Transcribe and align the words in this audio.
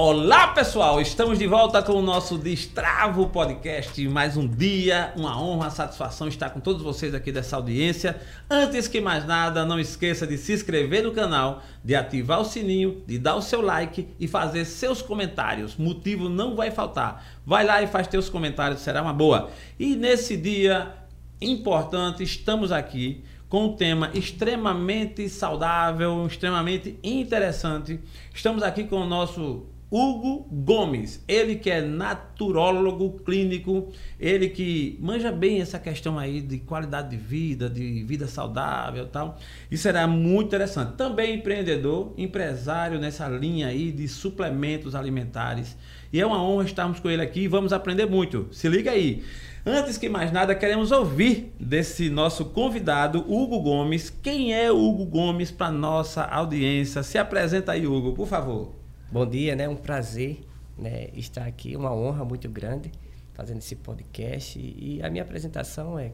Olá 0.00 0.46
pessoal, 0.46 1.00
estamos 1.00 1.40
de 1.40 1.46
volta 1.48 1.82
com 1.82 1.94
o 1.94 2.00
nosso 2.00 2.38
Destravo 2.38 3.28
Podcast. 3.30 4.08
Mais 4.08 4.36
um 4.36 4.46
dia, 4.46 5.12
uma 5.16 5.36
honra, 5.36 5.64
uma 5.64 5.70
satisfação 5.70 6.28
estar 6.28 6.50
com 6.50 6.60
todos 6.60 6.82
vocês 6.82 7.12
aqui 7.12 7.32
dessa 7.32 7.56
audiência. 7.56 8.16
Antes 8.48 8.86
que 8.86 9.00
mais 9.00 9.26
nada, 9.26 9.64
não 9.64 9.80
esqueça 9.80 10.24
de 10.24 10.38
se 10.38 10.52
inscrever 10.52 11.02
no 11.02 11.10
canal, 11.10 11.64
de 11.82 11.96
ativar 11.96 12.40
o 12.40 12.44
sininho, 12.44 13.02
de 13.08 13.18
dar 13.18 13.34
o 13.34 13.42
seu 13.42 13.60
like 13.60 14.06
e 14.20 14.28
fazer 14.28 14.66
seus 14.66 15.02
comentários. 15.02 15.74
Motivo 15.74 16.28
não 16.28 16.54
vai 16.54 16.70
faltar. 16.70 17.26
Vai 17.44 17.64
lá 17.64 17.82
e 17.82 17.88
faz 17.88 18.06
teus 18.06 18.28
comentários, 18.28 18.82
será 18.82 19.02
uma 19.02 19.12
boa. 19.12 19.50
E 19.80 19.96
nesse 19.96 20.36
dia 20.36 20.94
importante, 21.40 22.22
estamos 22.22 22.70
aqui 22.70 23.24
com 23.48 23.64
um 23.64 23.72
tema 23.72 24.12
extremamente 24.14 25.28
saudável, 25.28 26.24
extremamente 26.24 26.96
interessante. 27.02 27.98
Estamos 28.32 28.62
aqui 28.62 28.84
com 28.84 29.00
o 29.00 29.04
nosso 29.04 29.66
Hugo 29.90 30.46
Gomes, 30.50 31.24
ele 31.26 31.56
que 31.56 31.70
é 31.70 31.80
naturólogo 31.80 33.20
clínico, 33.24 33.90
ele 34.20 34.50
que 34.50 34.98
manja 35.00 35.32
bem 35.32 35.62
essa 35.62 35.78
questão 35.78 36.18
aí 36.18 36.42
de 36.42 36.58
qualidade 36.58 37.10
de 37.10 37.16
vida, 37.16 37.70
de 37.70 38.04
vida 38.04 38.26
saudável 38.26 39.04
e 39.04 39.08
tal. 39.08 39.38
Isso 39.70 39.84
será 39.84 40.06
muito 40.06 40.48
interessante. 40.48 40.96
Também 40.96 41.36
empreendedor, 41.36 42.12
empresário 42.18 42.98
nessa 42.98 43.26
linha 43.28 43.68
aí 43.68 43.90
de 43.90 44.06
suplementos 44.08 44.94
alimentares. 44.94 45.74
E 46.12 46.20
é 46.20 46.26
uma 46.26 46.42
honra 46.42 46.64
estarmos 46.64 47.00
com 47.00 47.08
ele 47.08 47.22
aqui 47.22 47.40
e 47.40 47.48
vamos 47.48 47.72
aprender 47.72 48.04
muito. 48.04 48.46
Se 48.52 48.68
liga 48.68 48.90
aí. 48.90 49.24
Antes 49.64 49.98
que 49.98 50.08
mais 50.08 50.30
nada, 50.30 50.54
queremos 50.54 50.92
ouvir 50.92 51.52
desse 51.58 52.08
nosso 52.10 52.44
convidado, 52.46 53.24
Hugo 53.28 53.60
Gomes. 53.60 54.10
Quem 54.10 54.54
é 54.54 54.70
Hugo 54.70 55.04
Gomes 55.06 55.50
para 55.50 55.70
nossa 55.70 56.24
audiência? 56.24 57.02
Se 57.02 57.18
apresenta 57.18 57.72
aí, 57.72 57.86
Hugo, 57.86 58.12
por 58.12 58.26
favor. 58.26 58.77
Bom 59.10 59.26
dia, 59.26 59.56
né? 59.56 59.66
Um 59.66 59.74
prazer 59.76 60.40
né, 60.76 61.08
estar 61.14 61.46
aqui, 61.46 61.74
uma 61.74 61.94
honra 61.94 62.26
muito 62.26 62.46
grande 62.46 62.92
fazendo 63.32 63.58
esse 63.58 63.74
podcast. 63.74 64.58
E 64.58 65.00
a 65.02 65.08
minha 65.08 65.22
apresentação 65.22 65.98
é. 65.98 66.12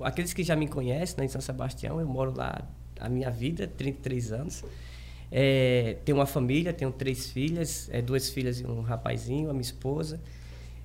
Aqueles 0.00 0.32
que 0.32 0.42
já 0.42 0.56
me 0.56 0.66
conhecem 0.66 1.18
né, 1.18 1.24
em 1.26 1.28
São 1.28 1.40
Sebastião, 1.40 2.00
eu 2.00 2.06
moro 2.06 2.36
lá 2.36 2.68
a 2.98 3.08
minha 3.08 3.30
vida, 3.30 3.68
33 3.68 4.32
anos. 4.32 4.64
É, 5.30 5.98
tenho 6.04 6.18
uma 6.18 6.26
família, 6.26 6.72
tenho 6.72 6.90
três 6.90 7.30
filhas, 7.30 7.88
é, 7.92 8.02
duas 8.02 8.28
filhas 8.28 8.58
e 8.58 8.66
um 8.66 8.80
rapazinho, 8.80 9.48
a 9.48 9.52
minha 9.52 9.62
esposa. 9.62 10.20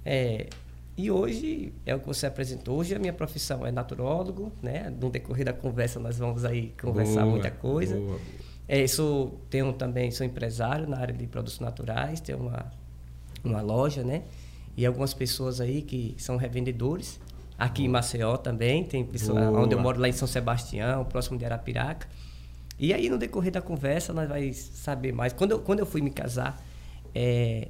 É, 0.05 0.47
e 0.95 1.09
hoje 1.09 1.73
é 1.87 1.95
o 1.95 1.99
que 1.99 2.05
você 2.05 2.27
apresentou. 2.27 2.77
Hoje 2.77 2.93
a 2.93 2.99
minha 2.99 3.13
profissão 3.13 3.65
é 3.65 3.71
naturólogo, 3.71 4.51
né? 4.61 4.93
No 5.01 5.09
decorrer 5.09 5.45
da 5.45 5.53
conversa 5.53 5.99
nós 5.99 6.19
vamos 6.19 6.45
aí 6.45 6.73
conversar 6.79 7.21
boa, 7.21 7.31
muita 7.31 7.49
coisa. 7.49 7.95
Boa. 7.95 8.19
É, 8.67 8.85
sou, 8.85 9.39
tenho 9.49 9.71
também, 9.73 10.11
sou 10.11 10.25
empresário 10.25 10.87
na 10.87 10.97
área 10.97 11.13
de 11.13 11.25
produtos 11.25 11.59
naturais, 11.59 12.19
tenho 12.19 12.39
uma, 12.39 12.71
uma 13.43 13.61
loja, 13.61 14.03
né? 14.03 14.23
E 14.75 14.85
algumas 14.85 15.13
pessoas 15.13 15.61
aí 15.61 15.81
que 15.81 16.15
são 16.17 16.35
revendedores. 16.35 17.19
Aqui 17.57 17.81
Boa. 17.81 17.87
em 17.87 17.91
Maceió 17.91 18.37
também, 18.37 18.83
tem 18.83 19.03
pessoas 19.03 19.47
onde 19.47 19.73
eu 19.73 19.79
moro 19.79 19.99
lá 19.99 20.07
em 20.07 20.11
São 20.11 20.27
Sebastião, 20.27 21.05
próximo 21.05 21.37
de 21.37 21.45
Arapiraca. 21.45 22.07
E 22.77 22.93
aí, 22.93 23.09
no 23.09 23.17
decorrer 23.17 23.51
da 23.51 23.61
conversa, 23.61 24.13
nós 24.13 24.29
vamos 24.29 24.55
saber 24.55 25.11
mais. 25.11 25.33
Quando 25.33 25.51
eu, 25.51 25.59
quando 25.59 25.79
eu 25.79 25.85
fui 25.85 26.01
me 26.01 26.11
casar, 26.11 26.63
é, 27.15 27.69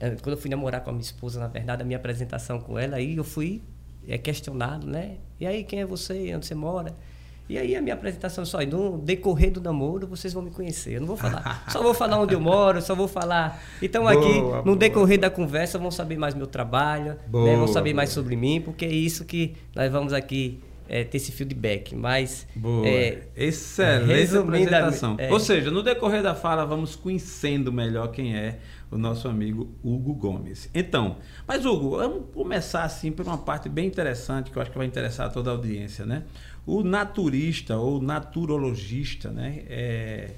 é, 0.00 0.10
quando 0.16 0.34
eu 0.34 0.36
fui 0.36 0.50
namorar 0.50 0.82
com 0.82 0.90
a 0.90 0.92
minha 0.92 1.02
esposa, 1.02 1.38
na 1.38 1.46
verdade, 1.46 1.82
a 1.82 1.84
minha 1.84 1.98
apresentação 1.98 2.58
com 2.58 2.76
ela, 2.76 2.96
aí 2.96 3.16
eu 3.16 3.22
fui 3.22 3.62
é, 4.08 4.18
questionado, 4.18 4.84
né? 4.84 5.18
E 5.38 5.46
aí, 5.46 5.62
quem 5.62 5.80
é 5.80 5.86
você? 5.86 6.34
Onde 6.34 6.46
você 6.46 6.56
mora? 6.56 6.92
E 7.52 7.58
aí 7.58 7.76
a 7.76 7.82
minha 7.82 7.94
apresentação 7.94 8.46
só, 8.46 8.64
no 8.64 8.96
decorrer 8.96 9.50
do 9.50 9.60
namoro, 9.60 10.06
vocês 10.06 10.32
vão 10.32 10.42
me 10.42 10.50
conhecer. 10.50 10.94
Eu 10.94 11.00
não 11.00 11.06
vou 11.06 11.18
falar. 11.18 11.66
só 11.68 11.82
vou 11.82 11.92
falar 11.92 12.18
onde 12.18 12.32
eu 12.32 12.40
moro, 12.40 12.80
só 12.80 12.94
vou 12.94 13.06
falar. 13.06 13.62
Então 13.82 14.04
boa, 14.04 14.14
aqui, 14.14 14.40
no 14.40 14.62
boa. 14.62 14.76
decorrer 14.76 15.20
da 15.20 15.28
conversa, 15.28 15.78
vão 15.78 15.90
saber 15.90 16.16
mais 16.16 16.34
meu 16.34 16.46
trabalho, 16.46 17.12
né? 17.30 17.54
vão 17.54 17.68
saber 17.68 17.92
mais 17.92 18.08
sobre 18.08 18.36
mim, 18.36 18.62
porque 18.62 18.86
é 18.86 18.90
isso 18.90 19.26
que 19.26 19.54
nós 19.76 19.92
vamos 19.92 20.14
aqui 20.14 20.62
é, 20.88 21.04
ter 21.04 21.18
esse 21.18 21.30
feedback. 21.30 21.94
Mas. 21.94 22.46
Boa. 22.56 22.88
É, 22.88 23.28
Excelente 23.36 24.34
apresentação. 24.34 25.16
É, 25.18 25.30
Ou 25.30 25.38
seja, 25.38 25.70
no 25.70 25.82
decorrer 25.82 26.22
da 26.22 26.34
fala, 26.34 26.64
vamos 26.64 26.96
conhecendo 26.96 27.70
melhor 27.70 28.08
quem 28.12 28.34
é 28.34 28.60
o 28.90 28.98
nosso 28.98 29.26
amigo 29.26 29.74
Hugo 29.82 30.14
Gomes. 30.14 30.68
Então, 30.74 31.16
mas 31.46 31.64
Hugo, 31.64 31.96
vamos 31.96 32.24
começar 32.34 32.84
assim 32.84 33.10
por 33.10 33.26
uma 33.26 33.38
parte 33.38 33.68
bem 33.68 33.86
interessante 33.86 34.50
que 34.50 34.56
eu 34.58 34.62
acho 34.62 34.70
que 34.70 34.76
vai 34.76 34.86
interessar 34.86 35.32
toda 35.32 35.50
a 35.50 35.54
audiência, 35.54 36.04
né? 36.04 36.24
O 36.66 36.82
naturista 36.82 37.76
ou 37.76 38.00
naturologista, 38.00 39.30
né? 39.30 39.62
É, 39.68 40.30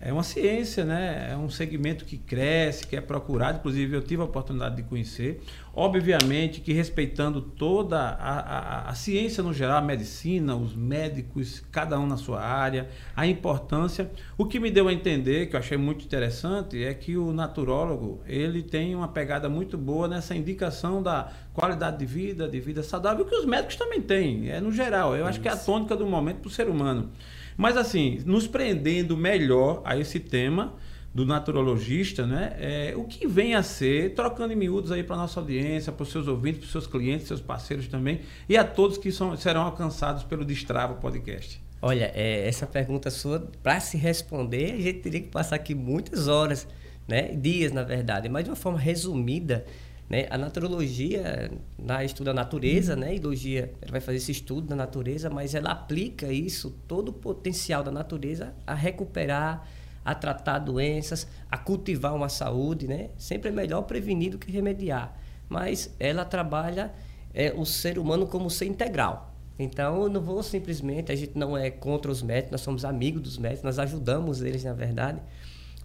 é 0.00 0.12
uma 0.12 0.22
ciência, 0.22 0.84
né? 0.84 1.30
É 1.32 1.36
um 1.36 1.48
segmento 1.48 2.04
que 2.04 2.16
cresce, 2.18 2.86
que 2.86 2.94
é 2.94 3.00
procurado. 3.00 3.58
Inclusive, 3.58 3.96
eu 3.96 4.02
tive 4.02 4.22
a 4.22 4.24
oportunidade 4.24 4.76
de 4.76 4.82
conhecer. 4.82 5.42
Obviamente 5.76 6.60
que 6.60 6.72
respeitando 6.72 7.40
toda 7.40 7.98
a, 7.98 8.38
a, 8.38 8.90
a, 8.90 8.94
ciência 8.94 9.42
no 9.42 9.52
geral, 9.52 9.78
a 9.78 9.82
medicina, 9.82 10.54
os 10.54 10.72
médicos, 10.72 11.64
cada 11.72 11.98
um 11.98 12.06
na 12.06 12.16
sua 12.16 12.40
área, 12.40 12.88
a 13.16 13.26
importância. 13.26 14.08
O 14.38 14.46
que 14.46 14.60
me 14.60 14.70
deu 14.70 14.86
a 14.86 14.92
entender, 14.92 15.46
que 15.46 15.56
eu 15.56 15.58
achei 15.60 15.76
muito 15.76 16.04
interessante, 16.04 16.84
é 16.84 16.94
que 16.94 17.16
o 17.16 17.32
naturólogo 17.32 18.20
ele 18.24 18.62
tem 18.62 18.94
uma 18.94 19.08
pegada 19.08 19.48
muito 19.48 19.76
boa 19.76 20.06
nessa 20.06 20.36
indicação 20.36 21.02
da 21.02 21.32
qualidade 21.52 21.98
de 21.98 22.06
vida, 22.06 22.48
de 22.48 22.60
vida 22.60 22.84
saudável, 22.84 23.24
que 23.24 23.34
os 23.34 23.44
médicos 23.44 23.74
também 23.74 24.00
têm, 24.00 24.50
é 24.50 24.60
no 24.60 24.70
geral. 24.70 25.16
Eu 25.16 25.26
acho 25.26 25.40
que 25.40 25.48
é 25.48 25.52
a 25.52 25.56
tônica 25.56 25.96
do 25.96 26.06
momento 26.06 26.36
para 26.38 26.48
o 26.48 26.52
ser 26.52 26.68
humano. 26.68 27.10
Mas 27.56 27.76
assim, 27.76 28.22
nos 28.24 28.46
prendendo 28.46 29.16
melhor 29.16 29.82
a 29.84 29.96
esse 29.96 30.20
tema 30.20 30.74
do 31.14 31.24
naturologista, 31.24 32.26
né? 32.26 32.56
É, 32.58 32.94
o 32.96 33.04
que 33.04 33.26
vem 33.28 33.54
a 33.54 33.62
ser, 33.62 34.14
trocando 34.14 34.52
em 34.52 34.56
miúdos 34.56 34.90
aí 34.90 35.04
para 35.04 35.16
nossa 35.16 35.38
audiência, 35.38 35.92
para 35.92 36.02
os 36.02 36.10
seus 36.10 36.26
ouvintes, 36.26 36.58
para 36.58 36.66
os 36.66 36.72
seus 36.72 36.86
clientes, 36.88 37.28
seus 37.28 37.40
parceiros 37.40 37.86
também, 37.86 38.22
e 38.48 38.56
a 38.56 38.64
todos 38.64 38.98
que 38.98 39.12
são, 39.12 39.36
serão 39.36 39.62
alcançados 39.62 40.24
pelo 40.24 40.44
Destrava 40.44 40.94
Podcast. 40.94 41.62
Olha, 41.80 42.10
é, 42.14 42.48
essa 42.48 42.66
pergunta 42.66 43.10
sua, 43.10 43.48
para 43.62 43.78
se 43.78 43.96
responder, 43.96 44.72
a 44.72 44.80
gente 44.80 45.00
teria 45.00 45.20
que 45.20 45.28
passar 45.28 45.54
aqui 45.54 45.74
muitas 45.74 46.26
horas, 46.26 46.66
né? 47.06 47.28
dias, 47.28 47.70
na 47.70 47.84
verdade, 47.84 48.28
mas 48.28 48.42
de 48.42 48.50
uma 48.50 48.56
forma 48.56 48.78
resumida, 48.78 49.64
né? 50.08 50.26
A 50.30 50.36
naturologia, 50.36 51.50
na 51.78 52.04
estuda 52.04 52.32
a 52.32 52.34
natureza, 52.34 52.96
né? 52.96 53.08
a 53.08 53.14
ideologia 53.14 53.72
ela 53.80 53.92
vai 53.92 54.00
fazer 54.00 54.18
esse 54.18 54.32
estudo 54.32 54.66
da 54.66 54.76
natureza, 54.76 55.30
mas 55.30 55.54
ela 55.54 55.70
aplica 55.70 56.32
isso, 56.32 56.74
todo 56.88 57.10
o 57.10 57.12
potencial 57.12 57.82
da 57.82 57.90
natureza, 57.90 58.52
a 58.66 58.74
recuperar, 58.74 59.66
a 60.04 60.14
tratar 60.14 60.58
doenças, 60.58 61.26
a 61.50 61.56
cultivar 61.56 62.14
uma 62.14 62.28
saúde. 62.28 62.86
Né? 62.86 63.10
Sempre 63.16 63.48
é 63.48 63.52
melhor 63.52 63.82
prevenir 63.82 64.32
do 64.32 64.38
que 64.38 64.50
remediar. 64.50 65.16
Mas 65.48 65.94
ela 65.98 66.24
trabalha 66.24 66.92
é, 67.32 67.52
o 67.52 67.64
ser 67.64 67.98
humano 67.98 68.26
como 68.26 68.50
ser 68.50 68.66
integral. 68.66 69.34
Então, 69.58 70.02
eu 70.02 70.08
não 70.08 70.20
vou 70.20 70.42
simplesmente, 70.42 71.12
a 71.12 71.14
gente 71.14 71.38
não 71.38 71.56
é 71.56 71.70
contra 71.70 72.10
os 72.10 72.22
médicos, 72.22 72.52
nós 72.52 72.60
somos 72.60 72.84
amigos 72.84 73.22
dos 73.22 73.38
médicos, 73.38 73.62
nós 73.62 73.78
ajudamos 73.78 74.42
eles, 74.42 74.64
na 74.64 74.72
verdade. 74.72 75.20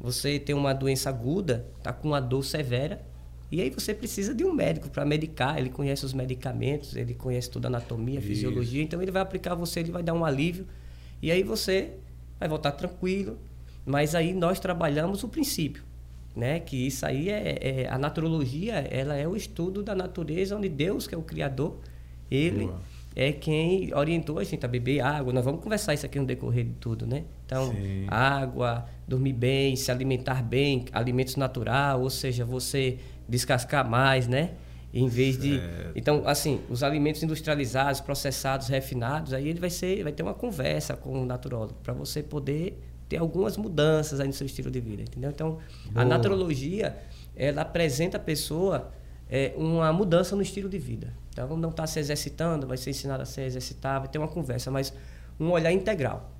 Você 0.01 0.39
tem 0.39 0.55
uma 0.55 0.73
doença 0.73 1.09
aguda, 1.09 1.67
está 1.77 1.93
com 1.93 2.07
uma 2.07 2.19
dor 2.19 2.43
severa, 2.43 3.05
e 3.51 3.61
aí 3.61 3.69
você 3.69 3.93
precisa 3.93 4.33
de 4.33 4.43
um 4.43 4.53
médico 4.53 4.89
para 4.89 5.05
medicar, 5.05 5.57
ele 5.57 5.69
conhece 5.69 6.05
os 6.05 6.13
medicamentos, 6.13 6.95
ele 6.95 7.13
conhece 7.13 7.49
toda 7.49 7.67
a 7.67 7.69
anatomia, 7.69 8.19
a 8.19 8.21
fisiologia, 8.21 8.81
então 8.81 9.01
ele 9.01 9.11
vai 9.11 9.21
aplicar 9.21 9.55
você, 9.55 9.81
ele 9.81 9.91
vai 9.91 10.01
dar 10.01 10.13
um 10.13 10.23
alívio, 10.23 10.65
e 11.21 11.31
aí 11.31 11.43
você 11.43 11.93
vai 12.39 12.47
voltar 12.47 12.71
tranquilo. 12.71 13.37
Mas 13.89 14.13
aí 14.13 14.35
nós 14.35 14.59
trabalhamos 14.59 15.23
o 15.23 15.27
princípio, 15.27 15.83
né? 16.35 16.59
Que 16.59 16.85
isso 16.85 17.03
aí 17.07 17.27
é, 17.29 17.57
é 17.59 17.89
a 17.89 17.97
naturologia, 17.97 18.75
ela 18.75 19.15
é 19.15 19.27
o 19.27 19.35
estudo 19.35 19.81
da 19.81 19.95
natureza, 19.95 20.55
onde 20.55 20.69
Deus, 20.69 21.07
que 21.07 21.15
é 21.15 21.17
o 21.17 21.23
criador, 21.23 21.75
ele 22.29 22.65
Boa. 22.65 22.81
é 23.15 23.31
quem 23.31 23.91
orientou 23.95 24.37
a 24.37 24.43
gente 24.43 24.63
a 24.63 24.69
beber 24.69 24.99
água. 24.99 25.33
Nós 25.33 25.43
vamos 25.43 25.63
conversar 25.63 25.95
isso 25.95 26.05
aqui 26.05 26.19
no 26.19 26.27
decorrer 26.27 26.65
de 26.65 26.73
tudo, 26.73 27.07
né? 27.07 27.23
Então, 27.47 27.71
Sim. 27.71 28.05
água, 28.09 28.85
dormir 29.07 29.33
bem, 29.33 29.75
se 29.75 29.91
alimentar 29.91 30.43
bem, 30.43 30.85
alimentos 30.91 31.35
natural, 31.35 32.03
ou 32.03 32.11
seja, 32.11 32.45
você 32.45 32.99
descascar 33.27 33.89
mais, 33.89 34.27
né? 34.27 34.51
Em 34.93 35.07
vez 35.07 35.35
certo. 35.35 35.93
de. 35.93 35.99
Então, 35.99 36.21
assim, 36.27 36.61
os 36.69 36.83
alimentos 36.83 37.23
industrializados, 37.23 38.01
processados, 38.01 38.67
refinados, 38.67 39.33
aí 39.33 39.47
ele 39.47 39.59
vai 39.59 39.71
ser, 39.71 40.03
vai 40.03 40.11
ter 40.11 40.21
uma 40.21 40.35
conversa 40.35 40.95
com 40.95 41.23
o 41.23 41.25
naturólogo 41.25 41.73
para 41.81 41.93
você 41.93 42.21
poder 42.21 42.79
ter 43.09 43.17
algumas 43.17 43.57
mudanças 43.57 44.19
aí 44.19 44.27
no 44.27 44.33
seu 44.33 44.45
estilo 44.45 44.69
de 44.69 44.79
vida, 44.79 45.01
entendeu? 45.01 45.31
Então, 45.31 45.57
Boa. 45.91 46.03
a 46.03 46.05
naturologia, 46.05 46.95
ela 47.35 47.63
apresenta 47.63 48.17
a 48.17 48.19
pessoa 48.19 48.91
é, 49.27 49.53
uma 49.57 49.91
mudança 49.91 50.35
no 50.35 50.43
estilo 50.43 50.69
de 50.69 50.77
vida. 50.77 51.11
Então, 51.31 51.57
não 51.57 51.69
está 51.69 51.87
se 51.87 51.99
exercitando, 51.99 52.67
vai 52.67 52.77
ser 52.77 52.91
ensinado 52.91 53.23
a 53.23 53.25
se 53.25 53.41
exercitar, 53.41 53.99
vai 53.99 54.07
ter 54.07 54.19
uma 54.19 54.27
conversa, 54.27 54.69
mas 54.69 54.93
um 55.39 55.49
olhar 55.49 55.71
integral. 55.71 56.31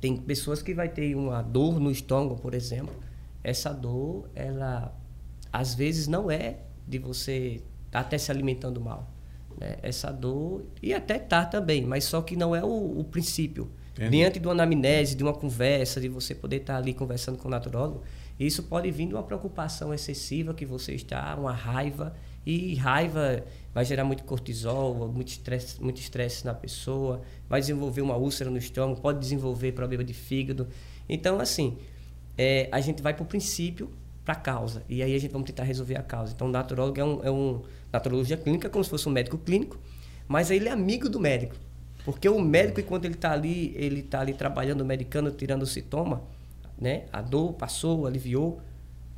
Tem 0.00 0.16
pessoas 0.16 0.62
que 0.62 0.72
vai 0.72 0.88
ter 0.88 1.16
uma 1.16 1.42
dor 1.42 1.80
no 1.80 1.90
estômago, 1.90 2.36
por 2.36 2.54
exemplo. 2.54 2.94
Essa 3.42 3.72
dor, 3.72 4.28
ela 4.34 4.94
às 5.52 5.74
vezes 5.74 6.06
não 6.06 6.30
é 6.30 6.58
de 6.86 6.98
você 6.98 7.62
estar 7.86 7.90
tá 7.90 8.00
até 8.00 8.18
se 8.18 8.30
alimentando 8.30 8.80
mal. 8.80 9.10
Né? 9.58 9.78
Essa 9.82 10.12
dor, 10.12 10.64
e 10.82 10.92
até 10.92 11.18
tá 11.18 11.44
também, 11.44 11.84
mas 11.84 12.04
só 12.04 12.20
que 12.20 12.36
não 12.36 12.54
é 12.54 12.62
o, 12.62 13.00
o 13.00 13.04
princípio. 13.04 13.70
Entendi. 13.96 14.10
Diante 14.10 14.38
de 14.38 14.46
uma 14.46 14.52
anamnese, 14.52 15.14
de 15.14 15.22
uma 15.22 15.32
conversa, 15.32 16.00
de 16.00 16.08
você 16.08 16.34
poder 16.34 16.56
estar 16.56 16.76
ali 16.76 16.92
conversando 16.92 17.38
com 17.38 17.48
o 17.48 17.50
naturólogo, 17.50 18.02
isso 18.38 18.62
pode 18.62 18.90
vir 18.90 19.08
de 19.08 19.14
uma 19.14 19.22
preocupação 19.22 19.94
excessiva 19.94 20.52
que 20.52 20.66
você 20.66 20.92
está, 20.92 21.34
uma 21.34 21.52
raiva, 21.52 22.14
e 22.44 22.74
raiva 22.76 23.42
vai 23.74 23.84
gerar 23.84 24.04
muito 24.04 24.22
cortisol, 24.22 25.08
muito 25.08 25.28
estresse, 25.28 25.82
muito 25.82 26.00
estresse 26.00 26.44
na 26.44 26.54
pessoa, 26.54 27.22
vai 27.48 27.60
desenvolver 27.60 28.02
uma 28.02 28.16
úlcera 28.16 28.50
no 28.50 28.58
estômago, 28.58 29.00
pode 29.00 29.18
desenvolver 29.18 29.72
problema 29.72 30.04
de 30.04 30.12
fígado. 30.12 30.68
Então, 31.08 31.40
assim, 31.40 31.78
é, 32.38 32.68
a 32.70 32.80
gente 32.80 33.02
vai 33.02 33.14
para 33.14 33.24
o 33.24 33.26
princípio, 33.26 33.90
para 34.24 34.34
a 34.34 34.36
causa. 34.36 34.84
E 34.88 35.02
aí 35.02 35.14
a 35.14 35.18
gente 35.18 35.32
vamos 35.32 35.46
tentar 35.46 35.64
resolver 35.64 35.96
a 35.96 36.02
causa. 36.02 36.34
Então, 36.34 36.46
o 36.46 36.50
naturólogo 36.50 37.00
é 37.00 37.04
um, 37.04 37.24
é 37.24 37.30
um 37.30 37.62
naturologia 37.92 38.36
clínica, 38.36 38.68
como 38.68 38.84
se 38.84 38.90
fosse 38.90 39.08
um 39.08 39.12
médico 39.12 39.38
clínico, 39.38 39.80
mas 40.28 40.50
ele 40.50 40.68
é 40.68 40.72
amigo 40.72 41.08
do 41.08 41.18
médico. 41.18 41.56
Porque 42.06 42.28
o 42.28 42.40
médico, 42.40 42.78
enquanto 42.78 43.04
ele 43.04 43.14
está 43.14 43.32
ali, 43.32 43.74
ele 43.74 43.98
está 43.98 44.20
ali 44.20 44.32
trabalhando, 44.32 44.84
medicando, 44.84 45.28
tirando 45.32 45.62
o 45.62 45.66
sintoma, 45.66 46.22
né? 46.78 47.06
A 47.12 47.20
dor 47.20 47.54
passou, 47.54 48.06
aliviou. 48.06 48.60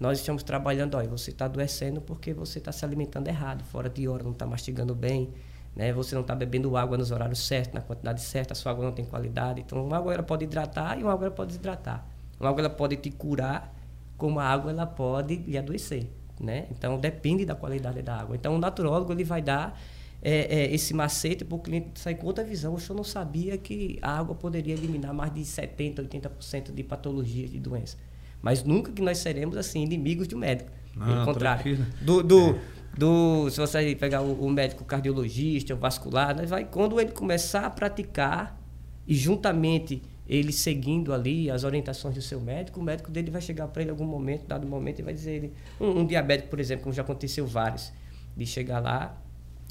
Nós 0.00 0.20
estamos 0.20 0.42
trabalhando, 0.42 0.96
olha, 0.96 1.06
você 1.06 1.30
está 1.30 1.44
adoecendo 1.44 2.00
porque 2.00 2.32
você 2.32 2.58
está 2.58 2.72
se 2.72 2.82
alimentando 2.86 3.28
errado, 3.28 3.62
fora 3.62 3.90
de 3.90 4.08
hora, 4.08 4.24
não 4.24 4.30
está 4.30 4.46
mastigando 4.46 4.94
bem, 4.94 5.28
né? 5.76 5.92
Você 5.92 6.14
não 6.14 6.22
está 6.22 6.34
bebendo 6.34 6.78
água 6.78 6.96
nos 6.96 7.10
horários 7.10 7.46
certos, 7.46 7.74
na 7.74 7.82
quantidade 7.82 8.22
certa, 8.22 8.54
a 8.54 8.56
sua 8.56 8.72
água 8.72 8.86
não 8.86 8.92
tem 8.92 9.04
qualidade. 9.04 9.60
Então, 9.60 9.84
uma 9.84 9.98
água 9.98 10.14
ela 10.14 10.22
pode 10.22 10.44
hidratar 10.46 10.98
e 10.98 11.02
uma 11.02 11.12
água 11.12 11.26
ela 11.26 11.34
pode 11.34 11.48
desidratar. 11.48 12.06
Uma 12.40 12.48
água 12.48 12.62
ela 12.62 12.70
pode 12.70 12.96
te 12.96 13.10
curar, 13.10 13.70
como 14.16 14.40
a 14.40 14.44
água 14.44 14.70
ela 14.70 14.86
pode 14.86 15.36
lhe 15.36 15.58
adoecer, 15.58 16.10
né? 16.40 16.68
Então, 16.70 16.98
depende 16.98 17.44
da 17.44 17.54
qualidade 17.54 18.00
da 18.00 18.16
água. 18.16 18.34
Então, 18.34 18.54
o 18.54 18.58
naturólogo 18.58 19.12
ele 19.12 19.24
vai 19.24 19.42
dar 19.42 19.78
é, 20.20 20.62
é, 20.62 20.74
esse 20.74 20.92
macete 20.92 21.44
para 21.44 21.56
o 21.56 21.58
cliente 21.60 22.00
sair 22.00 22.16
com 22.16 22.26
outra 22.26 22.44
visão. 22.44 22.74
O 22.74 22.80
senhor 22.80 22.96
não 22.96 23.04
sabia 23.04 23.56
que 23.56 23.98
a 24.02 24.18
água 24.18 24.34
poderia 24.34 24.74
eliminar 24.74 25.14
mais 25.14 25.32
de 25.32 25.40
70%, 25.40 26.08
80% 26.08 26.74
de 26.74 26.82
patologias, 26.82 27.50
de 27.50 27.60
doenças. 27.60 27.96
Mas 28.42 28.62
nunca 28.62 28.92
que 28.92 29.02
nós 29.02 29.18
seremos 29.18 29.56
assim 29.56 29.82
inimigos 29.82 30.26
de 30.28 30.34
um 30.34 30.38
médico. 30.38 30.70
Pelo 30.92 31.24
contrário. 31.24 31.86
Do, 32.00 32.22
do, 32.22 32.50
é. 32.50 32.60
do, 32.96 33.50
se 33.50 33.60
você 33.60 33.94
pegar 33.94 34.20
o, 34.22 34.44
o, 34.44 34.50
médico 34.50 34.84
cardiologista, 34.84 35.74
o 35.74 35.76
vascular, 35.76 36.36
nós 36.36 36.50
vai, 36.50 36.64
quando 36.64 37.00
ele 37.00 37.12
começar 37.12 37.64
a 37.64 37.70
praticar 37.70 38.60
e 39.06 39.14
juntamente 39.14 40.02
ele 40.28 40.52
seguindo 40.52 41.14
ali 41.14 41.50
as 41.50 41.62
orientações 41.62 42.14
do 42.14 42.22
seu 42.22 42.40
médico, 42.40 42.80
o 42.80 42.82
médico 42.82 43.10
dele 43.10 43.30
vai 43.30 43.40
chegar 43.40 43.68
para 43.68 43.82
ele 43.82 43.90
em 43.90 43.92
algum 43.92 44.04
momento, 44.04 44.46
dado 44.46 44.66
momento, 44.66 44.98
e 44.98 45.02
vai 45.02 45.14
dizer 45.14 45.30
ele, 45.30 45.52
um, 45.80 46.00
um 46.00 46.06
diabético, 46.06 46.50
por 46.50 46.60
exemplo, 46.60 46.82
como 46.84 46.94
já 46.94 47.02
aconteceu 47.02 47.46
vários, 47.46 47.92
de 48.36 48.44
chegar 48.44 48.80
lá 48.80 49.16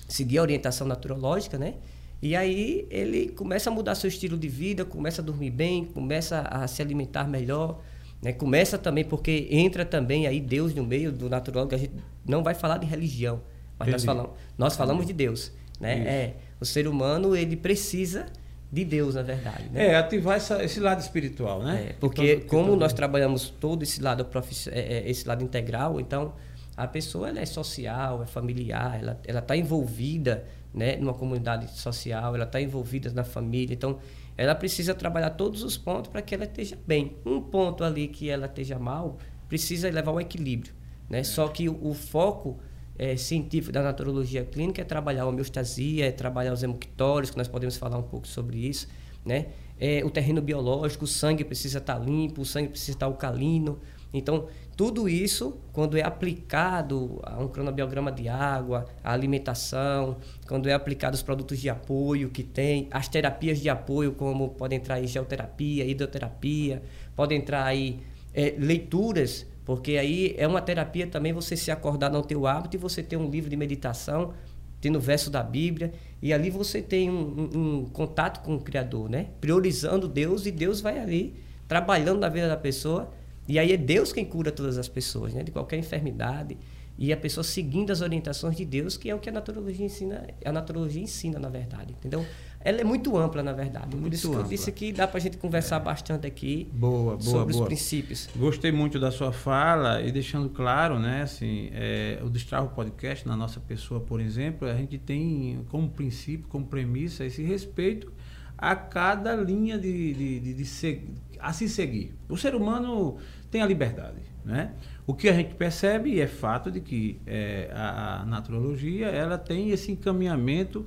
seguir 0.07 0.37
a 0.37 0.41
orientação 0.41 0.87
naturológica, 0.87 1.57
né? 1.57 1.75
E 2.21 2.35
aí 2.35 2.87
ele 2.89 3.29
começa 3.29 3.69
a 3.69 3.73
mudar 3.73 3.93
seu 3.95 4.07
estilo 4.07 4.37
de 4.37 4.47
vida, 4.47 4.83
começa 4.83 5.21
a 5.21 5.25
dormir 5.25 5.51
bem, 5.51 5.85
começa 5.85 6.41
a 6.41 6.67
se 6.67 6.81
alimentar 6.81 7.27
melhor, 7.27 7.81
né? 8.21 8.33
Começa 8.33 8.77
também 8.77 9.03
porque 9.03 9.47
entra 9.51 9.85
também 9.85 10.25
aí 10.25 10.39
Deus 10.39 10.73
no 10.73 10.83
meio 10.83 11.11
do 11.11 11.29
naturólogo, 11.29 11.75
a 11.75 11.77
gente 11.77 11.93
não 12.25 12.43
vai 12.43 12.55
falar 12.55 12.77
de 12.77 12.87
religião, 12.87 13.41
mas 13.77 13.89
nós 13.89 14.03
falamos, 14.03 14.31
nós 14.57 14.75
falamos 14.75 15.05
de 15.05 15.13
Deus, 15.13 15.51
né? 15.79 15.99
É, 15.99 16.33
o 16.59 16.65
ser 16.65 16.87
humano 16.87 17.35
ele 17.35 17.55
precisa 17.55 18.25
de 18.71 18.83
Deus, 18.83 19.15
na 19.15 19.21
verdade. 19.21 19.69
Né? 19.71 19.87
É, 19.87 19.95
ativar 19.95 20.37
essa, 20.37 20.63
esse 20.63 20.79
lado 20.79 20.99
espiritual, 20.99 21.63
né? 21.63 21.87
É, 21.89 21.93
porque 21.93 22.37
como 22.37 22.75
nós 22.75 22.93
trabalhamos 22.93 23.49
todo 23.49 23.83
esse 23.83 24.01
lado, 24.01 24.27
é, 24.71 24.79
é, 24.79 25.09
esse 25.09 25.27
lado 25.27 25.43
integral, 25.43 25.99
então 25.99 26.33
a 26.77 26.87
pessoa 26.87 27.37
é 27.37 27.45
social, 27.45 28.21
é 28.21 28.27
familiar, 28.27 28.99
ela 29.01 29.19
ela 29.25 29.39
está 29.39 29.57
envolvida, 29.57 30.45
né, 30.71 30.95
numa 30.95 31.13
comunidade 31.13 31.75
social, 31.75 32.35
ela 32.35 32.43
está 32.43 32.61
envolvida 32.61 33.11
na 33.11 33.23
família, 33.23 33.73
então 33.73 33.97
ela 34.37 34.53
precisa 34.53 34.93
trabalhar 34.93 35.31
todos 35.31 35.63
os 35.63 35.75
pontos 35.75 36.11
para 36.11 36.21
que 36.21 36.35
ela 36.35 36.43
esteja 36.43 36.77
bem. 36.85 37.17
Um 37.25 37.41
ponto 37.41 37.83
ali 37.83 38.07
que 38.07 38.29
ela 38.29 38.45
esteja 38.45 38.77
mal 38.77 39.17
precisa 39.49 39.89
levar 39.89 40.11
ao 40.11 40.21
equilíbrio, 40.21 40.71
né? 41.09 41.19
É. 41.19 41.23
Só 41.23 41.47
que 41.47 41.67
o, 41.67 41.87
o 41.89 41.95
foco 41.95 42.59
é, 42.99 43.17
científico 43.17 43.71
da 43.71 43.81
naturologia 43.81 44.45
clínica 44.45 44.81
é 44.81 44.85
trabalhar 44.85 45.23
a 45.23 45.27
homeostasia, 45.27 46.05
é 46.05 46.11
trabalhar 46.11 46.53
os 46.53 46.61
hemoctórios, 46.61 47.31
que 47.31 47.37
nós 47.37 47.47
podemos 47.47 47.75
falar 47.75 47.97
um 47.97 48.03
pouco 48.03 48.27
sobre 48.27 48.59
isso, 48.59 48.87
né? 49.25 49.47
É, 49.79 50.03
o 50.05 50.09
terreno 50.09 50.41
biológico, 50.41 51.05
o 51.05 51.07
sangue 51.07 51.43
precisa 51.43 51.79
estar 51.79 51.95
tá 51.95 51.99
limpo, 51.99 52.41
o 52.41 52.45
sangue 52.45 52.69
precisa 52.69 52.91
estar 52.91 53.07
tá 53.07 53.11
alcalino. 53.11 53.79
Então, 54.13 54.47
tudo 54.77 55.09
isso, 55.09 55.57
quando 55.73 55.97
é 55.97 56.03
aplicado 56.03 57.19
a 57.23 57.39
um 57.39 57.47
cronobiograma 57.47 58.11
de 58.11 58.29
água, 58.29 58.85
a 59.03 59.11
alimentação, 59.11 60.17
quando 60.47 60.69
é 60.69 60.73
aplicado 60.73 61.15
os 61.15 61.23
produtos 61.23 61.59
de 61.59 61.67
apoio 61.67 62.29
que 62.29 62.43
tem, 62.43 62.87
as 62.91 63.07
terapias 63.07 63.59
de 63.59 63.69
apoio, 63.69 64.11
como 64.11 64.49
pode 64.49 64.75
entrar 64.75 64.95
aí 64.95 65.07
geoterapia, 65.07 65.83
hidroterapia, 65.83 66.83
pode 67.15 67.33
entrar 67.33 67.65
aí 67.65 68.01
é, 68.35 68.53
leituras, 68.55 69.47
porque 69.65 69.97
aí 69.97 70.35
é 70.37 70.47
uma 70.47 70.61
terapia 70.61 71.07
também 71.07 71.33
você 71.33 71.57
se 71.57 71.71
acordar 71.71 72.11
no 72.11 72.21
teu 72.21 72.45
hábito 72.45 72.77
e 72.77 72.79
você 72.79 73.01
ter 73.01 73.17
um 73.17 73.27
livro 73.27 73.49
de 73.49 73.57
meditação, 73.57 74.31
tendo 74.79 74.99
verso 74.99 75.31
da 75.31 75.41
Bíblia, 75.41 75.91
e 76.21 76.31
ali 76.31 76.51
você 76.51 76.83
tem 76.83 77.09
um, 77.09 77.49
um, 77.51 77.77
um 77.79 77.85
contato 77.85 78.43
com 78.43 78.53
o 78.53 78.61
Criador, 78.61 79.09
né? 79.09 79.29
Priorizando 79.41 80.07
Deus 80.07 80.45
e 80.45 80.51
Deus 80.51 80.81
vai 80.81 80.99
ali 80.99 81.33
trabalhando 81.67 82.19
na 82.19 82.29
vida 82.29 82.47
da 82.47 82.55
pessoa 82.55 83.11
e 83.47 83.57
aí 83.57 83.71
é 83.71 83.77
Deus 83.77 84.11
quem 84.11 84.25
cura 84.25 84.51
todas 84.51 84.77
as 84.77 84.87
pessoas, 84.87 85.33
né? 85.33 85.43
De 85.43 85.51
qualquer 85.51 85.77
enfermidade. 85.77 86.57
E 86.99 87.13
a 87.13 87.17
pessoa 87.17 87.43
seguindo 87.43 87.91
as 87.91 88.01
orientações 88.01 88.57
de 88.57 88.65
Deus, 88.65 88.97
que 88.97 89.07
é 89.07 89.13
o 89.13 89.19
que 89.19 89.29
a 89.29 89.31
naturologia 89.31 89.85
ensina, 89.85 90.27
a 90.43 90.51
naturologia 90.51 91.01
ensina, 91.01 91.37
na 91.37 91.47
verdade. 91.47 91.93
Entendeu? 91.93 92.25
Ela 92.59 92.81
é 92.81 92.83
muito 92.83 93.15
ampla, 93.15 93.43
na 93.43 93.53
verdade. 93.53 93.95
Muito 93.95 94.09
Por 94.09 94.13
isso 94.13 94.27
ampla. 94.29 94.39
que 94.39 94.45
eu 94.45 94.49
disse 94.49 94.71
que 94.71 94.91
dá 94.91 95.07
para 95.07 95.19
a 95.19 95.21
gente 95.21 95.37
conversar 95.37 95.77
é. 95.77 95.79
bastante 95.79 96.25
aqui 96.25 96.67
boa, 96.73 97.15
boa, 97.15 97.21
sobre 97.21 97.53
boa. 97.53 97.63
os 97.63 97.67
princípios. 97.67 98.27
Gostei 98.35 98.71
muito 98.71 98.99
da 98.99 99.11
sua 99.11 99.31
fala 99.31 100.01
e 100.01 100.11
deixando 100.11 100.49
claro, 100.49 100.97
né, 100.97 101.21
assim, 101.21 101.69
é, 101.71 102.19
o 102.23 102.29
Destravo 102.29 102.73
Podcast, 102.73 103.27
na 103.27 103.37
nossa 103.37 103.59
pessoa, 103.59 103.99
por 103.99 104.19
exemplo, 104.19 104.67
a 104.67 104.73
gente 104.73 104.97
tem 104.97 105.63
como 105.69 105.87
princípio, 105.87 106.47
como 106.49 106.65
premissa, 106.65 107.23
esse 107.23 107.43
respeito 107.43 108.11
a 108.57 108.75
cada 108.75 109.35
linha 109.35 109.77
de, 109.77 110.13
de, 110.13 110.39
de, 110.39 110.53
de 110.55 110.65
ser, 110.65 111.05
a 111.39 111.53
se 111.53 111.69
seguir. 111.69 112.15
O 112.27 112.35
ser 112.35 112.55
humano 112.55 113.17
tem 113.49 113.61
a 113.61 113.65
liberdade. 113.65 114.21
Né? 114.43 114.71
O 115.05 115.13
que 115.13 115.27
a 115.27 115.33
gente 115.33 115.55
percebe 115.55 116.19
é 116.19 116.27
fato 116.27 116.71
de 116.71 116.79
que 116.79 117.19
é, 117.25 117.69
a, 117.73 118.21
a 118.21 118.25
naturologia 118.25 119.07
ela 119.07 119.37
tem 119.37 119.71
esse 119.71 119.91
encaminhamento 119.91 120.85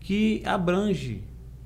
que 0.00 0.42
abrange 0.44 1.22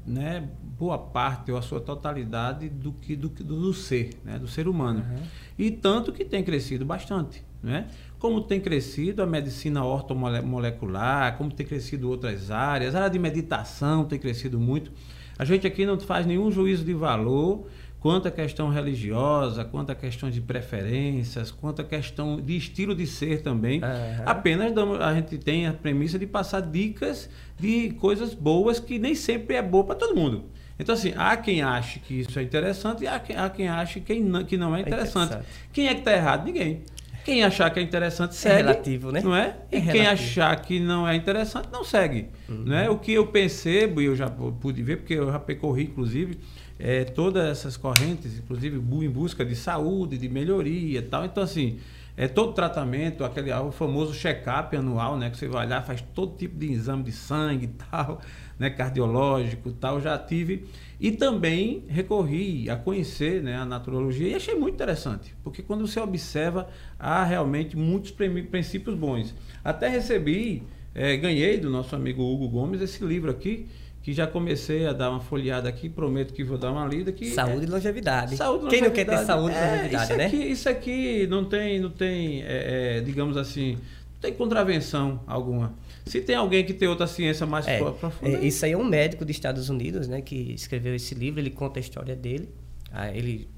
né, 0.06 0.48
boa 0.78 0.98
parte 0.98 1.50
ou 1.50 1.58
a 1.58 1.62
sua 1.62 1.80
totalidade 1.80 2.68
do 2.68 2.92
que 2.92 3.16
do, 3.16 3.28
do, 3.28 3.60
do 3.60 3.74
ser, 3.74 4.10
né, 4.24 4.38
do 4.38 4.46
ser 4.46 4.68
humano. 4.68 5.00
Uhum. 5.00 5.22
E 5.58 5.70
tanto 5.70 6.12
que 6.12 6.24
tem 6.24 6.44
crescido 6.44 6.84
bastante. 6.84 7.44
Né? 7.62 7.88
Como 8.18 8.40
tem 8.42 8.60
crescido 8.60 9.22
a 9.22 9.26
medicina 9.26 9.84
ortomolecular, 9.84 11.36
como 11.36 11.50
tem 11.50 11.66
crescido 11.66 12.08
outras 12.08 12.50
áreas, 12.50 12.94
a 12.94 12.98
área 13.00 13.10
de 13.10 13.18
meditação 13.18 14.04
tem 14.04 14.18
crescido 14.18 14.60
muito. 14.60 14.92
A 15.38 15.44
gente 15.44 15.66
aqui 15.66 15.84
não 15.84 15.98
faz 15.98 16.24
nenhum 16.24 16.50
juízo 16.50 16.84
de 16.84 16.94
valor 16.94 17.66
quanto 18.06 18.28
à 18.28 18.30
questão 18.30 18.68
religiosa, 18.68 19.64
quanto 19.64 19.90
à 19.90 19.94
questão 19.96 20.30
de 20.30 20.40
preferências, 20.40 21.50
quanto 21.50 21.82
à 21.82 21.84
questão 21.84 22.40
de 22.40 22.56
estilo 22.56 22.94
de 22.94 23.04
ser 23.04 23.42
também. 23.42 23.80
Uhum. 23.82 24.22
Apenas 24.24 24.72
a 25.00 25.12
gente 25.12 25.36
tem 25.38 25.66
a 25.66 25.72
premissa 25.72 26.16
de 26.16 26.24
passar 26.24 26.60
dicas 26.60 27.28
de 27.58 27.90
coisas 27.98 28.32
boas 28.32 28.78
que 28.78 28.96
nem 28.96 29.16
sempre 29.16 29.56
é 29.56 29.62
boa 29.62 29.82
para 29.82 29.96
todo 29.96 30.14
mundo. 30.14 30.44
Então, 30.78 30.94
assim, 30.94 31.14
há 31.16 31.36
quem 31.36 31.62
ache 31.62 31.98
que 31.98 32.20
isso 32.20 32.38
é 32.38 32.44
interessante 32.44 33.02
e 33.02 33.08
há 33.08 33.18
quem, 33.18 33.34
há 33.34 33.50
quem 33.50 33.66
ache 33.66 33.98
que 33.98 34.20
não, 34.20 34.44
que 34.44 34.56
não 34.56 34.76
é 34.76 34.82
interessante. 34.82 35.32
É 35.32 35.38
interessante. 35.38 35.68
Quem 35.72 35.88
é 35.88 35.94
que 35.94 35.98
está 35.98 36.12
errado? 36.12 36.44
Ninguém. 36.44 36.82
Quem 37.24 37.42
achar 37.42 37.68
que 37.70 37.80
é 37.80 37.82
interessante 37.82 38.30
é 38.30 38.34
segue. 38.34 38.54
É 38.54 38.56
relativo, 38.58 39.10
né? 39.10 39.20
Não 39.20 39.34
é? 39.34 39.56
E 39.72 39.78
é 39.78 39.80
quem 39.80 40.06
achar 40.06 40.54
que 40.62 40.78
não 40.78 41.08
é 41.08 41.16
interessante 41.16 41.66
não 41.72 41.82
segue. 41.82 42.28
Uhum. 42.48 42.62
Né? 42.66 42.88
O 42.88 43.00
que 43.00 43.14
eu 43.14 43.26
percebo, 43.26 44.00
e 44.00 44.04
eu 44.04 44.14
já 44.14 44.30
pude 44.30 44.80
ver, 44.80 44.98
porque 44.98 45.14
eu 45.14 45.32
já 45.32 45.40
percorri, 45.40 45.82
inclusive, 45.82 46.38
é, 46.78 47.04
todas 47.04 47.44
essas 47.46 47.76
correntes, 47.76 48.38
inclusive 48.38 48.76
em 48.76 49.10
busca 49.10 49.44
de 49.44 49.56
saúde, 49.56 50.18
de 50.18 50.28
melhoria 50.28 50.98
e 50.98 51.02
tal. 51.02 51.24
Então, 51.24 51.42
assim, 51.42 51.78
é 52.16 52.26
todo 52.26 52.54
tratamento, 52.54 53.24
aquele 53.24 53.52
o 53.52 53.70
famoso 53.70 54.14
check-up 54.14 54.74
anual, 54.74 55.18
né? 55.18 55.28
Que 55.28 55.36
você 55.36 55.48
vai 55.48 55.68
lá, 55.68 55.82
faz 55.82 56.02
todo 56.14 56.36
tipo 56.36 56.58
de 56.58 56.72
exame 56.72 57.02
de 57.02 57.12
sangue 57.12 57.66
e 57.66 57.68
tal, 57.68 58.20
né? 58.58 58.70
Cardiológico 58.70 59.68
e 59.68 59.72
tal, 59.72 60.00
já 60.00 60.18
tive. 60.18 60.66
E 60.98 61.12
também 61.12 61.84
recorri 61.88 62.70
a 62.70 62.76
conhecer 62.76 63.42
né, 63.42 63.54
a 63.54 63.66
naturologia 63.66 64.28
e 64.28 64.34
achei 64.34 64.54
muito 64.54 64.76
interessante, 64.76 65.34
porque 65.44 65.62
quando 65.62 65.86
você 65.86 66.00
observa, 66.00 66.68
há 66.98 67.22
realmente 67.22 67.76
muitos 67.76 68.10
princípios 68.10 68.96
bons. 68.96 69.34
Até 69.62 69.88
recebi, 69.88 70.62
é, 70.94 71.14
ganhei 71.18 71.58
do 71.58 71.68
nosso 71.68 71.94
amigo 71.94 72.22
Hugo 72.22 72.48
Gomes 72.48 72.80
esse 72.80 73.04
livro 73.04 73.30
aqui, 73.30 73.66
que 74.06 74.12
já 74.12 74.24
comecei 74.24 74.86
a 74.86 74.92
dar 74.92 75.10
uma 75.10 75.18
folheada 75.18 75.68
aqui, 75.68 75.88
prometo 75.88 76.32
que 76.32 76.44
vou 76.44 76.56
dar 76.56 76.70
uma 76.70 76.86
lida. 76.86 77.10
Que 77.10 77.28
saúde 77.32 77.64
é, 77.64 77.64
e 77.64 77.66
longevidade. 77.66 78.36
Saúde 78.36 78.68
Quem 78.68 78.80
longevidade. 78.80 78.88
não 78.88 78.94
quer 78.94 79.04
ter 79.04 79.26
saúde 79.26 79.54
e 79.56 79.58
é, 79.58 79.70
longevidade, 79.72 80.04
isso 80.04 80.16
né? 80.16 80.26
Aqui, 80.26 80.36
isso 80.36 80.68
aqui 80.68 81.26
não 81.26 81.44
tem, 81.44 81.80
não 81.80 81.90
tem 81.90 82.42
é, 82.42 82.98
é, 82.98 83.00
digamos 83.00 83.36
assim, 83.36 83.76
tem 84.20 84.32
contravenção 84.32 85.18
alguma. 85.26 85.74
Se 86.04 86.20
tem 86.20 86.36
alguém 86.36 86.64
que 86.64 86.72
tem 86.72 86.86
outra 86.86 87.08
ciência 87.08 87.44
mais 87.46 87.66
é, 87.66 87.78
profunda. 87.78 88.36
É, 88.36 88.44
isso 88.44 88.64
aí 88.64 88.70
é 88.70 88.78
um 88.78 88.84
médico 88.84 89.24
dos 89.24 89.34
Estados 89.34 89.68
Unidos, 89.68 90.06
né, 90.06 90.20
que 90.20 90.52
escreveu 90.52 90.94
esse 90.94 91.12
livro, 91.12 91.40
ele 91.40 91.50
conta 91.50 91.80
a 91.80 91.82
história 91.82 92.14
dele. 92.14 92.48
Ah, 92.92 93.10
ele 93.10 93.48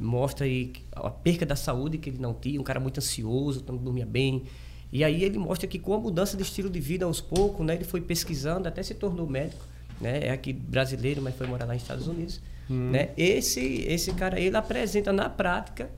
mostra 0.00 0.46
aí 0.46 0.72
a 0.92 1.10
perca 1.10 1.44
da 1.44 1.54
saúde 1.54 1.98
que 1.98 2.08
ele 2.08 2.18
não 2.18 2.32
tinha, 2.32 2.58
um 2.58 2.64
cara 2.64 2.80
muito 2.80 2.96
ansioso, 2.96 3.62
não 3.68 3.76
dormia 3.76 4.06
bem. 4.06 4.44
E 4.90 5.04
aí 5.04 5.22
ele 5.22 5.36
mostra 5.36 5.68
que 5.68 5.78
com 5.78 5.92
a 5.92 5.98
mudança 5.98 6.34
de 6.34 6.42
estilo 6.42 6.70
de 6.70 6.80
vida 6.80 7.04
aos 7.04 7.20
poucos, 7.20 7.66
né, 7.66 7.74
ele 7.74 7.84
foi 7.84 8.00
pesquisando, 8.00 8.66
até 8.66 8.82
se 8.82 8.94
tornou 8.94 9.28
médico, 9.28 9.70
né, 10.02 10.26
é 10.26 10.30
aqui 10.30 10.52
brasileiro, 10.52 11.22
mas 11.22 11.34
foi 11.36 11.46
morar 11.46 11.64
lá 11.64 11.72
nos 11.72 11.82
Estados 11.82 12.08
Unidos. 12.08 12.40
Hum. 12.68 12.90
Né? 12.90 13.10
Esse, 13.16 13.84
esse 13.86 14.12
cara 14.12 14.38
ele 14.38 14.56
apresenta 14.56 15.12
na 15.12 15.30
prática 15.30 15.88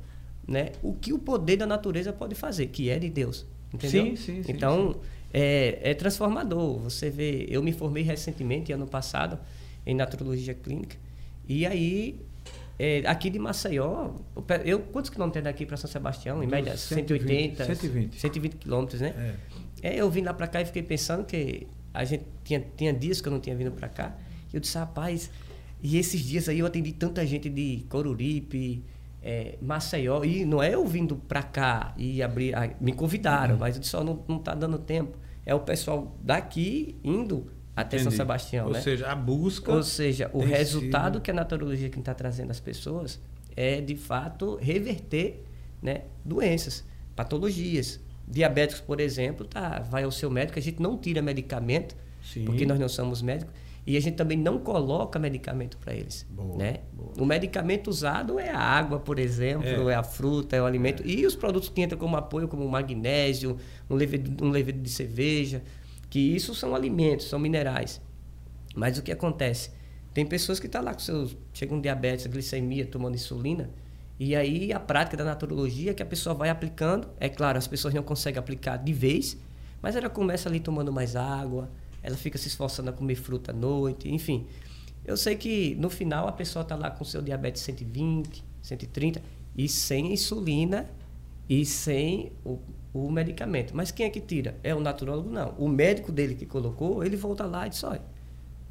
né, 0.46 0.72
o 0.82 0.92
que 0.92 1.12
o 1.12 1.18
poder 1.18 1.56
da 1.56 1.66
natureza 1.66 2.12
pode 2.12 2.34
fazer, 2.34 2.66
que 2.66 2.90
é 2.90 2.98
de 2.98 3.08
Deus. 3.08 3.46
Entendeu? 3.72 4.04
Sim, 4.04 4.16
sim, 4.16 4.42
sim 4.42 4.52
Então, 4.52 4.92
sim. 4.92 4.98
É, 5.32 5.90
é 5.90 5.94
transformador. 5.94 6.78
Você 6.80 7.10
vê, 7.10 7.46
eu 7.48 7.62
me 7.62 7.72
formei 7.72 8.02
recentemente, 8.02 8.72
ano 8.72 8.86
passado, 8.86 9.38
em 9.84 9.94
naturologia 9.94 10.54
clínica. 10.54 10.96
E 11.48 11.66
aí, 11.66 12.20
é, 12.78 13.02
aqui 13.06 13.30
de 13.30 13.38
Maceió, 13.38 14.10
eu, 14.64 14.80
quantos 14.80 15.10
quilômetros 15.10 15.40
é 15.40 15.44
daqui 15.44 15.66
para 15.66 15.76
São 15.76 15.90
Sebastião? 15.90 16.42
Em 16.42 16.46
média, 16.46 16.76
180, 16.76 17.64
120. 17.64 18.20
120 18.20 18.56
quilômetros, 18.56 19.00
né? 19.00 19.36
É. 19.82 19.88
é. 19.94 20.00
eu 20.00 20.10
vim 20.10 20.22
lá 20.22 20.32
para 20.32 20.46
cá 20.46 20.60
e 20.60 20.66
fiquei 20.66 20.82
pensando 20.82 21.24
que 21.24 21.66
a 21.94 22.04
gente 22.04 22.24
tinha, 22.42 22.62
tinha 22.76 22.92
dias 22.92 23.20
que 23.20 23.28
eu 23.28 23.32
não 23.32 23.40
tinha 23.40 23.54
vindo 23.54 23.70
para 23.70 23.88
cá. 23.88 24.16
E 24.52 24.56
eu 24.56 24.60
disse, 24.60 24.76
rapaz, 24.76 25.30
e 25.80 25.96
esses 25.96 26.20
dias 26.20 26.48
aí 26.48 26.58
eu 26.58 26.66
atendi 26.66 26.92
tanta 26.92 27.24
gente 27.24 27.48
de 27.48 27.86
Coruripe, 27.88 28.82
é, 29.22 29.56
Maceió, 29.62 30.24
e 30.24 30.44
não 30.44 30.62
é 30.62 30.74
eu 30.74 30.84
vindo 30.86 31.16
para 31.16 31.42
cá 31.42 31.94
e 31.96 32.22
abrir, 32.22 32.54
me 32.80 32.92
convidaram, 32.92 33.54
uhum. 33.54 33.60
mas 33.60 33.76
eu 33.76 33.80
disse, 33.80 33.96
ó, 33.96 34.02
não, 34.02 34.22
não 34.28 34.38
tá 34.38 34.54
dando 34.54 34.78
tempo. 34.78 35.16
É 35.46 35.54
o 35.54 35.60
pessoal 35.60 36.14
daqui 36.20 36.96
indo 37.04 37.50
até 37.76 37.96
Entendi. 37.96 38.10
São 38.10 38.12
Sebastião, 38.12 38.66
Ou 38.66 38.72
né? 38.72 38.80
seja, 38.80 39.08
a 39.08 39.14
busca... 39.14 39.72
Ou 39.72 39.82
seja, 39.82 40.30
o 40.32 40.40
resultado 40.40 41.14
sido... 41.14 41.22
que 41.22 41.30
a 41.30 41.34
naturologia 41.34 41.88
que 41.88 41.98
está 41.98 42.14
trazendo 42.14 42.50
às 42.50 42.60
pessoas 42.60 43.20
é, 43.56 43.80
de 43.80 43.96
fato, 43.96 44.56
reverter 44.56 45.44
né, 45.82 46.02
doenças, 46.24 46.84
patologias. 47.14 48.00
Diabéticos, 48.26 48.80
por 48.80 49.00
exemplo, 49.00 49.46
tá, 49.46 49.80
vai 49.80 50.04
ao 50.04 50.10
seu 50.10 50.30
médico, 50.30 50.58
a 50.58 50.62
gente 50.62 50.80
não 50.80 50.96
tira 50.96 51.20
medicamento, 51.20 51.94
Sim. 52.22 52.44
porque 52.44 52.64
nós 52.64 52.78
não 52.78 52.88
somos 52.88 53.20
médicos, 53.20 53.54
e 53.86 53.98
a 53.98 54.00
gente 54.00 54.14
também 54.14 54.38
não 54.38 54.58
coloca 54.58 55.18
medicamento 55.18 55.76
para 55.76 55.94
eles. 55.94 56.26
Boa, 56.30 56.56
né? 56.56 56.80
Boa. 56.92 57.12
O 57.18 57.26
medicamento 57.26 57.88
usado 57.88 58.38
é 58.38 58.48
a 58.48 58.58
água, 58.58 58.98
por 58.98 59.18
exemplo, 59.18 59.90
é, 59.90 59.92
é 59.92 59.94
a 59.94 60.02
fruta, 60.02 60.56
é 60.56 60.62
o 60.62 60.64
alimento. 60.64 61.02
É. 61.02 61.06
E 61.06 61.26
os 61.26 61.36
produtos 61.36 61.68
que 61.68 61.82
entram 61.82 61.98
como 61.98 62.16
apoio, 62.16 62.48
como 62.48 62.66
magnésio, 62.66 63.58
um 63.90 63.94
levedo, 63.94 64.42
um 64.42 64.48
levedo 64.48 64.80
de 64.80 64.88
cerveja, 64.88 65.62
que 66.08 66.18
isso 66.18 66.54
são 66.54 66.74
alimentos, 66.74 67.28
são 67.28 67.38
minerais. 67.38 68.00
Mas 68.74 68.96
o 68.96 69.02
que 69.02 69.12
acontece? 69.12 69.70
Tem 70.14 70.24
pessoas 70.24 70.58
que 70.58 70.66
estão 70.66 70.80
tá 70.80 70.86
lá 70.86 70.94
com 70.94 71.00
seus. 71.00 71.36
chegam 71.52 71.78
diabetes, 71.78 72.26
glicemia, 72.26 72.86
tomando 72.86 73.16
insulina. 73.16 73.68
E 74.18 74.36
aí 74.36 74.72
a 74.72 74.78
prática 74.78 75.16
da 75.16 75.24
naturologia 75.24 75.92
que 75.92 76.02
a 76.02 76.06
pessoa 76.06 76.34
vai 76.34 76.48
aplicando. 76.48 77.08
É 77.18 77.28
claro, 77.28 77.58
as 77.58 77.66
pessoas 77.66 77.92
não 77.94 78.02
conseguem 78.02 78.38
aplicar 78.38 78.76
de 78.76 78.92
vez, 78.92 79.36
mas 79.82 79.96
ela 79.96 80.08
começa 80.08 80.48
ali 80.48 80.60
tomando 80.60 80.92
mais 80.92 81.16
água, 81.16 81.70
ela 82.02 82.16
fica 82.16 82.38
se 82.38 82.48
esforçando 82.48 82.90
a 82.90 82.92
comer 82.92 83.16
fruta 83.16 83.50
à 83.50 83.54
noite, 83.54 84.08
enfim. 84.08 84.46
Eu 85.04 85.16
sei 85.16 85.36
que 85.36 85.74
no 85.74 85.90
final 85.90 86.28
a 86.28 86.32
pessoa 86.32 86.62
está 86.62 86.76
lá 86.76 86.90
com 86.90 87.04
seu 87.04 87.20
diabetes 87.20 87.62
120, 87.62 88.42
130 88.62 89.22
e 89.56 89.68
sem 89.68 90.12
insulina 90.12 90.88
e 91.48 91.64
sem 91.66 92.32
o, 92.44 92.58
o 92.92 93.10
medicamento. 93.10 93.76
Mas 93.76 93.90
quem 93.90 94.06
é 94.06 94.10
que 94.10 94.20
tira? 94.20 94.56
É 94.62 94.74
o 94.74 94.80
naturólogo? 94.80 95.28
Não. 95.28 95.50
O 95.58 95.68
médico 95.68 96.10
dele 96.10 96.34
que 96.34 96.46
colocou, 96.46 97.04
ele 97.04 97.16
volta 97.16 97.44
lá 97.44 97.66
e 97.66 97.70
diz: 97.70 97.84
olha, 97.84 98.02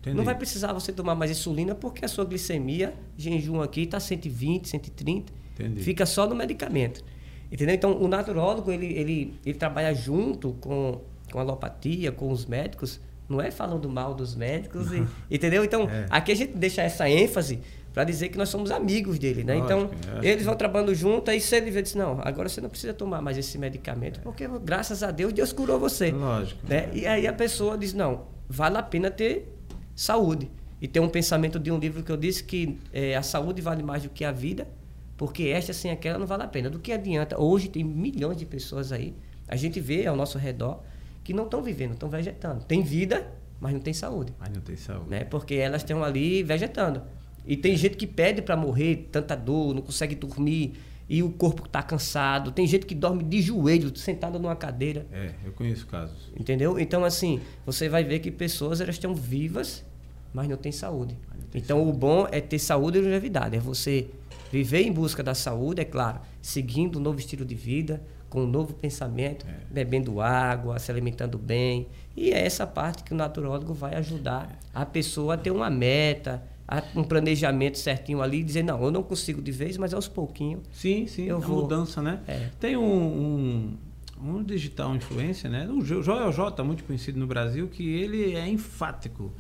Entendi. 0.03 0.17
não 0.17 0.25
vai 0.25 0.35
precisar 0.35 0.73
você 0.73 0.91
tomar 0.91 1.15
mais 1.15 1.31
insulina 1.31 1.73
porque 1.73 2.03
a 2.03 2.09
sua 2.09 2.25
glicemia, 2.25 2.93
jejum 3.17 3.61
aqui, 3.61 3.83
está 3.83 4.01
120, 4.01 4.67
130. 4.67 5.31
Entendi. 5.53 5.81
Fica 5.81 6.05
só 6.05 6.27
no 6.27 6.35
medicamento. 6.35 7.01
Entendeu? 7.49 7.73
Então, 7.73 8.01
o 8.01 8.07
naturólogo, 8.07 8.69
ele, 8.69 8.87
ele, 8.87 9.33
ele 9.45 9.57
trabalha 9.57 9.93
junto 9.93 10.53
com, 10.59 10.99
com 11.31 11.39
a 11.39 11.41
alopatia, 11.41 12.11
com 12.11 12.29
os 12.31 12.45
médicos, 12.45 12.99
não 13.29 13.39
é 13.39 13.49
falando 13.49 13.87
mal 13.87 14.13
dos 14.13 14.35
médicos, 14.35 14.91
e, 14.91 15.07
entendeu? 15.33 15.63
Então, 15.63 15.83
é. 15.83 16.05
aqui 16.09 16.33
a 16.33 16.35
gente 16.35 16.57
deixa 16.57 16.81
essa 16.81 17.09
ênfase 17.09 17.61
para 17.93 18.03
dizer 18.03 18.29
que 18.29 18.37
nós 18.37 18.49
somos 18.49 18.71
amigos 18.71 19.19
dele, 19.19 19.43
né? 19.43 19.53
Lógico, 19.53 19.65
então, 19.67 20.19
é. 20.21 20.27
eles 20.27 20.43
vão 20.43 20.55
trabalhando 20.55 20.93
junto, 20.93 21.31
aí 21.31 21.39
se 21.39 21.55
ele 21.55 21.71
vê, 21.71 21.81
diz, 21.81 21.95
não, 21.95 22.19
agora 22.23 22.49
você 22.49 22.59
não 22.59 22.69
precisa 22.69 22.93
tomar 22.93 23.21
mais 23.21 23.37
esse 23.37 23.57
medicamento, 23.57 24.19
porque 24.21 24.49
graças 24.63 25.01
a 25.01 25.11
Deus, 25.11 25.31
Deus 25.31 25.53
curou 25.53 25.79
você. 25.79 26.11
Lógico. 26.11 26.59
Né? 26.67 26.89
E 26.91 27.05
aí 27.05 27.25
a 27.27 27.33
pessoa 27.33 27.77
diz, 27.77 27.93
não, 27.93 28.23
vale 28.49 28.77
a 28.77 28.83
pena 28.83 29.11
ter 29.11 29.52
saúde. 29.95 30.51
E 30.81 30.87
tem 30.87 31.01
um 31.01 31.09
pensamento 31.09 31.59
de 31.59 31.71
um 31.71 31.77
livro 31.77 32.03
que 32.03 32.11
eu 32.11 32.17
disse 32.17 32.43
que 32.43 32.77
é, 32.91 33.15
a 33.15 33.23
saúde 33.23 33.61
vale 33.61 33.81
mais 33.81 34.03
do 34.03 34.09
que 34.09 34.25
a 34.25 34.31
vida, 34.31 34.67
porque 35.17 35.43
esta 35.43 35.71
sem 35.71 35.91
aquela 35.91 36.19
não 36.19 36.25
vale 36.25 36.43
a 36.43 36.47
pena. 36.47 36.69
Do 36.69 36.79
que 36.79 36.91
adianta? 36.91 37.39
Hoje 37.39 37.69
tem 37.69 37.83
milhões 37.83 38.37
de 38.37 38.45
pessoas 38.45 38.91
aí, 38.91 39.15
a 39.47 39.55
gente 39.55 39.79
vê 39.79 40.05
ao 40.05 40.15
nosso 40.15 40.37
redor, 40.37 40.81
que 41.23 41.33
não 41.33 41.45
estão 41.45 41.61
vivendo, 41.61 41.93
estão 41.93 42.09
vegetando. 42.09 42.65
Tem 42.65 42.81
vida, 42.81 43.31
mas 43.59 43.73
não 43.73 43.79
tem 43.79 43.93
saúde. 43.93 44.33
Mas 44.39 44.49
não 44.49 44.61
tem 44.61 44.75
saúde. 44.75 45.09
Né? 45.09 45.23
Porque 45.23 45.55
elas 45.55 45.81
estão 45.81 46.03
ali 46.03 46.43
vegetando. 46.43 47.01
E 47.45 47.55
tem 47.55 47.75
gente 47.75 47.95
que 47.95 48.07
pede 48.07 48.41
para 48.41 48.55
morrer, 48.55 49.09
tanta 49.11 49.35
dor, 49.35 49.73
não 49.73 49.81
consegue 49.81 50.15
dormir 50.15 50.73
e 51.07 51.21
o 51.21 51.29
corpo 51.29 51.65
está 51.65 51.81
cansado. 51.83 52.51
Tem 52.51 52.65
gente 52.65 52.85
que 52.85 52.95
dorme 52.95 53.23
de 53.23 53.41
joelho, 53.41 53.95
sentado 53.97 54.39
numa 54.39 54.55
cadeira. 54.55 55.05
É, 55.11 55.31
eu 55.45 55.51
conheço 55.51 55.85
casos. 55.87 56.31
Entendeu? 56.37 56.79
Então, 56.79 57.03
assim, 57.03 57.41
você 57.65 57.89
vai 57.89 58.03
ver 58.03 58.19
que 58.19 58.31
pessoas 58.31 58.81
elas 58.81 58.95
estão 58.95 59.13
vivas, 59.13 59.85
mas 60.33 60.47
não 60.47 60.57
têm 60.57 60.71
saúde. 60.71 61.17
Não 61.33 61.47
tem 61.47 61.61
então, 61.61 61.77
saúde. 61.77 61.91
o 61.91 61.99
bom 61.99 62.27
é 62.31 62.39
ter 62.39 62.59
saúde 62.59 62.97
e 62.97 63.01
longevidade. 63.01 63.55
É 63.55 63.59
você 63.59 64.07
viver 64.51 64.83
em 64.83 64.91
busca 64.91 65.23
da 65.23 65.33
saúde, 65.33 65.81
é 65.81 65.85
claro, 65.85 66.19
seguindo 66.41 66.99
um 66.99 67.01
novo 67.01 67.19
estilo 67.19 67.43
de 67.43 67.55
vida, 67.55 68.01
com 68.29 68.43
um 68.43 68.47
novo 68.47 68.73
pensamento, 68.73 69.45
é. 69.47 69.71
bebendo 69.71 70.19
água, 70.21 70.79
se 70.79 70.91
alimentando 70.91 71.37
bem. 71.37 71.87
E 72.15 72.31
é 72.31 72.43
essa 72.43 72.65
parte 72.65 73.03
que 73.03 73.13
o 73.13 73.15
naturólogo 73.15 73.73
vai 73.73 73.95
ajudar 73.95 74.49
é. 74.51 74.55
a 74.73 74.85
pessoa 74.85 75.35
a 75.35 75.37
ter 75.37 75.51
uma 75.51 75.69
meta, 75.69 76.43
um 76.95 77.03
planejamento 77.03 77.77
certinho 77.77 78.21
ali, 78.21 78.43
dizer, 78.43 78.63
não, 78.63 78.81
eu 78.83 78.91
não 78.91 79.03
consigo 79.03 79.41
de 79.41 79.51
vez, 79.51 79.77
mas 79.77 79.93
aos 79.93 80.07
pouquinhos. 80.07 80.61
Sim, 80.71 81.07
sim, 81.07 81.23
eu 81.23 81.37
é 81.37 81.41
vou... 81.41 81.63
mudança, 81.63 82.01
né? 82.01 82.19
É. 82.27 82.49
Tem 82.59 82.77
um, 82.77 82.83
um, 82.83 83.77
um, 84.23 84.43
digital 84.43 84.95
influencer, 84.95 85.51
né? 85.51 85.67
O 85.69 85.81
Joel 85.83 86.31
J, 86.31 86.63
muito 86.63 86.83
conhecido 86.83 87.19
no 87.19 87.27
Brasil, 87.27 87.67
que 87.67 87.87
ele 87.87 88.35
é 88.35 88.47
enfático 88.47 89.31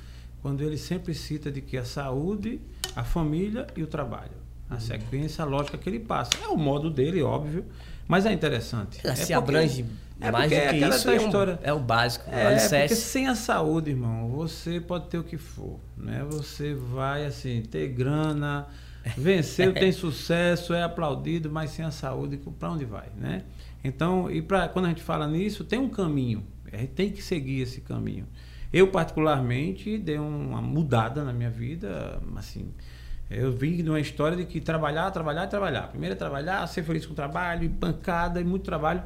quando 0.41 0.61
ele 0.61 0.77
sempre 0.77 1.13
cita 1.13 1.49
de 1.49 1.61
que 1.61 1.77
a 1.77 1.85
saúde, 1.85 2.59
a 2.95 3.03
família 3.03 3.65
e 3.75 3.81
o 3.81 3.87
trabalho. 3.87 4.43
A 4.69 4.75
uhum. 4.75 4.79
sequência, 4.79 5.43
a 5.43 5.45
lógica 5.45 5.77
que 5.77 5.89
ele 5.89 5.99
passa. 5.99 6.31
É 6.43 6.47
o 6.47 6.57
modo 6.57 6.89
dele, 6.89 7.21
óbvio. 7.21 7.65
Mas 8.07 8.25
é 8.25 8.33
interessante. 8.33 8.99
Ela 9.01 9.13
é 9.13 9.15
se 9.15 9.21
porque, 9.21 9.33
abrange 9.33 9.85
é 10.27 10.31
mais 10.31 10.51
do 10.51 10.55
que 10.55 10.75
isso. 10.75 11.09
É, 11.09 11.15
história, 11.17 11.59
é, 11.61 11.71
um, 11.71 11.71
é 11.71 11.73
o 11.73 11.79
básico. 11.79 12.29
É, 12.29 12.53
é 12.53 12.79
porque 12.79 12.95
sem 12.95 13.27
a 13.27 13.35
saúde, 13.35 13.91
irmão, 13.91 14.29
você 14.29 14.79
pode 14.79 15.07
ter 15.07 15.17
o 15.17 15.23
que 15.23 15.37
for. 15.37 15.79
Né? 15.97 16.25
Você 16.29 16.73
vai 16.73 17.25
assim, 17.25 17.61
ter 17.61 17.87
grana, 17.89 18.67
venceu, 19.17 19.71
tem 19.75 19.91
sucesso, 19.91 20.73
é 20.73 20.83
aplaudido, 20.83 21.51
mas 21.51 21.71
sem 21.71 21.85
a 21.85 21.91
saúde, 21.91 22.39
para 22.59 22.71
onde 22.71 22.85
vai? 22.85 23.07
Né? 23.17 23.43
Então, 23.83 24.31
e 24.31 24.41
pra, 24.41 24.67
quando 24.67 24.85
a 24.85 24.89
gente 24.89 25.03
fala 25.03 25.27
nisso, 25.27 25.63
tem 25.63 25.79
um 25.79 25.89
caminho. 25.89 26.45
A 26.71 26.77
gente 26.77 26.93
tem 26.93 27.11
que 27.11 27.21
seguir 27.21 27.61
esse 27.61 27.81
caminho. 27.81 28.27
Eu, 28.71 28.87
particularmente, 28.87 29.97
dei 29.97 30.17
uma 30.17 30.61
mudada 30.61 31.23
na 31.23 31.31
minha 31.31 31.49
vida, 31.49 32.19
assim 32.35 32.73
eu 33.29 33.51
vim 33.51 33.77
de 33.77 33.89
uma 33.89 33.99
história 33.99 34.37
de 34.37 34.45
que 34.45 34.61
trabalhar, 34.61 35.09
trabalhar, 35.11 35.47
trabalhar. 35.47 35.87
Primeiro 35.87 36.13
é 36.13 36.17
trabalhar, 36.17 36.67
ser 36.67 36.83
feliz 36.83 37.05
com 37.05 37.13
o 37.13 37.15
trabalho, 37.15 37.63
e 37.63 37.69
pancada 37.69 38.39
e 38.39 38.43
muito 38.43 38.63
trabalho. 38.63 39.01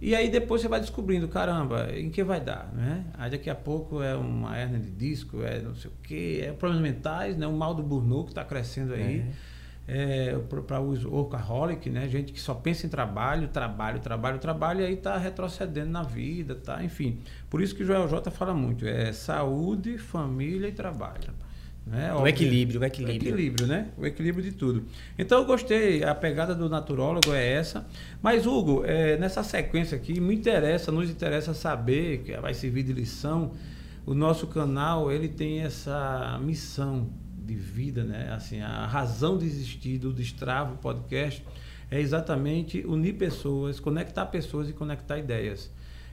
E 0.00 0.14
aí 0.14 0.30
depois 0.30 0.62
você 0.62 0.68
vai 0.68 0.80
descobrindo, 0.80 1.28
caramba, 1.28 1.90
em 1.94 2.08
que 2.08 2.24
vai 2.24 2.40
dar, 2.40 2.72
né? 2.72 3.04
Aí 3.18 3.30
daqui 3.30 3.50
a 3.50 3.54
pouco 3.54 4.02
é 4.02 4.16
uma 4.16 4.58
hernia 4.58 4.78
de 4.78 4.90
disco, 4.90 5.42
é 5.42 5.60
não 5.60 5.74
sei 5.74 5.90
o 5.90 5.94
quê, 6.02 6.40
é 6.42 6.52
problemas 6.52 6.82
mentais, 6.82 7.36
né? 7.36 7.46
O 7.46 7.52
mal 7.52 7.74
do 7.74 7.82
burnout 7.82 8.26
que 8.26 8.30
está 8.30 8.42
crescendo 8.42 8.94
aí. 8.94 9.22
É. 9.86 10.32
é 10.32 10.38
para 10.66 10.80
o 10.80 10.94
workaholic, 11.06 11.90
né? 11.90 12.08
Gente 12.08 12.32
que 12.32 12.40
só 12.40 12.54
pensa 12.54 12.86
em 12.86 12.88
trabalho, 12.88 13.48
trabalho, 13.48 14.00
trabalho, 14.00 14.38
trabalho, 14.38 14.80
e 14.80 14.86
aí 14.86 14.94
está 14.94 15.18
retrocedendo 15.18 15.90
na 15.90 16.02
vida, 16.02 16.54
tá? 16.54 16.82
Enfim, 16.82 17.20
por 17.50 17.60
isso 17.60 17.74
que 17.74 17.82
o 17.82 17.86
Joel 17.86 18.08
J 18.08 18.30
fala 18.30 18.54
muito, 18.54 18.86
é 18.86 19.12
saúde, 19.12 19.98
família 19.98 20.68
e 20.68 20.72
trabalho. 20.72 21.34
Né? 21.90 22.14
O 22.14 22.24
equilíbrio, 22.24 22.80
o 22.80 22.84
equilíbrio. 22.84 23.20
O 23.20 23.34
equilíbrio, 23.34 23.66
né? 23.66 23.88
O 23.98 24.06
equilíbrio 24.06 24.44
de 24.44 24.52
tudo. 24.52 24.84
Então 25.18 25.40
eu 25.40 25.44
gostei, 25.44 26.04
a 26.04 26.14
pegada 26.14 26.54
do 26.54 26.68
naturólogo 26.68 27.34
é 27.34 27.44
essa. 27.52 27.84
Mas, 28.22 28.46
Hugo, 28.46 28.84
é, 28.84 29.16
nessa 29.18 29.42
sequência 29.42 29.96
aqui, 29.96 30.20
me 30.20 30.36
interessa, 30.36 30.92
nos 30.92 31.10
interessa 31.10 31.52
saber, 31.52 32.18
que 32.18 32.36
vai 32.36 32.54
servir 32.54 32.84
de 32.84 32.92
lição, 32.92 33.52
o 34.06 34.14
nosso 34.14 34.46
canal, 34.46 35.10
ele 35.10 35.28
tem 35.28 35.62
essa 35.62 36.38
missão 36.40 37.10
de 37.44 37.56
vida, 37.56 38.04
né? 38.04 38.32
Assim, 38.32 38.60
a 38.60 38.86
razão 38.86 39.36
de 39.36 39.44
existir 39.44 39.98
do 39.98 40.12
Destravo 40.12 40.76
Podcast 40.76 41.44
é 41.90 42.00
exatamente 42.00 42.86
unir 42.86 43.14
pessoas, 43.14 43.80
conectar 43.80 44.26
pessoas 44.26 44.68
e 44.68 44.72
conectar 44.72 45.18
ideias. 45.18 45.68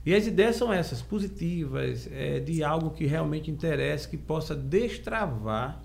E 0.08 0.16
as 0.16 0.26
ideias 0.26 0.56
são 0.56 0.72
essas, 0.72 1.02
positivas, 1.02 2.08
é, 2.14 2.40
de 2.40 2.64
algo 2.64 2.92
que 2.92 3.06
realmente 3.06 3.52
interessa, 3.52 4.08
que 4.08 4.16
possa 4.16 4.56
destravar 4.56 5.82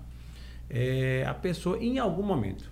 é, 0.69 1.25
a 1.27 1.33
pessoa 1.33 1.77
em 1.77 1.99
algum 1.99 2.23
momento. 2.23 2.71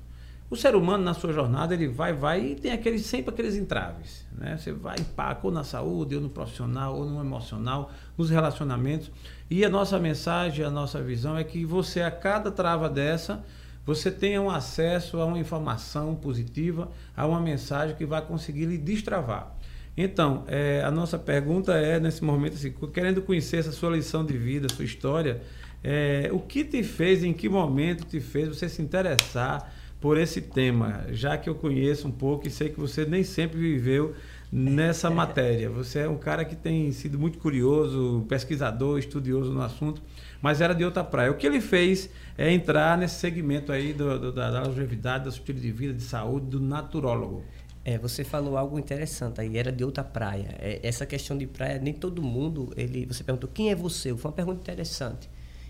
O 0.49 0.55
ser 0.55 0.77
humano, 0.77 1.03
na 1.03 1.13
sua 1.13 1.33
jornada, 1.33 1.73
ele 1.73 1.89
vai, 1.89 2.13
vai 2.13 2.41
e 2.41 2.55
tem 2.55 2.71
aqueles, 2.71 3.05
sempre 3.05 3.33
aqueles 3.33 3.57
entraves. 3.57 4.25
Né? 4.31 4.55
Você 4.57 4.71
vai 4.71 4.95
empaca 4.97 5.45
ou 5.45 5.51
na 5.51 5.65
saúde, 5.65 6.15
ou 6.15 6.21
no 6.21 6.29
profissional, 6.29 6.95
ou 6.95 7.03
no 7.03 7.19
emocional, 7.19 7.91
nos 8.17 8.29
relacionamentos. 8.29 9.11
E 9.49 9.65
a 9.65 9.69
nossa 9.69 9.99
mensagem, 9.99 10.63
a 10.63 10.71
nossa 10.71 11.01
visão 11.01 11.37
é 11.37 11.43
que 11.43 11.65
você, 11.65 12.01
a 12.01 12.09
cada 12.09 12.49
trava 12.49 12.89
dessa, 12.89 13.43
você 13.85 14.09
tenha 14.09 14.41
um 14.41 14.49
acesso 14.49 15.19
a 15.19 15.25
uma 15.25 15.37
informação 15.37 16.15
positiva, 16.15 16.89
a 17.13 17.27
uma 17.27 17.41
mensagem 17.41 17.93
que 17.93 18.05
vai 18.05 18.21
conseguir 18.21 18.67
lhe 18.67 18.77
destravar. 18.77 19.59
Então, 19.95 20.45
é, 20.47 20.81
a 20.83 20.91
nossa 20.91 21.19
pergunta 21.19 21.73
é, 21.73 21.99
nesse 21.99 22.23
momento, 22.23 22.53
assim, 22.53 22.73
querendo 22.93 23.21
conhecer 23.21 23.57
essa 23.57 23.71
sua 23.71 23.91
lição 23.91 24.25
de 24.25 24.37
vida, 24.37 24.67
sua 24.69 24.85
história, 24.85 25.41
é, 25.83 26.29
o 26.31 26.39
que 26.39 26.63
te 26.63 26.81
fez, 26.83 27.23
em 27.23 27.33
que 27.33 27.49
momento 27.49 28.05
te 28.05 28.19
fez 28.19 28.47
você 28.47 28.69
se 28.69 28.81
interessar 28.81 29.73
por 29.99 30.17
esse 30.17 30.41
tema, 30.41 31.05
já 31.11 31.37
que 31.37 31.47
eu 31.49 31.55
conheço 31.55 32.07
um 32.07 32.11
pouco 32.11 32.47
e 32.47 32.51
sei 32.51 32.69
que 32.69 32.79
você 32.79 33.05
nem 33.05 33.23
sempre 33.23 33.59
viveu 33.59 34.15
nessa 34.51 35.09
matéria. 35.09 35.69
Você 35.69 35.99
é 35.99 36.09
um 36.09 36.17
cara 36.17 36.43
que 36.43 36.55
tem 36.55 36.91
sido 36.91 37.19
muito 37.19 37.37
curioso, 37.37 38.25
pesquisador, 38.27 38.97
estudioso 38.97 39.51
no 39.51 39.61
assunto, 39.61 40.01
mas 40.41 40.59
era 40.59 40.73
de 40.73 40.83
outra 40.83 41.03
praia. 41.03 41.31
O 41.31 41.35
que 41.35 41.45
ele 41.45 41.61
fez 41.61 42.09
é 42.35 42.51
entrar 42.51 42.97
nesse 42.97 43.19
segmento 43.19 43.71
aí 43.71 43.93
do, 43.93 44.19
do, 44.19 44.31
da, 44.31 44.49
da 44.49 44.63
longevidade, 44.63 45.25
do 45.25 45.29
estilo 45.29 45.59
de 45.59 45.71
vida, 45.71 45.93
de 45.93 46.03
saúde, 46.03 46.47
do 46.47 46.59
naturólogo. 46.59 47.43
É, 47.83 47.97
você 47.97 48.23
falou 48.23 48.57
algo 48.57 48.77
interessante 48.77 49.41
aí, 49.41 49.57
era 49.57 49.71
de 49.71 49.83
outra 49.83 50.03
praia. 50.03 50.55
É, 50.59 50.79
essa 50.83 51.05
questão 51.05 51.37
de 51.37 51.47
praia, 51.47 51.79
nem 51.79 51.93
todo 51.93 52.21
mundo, 52.21 52.71
ele, 52.77 53.05
você 53.05 53.23
perguntou, 53.23 53.49
quem 53.51 53.71
é 53.71 53.75
você? 53.75 54.15
Foi 54.15 54.29
uma 54.29 54.35
pergunta 54.35 54.59
interessante. 54.61 55.29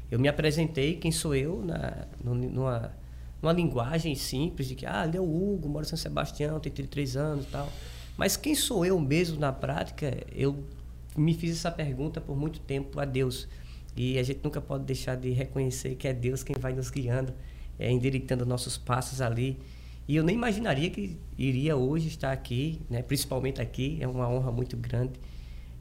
Eu 0.09 0.19
me 0.19 0.27
apresentei, 0.27 0.97
quem 0.97 1.11
sou 1.11 1.33
eu, 1.33 1.63
na, 1.63 2.05
numa 2.21 2.91
uma 3.41 3.51
linguagem 3.51 4.13
simples 4.13 4.67
de 4.67 4.75
que, 4.75 4.85
ah, 4.85 5.05
ele 5.05 5.17
é 5.17 5.21
o 5.21 5.23
Hugo, 5.23 5.67
mora 5.67 5.85
em 5.85 5.89
São 5.89 5.97
Sebastião, 5.97 6.59
tem 6.59 6.71
33 6.71 7.17
anos 7.17 7.45
e 7.45 7.47
tal. 7.47 7.71
Mas 8.15 8.37
quem 8.37 8.53
sou 8.53 8.85
eu 8.85 8.99
mesmo 8.99 9.39
na 9.39 9.51
prática? 9.51 10.15
Eu 10.31 10.63
me 11.17 11.33
fiz 11.33 11.57
essa 11.57 11.71
pergunta 11.71 12.21
por 12.21 12.37
muito 12.37 12.59
tempo 12.59 12.99
a 12.99 13.05
Deus. 13.05 13.47
E 13.95 14.19
a 14.19 14.23
gente 14.23 14.41
nunca 14.43 14.61
pode 14.61 14.83
deixar 14.83 15.15
de 15.15 15.31
reconhecer 15.31 15.95
que 15.95 16.07
é 16.07 16.13
Deus 16.13 16.43
quem 16.43 16.55
vai 16.59 16.73
nos 16.73 16.91
guiando, 16.91 17.33
é, 17.79 17.91
endireitando 17.91 18.45
nossos 18.45 18.77
passos 18.77 19.21
ali. 19.21 19.57
E 20.11 20.15
eu 20.17 20.25
nem 20.25 20.35
imaginaria 20.35 20.89
que 20.89 21.17
iria 21.37 21.77
hoje 21.77 22.09
estar 22.09 22.33
aqui, 22.33 22.81
né? 22.89 23.01
principalmente 23.01 23.61
aqui, 23.61 23.97
é 24.01 24.05
uma 24.05 24.27
honra 24.27 24.51
muito 24.51 24.75
grande. 24.75 25.13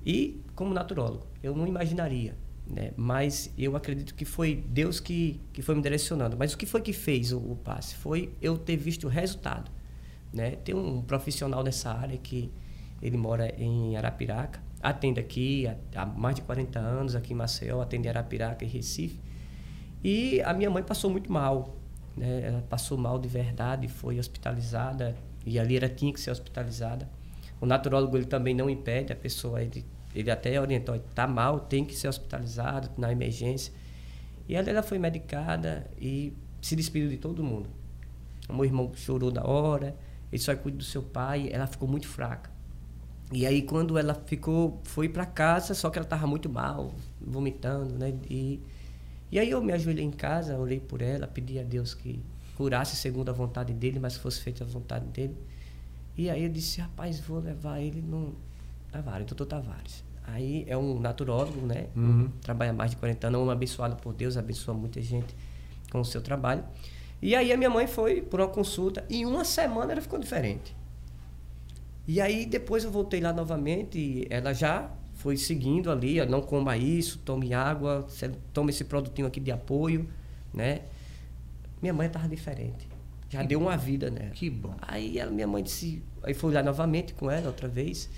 E 0.07 0.41
como 0.55 0.73
naturólogo, 0.73 1.27
eu 1.43 1.53
não 1.53 1.67
imaginaria. 1.67 2.37
Né? 2.65 2.93
Mas 2.97 3.53
eu 3.59 3.75
acredito 3.75 4.15
que 4.15 4.25
foi 4.25 4.63
Deus 4.69 5.01
que, 5.01 5.41
que 5.53 5.63
foi 5.63 5.75
me 5.75 5.83
direcionando. 5.83 6.37
Mas 6.37 6.53
o 6.53 6.59
que 6.59 6.65
foi 6.65 6.81
que 6.81 6.93
fez 6.93 7.33
o, 7.33 7.39
o 7.39 7.57
passe? 7.57 7.97
Foi 7.97 8.33
eu 8.41 8.57
ter 8.57 8.77
visto 8.77 9.09
o 9.09 9.11
resultado. 9.11 9.69
Né? 10.33 10.53
Tem 10.53 10.77
um 10.77 11.03
profissional 11.03 11.65
nessa 11.65 11.91
área 11.91 12.17
que 12.17 12.53
ele 13.03 13.17
mora 13.17 13.53
em 13.59 13.97
Arapiraca, 13.97 14.63
atende 14.81 15.19
aqui 15.19 15.67
há, 15.67 16.03
há 16.03 16.07
mais 16.07 16.37
de 16.37 16.43
40 16.43 16.79
anos, 16.79 17.17
aqui 17.17 17.33
em 17.33 17.37
Maceió, 17.37 17.81
atende 17.81 18.09
Arapiraca 18.09 18.65
e 18.65 18.69
Recife. 18.69 19.19
E 20.05 20.41
a 20.43 20.55
minha 20.55 20.71
mãe 20.71 20.85
passou 20.85 21.11
muito 21.11 21.33
mal. 21.33 21.80
Né? 22.17 22.43
Ela 22.45 22.62
passou 22.62 22.99
mal 22.99 23.19
de 23.19 23.29
verdade, 23.29 23.88
foi 23.88 24.19
hospitalizada, 24.19 25.17
e 25.45 25.59
ali 25.59 25.76
ela 25.76 25.88
tinha 25.88 26.12
que 26.12 26.21
ser 26.21 26.31
hospitalizada. 26.31 27.09
O 27.61 27.67
naturólogo 27.67 28.17
ele 28.17 28.26
também 28.26 28.55
não 28.55 28.69
impede 28.71 29.12
a 29.12 29.17
pessoa 29.17 29.64
de 29.64 29.85
ele 30.14 30.31
até 30.31 30.61
orientou, 30.61 30.95
está 30.97 31.26
mal, 31.26 31.61
tem 31.61 31.85
que 31.85 31.95
ser 31.95 32.09
hospitalizado 32.09 32.90
na 32.97 33.12
emergência. 33.12 33.73
E 34.49 34.57
ela, 34.57 34.69
ela 34.69 34.83
foi 34.83 34.99
medicada 34.99 35.88
e 36.00 36.33
se 36.61 36.75
despediu 36.75 37.09
de 37.09 37.17
todo 37.17 37.45
mundo. 37.45 37.69
O 38.49 38.55
meu 38.55 38.64
irmão 38.64 38.90
chorou 38.95 39.31
da 39.31 39.47
hora, 39.47 39.97
ele 40.33 40.43
só 40.43 40.55
cuida 40.57 40.79
do 40.79 40.85
seu 40.85 41.02
pai, 41.02 41.49
ela 41.52 41.67
ficou 41.67 41.88
muito 41.88 42.09
fraca. 42.09 42.50
E 43.33 43.47
aí 43.47 43.62
quando 43.62 43.97
ela 43.97 44.14
ficou, 44.26 44.81
foi 44.83 45.09
para 45.09 45.25
casa, 45.25 45.73
só 45.75 45.88
que 45.88 45.99
ela 45.99 46.07
estava 46.07 46.26
muito 46.26 46.49
mal, 46.49 46.93
vomitando, 47.21 47.97
né? 47.97 48.13
E, 48.28 48.61
e 49.30 49.38
aí 49.38 49.50
eu 49.50 49.62
me 49.62 49.73
ajoelhei 49.73 50.04
em 50.04 50.10
casa, 50.10 50.58
orei 50.58 50.80
por 50.80 51.02
ela, 51.02 51.26
pedi 51.26 51.58
a 51.58 51.62
Deus 51.62 51.95
que 51.95 52.21
curasse 52.56 52.97
segundo 52.97 53.28
a 53.28 53.32
vontade 53.32 53.73
dele, 53.73 53.99
mas 53.99 54.16
fosse 54.16 54.40
feita 54.40 54.64
a 54.64 54.66
vontade 54.66 55.06
dele. 55.06 55.36
E 56.16 56.28
aí 56.28 56.45
eu 56.45 56.50
disse, 56.50 56.80
rapaz, 56.80 57.21
vou 57.21 57.38
levar 57.38 57.80
ele 57.80 58.02
num, 58.02 58.34
Tavares, 58.90 59.26
doutor 59.26 59.47
Tavares. 59.47 60.04
Aí 60.26 60.64
é 60.69 60.76
um 60.76 60.99
naturólogo, 60.99 61.66
né? 61.66 61.86
Uhum. 61.97 62.28
Trabalha 62.43 62.73
mais 62.73 62.90
de 62.90 62.97
40 62.97 63.28
anos, 63.28 63.40
um 63.40 63.50
abençoado 63.50 63.97
por 63.97 64.12
Deus, 64.12 64.36
abençoa 64.36 64.75
muita 64.75 65.00
gente 65.00 65.34
com 65.90 66.00
o 66.00 66.04
seu 66.04 66.21
trabalho. 66.21 66.64
E 67.23 67.34
aí 67.34 67.52
a 67.52 67.56
minha 67.56 67.71
mãe 67.71 67.86
foi 67.86 68.23
por 68.23 68.40
uma 68.40 68.49
consulta 68.49 69.04
e 69.08 69.23
em 69.23 69.26
uma 69.26 69.45
semana 69.45 69.93
ela 69.93 70.00
ficou 70.00 70.19
diferente. 70.19 70.76
E 72.06 72.21
aí 72.21 72.47
depois 72.47 72.84
eu 72.84 72.90
voltei 72.90 73.21
lá 73.21 73.32
novamente 73.32 73.99
e 73.99 74.26
ela 74.30 74.52
já 74.52 74.90
foi 75.21 75.37
seguindo 75.37 75.91
ali, 75.91 76.25
não 76.25 76.41
coma 76.41 76.78
isso, 76.78 77.19
tome 77.19 77.52
água, 77.52 78.06
tome 78.54 78.71
esse 78.71 78.85
produtinho 78.85 79.28
aqui 79.28 79.39
de 79.39 79.52
apoio, 79.52 80.09
né? 80.52 80.80
Minha 81.83 81.93
mãe 81.93 82.06
estava 82.06 82.26
diferente. 82.26 82.89
Já 83.28 83.43
que 83.43 83.49
deu 83.49 83.61
bom. 83.61 83.67
uma 83.67 83.76
vida 83.76 84.11
nela. 84.11 84.30
Que 84.30 84.49
bom. 84.49 84.75
Aí 84.80 85.19
ela, 85.19 85.30
minha 85.30 85.47
mãe 85.47 85.63
disse, 85.63 86.02
aí 86.23 86.33
fui 86.33 86.54
lá 86.54 86.63
novamente 86.63 87.13
com 87.13 87.30
ela 87.30 87.49
outra 87.49 87.69
vez. 87.69 88.09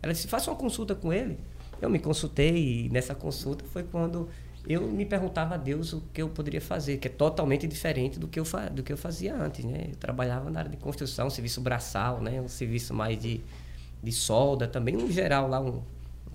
Ela 0.00 0.12
disse, 0.12 0.28
faça 0.28 0.52
uma 0.52 0.56
consulta 0.56 0.94
com 0.94 1.12
ele. 1.12 1.36
Eu 1.80 1.90
me 1.90 1.98
consultei 1.98 2.86
e 2.86 2.88
nessa 2.90 3.12
consulta 3.12 3.64
foi 3.64 3.82
quando 3.82 4.28
eu 4.68 4.82
me 4.82 5.04
perguntava 5.04 5.54
a 5.54 5.58
Deus 5.58 5.92
o 5.92 6.00
que 6.12 6.22
eu 6.22 6.28
poderia 6.28 6.60
fazer, 6.60 6.98
que 6.98 7.08
é 7.08 7.10
totalmente 7.10 7.66
diferente 7.66 8.20
do 8.20 8.28
que 8.28 8.38
eu, 8.38 8.44
do 8.72 8.84
que 8.84 8.92
eu 8.92 8.96
fazia 8.96 9.34
antes, 9.34 9.64
né? 9.64 9.88
Eu 9.90 9.96
trabalhava 9.96 10.48
na 10.48 10.60
área 10.60 10.70
de 10.70 10.76
construção, 10.76 11.26
um 11.26 11.30
serviço 11.30 11.60
braçal, 11.60 12.20
né? 12.20 12.40
Um 12.40 12.46
serviço 12.46 12.94
mais 12.94 13.18
de, 13.20 13.40
de 14.00 14.12
solda 14.12 14.68
também, 14.68 14.94
no 14.94 15.10
geral 15.10 15.48
lá, 15.48 15.60
um 15.60 15.82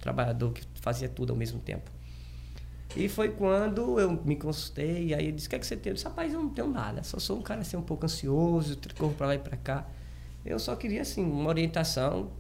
trabalhador 0.08 0.54
que 0.54 0.64
fazia 0.76 1.10
tudo 1.10 1.34
ao 1.34 1.38
mesmo 1.38 1.60
tempo. 1.60 1.92
E 2.96 3.10
foi 3.10 3.30
quando 3.30 4.00
eu 4.00 4.10
me 4.24 4.38
consultei, 4.38 5.08
e 5.08 5.14
aí 5.14 5.26
ele 5.26 5.34
disse, 5.34 5.48
o 5.48 5.50
que, 5.50 5.56
é 5.58 5.60
que 5.60 5.68
você 5.68 5.76
tem? 5.76 5.92
Eu 5.92 5.96
disse, 5.96 6.06
rapaz, 6.06 6.34
eu 6.34 6.42
não 6.42 6.50
tenho 6.50 6.70
nada, 6.70 7.04
só 7.04 7.20
sou 7.20 7.38
um 7.38 7.42
cara 7.42 7.62
assim 7.62 7.76
um 7.76 7.82
pouco 7.82 8.06
ansioso, 8.06 8.78
corro 8.98 9.14
para 9.14 9.28
lá 9.28 9.36
e 9.36 9.40
para 9.40 9.58
cá. 9.58 9.86
Eu 10.46 10.58
só 10.58 10.76
queria, 10.76 11.02
assim, 11.02 11.24
uma 11.24 11.50
orientação 11.50 12.32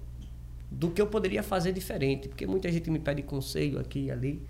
do 0.72 0.90
que 0.90 1.02
eu 1.02 1.08
poderia 1.08 1.44
fazer 1.44 1.74
diferente, 1.74 2.30
porque 2.30 2.48
muita 2.48 2.72
gente 2.72 2.90
me 2.90 3.00
pede 3.00 3.22
conselho 3.22 3.80
aqui 3.80 4.06
e 4.06 4.12
ali. 4.12 4.48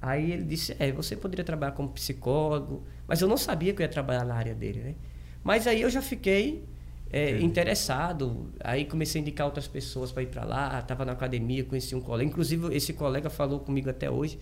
Aí 0.00 0.32
ele 0.32 0.44
disse: 0.44 0.76
É, 0.78 0.92
você 0.92 1.16
poderia 1.16 1.44
trabalhar 1.44 1.72
como 1.72 1.88
psicólogo, 1.88 2.84
mas 3.06 3.20
eu 3.20 3.28
não 3.28 3.36
sabia 3.38 3.72
que 3.72 3.80
eu 3.80 3.84
ia 3.84 3.88
trabalhar 3.88 4.24
na 4.24 4.34
área 4.34 4.54
dele, 4.54 4.80
né? 4.80 4.94
Mas 5.42 5.66
aí 5.66 5.80
eu 5.80 5.90
já 5.90 6.02
fiquei 6.02 6.64
é, 7.12 7.38
interessado, 7.42 8.50
aí 8.64 8.86
comecei 8.86 9.20
a 9.20 9.22
indicar 9.22 9.46
outras 9.46 9.68
pessoas 9.68 10.10
para 10.10 10.22
ir 10.22 10.28
para 10.28 10.44
lá. 10.44 10.78
Estava 10.78 11.04
na 11.04 11.12
academia, 11.12 11.62
conheci 11.62 11.94
um 11.94 12.00
colega, 12.00 12.30
inclusive 12.30 12.74
esse 12.74 12.94
colega 12.94 13.28
falou 13.28 13.60
comigo 13.60 13.90
até 13.90 14.10
hoje, 14.10 14.38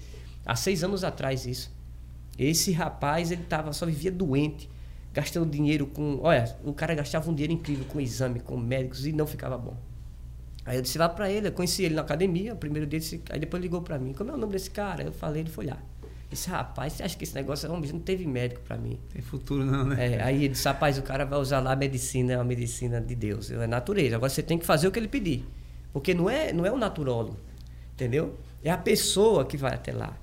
há 0.46 0.54
seis 0.54 0.84
anos 0.84 1.02
atrás 1.02 1.46
isso. 1.46 1.72
Esse 2.38 2.70
rapaz 2.70 3.32
ele 3.32 3.42
tava 3.42 3.72
só 3.72 3.84
vivia 3.84 4.12
doente, 4.12 4.70
gastando 5.12 5.50
dinheiro 5.50 5.84
com, 5.84 6.20
olha, 6.22 6.56
o 6.64 6.72
cara 6.72 6.94
gastava 6.94 7.28
um 7.28 7.34
dinheiro 7.34 7.52
incrível 7.52 7.84
com 7.86 8.00
exame, 8.00 8.38
com 8.38 8.56
médicos 8.56 9.04
e 9.04 9.12
não 9.12 9.26
ficava 9.26 9.58
bom. 9.58 9.76
Aí 10.64 10.76
eu 10.76 10.82
disse 10.82 10.96
lá 10.96 11.08
para 11.08 11.28
ele, 11.28 11.48
eu 11.48 11.52
conheci 11.52 11.82
ele 11.82 11.96
na 11.96 12.02
academia, 12.02 12.54
o 12.54 12.56
primeiro 12.56 12.86
dia, 12.86 13.00
disse, 13.00 13.20
aí 13.30 13.40
depois 13.40 13.60
ligou 13.60 13.82
para 13.82 13.98
mim, 13.98 14.12
como 14.12 14.30
é 14.30 14.34
o 14.34 14.36
nome 14.36 14.52
desse 14.52 14.70
cara? 14.70 15.02
Eu 15.02 15.12
falei, 15.12 15.42
ele 15.42 15.50
foi 15.50 15.66
lá. 15.66 15.78
Disse, 16.30 16.48
rapaz, 16.48 16.92
você 16.92 17.02
acha 17.02 17.16
que 17.18 17.24
esse 17.24 17.34
negócio 17.34 17.66
é 17.66 17.70
um 17.70 17.80
não 17.80 17.98
teve 17.98 18.24
médico 18.24 18.60
para 18.62 18.76
mim. 18.76 19.00
Tem 19.12 19.20
futuro 19.20 19.64
não, 19.64 19.84
né? 19.84 20.14
É, 20.14 20.22
aí 20.22 20.44
ele 20.44 20.50
disse, 20.50 20.68
rapaz, 20.68 20.96
o 20.96 21.02
cara 21.02 21.24
vai 21.24 21.40
usar 21.40 21.58
lá 21.58 21.72
a 21.72 21.76
medicina, 21.76 22.40
a 22.40 22.44
medicina 22.44 23.00
de 23.00 23.16
Deus, 23.16 23.50
é 23.50 23.66
natureza. 23.66 24.14
Agora 24.14 24.30
você 24.30 24.42
tem 24.42 24.56
que 24.56 24.64
fazer 24.64 24.86
o 24.86 24.92
que 24.92 24.98
ele 25.00 25.08
pedir. 25.08 25.44
Porque 25.92 26.14
não 26.14 26.30
é, 26.30 26.52
não 26.52 26.64
é 26.64 26.70
o 26.70 26.76
naturólogo, 26.76 27.36
entendeu? 27.94 28.38
É 28.62 28.70
a 28.70 28.78
pessoa 28.78 29.44
que 29.44 29.56
vai 29.56 29.74
até 29.74 29.92
lá. 29.92 30.16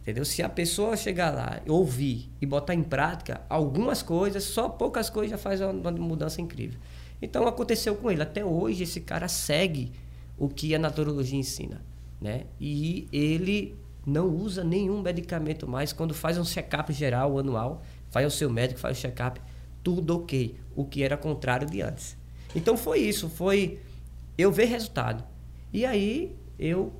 Entendeu? 0.00 0.24
Se 0.24 0.42
a 0.42 0.48
pessoa 0.48 0.96
chegar 0.96 1.30
lá, 1.30 1.60
ouvir 1.68 2.28
e 2.40 2.46
botar 2.46 2.74
em 2.74 2.82
prática 2.82 3.40
algumas 3.48 4.02
coisas, 4.02 4.42
só 4.42 4.68
poucas 4.68 5.08
coisas 5.08 5.30
já 5.30 5.38
faz 5.38 5.60
uma 5.60 5.92
mudança 5.92 6.40
incrível. 6.40 6.80
Então 7.20 7.46
aconteceu 7.46 7.94
com 7.94 8.10
ele. 8.10 8.20
Até 8.20 8.44
hoje 8.44 8.82
esse 8.82 9.00
cara 9.00 9.28
segue 9.28 9.92
o 10.36 10.48
que 10.48 10.74
a 10.74 10.78
naturologia 10.78 11.38
ensina, 11.38 11.80
né? 12.20 12.46
E 12.60 13.06
ele 13.12 13.76
não 14.04 14.28
usa 14.28 14.64
nenhum 14.64 15.00
medicamento 15.00 15.68
mais 15.68 15.92
quando 15.92 16.12
faz 16.12 16.38
um 16.38 16.44
check-up 16.44 16.92
geral 16.92 17.38
anual, 17.38 17.82
faz 18.10 18.26
o 18.26 18.30
seu 18.30 18.50
médico, 18.50 18.80
faz 18.80 18.98
o 18.98 19.00
check-up, 19.00 19.40
tudo 19.82 20.16
ok, 20.16 20.56
o 20.74 20.84
que 20.84 21.02
era 21.02 21.16
contrário 21.16 21.68
de 21.68 21.80
antes. 21.80 22.16
Então 22.54 22.76
foi 22.76 23.00
isso, 23.00 23.28
foi 23.28 23.78
eu 24.36 24.50
ver 24.50 24.66
resultado. 24.66 25.24
E 25.72 25.84
aí 25.84 26.36
eu 26.58 26.92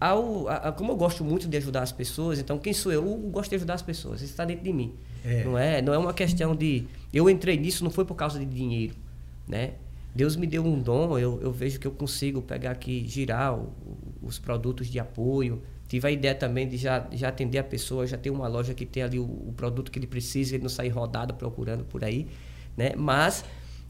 ao, 0.00 0.48
a, 0.48 0.70
como 0.70 0.92
eu 0.92 0.96
gosto 0.96 1.24
muito 1.24 1.48
de 1.48 1.56
ajudar 1.56 1.82
as 1.82 1.90
pessoas, 1.90 2.38
então 2.38 2.58
quem 2.58 2.72
sou 2.72 2.92
eu? 2.92 3.04
Eu 3.04 3.16
gosto 3.30 3.50
de 3.50 3.56
ajudar 3.56 3.74
as 3.74 3.82
pessoas, 3.82 4.20
isso 4.20 4.30
está 4.30 4.44
dentro 4.44 4.64
de 4.64 4.72
mim. 4.72 4.94
É. 5.24 5.44
Não 5.44 5.58
é, 5.58 5.82
não 5.82 5.92
é 5.92 5.98
uma 5.98 6.14
questão 6.14 6.54
de 6.54 6.86
eu 7.12 7.28
entrei 7.28 7.58
nisso 7.58 7.82
não 7.82 7.90
foi 7.90 8.04
por 8.04 8.14
causa 8.14 8.38
de 8.38 8.44
dinheiro 8.44 8.94
né? 9.48 9.72
Deus 10.14 10.36
me 10.36 10.46
deu 10.46 10.64
um 10.64 10.80
dom, 10.80 11.18
eu, 11.18 11.40
eu 11.40 11.50
vejo 11.50 11.80
que 11.80 11.86
eu 11.86 11.92
consigo 11.92 12.42
pegar 12.42 12.72
aqui, 12.72 13.04
girar 13.08 13.54
o, 13.54 13.72
o 13.86 14.08
os 14.28 14.38
produtos 14.38 14.88
de 14.88 14.98
apoio. 14.98 15.62
Tive 15.88 16.06
a 16.06 16.10
ideia 16.10 16.34
também 16.34 16.68
de 16.68 16.76
já, 16.76 17.06
já 17.12 17.28
atender 17.28 17.58
a 17.58 17.64
pessoa, 17.64 18.06
já 18.06 18.18
ter 18.18 18.30
uma 18.30 18.46
loja 18.46 18.74
que 18.74 18.84
tem 18.84 19.02
ali 19.02 19.18
o, 19.18 19.24
o 19.24 19.54
produto 19.56 19.90
que 19.90 19.98
ele 19.98 20.06
precisa, 20.06 20.54
ele 20.54 20.62
não 20.62 20.68
sair 20.68 20.90
rodado 20.90 21.32
procurando 21.32 21.82
por 21.84 22.04
aí. 22.04 22.28
Né? 22.76 22.92
Mas 22.94 23.42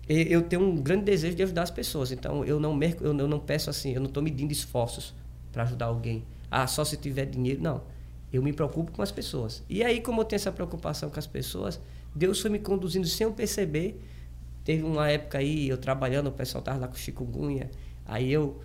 eu 0.09 0.41
tenho 0.43 0.63
um 0.63 0.77
grande 0.77 1.05
desejo 1.05 1.37
de 1.37 1.43
ajudar 1.43 1.65
as 1.65 1.71
pessoas. 1.71 2.13
Então, 2.13 2.45
eu 2.45 2.59
não, 2.61 2.73
merco, 2.75 3.05
eu 3.05 3.13
não 3.13 3.39
peço 3.39 3.69
assim, 3.69 3.93
eu 3.93 4.01
não 4.01 4.07
estou 4.07 4.23
medindo 4.23 4.53
esforços 4.53 5.13
para 5.53 5.65
ajudar 5.65 5.87
alguém. 5.87 6.25
Ah, 6.51 6.67
só 6.67 6.85
se 6.85 6.97
tiver 6.97 7.27
dinheiro. 7.27 7.61
Não. 7.61 7.83
Eu 8.33 8.43
me 8.43 8.53
preocupo 8.53 8.93
com 8.93 9.03
as 9.03 9.11
pessoas. 9.11 9.63
E 9.69 9.83
aí, 9.83 10.01
como 10.01 10.21
eu 10.21 10.25
tenho 10.25 10.39
essa 10.39 10.53
preocupação 10.53 11.11
com 11.11 11.19
as 11.19 11.27
pessoas, 11.27 11.81
Deus 12.15 12.41
foi 12.41 12.51
me 12.51 12.59
conduzindo 12.59 13.07
sem 13.07 13.27
eu 13.27 13.33
perceber. 13.33 14.01
Teve 14.65 14.83
uma 14.83 15.11
época 15.11 15.39
aí, 15.39 15.69
eu 15.69 15.77
trabalhando, 15.77 16.29
o 16.29 16.33
pessoal 16.33 16.61
estava 16.61 16.79
lá 16.79 16.89
com 16.89 16.95
chikungunya. 16.95 17.71
Aí 18.07 18.33
eu 18.33 18.61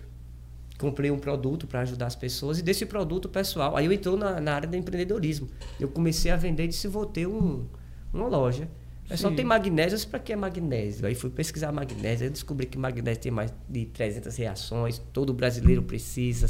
comprei 0.84 1.10
um 1.10 1.18
produto 1.18 1.66
para 1.66 1.80
ajudar 1.80 2.06
as 2.06 2.14
pessoas. 2.14 2.58
E 2.58 2.62
desse 2.62 2.84
produto, 2.84 3.28
pessoal, 3.28 3.76
aí 3.76 3.86
eu 3.86 3.92
entrou 3.92 4.16
na, 4.16 4.40
na 4.40 4.54
área 4.54 4.68
do 4.68 4.76
empreendedorismo. 4.76 5.48
Eu 5.80 5.88
comecei 5.88 6.30
a 6.30 6.36
vender 6.36 6.64
e 6.64 6.68
disse, 6.68 6.86
vou 6.86 7.06
ter 7.06 7.26
um, 7.26 7.66
uma 8.12 8.28
loja 8.28 8.68
é 9.08 9.16
só 9.16 9.30
tem 9.30 9.44
magnésio, 9.44 10.08
para 10.08 10.18
que 10.18 10.32
é 10.32 10.36
magnésio? 10.36 11.06
Aí 11.06 11.14
fui 11.14 11.28
pesquisar 11.28 11.70
magnésio, 11.70 12.24
aí 12.24 12.30
descobri 12.30 12.66
que 12.66 12.78
magnésio 12.78 13.22
tem 13.22 13.32
mais 13.32 13.52
de 13.68 13.84
300 13.86 14.34
reações, 14.36 14.98
todo 15.12 15.34
brasileiro 15.34 15.82
precisa, 15.82 16.48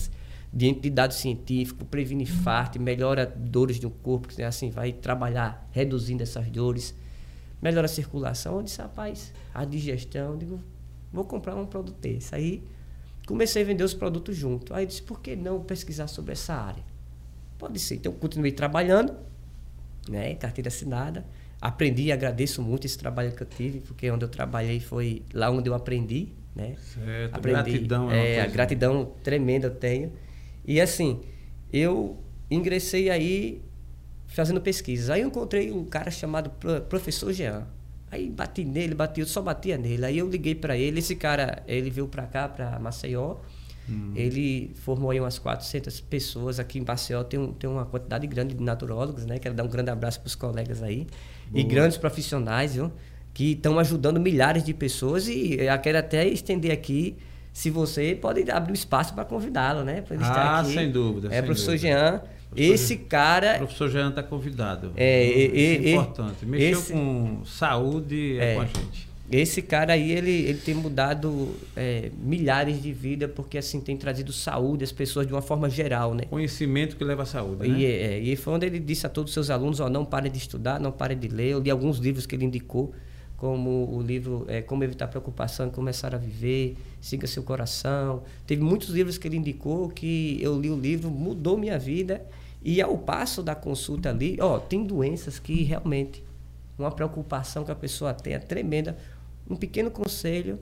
diante 0.52 0.80
de 0.80 0.90
dados 0.90 1.16
científicos, 1.16 1.84
previne 1.90 2.22
infarto, 2.22 2.80
melhora 2.80 3.26
dores 3.26 3.80
do 3.80 3.90
corpo, 3.90 4.28
que 4.28 4.40
assim, 4.40 4.70
vai 4.70 4.92
trabalhar 4.92 5.68
reduzindo 5.72 6.22
essas 6.22 6.48
dores, 6.48 6.94
melhora 7.60 7.86
a 7.86 7.88
circulação. 7.88 8.58
Eu 8.58 8.62
disse, 8.62 8.80
rapaz, 8.80 9.32
a 9.52 9.64
digestão, 9.64 10.32
eu 10.32 10.36
digo, 10.36 10.60
vou 11.12 11.24
comprar 11.24 11.56
um 11.56 11.66
produto 11.66 11.98
desse. 11.98 12.32
Aí 12.36 12.62
comecei 13.26 13.62
a 13.62 13.64
vender 13.64 13.84
os 13.84 13.94
produtos 13.94 14.36
junto. 14.36 14.74
Aí 14.74 14.84
eu 14.84 14.88
disse, 14.88 15.02
por 15.02 15.20
que 15.20 15.34
não 15.36 15.62
pesquisar 15.62 16.06
sobre 16.06 16.32
essa 16.32 16.54
área? 16.54 16.82
Pode 17.58 17.78
ser. 17.78 17.96
Então, 17.96 18.12
continuei 18.12 18.52
trabalhando, 18.52 19.14
né, 20.08 20.34
carteira 20.34 20.68
assinada, 20.68 21.24
aprendi 21.60 22.04
e 22.04 22.12
agradeço 22.12 22.60
muito 22.62 22.86
esse 22.86 22.98
trabalho 22.98 23.32
que 23.32 23.42
eu 23.42 23.46
tive, 23.46 23.80
porque 23.80 24.10
onde 24.10 24.24
eu 24.24 24.28
trabalhei 24.28 24.80
foi 24.80 25.22
lá 25.32 25.50
onde 25.50 25.68
eu 25.68 25.74
aprendi, 25.74 26.28
né? 26.54 26.76
Certo, 26.94 27.34
aprendi, 27.34 27.62
gratidão. 27.62 28.10
É, 28.10 28.40
a 28.40 28.46
gratidão 28.46 29.12
tremenda 29.22 29.68
eu 29.68 29.74
tenho. 29.74 30.12
E 30.66 30.80
assim, 30.80 31.20
eu 31.72 32.18
ingressei 32.50 33.10
aí 33.10 33.62
fazendo 34.26 34.60
pesquisas. 34.60 35.10
Aí 35.10 35.22
eu 35.22 35.28
encontrei 35.28 35.70
um 35.70 35.84
cara 35.84 36.10
chamado 36.10 36.50
Professor 36.88 37.32
Jean. 37.32 37.66
Aí 38.14 38.30
bati 38.30 38.64
nele, 38.64 38.94
bati, 38.94 39.20
eu 39.20 39.26
só 39.26 39.42
batia 39.42 39.76
nele. 39.76 40.04
Aí 40.06 40.18
eu 40.18 40.28
liguei 40.28 40.54
para 40.54 40.76
ele, 40.76 41.00
esse 41.00 41.16
cara, 41.16 41.62
ele 41.66 41.90
veio 41.90 42.06
para 42.06 42.26
cá, 42.26 42.48
para 42.48 42.78
Maceió, 42.78 43.38
Hum. 43.88 44.12
Ele 44.14 44.72
formou 44.76 45.10
aí 45.10 45.20
umas 45.20 45.38
400 45.38 46.00
pessoas 46.00 46.58
aqui 46.58 46.78
em 46.78 46.84
Maceió. 46.86 47.22
Tem, 47.22 47.38
um, 47.38 47.52
tem 47.52 47.68
uma 47.68 47.84
quantidade 47.84 48.26
grande 48.26 48.54
de 48.54 48.62
naturólogos, 48.62 49.26
né? 49.26 49.38
Quero 49.38 49.54
dar 49.54 49.64
um 49.64 49.68
grande 49.68 49.90
abraço 49.90 50.20
para 50.20 50.26
os 50.26 50.34
colegas 50.34 50.82
aí. 50.82 51.06
Boa. 51.50 51.60
E 51.60 51.64
grandes 51.64 51.98
profissionais, 51.98 52.74
viu? 52.74 52.90
Que 53.32 53.52
estão 53.52 53.78
ajudando 53.78 54.18
milhares 54.18 54.64
de 54.64 54.72
pessoas. 54.72 55.28
E 55.28 55.56
eu 55.60 55.78
quero 55.80 55.98
até 55.98 56.26
estender 56.26 56.72
aqui, 56.72 57.16
se 57.52 57.68
você 57.68 58.18
pode 58.20 58.50
abrir 58.50 58.72
um 58.72 58.74
espaço 58.74 59.14
para 59.14 59.24
convidá-lo, 59.24 59.84
né? 59.84 60.00
Para 60.00 60.14
ele 60.14 60.24
ah, 60.24 60.28
estar 60.28 60.60
aqui. 60.60 60.72
sem 60.72 60.90
dúvida. 60.90 61.28
É, 61.28 61.38
sem 61.38 61.42
professor 61.44 61.72
dúvida. 61.72 61.88
Jean. 61.88 62.22
Esse 62.56 62.96
cara. 62.96 63.56
O 63.56 63.58
professor 63.58 63.90
Jean 63.90 64.10
está 64.10 64.22
convidado. 64.22 64.92
É, 64.96 65.24
é, 65.26 65.56
é 65.56 65.90
importante. 65.92 66.46
Mexeu 66.46 66.78
esse, 66.78 66.92
com 66.92 67.42
saúde 67.44 68.38
é, 68.38 68.52
é 68.52 68.54
com 68.54 68.60
a 68.62 68.66
gente. 68.66 69.14
Esse 69.30 69.62
cara 69.62 69.94
aí, 69.94 70.12
ele, 70.12 70.30
ele 70.30 70.58
tem 70.58 70.74
mudado 70.74 71.54
é, 71.74 72.10
milhares 72.22 72.80
de 72.82 72.92
vidas, 72.92 73.30
porque 73.34 73.56
assim 73.56 73.80
tem 73.80 73.96
trazido 73.96 74.32
saúde 74.32 74.84
às 74.84 74.92
pessoas 74.92 75.26
de 75.26 75.32
uma 75.32 75.40
forma 75.40 75.68
geral, 75.70 76.14
né? 76.14 76.24
Conhecimento 76.28 76.94
que 76.94 77.02
leva 77.02 77.22
à 77.22 77.26
saúde, 77.26 77.66
né? 77.66 77.78
E, 77.78 77.86
é, 77.86 78.18
e 78.18 78.36
foi 78.36 78.52
onde 78.54 78.66
ele 78.66 78.78
disse 78.78 79.06
a 79.06 79.08
todos 79.08 79.30
os 79.30 79.34
seus 79.34 79.48
alunos, 79.48 79.80
ó, 79.80 79.88
não 79.88 80.04
parem 80.04 80.30
de 80.30 80.38
estudar, 80.38 80.78
não 80.78 80.92
parem 80.92 81.18
de 81.18 81.28
ler. 81.28 81.52
Eu 81.52 81.60
li 81.60 81.70
alguns 81.70 81.98
livros 81.98 82.26
que 82.26 82.34
ele 82.36 82.44
indicou, 82.44 82.92
como 83.38 83.96
o 83.96 84.02
livro 84.02 84.44
é, 84.46 84.60
Como 84.60 84.84
Evitar 84.84 85.08
Preocupação 85.08 85.68
e 85.68 85.70
Começar 85.70 86.14
a 86.14 86.18
Viver, 86.18 86.76
Siga 87.00 87.26
Seu 87.26 87.42
Coração. 87.42 88.22
Teve 88.46 88.62
muitos 88.62 88.90
livros 88.90 89.16
que 89.16 89.26
ele 89.26 89.38
indicou 89.38 89.88
que 89.88 90.38
eu 90.40 90.60
li 90.60 90.70
o 90.70 90.78
livro, 90.78 91.10
mudou 91.10 91.56
minha 91.56 91.78
vida. 91.78 92.22
E 92.64 92.80
ao 92.80 92.96
passo 92.96 93.42
da 93.42 93.54
consulta 93.54 94.08
ali, 94.08 94.38
ó, 94.40 94.58
tem 94.58 94.84
doenças 94.84 95.38
que 95.38 95.62
realmente 95.62 96.24
uma 96.78 96.90
preocupação 96.90 97.64
que 97.64 97.70
a 97.70 97.74
pessoa 97.74 98.14
tem 98.14 98.32
é 98.32 98.38
tremenda 98.38 98.96
um 99.48 99.54
pequeno 99.54 99.90
conselho. 99.90 100.58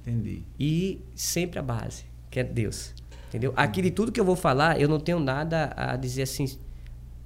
Entendi. 0.00 0.42
E 0.58 1.00
sempre 1.14 1.58
a 1.58 1.62
base, 1.62 2.04
que 2.28 2.40
é 2.40 2.44
Deus. 2.44 2.92
Entendeu? 3.28 3.52
Aqui 3.56 3.80
de 3.80 3.90
tudo 3.90 4.12
que 4.12 4.20
eu 4.20 4.24
vou 4.24 4.36
falar, 4.36 4.80
eu 4.80 4.88
não 4.88 4.98
tenho 4.98 5.20
nada 5.20 5.72
a 5.76 5.96
dizer 5.96 6.22
assim, 6.22 6.58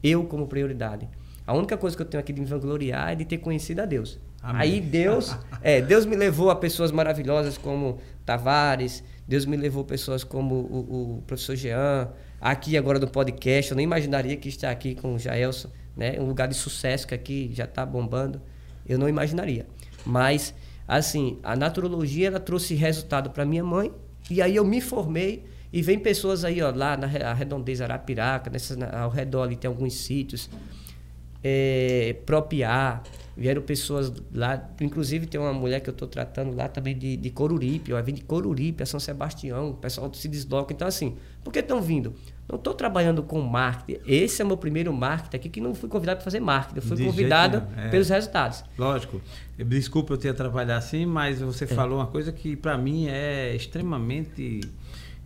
eu 0.02 0.24
como 0.24 0.46
prioridade. 0.46 1.08
A 1.46 1.54
única 1.54 1.76
coisa 1.76 1.96
que 1.96 2.02
eu 2.02 2.06
tenho 2.06 2.20
aqui 2.20 2.32
de 2.32 2.40
me 2.40 2.46
vangloriar 2.46 3.12
é 3.12 3.14
de 3.14 3.24
ter 3.24 3.38
conhecido 3.38 3.80
a 3.80 3.86
Deus. 3.86 4.18
Amém. 4.42 4.62
Aí 4.62 4.80
Deus, 4.80 5.36
é, 5.62 5.80
Deus 5.80 6.04
me 6.04 6.14
levou 6.14 6.50
a 6.50 6.56
pessoas 6.56 6.92
maravilhosas 6.92 7.56
como 7.56 7.98
Tavares, 8.24 9.02
Deus 9.26 9.46
me 9.46 9.56
levou 9.56 9.82
a 9.82 9.86
pessoas 9.86 10.22
como 10.22 10.54
o, 10.54 11.16
o, 11.18 11.22
professor 11.22 11.56
Jean, 11.56 12.08
aqui 12.40 12.76
agora 12.76 12.98
do 12.98 13.08
podcast, 13.08 13.70
eu 13.70 13.76
nem 13.76 13.84
imaginaria 13.84 14.36
que 14.36 14.48
estar 14.48 14.70
aqui 14.70 14.94
com 14.94 15.14
o 15.14 15.18
Jaelson, 15.18 15.68
né? 15.96 16.20
Um 16.20 16.26
lugar 16.26 16.48
de 16.48 16.54
sucesso 16.54 17.06
que 17.06 17.14
aqui 17.14 17.50
já 17.52 17.64
está 17.64 17.84
bombando, 17.84 18.40
eu 18.86 18.98
não 18.98 19.08
imaginaria. 19.08 19.66
Mas 20.04 20.54
Assim, 20.86 21.38
a 21.42 21.56
naturologia 21.56 22.28
ela 22.28 22.38
trouxe 22.38 22.74
resultado 22.74 23.30
para 23.30 23.44
minha 23.44 23.64
mãe 23.64 23.90
e 24.30 24.40
aí 24.40 24.54
eu 24.54 24.64
me 24.64 24.80
formei 24.80 25.44
e 25.72 25.82
vem 25.82 25.98
pessoas 25.98 26.44
aí, 26.44 26.62
ó, 26.62 26.70
lá 26.70 26.96
na 26.96 27.06
redondeza 27.06 27.84
Arapiraca, 27.84 28.48
nessa, 28.48 28.86
ao 28.96 29.10
redor 29.10 29.42
ali 29.42 29.56
tem 29.56 29.68
alguns 29.68 29.94
sítios, 29.94 30.48
é, 31.48 32.16
Propiar, 32.26 33.04
vieram 33.36 33.62
pessoas 33.62 34.12
lá, 34.34 34.68
inclusive 34.80 35.26
tem 35.26 35.40
uma 35.40 35.52
mulher 35.52 35.80
que 35.80 35.88
eu 35.88 35.92
estou 35.92 36.08
tratando 36.08 36.56
lá 36.56 36.66
também 36.66 36.96
de, 36.96 37.16
de 37.16 37.30
Coruripe, 37.30 37.92
ó, 37.92 38.02
vem 38.02 38.14
de 38.14 38.22
Coruripe 38.22 38.82
a 38.82 38.86
São 38.86 38.98
Sebastião, 38.98 39.70
o 39.70 39.74
pessoal 39.74 40.12
se 40.12 40.26
desloca. 40.26 40.72
Então, 40.72 40.88
assim, 40.88 41.16
por 41.44 41.52
que 41.52 41.60
estão 41.60 41.80
vindo? 41.80 42.14
Não 42.48 42.56
estou 42.56 42.74
trabalhando 42.74 43.22
com 43.22 43.40
marketing. 43.40 44.00
Esse 44.06 44.42
é 44.42 44.44
o 44.44 44.48
meu 44.48 44.56
primeiro 44.56 44.92
marketing 44.92 45.36
aqui, 45.36 45.48
que 45.48 45.60
não 45.60 45.74
fui 45.74 45.88
convidado 45.88 46.18
para 46.18 46.24
fazer 46.24 46.40
marketing. 46.40 46.76
Eu 46.78 46.82
fui 46.82 46.96
de 46.96 47.04
convidado 47.04 47.62
é. 47.76 47.88
pelos 47.88 48.08
resultados. 48.08 48.64
Lógico. 48.76 49.20
Desculpa 49.56 50.14
eu 50.14 50.18
ter 50.18 50.34
trabalhado 50.34 50.78
assim, 50.78 51.06
mas 51.06 51.40
você 51.40 51.64
é. 51.64 51.68
falou 51.68 51.98
uma 51.98 52.06
coisa 52.06 52.32
que 52.32 52.56
para 52.56 52.76
mim 52.76 53.06
é 53.08 53.54
extremamente... 53.54 54.60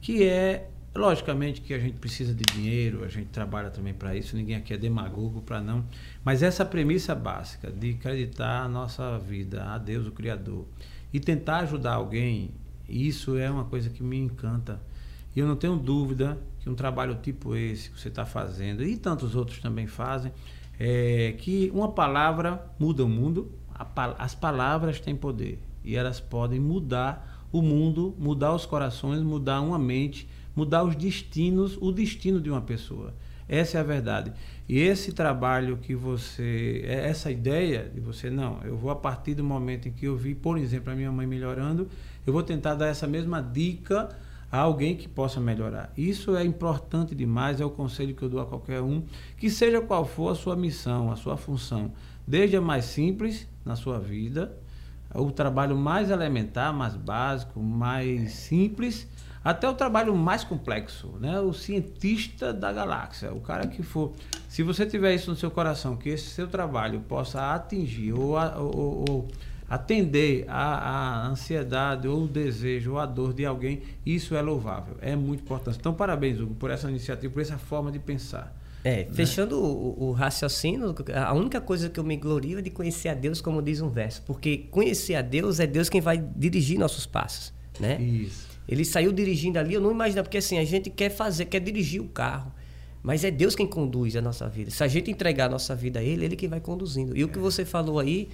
Que 0.00 0.24
é 0.24 0.66
Logicamente 0.94 1.60
que 1.60 1.72
a 1.72 1.78
gente 1.78 1.98
precisa 1.98 2.34
de 2.34 2.42
dinheiro, 2.52 3.04
a 3.04 3.08
gente 3.08 3.28
trabalha 3.28 3.70
também 3.70 3.94
para 3.94 4.16
isso, 4.16 4.34
ninguém 4.34 4.56
aqui 4.56 4.74
é 4.74 4.76
demagogo 4.76 5.40
para 5.40 5.60
não. 5.60 5.84
Mas 6.24 6.42
essa 6.42 6.64
premissa 6.64 7.14
básica 7.14 7.70
de 7.70 7.90
acreditar 7.90 8.64
a 8.64 8.68
nossa 8.68 9.16
vida 9.18 9.62
a 9.64 9.78
Deus, 9.78 10.06
o 10.08 10.10
Criador, 10.10 10.66
e 11.12 11.20
tentar 11.20 11.58
ajudar 11.58 11.94
alguém, 11.94 12.50
isso 12.88 13.38
é 13.38 13.48
uma 13.48 13.64
coisa 13.64 13.88
que 13.88 14.02
me 14.02 14.18
encanta. 14.18 14.80
E 15.34 15.38
eu 15.38 15.46
não 15.46 15.54
tenho 15.54 15.76
dúvida 15.76 16.36
que 16.58 16.68
um 16.68 16.74
trabalho 16.74 17.18
tipo 17.22 17.54
esse 17.54 17.90
que 17.90 18.00
você 18.00 18.08
está 18.08 18.26
fazendo, 18.26 18.82
e 18.82 18.96
tantos 18.96 19.36
outros 19.36 19.60
também 19.60 19.86
fazem, 19.86 20.32
é 20.78 21.36
que 21.38 21.70
uma 21.72 21.92
palavra 21.92 22.66
muda 22.80 23.04
o 23.04 23.08
mundo, 23.08 23.52
as 24.18 24.34
palavras 24.34 24.98
têm 24.98 25.14
poder 25.14 25.58
e 25.84 25.96
elas 25.96 26.20
podem 26.20 26.58
mudar 26.58 27.46
o 27.52 27.62
mundo, 27.62 28.14
mudar 28.18 28.54
os 28.54 28.66
corações, 28.66 29.22
mudar 29.22 29.60
uma 29.60 29.78
mente 29.78 30.28
mudar 30.60 30.84
os 30.84 30.94
destinos, 30.94 31.78
o 31.80 31.90
destino 31.90 32.38
de 32.38 32.50
uma 32.50 32.60
pessoa. 32.60 33.14
Essa 33.48 33.78
é 33.78 33.80
a 33.80 33.84
verdade. 33.84 34.30
E 34.68 34.78
esse 34.78 35.10
trabalho 35.10 35.78
que 35.78 35.94
você, 35.94 36.82
é 36.84 37.08
essa 37.08 37.30
ideia 37.30 37.90
de 37.92 37.98
você, 37.98 38.28
não, 38.28 38.60
eu 38.62 38.76
vou 38.76 38.90
a 38.90 38.94
partir 38.94 39.34
do 39.34 39.42
momento 39.42 39.88
em 39.88 39.90
que 39.90 40.04
eu 40.04 40.14
vi, 40.14 40.34
por 40.34 40.58
exemplo, 40.58 40.92
a 40.92 40.94
minha 40.94 41.10
mãe 41.10 41.26
melhorando, 41.26 41.88
eu 42.26 42.32
vou 42.32 42.42
tentar 42.42 42.74
dar 42.74 42.88
essa 42.88 43.06
mesma 43.06 43.40
dica 43.40 44.10
a 44.52 44.58
alguém 44.58 44.94
que 44.94 45.08
possa 45.08 45.40
melhorar. 45.40 45.90
Isso 45.96 46.36
é 46.36 46.44
importante 46.44 47.14
demais, 47.14 47.58
é 47.58 47.64
o 47.64 47.70
conselho 47.70 48.14
que 48.14 48.22
eu 48.22 48.28
dou 48.28 48.40
a 48.40 48.44
qualquer 48.44 48.82
um, 48.82 49.02
que 49.38 49.48
seja 49.48 49.80
qual 49.80 50.04
for 50.04 50.28
a 50.28 50.34
sua 50.34 50.54
missão, 50.56 51.10
a 51.10 51.16
sua 51.16 51.38
função, 51.38 51.90
desde 52.28 52.54
a 52.54 52.60
mais 52.60 52.84
simples 52.84 53.48
na 53.64 53.76
sua 53.76 53.98
vida, 53.98 54.54
o 55.14 55.30
trabalho 55.30 55.74
mais 55.74 56.10
elementar, 56.10 56.70
mais 56.72 56.94
básico, 56.94 57.60
mais 57.60 58.32
simples, 58.32 59.08
até 59.42 59.68
o 59.68 59.74
trabalho 59.74 60.14
mais 60.14 60.44
complexo, 60.44 61.14
né? 61.18 61.40
O 61.40 61.52
cientista 61.52 62.52
da 62.52 62.72
galáxia, 62.72 63.32
o 63.32 63.40
cara 63.40 63.66
que 63.66 63.82
for. 63.82 64.12
Se 64.48 64.62
você 64.62 64.84
tiver 64.84 65.14
isso 65.14 65.30
no 65.30 65.36
seu 65.36 65.50
coração, 65.50 65.96
que 65.96 66.10
esse 66.10 66.26
seu 66.26 66.46
trabalho 66.46 67.00
possa 67.00 67.54
atingir 67.54 68.12
ou, 68.12 68.34
ou, 68.36 69.04
ou 69.08 69.28
atender 69.68 70.44
a, 70.48 70.74
a, 70.74 71.26
ansiedade 71.28 72.06
ou 72.06 72.24
o 72.24 72.28
desejo 72.28 72.92
ou 72.92 72.98
a 72.98 73.06
dor 73.06 73.32
de 73.32 73.46
alguém, 73.46 73.82
isso 74.04 74.34
é 74.34 74.42
louvável, 74.42 74.96
é 75.00 75.14
muito 75.14 75.42
importante. 75.42 75.78
Então, 75.78 75.94
parabéns, 75.94 76.40
Hugo, 76.40 76.54
por 76.56 76.70
essa 76.70 76.90
iniciativa, 76.90 77.32
por 77.32 77.40
essa 77.40 77.56
forma 77.56 77.90
de 77.90 78.00
pensar. 78.00 78.54
É, 78.82 79.04
né? 79.04 79.08
fechando 79.12 79.62
o, 79.62 80.08
o, 80.08 80.12
raciocínio, 80.12 80.94
a 81.14 81.32
única 81.34 81.60
coisa 81.60 81.88
que 81.88 82.00
eu 82.00 82.04
me 82.04 82.16
glorio 82.16 82.58
é 82.58 82.62
de 82.62 82.70
conhecer 82.70 83.10
a 83.10 83.14
Deus, 83.14 83.40
como 83.40 83.62
diz 83.62 83.80
um 83.80 83.90
verso, 83.90 84.22
porque 84.26 84.66
conhecer 84.70 85.14
a 85.14 85.22
Deus 85.22 85.60
é 85.60 85.66
Deus 85.66 85.88
quem 85.88 86.00
vai 86.00 86.18
dirigir 86.18 86.78
nossos 86.78 87.06
passos, 87.06 87.52
né? 87.78 88.00
Isso. 88.00 88.49
Ele 88.70 88.84
saiu 88.84 89.12
dirigindo 89.12 89.58
ali, 89.58 89.74
eu 89.74 89.80
não 89.80 89.90
imagino, 89.90 90.22
porque 90.22 90.38
assim, 90.38 90.56
a 90.56 90.64
gente 90.64 90.88
quer 90.88 91.10
fazer, 91.10 91.46
quer 91.46 91.58
dirigir 91.58 92.00
o 92.00 92.06
carro. 92.06 92.52
Mas 93.02 93.24
é 93.24 93.30
Deus 93.30 93.56
quem 93.56 93.66
conduz 93.66 94.14
a 94.14 94.22
nossa 94.22 94.48
vida. 94.48 94.70
Se 94.70 94.84
a 94.84 94.86
gente 94.86 95.10
entregar 95.10 95.46
a 95.46 95.48
nossa 95.48 95.74
vida 95.74 95.98
a 95.98 96.02
Ele, 96.02 96.24
Ele 96.24 96.36
que 96.36 96.46
vai 96.46 96.60
conduzindo. 96.60 97.16
E 97.16 97.24
o 97.24 97.28
que 97.28 97.38
é. 97.38 97.42
você 97.42 97.64
falou 97.64 97.98
aí 97.98 98.28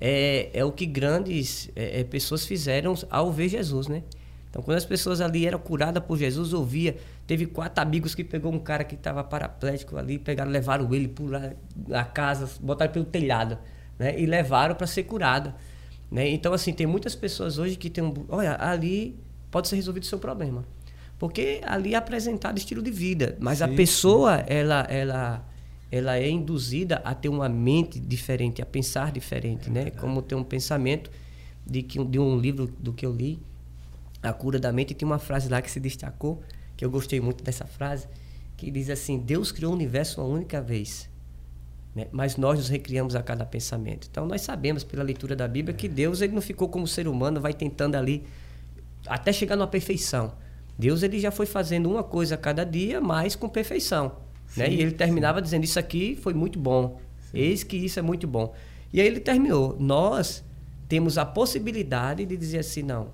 é, 0.00 0.48
é 0.54 0.64
o 0.64 0.70
que 0.70 0.86
grandes 0.86 1.70
é, 1.74 2.00
é, 2.00 2.04
pessoas 2.04 2.46
fizeram 2.46 2.94
ao 3.10 3.32
ver 3.32 3.48
Jesus, 3.48 3.88
né? 3.88 4.04
Então, 4.48 4.62
quando 4.62 4.76
as 4.76 4.84
pessoas 4.84 5.20
ali 5.20 5.44
eram 5.44 5.58
curadas 5.58 6.04
por 6.04 6.16
Jesus, 6.16 6.52
ouvia. 6.52 6.96
Teve 7.26 7.46
quatro 7.46 7.82
amigos 7.82 8.14
que 8.14 8.22
pegou 8.22 8.52
um 8.52 8.58
cara 8.60 8.84
que 8.84 8.94
estava 8.94 9.24
paraplético 9.24 9.96
ali, 9.96 10.18
pegaram, 10.18 10.50
levaram 10.52 10.92
ele 10.94 11.08
por 11.08 11.30
a 11.34 12.04
casa, 12.04 12.48
botaram 12.60 12.92
pelo 12.92 13.04
telhado, 13.04 13.58
né? 13.98 14.20
E 14.20 14.24
levaram 14.26 14.76
para 14.76 14.86
ser 14.86 15.04
curado. 15.04 15.52
Né? 16.10 16.28
Então, 16.28 16.52
assim, 16.52 16.72
tem 16.72 16.86
muitas 16.86 17.16
pessoas 17.16 17.58
hoje 17.58 17.76
que 17.76 17.90
tem 17.90 18.04
um. 18.04 18.12
Olha, 18.28 18.56
ali 18.60 19.18
pode 19.50 19.68
ser 19.68 19.76
resolvido 19.76 20.04
o 20.04 20.06
seu 20.06 20.18
problema. 20.18 20.64
Porque 21.18 21.60
ali 21.64 21.94
é 21.94 21.96
apresentado 21.96 22.56
estilo 22.56 22.82
de 22.82 22.90
vida. 22.90 23.36
Mas 23.40 23.58
sim, 23.58 23.64
a 23.64 23.68
pessoa, 23.68 24.38
sim. 24.38 24.44
ela, 24.46 24.80
ela, 24.88 25.48
ela 25.90 26.16
é 26.16 26.30
induzida 26.30 26.96
a 27.04 27.14
ter 27.14 27.28
uma 27.28 27.48
mente 27.48 28.00
diferente, 28.00 28.62
a 28.62 28.66
pensar 28.66 29.12
diferente, 29.12 29.68
é 29.68 29.72
né? 29.72 29.90
Como 29.90 30.22
ter 30.22 30.34
um 30.34 30.42
pensamento 30.44 31.10
de, 31.66 31.82
que, 31.82 32.02
de 32.02 32.18
um 32.18 32.38
livro 32.38 32.66
do 32.78 32.92
que 32.92 33.04
eu 33.04 33.12
li, 33.12 33.38
A 34.22 34.32
Cura 34.32 34.58
da 34.58 34.72
Mente, 34.72 34.94
tem 34.94 35.06
uma 35.06 35.18
frase 35.18 35.48
lá 35.48 35.60
que 35.60 35.70
se 35.70 35.78
destacou, 35.78 36.42
que 36.76 36.84
eu 36.84 36.90
gostei 36.90 37.20
muito 37.20 37.44
dessa 37.44 37.66
frase, 37.66 38.08
que 38.56 38.70
diz 38.70 38.88
assim: 38.88 39.18
Deus 39.18 39.52
criou 39.52 39.72
o 39.72 39.74
universo 39.74 40.22
uma 40.22 40.28
única 40.28 40.62
vez. 40.62 41.10
Né? 41.94 42.06
Mas 42.12 42.36
nós 42.36 42.58
nos 42.58 42.68
recriamos 42.68 43.14
a 43.14 43.22
cada 43.22 43.44
pensamento. 43.44 44.08
Então 44.10 44.26
nós 44.26 44.40
sabemos 44.40 44.84
pela 44.84 45.02
leitura 45.02 45.36
da 45.36 45.46
Bíblia 45.46 45.74
que 45.74 45.88
Deus 45.88 46.20
ele 46.20 46.32
não 46.32 46.40
ficou 46.40 46.68
como 46.68 46.86
ser 46.86 47.08
humano, 47.08 47.40
vai 47.40 47.52
tentando 47.52 47.96
ali 47.96 48.24
até 49.10 49.32
chegar 49.32 49.56
numa 49.56 49.66
perfeição. 49.66 50.32
Deus 50.78 51.02
ele 51.02 51.18
já 51.18 51.32
foi 51.32 51.44
fazendo 51.44 51.90
uma 51.90 52.04
coisa 52.04 52.36
a 52.36 52.38
cada 52.38 52.64
dia, 52.64 53.00
mas 53.00 53.34
com 53.34 53.48
perfeição. 53.48 54.12
Sim, 54.46 54.60
né? 54.60 54.70
E 54.70 54.80
ele 54.80 54.92
terminava 54.92 55.38
sim. 55.38 55.44
dizendo: 55.44 55.64
Isso 55.64 55.78
aqui 55.78 56.16
foi 56.16 56.32
muito 56.32 56.58
bom. 56.58 57.00
Sim. 57.30 57.38
Eis 57.38 57.64
que 57.64 57.76
isso 57.76 57.98
é 57.98 58.02
muito 58.02 58.26
bom. 58.26 58.54
E 58.92 59.00
aí 59.00 59.06
ele 59.06 59.20
terminou. 59.20 59.76
Nós 59.78 60.44
temos 60.88 61.18
a 61.18 61.26
possibilidade 61.26 62.24
de 62.24 62.36
dizer 62.36 62.58
assim: 62.58 62.82
Não, 62.82 63.08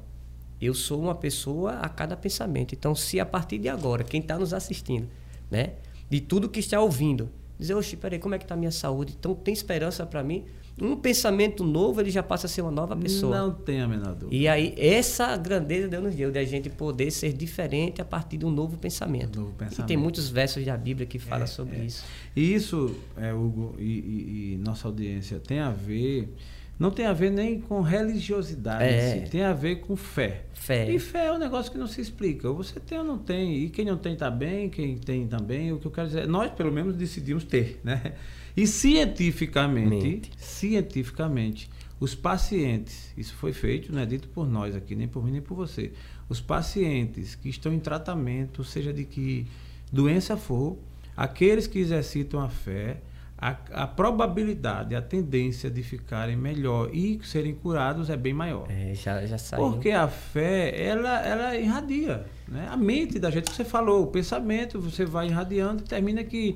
eu 0.60 0.74
sou 0.74 1.00
uma 1.00 1.14
pessoa 1.14 1.78
a 1.78 1.88
cada 1.88 2.16
pensamento. 2.16 2.74
Então, 2.74 2.94
se 2.94 3.18
a 3.18 3.26
partir 3.26 3.58
de 3.58 3.68
agora, 3.68 4.04
quem 4.04 4.20
está 4.20 4.38
nos 4.38 4.52
assistindo, 4.52 5.08
né, 5.50 5.72
de 6.10 6.20
tudo 6.20 6.48
que 6.48 6.60
está 6.60 6.78
ouvindo, 6.78 7.30
dizer: 7.58 7.74
Oxe, 7.74 7.96
peraí, 7.96 8.18
como 8.18 8.34
é 8.34 8.38
que 8.38 8.44
está 8.44 8.54
a 8.54 8.58
minha 8.58 8.70
saúde? 8.70 9.14
Então, 9.18 9.34
tem 9.34 9.54
esperança 9.54 10.04
para 10.04 10.22
mim? 10.22 10.44
Um 10.80 10.94
pensamento 10.94 11.64
novo, 11.64 12.00
ele 12.00 12.10
já 12.10 12.22
passa 12.22 12.46
a 12.46 12.50
ser 12.50 12.60
uma 12.60 12.70
nova 12.70 12.94
pessoa. 12.94 13.38
Não 13.38 13.52
tem 13.52 13.80
a 13.80 13.88
menor 13.88 14.14
dúvida. 14.14 14.34
E 14.34 14.46
aí, 14.46 14.74
essa 14.76 15.34
grandeza 15.36 15.88
Deus 15.88 16.04
nos 16.04 16.14
deu, 16.14 16.30
de 16.30 16.38
a 16.38 16.44
gente 16.44 16.68
poder 16.68 17.10
ser 17.10 17.32
diferente 17.32 18.02
a 18.02 18.04
partir 18.04 18.36
de 18.36 18.44
um 18.44 18.50
novo 18.50 18.76
pensamento. 18.76 19.38
Um 19.38 19.42
novo 19.44 19.54
pensamento. 19.54 19.84
E 19.84 19.86
tem 19.86 19.96
muitos 19.96 20.28
versos 20.28 20.64
da 20.66 20.76
Bíblia 20.76 21.06
que 21.06 21.18
falam 21.18 21.44
é, 21.44 21.46
sobre 21.46 21.76
é. 21.76 21.84
isso. 21.84 22.04
E 22.34 22.54
isso, 22.54 22.94
é, 23.16 23.32
Hugo, 23.32 23.74
e, 23.78 23.84
e, 23.84 24.52
e, 24.54 24.56
nossa 24.58 24.86
audiência, 24.86 25.38
tem 25.40 25.60
a 25.60 25.70
ver. 25.70 26.34
Não 26.78 26.90
tem 26.90 27.06
a 27.06 27.12
ver 27.14 27.30
nem 27.30 27.58
com 27.58 27.80
religiosidade, 27.80 28.84
é. 28.84 29.20
tem 29.30 29.42
a 29.42 29.54
ver 29.54 29.76
com 29.76 29.96
fé. 29.96 30.42
Fé. 30.52 30.90
E 30.90 30.98
fé 30.98 31.28
é 31.28 31.32
um 31.32 31.38
negócio 31.38 31.72
que 31.72 31.78
não 31.78 31.86
se 31.86 32.02
explica. 32.02 32.52
Você 32.52 32.78
tem 32.78 32.98
ou 32.98 33.04
não 33.04 33.16
tem. 33.16 33.64
E 33.64 33.70
quem 33.70 33.86
não 33.86 33.96
tem 33.96 34.12
está 34.12 34.30
bem, 34.30 34.68
quem 34.68 34.98
tem 34.98 35.26
também. 35.26 35.72
O 35.72 35.78
que 35.78 35.86
eu 35.86 35.90
quero 35.90 36.08
dizer, 36.08 36.28
nós 36.28 36.52
pelo 36.52 36.70
menos 36.70 36.94
decidimos 36.94 37.44
ter, 37.44 37.80
né? 37.82 38.12
E 38.56 38.66
cientificamente, 38.66 40.06
Mente. 40.06 40.30
cientificamente, 40.38 41.68
os 42.00 42.14
pacientes, 42.14 43.12
isso 43.16 43.34
foi 43.34 43.52
feito, 43.52 43.92
não 43.92 44.00
é 44.00 44.06
dito 44.06 44.28
por 44.28 44.46
nós 44.48 44.74
aqui, 44.74 44.94
nem 44.94 45.06
por 45.06 45.24
mim, 45.24 45.32
nem 45.32 45.40
por 45.42 45.54
você. 45.54 45.92
Os 46.28 46.40
pacientes 46.40 47.34
que 47.34 47.48
estão 47.48 47.72
em 47.72 47.78
tratamento, 47.78 48.64
seja 48.64 48.92
de 48.92 49.04
que 49.04 49.46
doença 49.92 50.36
for, 50.36 50.78
aqueles 51.16 51.66
que 51.66 51.78
exercitam 51.78 52.40
a 52.40 52.48
fé, 52.48 53.00
a, 53.38 53.56
a, 53.72 53.86
probabilidade, 53.86 54.94
a 54.94 55.02
tendência 55.02 55.70
de 55.70 55.82
ficarem 55.82 56.36
melhor 56.36 56.88
e 56.92 57.20
serem 57.22 57.54
curados 57.54 58.08
é 58.08 58.16
bem 58.16 58.32
maior. 58.32 58.66
É, 58.70 58.94
já, 58.94 59.24
já 59.26 59.36
saiu. 59.36 59.70
Porque 59.70 59.90
a 59.90 60.08
fé, 60.08 60.74
ela, 60.82 61.20
ela 61.20 61.56
irradia. 61.56 62.26
Né? 62.48 62.66
A 62.70 62.76
mente 62.76 63.18
da 63.18 63.30
gente, 63.30 63.50
que 63.50 63.56
você 63.56 63.64
falou, 63.64 64.04
o 64.04 64.06
pensamento, 64.06 64.80
você 64.80 65.04
vai 65.04 65.28
irradiando 65.28 65.82
e 65.82 65.86
termina 65.86 66.24
que 66.24 66.54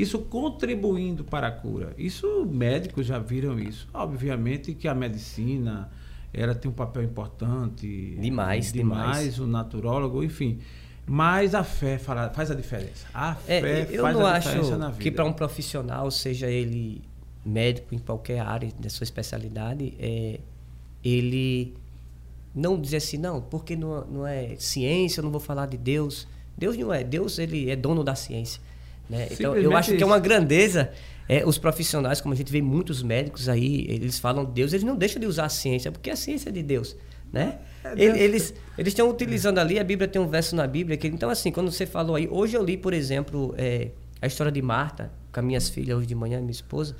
isso 0.00 0.18
contribuindo 0.18 1.24
para 1.24 1.48
a 1.48 1.50
cura. 1.50 1.94
Isso 1.96 2.46
médicos 2.46 3.06
já 3.06 3.18
viram 3.18 3.58
isso. 3.58 3.88
Obviamente 3.92 4.74
que 4.74 4.86
a 4.86 4.94
medicina 4.94 5.90
ela 6.32 6.54
tem 6.54 6.70
um 6.70 6.74
papel 6.74 7.02
importante. 7.02 8.16
Demais, 8.20 8.72
demais. 8.72 9.18
demais. 9.18 9.38
O 9.38 9.46
naturólogo, 9.46 10.22
enfim. 10.22 10.58
Mas 11.06 11.54
a 11.54 11.64
fé 11.64 11.98
faz 11.98 12.50
a 12.50 12.54
diferença. 12.54 13.06
A 13.14 13.36
é, 13.46 13.60
fé 13.60 13.88
eu 13.90 14.02
faz 14.02 14.16
não 14.16 14.26
a 14.26 14.38
diferença 14.38 14.68
acho 14.68 14.78
na 14.78 14.88
vida. 14.90 15.02
Que 15.02 15.10
para 15.10 15.24
um 15.24 15.32
profissional, 15.32 16.10
seja 16.10 16.48
ele 16.48 17.02
médico 17.44 17.94
em 17.94 17.98
qualquer 17.98 18.40
área 18.40 18.70
da 18.78 18.90
sua 18.90 19.04
especialidade, 19.04 19.94
é, 19.98 20.38
ele 21.02 21.74
não 22.54 22.78
dizer 22.78 22.98
assim, 22.98 23.16
não, 23.16 23.40
porque 23.40 23.74
não, 23.74 24.04
não 24.04 24.26
é 24.26 24.56
ciência, 24.58 25.20
eu 25.20 25.24
não 25.24 25.30
vou 25.30 25.40
falar 25.40 25.66
de 25.66 25.78
Deus. 25.78 26.26
Deus 26.56 26.76
não 26.76 26.92
é. 26.92 27.02
Deus 27.02 27.38
ele 27.38 27.70
é 27.70 27.76
dono 27.76 28.04
da 28.04 28.14
ciência. 28.14 28.60
Né? 29.08 29.28
Então, 29.30 29.56
eu 29.56 29.76
acho 29.76 29.96
que 29.96 30.02
é 30.02 30.06
uma 30.06 30.18
grandeza. 30.18 30.90
É, 31.28 31.44
os 31.46 31.58
profissionais, 31.58 32.22
como 32.22 32.32
a 32.32 32.36
gente 32.36 32.50
vê 32.50 32.62
muitos 32.62 33.02
médicos 33.02 33.50
aí, 33.50 33.84
eles 33.86 34.18
falam 34.18 34.46
de 34.46 34.52
Deus, 34.52 34.72
eles 34.72 34.84
não 34.84 34.96
deixam 34.96 35.20
de 35.20 35.26
usar 35.26 35.44
a 35.44 35.48
ciência, 35.50 35.92
porque 35.92 36.08
a 36.08 36.16
ciência 36.16 36.48
é 36.48 36.52
de 36.52 36.62
Deus. 36.62 36.96
Né? 37.30 37.58
É 37.84 37.92
eles 37.92 38.54
eles 38.78 38.92
estão 38.92 39.10
utilizando 39.10 39.58
ali, 39.58 39.78
a 39.78 39.84
Bíblia 39.84 40.08
tem 40.08 40.20
um 40.20 40.26
verso 40.26 40.56
na 40.56 40.66
Bíblia, 40.66 40.96
que 40.96 41.06
então 41.06 41.28
assim, 41.28 41.52
quando 41.52 41.70
você 41.70 41.84
falou 41.84 42.16
aí, 42.16 42.26
hoje 42.30 42.56
eu 42.56 42.64
li, 42.64 42.78
por 42.78 42.94
exemplo, 42.94 43.54
é, 43.58 43.90
a 44.22 44.26
história 44.26 44.50
de 44.50 44.62
Marta, 44.62 45.12
com 45.30 45.40
as 45.40 45.44
minhas 45.44 45.68
filhas 45.68 45.98
hoje 45.98 46.06
de 46.06 46.14
manhã, 46.14 46.38
minha 46.38 46.50
esposa, 46.50 46.96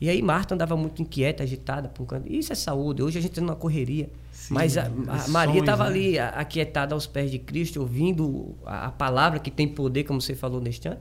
e 0.00 0.08
aí 0.08 0.20
Marta 0.22 0.54
andava 0.54 0.76
muito 0.76 1.00
inquieta, 1.02 1.42
agitada, 1.42 1.88
por 1.88 2.02
um 2.02 2.06
canto. 2.06 2.32
Isso 2.32 2.52
é 2.52 2.56
saúde, 2.56 3.02
hoje 3.02 3.18
a 3.18 3.22
gente 3.22 3.30
está 3.32 3.40
numa 3.40 3.56
correria. 3.56 4.10
Sim, 4.32 4.54
Mas 4.54 4.76
a, 4.76 4.84
a 4.84 5.28
Maria 5.28 5.60
estava 5.60 5.84
né? 5.84 5.90
ali 5.90 6.18
aquietada 6.18 6.94
aos 6.94 7.06
pés 7.06 7.30
de 7.30 7.38
Cristo, 7.38 7.80
ouvindo 7.80 8.54
a, 8.66 8.86
a 8.86 8.90
palavra 8.90 9.38
que 9.38 9.50
tem 9.50 9.66
poder, 9.66 10.04
como 10.04 10.20
você 10.20 10.34
falou 10.34 10.60
neste 10.60 10.88
ano. 10.88 11.00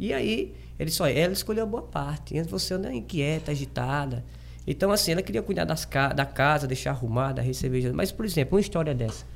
E 0.00 0.14
aí, 0.14 0.54
ele 0.78 0.90
só, 0.90 1.06
ela 1.06 1.32
escolheu 1.32 1.64
a 1.64 1.66
boa 1.66 1.82
parte. 1.82 2.38
Antes 2.38 2.50
você 2.50 2.72
anda 2.72 2.92
inquieta, 2.92 3.52
agitada. 3.52 4.24
Então, 4.66 4.90
assim, 4.90 5.12
ela 5.12 5.20
queria 5.20 5.42
cuidar 5.42 5.66
das, 5.66 5.86
da 6.16 6.24
casa, 6.24 6.66
deixar 6.66 6.92
arrumada, 6.92 7.42
receber. 7.42 7.92
Mas, 7.92 8.10
por 8.10 8.24
exemplo, 8.24 8.56
uma 8.56 8.60
história 8.60 8.94
dessa. 8.94 9.26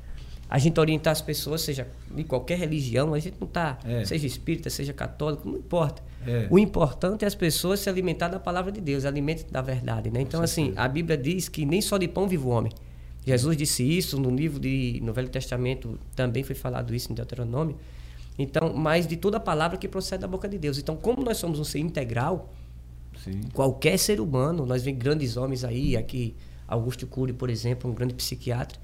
A 0.48 0.58
gente 0.58 0.78
orientar 0.80 1.12
as 1.12 1.20
pessoas, 1.20 1.60
seja 1.62 1.86
de 2.14 2.24
qualquer 2.24 2.58
religião, 2.58 3.12
a 3.12 3.18
gente 3.18 3.36
não 3.40 3.46
está, 3.46 3.78
é. 3.84 4.04
seja 4.04 4.26
espírita, 4.26 4.70
seja 4.70 4.92
católico, 4.92 5.48
não 5.48 5.58
importa. 5.58 6.02
É. 6.26 6.46
O 6.50 6.58
importante 6.58 7.24
é 7.24 7.28
as 7.28 7.34
pessoas 7.34 7.80
se 7.80 7.88
alimentar 7.88 8.28
da 8.28 8.38
palavra 8.38 8.72
de 8.72 8.80
Deus, 8.80 9.04
alimento 9.04 9.50
da 9.50 9.60
verdade. 9.60 10.10
Né? 10.10 10.20
Então, 10.20 10.42
assim, 10.42 10.72
a 10.76 10.88
Bíblia 10.88 11.16
diz 11.16 11.48
que 11.48 11.66
nem 11.66 11.82
só 11.82 11.98
de 11.98 12.08
pão 12.08 12.26
vive 12.26 12.44
o 12.44 12.48
homem. 12.48 12.72
Jesus 13.26 13.56
disse 13.56 13.82
isso 13.82 14.20
no 14.20 14.30
livro 14.30 14.60
de 14.60 15.00
no 15.02 15.12
Velho 15.12 15.28
Testamento, 15.28 15.98
também 16.14 16.42
foi 16.42 16.54
falado 16.54 16.94
isso 16.94 17.10
em 17.10 17.14
Deuteronômio. 17.14 17.76
Então, 18.38 18.74
mas 18.74 19.06
de 19.06 19.16
toda 19.16 19.36
a 19.36 19.40
palavra 19.40 19.78
que 19.78 19.86
procede 19.86 20.22
da 20.22 20.28
boca 20.28 20.48
de 20.48 20.58
Deus. 20.58 20.78
Então, 20.78 20.96
como 20.96 21.22
nós 21.22 21.36
somos 21.36 21.58
um 21.58 21.64
ser 21.64 21.78
integral, 21.78 22.52
Sim. 23.22 23.40
qualquer 23.52 23.96
ser 23.98 24.20
humano, 24.20 24.66
nós 24.66 24.82
vemos 24.82 25.00
grandes 25.00 25.36
homens 25.36 25.64
aí, 25.64 25.96
aqui 25.96 26.34
Augusto 26.66 27.06
Cury, 27.06 27.32
por 27.32 27.48
exemplo, 27.48 27.90
um 27.90 27.94
grande 27.94 28.14
psiquiatra, 28.14 28.78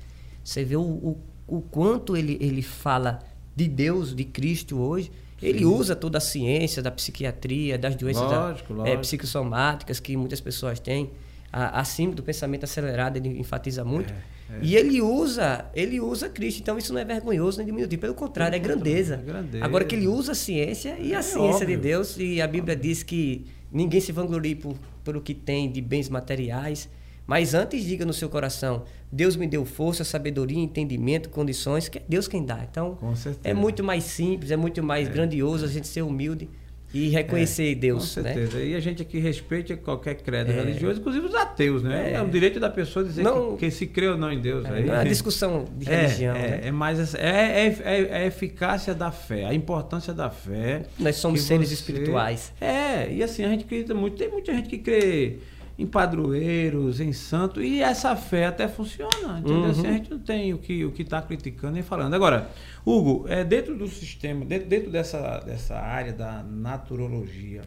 você 0.45 0.65
vê 0.65 0.77
o, 0.77 0.83
o, 0.83 1.19
o 1.47 1.61
quanto 1.61 2.17
ele, 2.17 2.39
ele 2.41 2.63
fala 2.63 3.21
de 3.55 3.69
Deus, 3.69 4.15
de 4.15 4.25
Cristo 4.25 4.79
hoje. 4.79 5.11
Sim. 5.39 5.47
Ele 5.47 5.65
usa 5.65 5.97
toda 5.97 6.19
a 6.19 6.21
ciência 6.21 6.83
da 6.83 6.91
psiquiatria, 6.91 7.79
das 7.79 7.97
doenças 7.97 8.23
lógico, 8.23 8.75
da, 8.75 8.79
lógico. 8.81 8.99
É, 8.99 9.01
psicossomáticas 9.01 9.99
que 9.99 10.17
muitas 10.17 10.41
pessoas 10.41 10.79
têm. 10.79 11.11
A, 11.53 11.81
acima 11.81 12.15
do 12.15 12.23
pensamento 12.23 12.65
acelerado, 12.65 13.17
ele 13.17 13.41
enfatiza 13.41 13.85
muito. 13.85 14.13
É. 14.13 14.40
É. 14.53 14.59
E 14.63 14.77
ele 14.77 15.01
usa, 15.01 15.67
ele 15.75 16.01
usa 16.01 16.29
Cristo. 16.29 16.61
Então 16.61 16.77
isso 16.77 16.93
não 16.93 17.01
é 17.01 17.05
vergonhoso 17.05 17.59
nem 17.59 17.67
diminutivo. 17.67 18.01
Pelo 18.01 18.15
contrário, 18.15 18.57
é 18.57 18.59
grandeza. 18.59 19.15
é 19.15 19.27
grandeza. 19.27 19.65
Agora 19.65 19.85
que 19.85 19.95
ele 19.95 20.09
usa 20.09 20.33
a 20.33 20.35
ciência 20.35 20.97
e 20.99 21.15
a 21.15 21.19
é 21.19 21.23
ciência 21.23 21.63
óbvio. 21.63 21.67
de 21.67 21.77
Deus. 21.77 22.17
E 22.19 22.41
a 22.41 22.47
Bíblia 22.47 22.77
diz 22.77 23.03
que 23.03 23.47
ninguém 23.71 24.01
se 24.01 24.13
vanglorie 24.13 24.55
por, 24.55 24.77
por 25.05 25.17
o 25.17 25.21
que 25.21 25.35
tem 25.35 25.71
de 25.71 25.81
bens 25.81 26.09
materiais. 26.09 26.89
Mas 27.27 27.55
antes 27.55 27.85
diga 27.85 28.05
no 28.05 28.13
seu 28.13 28.29
coração, 28.29 28.83
Deus 29.13 29.37
me 29.37 29.47
deu 29.47 29.65
força, 29.65 30.03
sabedoria, 30.03 30.59
entendimento, 30.59 31.31
condições, 31.31 31.89
que 31.89 31.99
é 31.99 32.03
Deus 32.09 32.27
quem 32.27 32.45
dá. 32.45 32.67
Então, 32.69 32.99
é 33.45 33.55
muito 33.55 33.85
mais 33.85 34.03
simples, 34.03 34.51
é 34.51 34.57
muito 34.57 34.83
mais 34.83 35.07
é. 35.07 35.13
grandioso 35.13 35.65
a 35.65 35.69
gente 35.69 35.87
ser 35.87 36.03
humilde 36.03 36.49
e 36.93 37.09
reconhecer 37.09 37.73
é, 37.73 37.75
Deus. 37.75 38.15
Com 38.15 38.23
né? 38.23 38.35
certeza. 38.35 38.59
Né? 38.59 38.67
E 38.67 38.75
a 38.75 38.81
gente 38.81 39.03
aqui 39.03 39.19
respeita 39.19 39.77
qualquer 39.77 40.15
credo 40.17 40.51
é. 40.51 40.55
religioso, 40.55 41.01
inclusive 41.01 41.27
os 41.27 41.35
ateus, 41.35 41.83
né? 41.83 42.13
É, 42.13 42.15
é 42.15 42.23
o 42.23 42.29
direito 42.29 42.59
da 42.59 42.69
pessoa 42.69 43.05
dizer 43.05 43.23
não, 43.23 43.57
que, 43.57 43.67
que, 43.67 43.71
se 43.71 43.87
crê 43.87 44.09
ou 44.09 44.17
não 44.17 44.33
em 44.33 44.41
Deus. 44.41 44.65
É, 44.65 44.83
não 44.83 44.95
é 44.95 45.05
discussão 45.05 45.67
de 45.77 45.89
é, 45.89 46.03
religião. 46.03 46.35
É, 46.35 46.49
né? 46.49 46.61
é 46.65 46.71
mais 46.73 47.15
é, 47.15 47.67
é, 47.67 47.79
é, 47.85 48.17
a 48.17 48.27
eficácia 48.27 48.95
da 48.95 49.13
fé, 49.13 49.47
a 49.47 49.55
importância 49.55 50.13
da 50.13 50.31
fé. 50.31 50.83
Nós 50.99 51.17
somos 51.17 51.43
seres 51.43 51.69
você, 51.69 51.75
espirituais. 51.75 52.53
É, 52.61 53.13
e 53.13 53.23
assim, 53.23 53.45
a 53.45 53.49
gente 53.49 53.65
acredita 53.65 53.95
muito. 53.95 54.17
Tem 54.17 54.29
muita 54.29 54.53
gente 54.53 54.69
que 54.69 54.79
crê 54.79 55.39
em 55.81 55.87
padroeiros, 55.87 57.01
em 57.01 57.11
santo, 57.13 57.63
e 57.63 57.81
essa 57.81 58.15
fé 58.15 58.47
até 58.47 58.69
funciona, 58.69 59.39
entendeu? 59.39 59.63
Uhum. 59.63 59.71
Assim, 59.71 59.87
a 59.87 59.93
gente 59.93 60.11
não 60.11 60.19
tem 60.19 60.53
o 60.53 60.59
que 60.59 60.85
o 60.85 60.93
que 60.93 61.01
está 61.01 61.23
criticando 61.23 61.73
nem 61.73 61.83
falando. 61.83 62.13
Agora, 62.13 62.51
Hugo, 62.85 63.25
é, 63.29 63.43
dentro 63.43 63.75
do 63.75 63.89
sistema, 63.89 64.45
dentro, 64.45 64.69
dentro 64.69 64.91
dessa, 64.91 65.39
dessa 65.41 65.77
área 65.77 66.13
da 66.13 66.43
naturologia, 66.43 67.63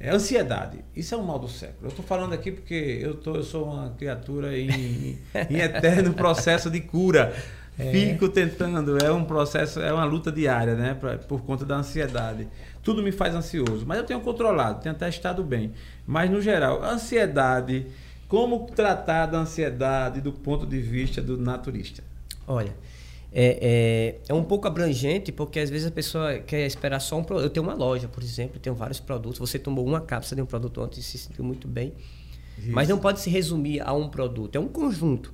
é 0.00 0.10
ansiedade. 0.10 0.78
Isso 0.96 1.14
é 1.14 1.18
um 1.18 1.22
mal 1.22 1.38
do 1.38 1.48
século. 1.48 1.84
Eu 1.84 1.90
estou 1.90 2.04
falando 2.04 2.32
aqui 2.32 2.50
porque 2.50 2.98
eu, 3.00 3.14
tô, 3.14 3.36
eu 3.36 3.44
sou 3.44 3.66
uma 3.66 3.90
criatura 3.90 4.58
em, 4.58 5.16
em 5.48 5.58
eterno 5.58 6.12
processo 6.12 6.68
de 6.68 6.80
cura. 6.80 7.32
É. 7.76 7.90
Fico 7.90 8.28
tentando, 8.28 8.96
é 9.04 9.10
um 9.10 9.24
processo, 9.24 9.80
é 9.80 9.92
uma 9.92 10.04
luta 10.04 10.30
diária, 10.30 10.76
né? 10.76 10.94
Pra, 10.94 11.18
por 11.18 11.42
conta 11.42 11.64
da 11.64 11.74
ansiedade. 11.74 12.46
Tudo 12.84 13.02
me 13.02 13.10
faz 13.10 13.34
ansioso, 13.34 13.84
mas 13.84 13.98
eu 13.98 14.04
tenho 14.04 14.20
controlado, 14.20 14.80
tenho 14.80 14.94
até 14.94 15.08
estado 15.08 15.42
bem. 15.42 15.72
Mas 16.06 16.30
no 16.30 16.40
geral, 16.40 16.82
ansiedade, 16.82 17.86
como 18.28 18.66
tratar 18.66 19.26
da 19.26 19.38
ansiedade 19.38 20.20
do 20.20 20.32
ponto 20.32 20.66
de 20.66 20.80
vista 20.80 21.22
do 21.22 21.38
naturista? 21.38 22.02
Olha, 22.46 22.74
é, 23.32 24.20
é, 24.28 24.32
é, 24.32 24.34
um 24.34 24.44
pouco 24.44 24.68
abrangente, 24.68 25.32
porque 25.32 25.58
às 25.58 25.68
vezes 25.68 25.86
a 25.86 25.90
pessoa 25.90 26.38
quer 26.38 26.66
esperar 26.66 27.00
só 27.00 27.18
um 27.18 27.24
produto. 27.24 27.44
Eu 27.44 27.50
tenho 27.50 27.64
uma 27.64 27.74
loja, 27.74 28.06
por 28.06 28.22
exemplo, 28.22 28.60
tenho 28.60 28.76
vários 28.76 29.00
produtos. 29.00 29.38
Você 29.38 29.58
tomou 29.58 29.84
uma 29.84 30.00
cápsula 30.00 30.36
de 30.36 30.42
um 30.42 30.46
produto 30.46 30.80
ontem 30.80 31.00
e 31.00 31.02
se 31.02 31.18
sentiu 31.18 31.44
muito 31.44 31.66
bem. 31.66 31.92
Isso. 32.58 32.70
Mas 32.70 32.88
não 32.88 32.98
pode 32.98 33.20
se 33.20 33.28
resumir 33.28 33.80
a 33.80 33.92
um 33.92 34.08
produto, 34.08 34.54
é 34.54 34.60
um 34.60 34.68
conjunto. 34.68 35.32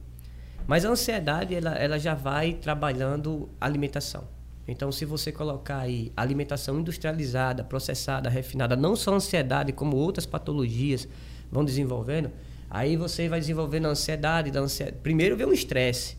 Mas 0.66 0.84
a 0.84 0.88
ansiedade, 0.88 1.54
ela, 1.54 1.74
ela 1.74 1.98
já 1.98 2.14
vai 2.14 2.54
trabalhando 2.54 3.48
alimentação. 3.60 4.24
Então, 4.70 4.92
se 4.92 5.04
você 5.04 5.32
colocar 5.32 5.78
aí 5.78 6.12
alimentação 6.16 6.78
industrializada, 6.78 7.64
processada, 7.64 8.28
refinada, 8.28 8.76
não 8.76 8.94
só 8.94 9.14
ansiedade, 9.14 9.72
como 9.72 9.96
outras 9.96 10.26
patologias 10.26 11.08
vão 11.50 11.64
desenvolvendo, 11.64 12.30
aí 12.70 12.96
você 12.96 13.28
vai 13.28 13.40
desenvolvendo 13.40 13.86
a 13.86 13.90
ansiedade. 13.90 14.50
Da 14.50 14.60
ansiedade. 14.60 14.98
Primeiro 15.02 15.36
vem 15.36 15.46
o 15.46 15.52
estresse, 15.52 16.16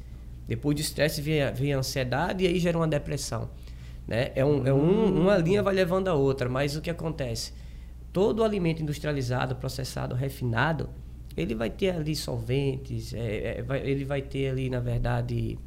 depois 0.48 0.76
do 0.76 0.82
estresse 0.82 1.22
vem, 1.22 1.42
a, 1.42 1.52
vem 1.52 1.74
a 1.74 1.78
ansiedade 1.78 2.44
e 2.44 2.48
aí 2.48 2.60
gera 2.60 2.78
uma 2.78 2.88
depressão. 2.88 3.50
Né? 4.08 4.32
É, 4.36 4.44
um, 4.44 4.68
é 4.68 4.74
um, 4.74 5.22
uma 5.22 5.38
linha 5.38 5.64
vai 5.64 5.74
levando 5.74 6.10
a 6.10 6.14
outra, 6.14 6.50
mas 6.50 6.76
o 6.76 6.82
que 6.82 6.90
acontece? 6.90 7.54
Todo 8.12 8.44
alimento 8.44 8.82
industrializado, 8.82 9.56
processado, 9.56 10.14
refinado, 10.16 10.90
ele 11.38 11.56
vai 11.56 11.70
ter 11.70 11.92
ali 11.92 12.16
solventes, 12.16 13.14
é, 13.14 13.60
é, 13.60 13.62
vai, 13.62 13.80
ele 13.88 14.04
vai 14.04 14.22
ter 14.22 14.50
ali, 14.50 14.70
na 14.70 14.80
verdade, 14.80 15.58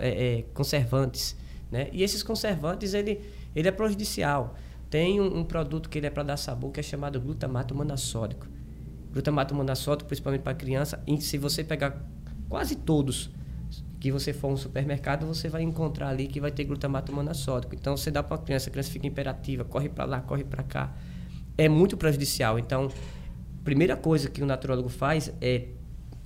é, 0.00 0.38
é, 0.38 0.44
conservantes. 0.52 1.36
Né? 1.72 1.88
E 1.90 2.02
esses 2.02 2.22
conservantes, 2.22 2.92
ele, 2.92 3.18
ele 3.56 3.66
é 3.66 3.72
prejudicial. 3.72 4.54
Tem 4.90 5.18
um, 5.18 5.38
um 5.38 5.42
produto 5.44 5.88
que 5.88 5.98
ele 5.98 6.06
é 6.06 6.10
para 6.10 6.22
dar 6.22 6.36
sabor, 6.36 6.70
que 6.70 6.78
é 6.78 6.82
chamado 6.82 7.18
glutamato 7.18 7.74
monossódico. 7.74 8.46
Glutamato 9.10 9.54
monossódico, 9.54 10.06
principalmente 10.06 10.42
para 10.42 10.52
criança, 10.52 11.02
e 11.06 11.18
se 11.18 11.38
você 11.38 11.64
pegar 11.64 12.06
quase 12.46 12.76
todos 12.76 13.30
que 13.98 14.12
você 14.12 14.34
for 14.34 14.48
um 14.48 14.56
supermercado, 14.56 15.24
você 15.26 15.48
vai 15.48 15.62
encontrar 15.62 16.08
ali 16.08 16.26
que 16.26 16.40
vai 16.40 16.50
ter 16.50 16.64
glutamato 16.64 17.10
monossódico. 17.10 17.74
Então, 17.74 17.96
você 17.96 18.10
dá 18.10 18.22
para 18.22 18.36
a 18.36 18.38
criança, 18.38 18.68
a 18.68 18.72
criança 18.72 18.90
fica 18.90 19.06
imperativa, 19.06 19.64
corre 19.64 19.88
para 19.88 20.04
lá, 20.04 20.20
corre 20.20 20.44
para 20.44 20.62
cá. 20.62 20.94
É 21.56 21.68
muito 21.68 21.96
prejudicial. 21.96 22.58
Então, 22.58 22.90
primeira 23.64 23.96
coisa 23.96 24.28
que 24.28 24.42
o 24.42 24.46
naturólogo 24.46 24.90
faz 24.90 25.32
é 25.40 25.68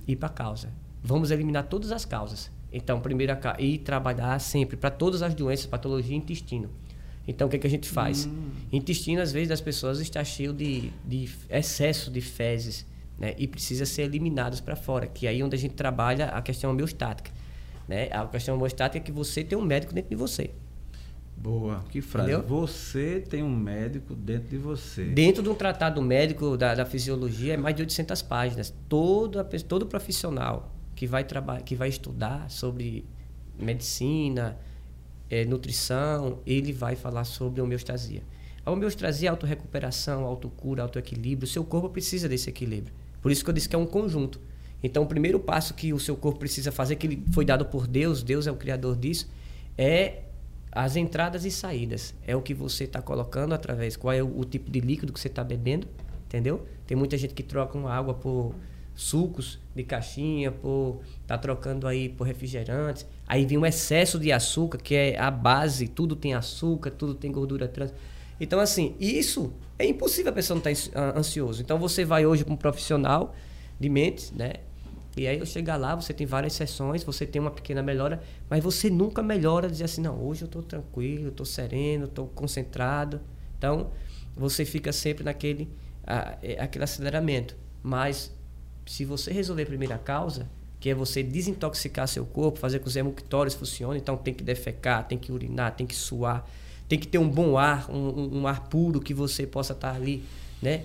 ir 0.05 0.15
para 0.17 0.27
a 0.27 0.31
causa. 0.31 0.73
Vamos 1.01 1.31
eliminar 1.31 1.67
todas 1.67 1.91
as 1.91 2.03
causas. 2.03 2.51
Então, 2.71 2.99
primeiro, 2.99 3.33
e 3.59 3.77
trabalhar 3.77 4.39
sempre 4.39 4.75
para 4.75 4.89
todas 4.89 5.21
as 5.21 5.33
doenças, 5.33 5.65
patologia 5.65 6.15
intestino. 6.15 6.69
Então, 7.27 7.47
o 7.47 7.49
que, 7.49 7.57
é 7.57 7.59
que 7.59 7.67
a 7.67 7.69
gente 7.69 7.89
faz? 7.89 8.25
Hum. 8.25 8.51
Intestino, 8.71 9.21
às 9.21 9.31
vezes, 9.31 9.49
das 9.49 9.61
pessoas 9.61 9.99
está 9.99 10.23
cheio 10.23 10.53
de, 10.53 10.91
de 11.05 11.29
excesso 11.49 12.09
de 12.09 12.21
fezes 12.21 12.85
né? 13.17 13.35
e 13.37 13.47
precisa 13.47 13.85
ser 13.85 14.03
eliminados 14.03 14.61
para 14.61 14.75
fora, 14.75 15.07
que 15.07 15.27
é 15.27 15.29
aí 15.29 15.43
onde 15.43 15.55
a 15.55 15.59
gente 15.59 15.73
trabalha 15.73 16.27
a 16.27 16.41
questão 16.41 16.71
homeostática. 16.71 17.31
Né? 17.87 18.09
A 18.11 18.25
questão 18.27 18.55
homeostática 18.55 18.97
é 18.97 19.01
que 19.01 19.11
você 19.11 19.43
tem 19.43 19.57
um 19.57 19.61
médico 19.63 19.93
dentro 19.93 20.09
de 20.09 20.15
você. 20.15 20.51
Boa, 21.35 21.83
que 21.89 22.01
frase. 22.01 22.31
Entendeu? 22.31 22.47
Você 22.47 23.23
tem 23.29 23.43
um 23.43 23.55
médico 23.55 24.15
dentro 24.15 24.49
de 24.49 24.57
você. 24.57 25.05
Dentro 25.05 25.43
de 25.43 25.49
um 25.49 25.55
tratado 25.55 26.01
médico 26.01 26.57
da, 26.57 26.73
da 26.73 26.85
fisiologia 26.85 27.53
é 27.53 27.57
mais 27.57 27.75
de 27.75 27.81
800 27.83 28.21
páginas. 28.23 28.73
Todo, 28.89 29.43
todo 29.67 29.85
profissional 29.85 30.76
que 30.97 31.05
vai, 31.05 31.23
trabalhar, 31.23 31.61
que 31.61 31.75
vai 31.75 31.89
estudar 31.89 32.49
sobre 32.49 33.05
medicina, 33.59 34.57
é, 35.29 35.45
nutrição, 35.45 36.39
ele 36.43 36.73
vai 36.73 36.95
falar 36.95 37.23
sobre 37.23 37.61
homeostasia. 37.61 38.23
A 38.65 38.71
homeostasia 38.71 39.29
é 39.29 39.31
autorrecuperação, 39.31 40.25
autocura, 40.25 40.81
autoequilíbrio. 40.81 41.45
O 41.45 41.49
seu 41.49 41.63
corpo 41.63 41.87
precisa 41.87 42.27
desse 42.27 42.49
equilíbrio. 42.49 42.91
Por 43.21 43.31
isso 43.31 43.43
que 43.43 43.49
eu 43.51 43.53
disse 43.53 43.69
que 43.69 43.75
é 43.75 43.79
um 43.79 43.85
conjunto. 43.85 44.41
Então, 44.81 45.03
o 45.03 45.05
primeiro 45.05 45.39
passo 45.39 45.75
que 45.75 45.93
o 45.93 45.99
seu 45.99 46.15
corpo 46.15 46.39
precisa 46.39 46.71
fazer, 46.71 46.95
que 46.95 47.05
ele 47.05 47.23
foi 47.31 47.45
dado 47.45 47.63
por 47.65 47.85
Deus, 47.85 48.23
Deus 48.23 48.47
é 48.47 48.51
o 48.51 48.55
criador 48.55 48.95
disso, 48.95 49.29
é 49.77 50.23
as 50.71 50.95
entradas 50.95 51.45
e 51.45 51.51
saídas. 51.51 52.15
É 52.25 52.35
o 52.35 52.41
que 52.41 52.55
você 52.55 52.85
está 52.85 53.03
colocando 53.03 53.53
através, 53.53 53.95
qual 53.95 54.13
é 54.13 54.23
o, 54.23 54.39
o, 54.39 54.43
tipo 54.43 54.71
de 54.71 54.79
líquido 54.79 55.13
que 55.13 55.19
você 55.19 55.27
está 55.27 55.43
bebendo, 55.43 55.87
entendeu? 56.25 56.65
Tem 56.87 56.97
muita 56.97 57.15
gente 57.19 57.35
que 57.35 57.43
troca 57.43 57.77
uma 57.77 57.93
água 57.93 58.15
por 58.15 58.55
sucos 58.97 59.59
de 59.75 59.83
caixinha, 59.83 60.51
por 60.51 61.01
tá 61.27 61.37
trocando 61.37 61.87
aí 61.87 62.09
por 62.09 62.25
refrigerantes. 62.25 63.05
Aí 63.27 63.45
vem 63.45 63.57
um 63.57 63.65
excesso 63.65 64.19
de 64.19 64.31
açúcar, 64.31 64.79
que 64.79 64.95
é 64.95 65.19
a 65.19 65.29
base, 65.29 65.87
tudo 65.87 66.15
tem 66.15 66.33
açúcar, 66.33 66.89
tudo 66.89 67.13
tem 67.13 67.31
gordura 67.31 67.67
trans. 67.67 67.93
Então, 68.39 68.59
assim, 68.59 68.95
isso 68.99 69.53
é 69.77 69.85
impossível 69.85 70.31
a 70.31 70.33
pessoa 70.35 70.59
não 70.59 70.71
estar 70.71 70.91
tá 70.91 71.17
ansioso. 71.17 71.61
Então, 71.61 71.77
você 71.77 72.03
vai 72.03 72.25
hoje 72.25 72.43
com 72.43 72.53
um 72.53 72.57
profissional 72.57 73.35
de 73.79 73.87
mentes, 73.87 74.31
né? 74.31 74.53
E 75.15 75.27
aí 75.27 75.37
eu 75.37 75.45
chegar 75.45 75.77
lá, 75.77 75.95
você 75.95 76.13
tem 76.13 76.25
várias 76.25 76.53
sessões, 76.53 77.03
você 77.03 77.25
tem 77.25 77.39
uma 77.39 77.49
pequena 77.51 77.81
melhora, 77.81 78.21
mas 78.49 78.63
você 78.63 78.89
nunca 78.89 79.21
melhora 79.23 79.69
dizer 79.69 79.85
assim, 79.85 80.01
não, 80.01 80.19
hoje 80.23 80.43
eu 80.43 80.47
estou 80.47 80.61
tranquilo, 80.63 81.29
estou 81.29 81.45
sereno, 81.45 82.05
estou 82.05 82.27
concentrado. 82.27 83.21
Então, 83.57 83.91
você 84.35 84.65
fica 84.65 84.91
sempre 84.91 85.23
naquele 85.23 85.71
a, 86.05 86.37
é, 86.41 86.59
aquele 86.59 86.83
aceleramento. 86.83 87.55
Mas 87.83 88.35
se 88.91 89.05
você 89.05 89.31
resolver 89.31 89.63
a 89.63 89.65
primeira 89.65 89.97
causa, 89.97 90.47
que 90.79 90.89
é 90.89 90.95
você 90.95 91.23
desintoxicar 91.23 92.07
seu 92.07 92.25
corpo, 92.25 92.59
fazer 92.59 92.79
com 92.79 92.83
que 92.83 92.89
os 92.89 92.95
hemoctórios 92.95 93.55
funcionem, 93.55 93.99
então 93.99 94.15
tem 94.15 94.33
que 94.33 94.43
defecar, 94.43 95.07
tem 95.07 95.17
que 95.17 95.31
urinar, 95.31 95.75
tem 95.75 95.87
que 95.87 95.95
suar, 95.95 96.47
tem 96.87 96.97
que 96.97 97.07
ter 97.07 97.17
um 97.17 97.27
bom 97.27 97.57
ar, 97.57 97.89
um, 97.89 98.39
um 98.39 98.47
ar 98.47 98.67
puro 98.69 98.99
que 98.99 99.13
você 99.13 99.45
possa 99.45 99.73
estar 99.73 99.93
ali, 99.93 100.23
né? 100.61 100.83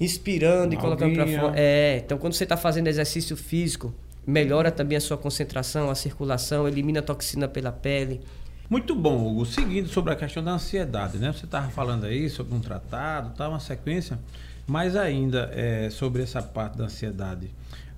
inspirando 0.00 0.74
e 0.74 0.76
colocando 0.76 1.14
para 1.14 1.26
fora. 1.26 1.54
É, 1.56 2.02
então 2.04 2.18
quando 2.18 2.34
você 2.34 2.44
está 2.44 2.56
fazendo 2.56 2.88
exercício 2.88 3.36
físico, 3.36 3.94
melhora 4.26 4.70
também 4.70 4.96
a 4.96 5.00
sua 5.00 5.16
concentração, 5.16 5.90
a 5.90 5.94
circulação, 5.94 6.66
elimina 6.66 7.00
a 7.00 7.02
toxina 7.02 7.48
pela 7.48 7.72
pele. 7.72 8.20
Muito 8.68 8.94
bom, 8.94 9.26
Hugo. 9.26 9.44
Seguindo 9.44 9.88
sobre 9.88 10.12
a 10.12 10.16
questão 10.16 10.42
da 10.42 10.52
ansiedade, 10.52 11.18
né? 11.18 11.32
Você 11.32 11.44
estava 11.44 11.68
falando 11.70 12.04
aí 12.04 12.30
sobre 12.30 12.54
um 12.54 12.60
tratado, 12.60 13.34
tá 13.36 13.48
uma 13.48 13.60
sequência, 13.60 14.18
mas 14.66 14.96
ainda 14.96 15.50
é, 15.52 15.90
sobre 15.90 16.22
essa 16.22 16.42
parte 16.42 16.78
da 16.78 16.84
ansiedade, 16.84 17.50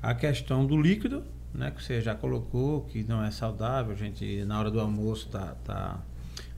a 0.03 0.15
questão 0.15 0.67
do 0.67 0.81
líquido, 0.81 1.23
né? 1.55 1.71
Que 1.71 1.83
você 1.83 2.01
já 2.01 2.15
colocou, 2.15 2.83
que 2.83 3.03
não 3.05 3.25
é 3.25 3.31
saudável, 3.31 3.93
a 3.93 3.97
gente 3.97 4.45
na 4.45 4.59
hora 4.59 4.71
do 4.71 4.81
almoço 4.81 5.29
tá, 5.29 5.57
tá 5.65 6.01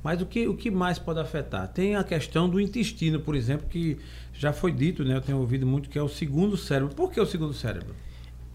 mas 0.02 0.22
o 0.22 0.26
que, 0.26 0.46
o 0.46 0.56
que 0.56 0.70
mais 0.70 0.98
pode 0.98 1.18
afetar? 1.18 1.68
Tem 1.68 1.96
a 1.96 2.04
questão 2.04 2.48
do 2.48 2.60
intestino, 2.60 3.20
por 3.20 3.34
exemplo, 3.34 3.66
que 3.68 3.98
já 4.32 4.52
foi 4.52 4.72
dito, 4.72 5.04
né? 5.04 5.16
Eu 5.16 5.20
tenho 5.20 5.38
ouvido 5.38 5.66
muito 5.66 5.88
que 5.88 5.98
é 5.98 6.02
o 6.02 6.08
segundo 6.08 6.56
cérebro. 6.56 6.94
Por 6.94 7.10
que 7.10 7.20
o 7.20 7.26
segundo 7.26 7.52
cérebro? 7.52 7.94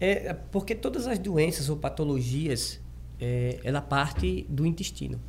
É 0.00 0.32
porque 0.32 0.74
todas 0.74 1.06
as 1.06 1.18
doenças 1.18 1.68
ou 1.68 1.76
patologias, 1.76 2.80
é, 3.20 3.60
ela 3.62 3.80
parte 3.80 4.46
do 4.48 4.66
intestino. 4.66 5.20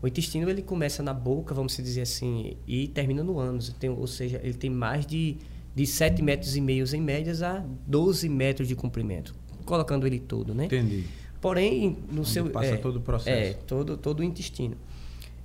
O 0.00 0.06
intestino 0.06 0.48
ele 0.48 0.62
começa 0.62 1.02
na 1.02 1.12
boca, 1.12 1.52
vamos 1.52 1.76
dizer 1.76 2.02
assim, 2.02 2.56
e 2.66 2.86
termina 2.88 3.22
no 3.22 3.38
ânus. 3.38 3.74
Tem, 3.78 3.90
ou 3.90 4.06
seja, 4.06 4.40
ele 4.42 4.54
tem 4.54 4.70
mais 4.70 5.04
de, 5.04 5.36
de 5.78 5.86
7 5.86 6.22
metros 6.22 6.56
e 6.56 6.60
meio 6.60 6.84
em 6.92 7.00
médias 7.00 7.40
a 7.40 7.64
12 7.86 8.28
metros 8.28 8.66
de 8.66 8.74
comprimento, 8.74 9.32
colocando 9.64 10.08
ele 10.08 10.18
todo, 10.18 10.52
né? 10.52 10.64
Entendi. 10.64 11.04
Porém, 11.40 11.98
no 12.10 12.22
Onde 12.22 12.28
seu 12.28 12.50
passa 12.50 12.74
é, 12.74 12.76
todo 12.76 12.96
o 12.96 13.00
processo. 13.00 13.50
É, 13.50 13.52
todo 13.52 13.96
todo 13.96 14.18
o 14.18 14.24
intestino. 14.24 14.76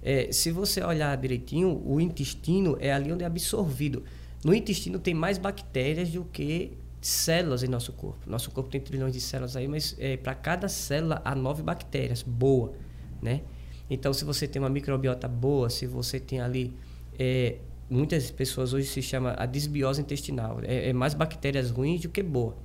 É, 0.01 0.31
se 0.31 0.49
você 0.49 0.83
olhar 0.83 1.15
direitinho, 1.17 1.79
o 1.85 2.01
intestino 2.01 2.75
é 2.79 2.91
ali 2.91 3.11
onde 3.11 3.23
é 3.23 3.27
absorvido. 3.27 4.01
No 4.43 4.55
intestino 4.55 4.97
tem 4.97 5.13
mais 5.13 5.37
bactérias 5.37 6.09
do 6.09 6.25
que 6.25 6.71
células 6.99 7.61
em 7.61 7.67
nosso 7.67 7.93
corpo. 7.93 8.27
Nosso 8.27 8.49
corpo 8.49 8.71
tem 8.71 8.81
trilhões 8.81 9.13
de 9.13 9.21
células 9.21 9.55
aí, 9.55 9.67
mas 9.67 9.95
é, 9.99 10.17
para 10.17 10.33
cada 10.33 10.67
célula 10.67 11.21
há 11.23 11.35
nove 11.35 11.61
bactérias, 11.61 12.23
boa, 12.23 12.73
né? 13.21 13.41
Então, 13.87 14.11
se 14.11 14.25
você 14.25 14.47
tem 14.47 14.59
uma 14.59 14.69
microbiota 14.69 15.27
boa, 15.27 15.69
se 15.69 15.85
você 15.85 16.19
tem 16.19 16.41
ali 16.41 16.73
é, 17.19 17.57
muitas 17.93 18.31
pessoas 18.31 18.73
hoje 18.73 18.87
se 18.87 19.01
chama 19.01 19.35
a 19.37 19.45
disbiose 19.45 20.01
intestinal, 20.01 20.59
é, 20.63 20.89
é, 20.89 20.93
mais 20.93 21.13
bactérias 21.13 21.69
ruins 21.69 22.01
do 22.01 22.09
que 22.09 22.23
boa. 22.23 22.57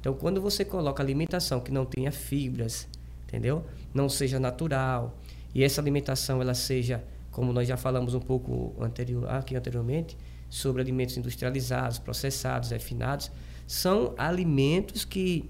Então, 0.00 0.14
quando 0.14 0.40
você 0.40 0.64
coloca 0.64 1.02
alimentação 1.02 1.60
que 1.60 1.70
não 1.70 1.84
tenha 1.84 2.10
fibras, 2.10 2.88
entendeu? 3.28 3.64
Não 3.92 4.08
seja 4.08 4.40
natural, 4.40 5.18
e 5.54 5.62
essa 5.62 5.80
alimentação 5.80 6.40
ela 6.40 6.54
seja, 6.54 7.04
como 7.30 7.52
nós 7.52 7.68
já 7.68 7.76
falamos 7.76 8.14
um 8.14 8.20
pouco 8.20 8.74
anterior, 8.80 9.28
aqui 9.28 9.54
anteriormente, 9.54 10.16
sobre 10.48 10.80
alimentos 10.80 11.16
industrializados, 11.16 11.98
processados, 11.98 12.70
refinados, 12.70 13.30
são 13.66 14.14
alimentos 14.16 15.04
que 15.04 15.48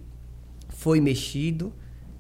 foi 0.69 1.01
mexido, 1.01 1.73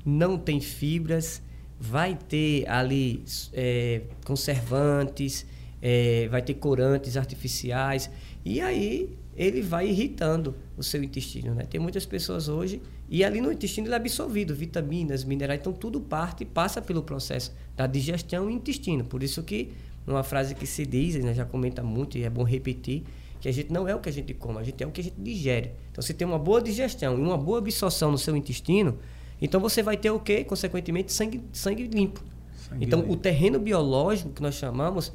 não 0.05 0.39
tem 0.39 0.61
fibras, 0.61 1.43
vai 1.79 2.15
ter 2.15 2.69
ali 2.69 3.25
é, 3.53 4.03
conservantes, 4.25 5.45
é, 5.83 6.29
vai 6.29 6.43
ter 6.43 6.55
corantes 6.55 7.17
artificiais, 7.17 8.11
e 8.45 8.61
aí 8.61 9.17
ele 9.37 9.63
vai 9.63 9.89
irritando 9.89 10.55
o 10.77 10.83
seu 10.83 11.03
intestino. 11.03 11.55
Né? 11.55 11.65
Tem 11.65 11.81
muitas 11.81 12.05
pessoas 12.05 12.49
hoje, 12.49 12.83
e 13.09 13.25
ali 13.25 13.41
no 13.41 13.51
intestino 13.51 13.87
ele 13.87 13.95
é 13.95 13.97
absorvido, 13.97 14.55
vitaminas, 14.55 15.25
minerais, 15.25 15.61
então 15.61 15.73
tudo 15.73 16.01
parte 16.01 16.43
e 16.43 16.47
passa 16.47 16.83
pelo 16.83 17.03
processo 17.03 17.53
da 17.77 17.87
digestão 17.87 18.51
e 18.51 18.55
intestino. 18.55 19.05
Por 19.05 19.23
isso 19.23 19.43
que, 19.43 19.73
uma 20.07 20.23
frase 20.23 20.55
que 20.55 20.67
se 20.67 20.85
diz, 20.85 21.17
né, 21.17 21.33
já 21.35 21.45
comenta 21.45 21.83
muito 21.83 22.19
e 22.19 22.25
é 22.25 22.31
bom 22.31 22.43
repetir, 22.43 23.05
que 23.41 23.49
a 23.49 23.53
gente 23.53 23.73
não 23.73 23.89
é 23.89 23.95
o 23.95 24.01
que 24.01 24.09
a 24.09 24.13
gente 24.13 24.35
come, 24.35 24.59
a 24.59 24.63
gente 24.63 24.83
é 24.83 24.87
o 24.87 24.91
que 24.91 25.01
a 25.01 25.05
gente 25.05 25.17
digere. 25.19 25.73
Então, 25.91 26.03
se 26.03 26.13
tem 26.13 26.27
uma 26.27 26.39
boa 26.39 26.61
digestão 26.61 27.19
e 27.19 27.23
uma 27.23 27.39
boa 27.39 27.59
absorção 27.59 28.11
no 28.11 28.19
seu 28.19 28.37
intestino, 28.37 28.99
então 29.41 29.59
você 29.61 29.83
vai 29.83 29.97
ter 29.97 30.11
o 30.11 30.21
quê? 30.21 30.45
Consequentemente, 30.45 31.13
sangue, 31.13 31.41
sangue 31.53 31.85
limpo. 31.85 32.23
Sangue 32.69 32.85
então, 32.85 33.01
limpo. 33.01 33.15
o 33.15 33.17
terreno 33.17 33.59
biológico 33.59 34.31
que 34.31 34.43
nós 34.43 34.55
chamamos, 34.55 35.11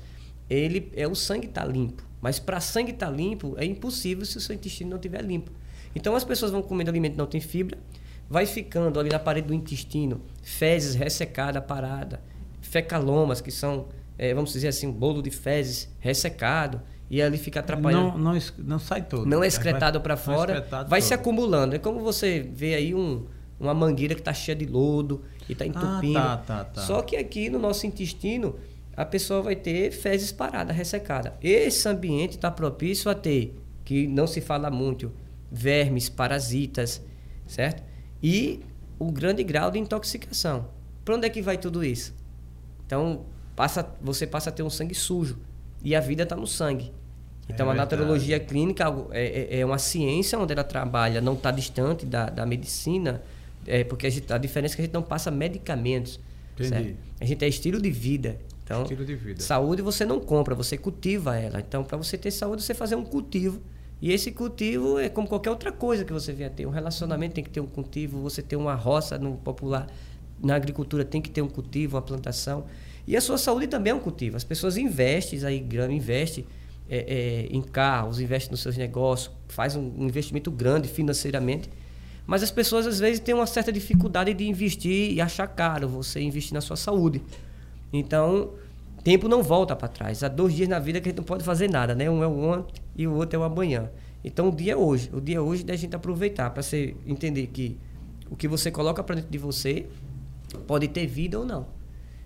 ele 0.49 0.91
é 0.95 1.07
o 1.07 1.15
sangue 1.15 1.47
está 1.47 1.63
limpo. 1.63 2.03
Mas 2.21 2.39
para 2.39 2.59
sangue 2.59 2.91
estar 2.91 3.07
tá 3.07 3.11
limpo, 3.11 3.55
é 3.57 3.65
impossível 3.65 4.25
se 4.25 4.37
o 4.37 4.41
seu 4.41 4.55
intestino 4.55 4.89
não 4.89 4.97
estiver 4.97 5.23
limpo. 5.23 5.51
Então, 5.95 6.15
as 6.15 6.23
pessoas 6.23 6.51
vão 6.51 6.61
comendo 6.61 6.89
alimento 6.89 7.13
que 7.13 7.17
não 7.17 7.25
tem 7.25 7.39
fibra, 7.39 7.77
vai 8.29 8.45
ficando 8.45 8.99
ali 8.99 9.09
na 9.09 9.19
parede 9.19 9.47
do 9.47 9.53
intestino 9.53 10.21
fezes 10.41 10.95
ressecada, 10.95 11.61
parada, 11.61 12.21
fecalomas, 12.61 13.41
que 13.41 13.51
são, 13.51 13.87
é, 14.17 14.33
vamos 14.33 14.51
dizer 14.51 14.67
assim, 14.67 14.87
um 14.87 14.91
bolo 14.91 15.21
de 15.21 15.31
fezes 15.31 15.89
ressecado 15.99 16.81
e 17.09 17.21
ali 17.21 17.37
fica 17.37 17.59
atrapalhando. 17.59 18.17
Não, 18.17 18.33
não, 18.33 18.39
não 18.57 18.79
sai 18.79 19.03
todo. 19.03 19.25
Não 19.25 19.43
é 19.43 19.47
excretado 19.47 20.01
para 20.01 20.17
fora, 20.17 20.65
vai 20.87 20.99
todo. 20.99 21.07
se 21.07 21.13
acumulando. 21.13 21.75
É 21.75 21.79
como 21.79 21.99
você 21.99 22.39
vê 22.39 22.75
aí 22.75 22.95
um, 22.95 23.25
uma 23.59 23.73
mangueira 23.73 24.15
que 24.15 24.21
está 24.21 24.33
cheia 24.33 24.55
de 24.55 24.65
lodo 24.65 25.23
e 25.47 25.53
está 25.53 25.65
entupindo. 25.65 26.17
Ah, 26.17 26.37
tá, 26.37 26.63
tá, 26.63 26.65
tá. 26.65 26.81
Só 26.81 27.01
que 27.01 27.15
aqui 27.15 27.49
no 27.49 27.59
nosso 27.59 27.85
intestino, 27.85 28.55
a 28.95 29.05
pessoa 29.05 29.41
vai 29.41 29.55
ter 29.55 29.91
fezes 29.91 30.31
paradas, 30.31 30.75
ressecadas. 30.75 31.33
Esse 31.41 31.87
ambiente 31.87 32.35
está 32.35 32.49
propício 32.49 33.11
a 33.11 33.15
ter, 33.15 33.57
que 33.83 34.07
não 34.07 34.25
se 34.25 34.39
fala 34.39 34.69
muito, 34.69 35.11
vermes, 35.51 36.07
parasitas, 36.09 37.01
certo? 37.45 37.83
E 38.23 38.61
o 38.97 39.11
grande 39.11 39.43
grau 39.43 39.69
de 39.69 39.79
intoxicação. 39.79 40.69
Para 41.03 41.15
onde 41.15 41.27
é 41.27 41.29
que 41.29 41.41
vai 41.41 41.57
tudo 41.57 41.83
isso? 41.83 42.13
Então, 42.85 43.25
passa, 43.55 43.87
você 44.01 44.25
passa 44.25 44.49
a 44.49 44.53
ter 44.53 44.63
um 44.63 44.69
sangue 44.69 44.95
sujo. 44.95 45.37
E 45.83 45.95
a 45.95 45.99
vida 45.99 46.23
está 46.23 46.35
no 46.35 46.47
sangue. 46.47 46.91
Então, 47.47 47.69
é 47.69 47.71
a 47.71 47.75
naturologia 47.75 48.39
clínica 48.39 48.85
é, 49.11 49.57
é, 49.57 49.59
é, 49.59 49.65
uma 49.65 49.77
ciência 49.77 50.39
onde 50.39 50.53
ela 50.53 50.63
trabalha, 50.63 51.21
não 51.21 51.33
está 51.33 51.51
distante 51.51 52.05
da, 52.05 52.27
da 52.27 52.45
medicina, 52.45 53.21
é, 53.67 53.83
porque 53.83 54.07
a, 54.07 54.09
gente, 54.09 54.31
a, 54.33 54.37
diferença 54.37 54.73
é 54.73 54.75
que 54.77 54.81
a 54.81 54.85
gente 54.85 54.93
não 54.93 55.03
passa 55.03 55.29
medicamentos. 55.29 56.19
A 57.19 57.25
gente 57.25 57.43
é 57.43 57.47
estilo 57.47 57.79
de 57.81 57.91
vida. 57.91 58.39
Então, 58.66 58.82
estilo 58.82 59.05
de 59.05 59.16
vida. 59.16 59.41
saúde 59.43 59.84
você 59.84 60.03
não 60.03 60.20
compra, 60.20 60.55
você 60.55 60.76
cultiva 60.76 61.38
ela. 61.38 61.59
Então, 61.59 61.84
para 61.84 61.95
você 61.97 62.18
ter 62.18 62.32
saúde, 62.32 62.63
você 62.63 62.74
fazer 62.74 62.95
um 62.95 63.05
cultivo. 63.05 63.61
E 64.01 64.11
esse 64.11 64.32
cultivo 64.32 64.99
é 64.99 65.07
como 65.07 65.28
qualquer 65.28 65.51
outra 65.51 65.72
coisa 65.72 66.03
que 66.03 66.11
você 66.11 66.34
venha 66.34 66.49
ter. 66.49 66.66
Um 66.66 66.72
relacionamento 66.72 67.36
tem 67.36 67.43
que 67.43 67.49
ter 67.49 67.59
um 67.59 67.68
cultivo, 67.68 68.20
você 68.20 68.41
tem 68.41 68.57
uma 68.57 68.74
roça 68.74 69.20
no 69.20 69.38
popular, 69.38 69.88
na 70.43 70.55
agricultura 70.55 71.05
tem 71.05 71.22
que 71.22 71.30
ter 71.30 71.43
um 71.43 71.47
cultivo, 71.47 71.95
uma 71.95 72.01
plantação. 72.01 72.66
E 73.07 73.16
a 73.16 73.22
sua 73.22 73.38
saúde 73.38 73.68
também 73.68 73.91
é 73.91 73.95
um 73.95 73.99
cultivo. 73.99 74.36
As 74.36 74.43
pessoas 74.43 74.78
investem 74.78 75.45
aí, 75.45 75.66
investem 75.91 76.45
é, 76.89 76.97
é, 76.97 77.55
em 77.55 77.61
carros, 77.61 78.20
investem 78.20 78.51
nos 78.51 78.61
seus 78.61 78.76
negócios, 78.76 79.32
faz 79.47 79.76
um, 79.76 79.91
um 79.95 80.05
investimento 80.05 80.49
grande 80.49 80.88
financeiramente. 80.88 81.70
Mas 82.26 82.41
as 82.41 82.49
pessoas 82.49 82.88
às 82.88 82.99
vezes 82.99 83.20
têm 83.20 83.36
uma 83.36 83.45
certa 83.45 83.72
dificuldade 83.72 84.34
de 84.34 84.47
investir 84.47 85.13
e 85.13 85.22
achar 85.22 85.47
caro 85.47 85.88
você 85.88 86.20
investir 86.20 86.55
na 86.55 86.61
sua 86.61 86.76
saúde. 86.76 87.22
Então, 87.91 88.51
tempo 89.03 89.27
não 89.27 89.43
volta 89.43 89.75
para 89.75 89.88
trás. 89.88 90.23
Há 90.23 90.27
dois 90.27 90.53
dias 90.53 90.67
na 90.67 90.79
vida 90.79 90.99
que 90.99 91.09
a 91.09 91.11
gente 91.11 91.17
não 91.17 91.25
pode 91.25 91.43
fazer 91.43 91.69
nada, 91.69 91.95
né? 91.95 92.09
Um 92.09 92.23
é 92.23 92.27
o 92.27 92.39
ontem 92.39 92.81
e 92.95 93.07
o 93.07 93.13
outro 93.13 93.38
é 93.38 93.39
o 93.39 93.43
amanhã. 93.43 93.89
Então, 94.23 94.49
o 94.49 94.51
dia 94.55 94.73
é 94.73 94.75
hoje. 94.75 95.09
O 95.13 95.21
dia 95.21 95.38
é 95.38 95.39
hoje 95.39 95.63
da 95.63 95.75
gente 95.75 95.95
aproveitar 95.95 96.49
para 96.49 96.63
você 96.63 96.95
entender 97.05 97.47
que 97.47 97.77
o 98.29 98.36
que 98.36 98.47
você 98.47 98.71
coloca 98.71 99.03
para 99.03 99.15
dentro 99.15 99.31
de 99.31 99.38
você 99.38 99.86
pode 100.67 100.88
ter 100.88 101.05
vida 101.05 101.39
ou 101.39 101.45
não. 101.45 101.67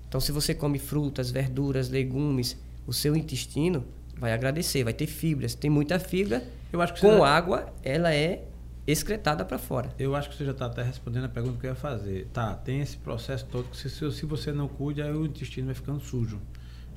Então, 0.07 0.19
se 0.19 0.31
você 0.31 0.53
come 0.53 0.79
frutas, 0.79 1.29
verduras, 1.29 1.89
legumes, 1.89 2.57
o 2.87 2.93
seu 2.93 3.15
intestino 3.15 3.83
vai 4.17 4.33
agradecer, 4.33 4.83
vai 4.83 4.93
ter 4.93 5.07
fibras. 5.07 5.53
Tem 5.53 5.69
muita 5.69 5.99
fibra. 5.99 6.43
Eu 6.71 6.81
acho 6.81 6.93
que 6.93 7.01
com 7.01 7.23
água, 7.23 7.71
ela 7.83 8.13
é 8.13 8.43
excretada 8.91 9.45
para 9.45 9.57
fora. 9.57 9.89
Eu 9.99 10.15
acho 10.15 10.29
que 10.29 10.35
você 10.35 10.45
já 10.45 10.51
está 10.51 10.65
até 10.65 10.81
respondendo 10.81 11.25
a 11.25 11.29
pergunta 11.29 11.59
que 11.59 11.65
eu 11.65 11.71
ia 11.71 11.75
fazer. 11.75 12.27
Tá, 12.33 12.53
tem 12.53 12.81
esse 12.81 12.97
processo 12.97 13.45
todo 13.45 13.65
que 13.69 13.77
se, 13.77 13.89
se 13.89 14.25
você 14.25 14.51
não 14.51 14.67
cuida, 14.67 15.03
aí 15.03 15.13
o 15.13 15.25
intestino 15.25 15.67
vai 15.67 15.75
ficando 15.75 15.99
sujo. 15.99 16.39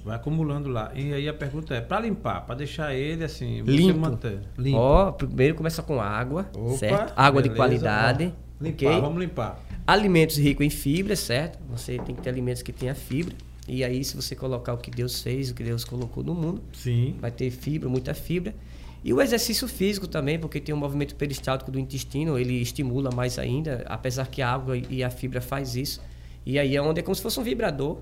Vai 0.05 0.17
acumulando 0.17 0.69
lá. 0.69 0.91
E 0.95 1.13
aí 1.13 1.29
a 1.29 1.35
pergunta 1.35 1.75
é, 1.75 1.81
para 1.81 2.01
limpar, 2.01 2.41
para 2.45 2.57
deixar 2.57 2.93
ele 2.93 3.23
assim, 3.23 3.63
limpo. 3.63 4.01
manter. 4.01 4.41
Limpo. 4.59 4.77
Ó, 4.77 5.13
primeiro 5.13 5.55
começa 5.55 5.81
com 5.81 6.01
água, 6.01 6.51
Opa, 6.57 6.77
certo? 6.77 7.13
Água 7.15 7.41
beleza, 7.41 7.49
de 7.49 7.57
qualidade. 7.57 8.25
Ó, 8.25 8.65
limpar, 8.65 8.87
okay? 8.87 9.01
vamos 9.01 9.21
limpar. 9.21 9.61
Alimentos 9.87 10.37
ricos 10.39 10.67
em 10.67 10.71
fibra, 10.71 11.15
certo? 11.15 11.59
Você 11.71 11.99
tem 11.99 12.17
que 12.17 12.23
ter 12.23 12.31
alimentos 12.31 12.63
que 12.63 12.73
tenha 12.73 12.95
fibra. 12.95 13.35
E 13.69 13.85
aí, 13.85 14.03
se 14.03 14.17
você 14.17 14.35
colocar 14.35 14.73
o 14.73 14.79
que 14.79 14.91
Deus 14.91 15.23
fez, 15.23 15.51
o 15.51 15.55
que 15.55 15.63
Deus 15.63 15.85
colocou 15.85 16.25
no 16.25 16.35
mundo, 16.35 16.63
Sim. 16.73 17.17
vai 17.21 17.31
ter 17.31 17.51
fibra, 17.51 17.89
muita 17.89 18.13
fibra. 18.13 18.55
E 19.05 19.13
o 19.13 19.21
exercício 19.21 19.67
físico 19.67 20.07
também, 20.07 20.39
porque 20.39 20.61
tem 20.61 20.75
um 20.75 20.79
movimento 20.79 21.17
peristáltico 21.17 21.71
do 21.71 21.79
intestino, 21.79 22.39
ele 22.39 22.61
estimula 22.61 23.11
mais 23.11 23.39
ainda, 23.39 23.85
apesar 23.87 24.29
que 24.29 24.41
a 24.41 24.51
água 24.51 24.77
e 24.77 25.03
a 25.03 25.11
fibra 25.11 25.41
faz 25.41 25.75
isso. 25.75 26.01
E 26.47 26.59
aí 26.59 26.77
é 26.77 26.83
onde 26.83 27.01
é 27.01 27.03
como 27.03 27.15
se 27.15 27.23
fosse 27.23 27.39
um 27.41 27.43
vibrador, 27.43 27.99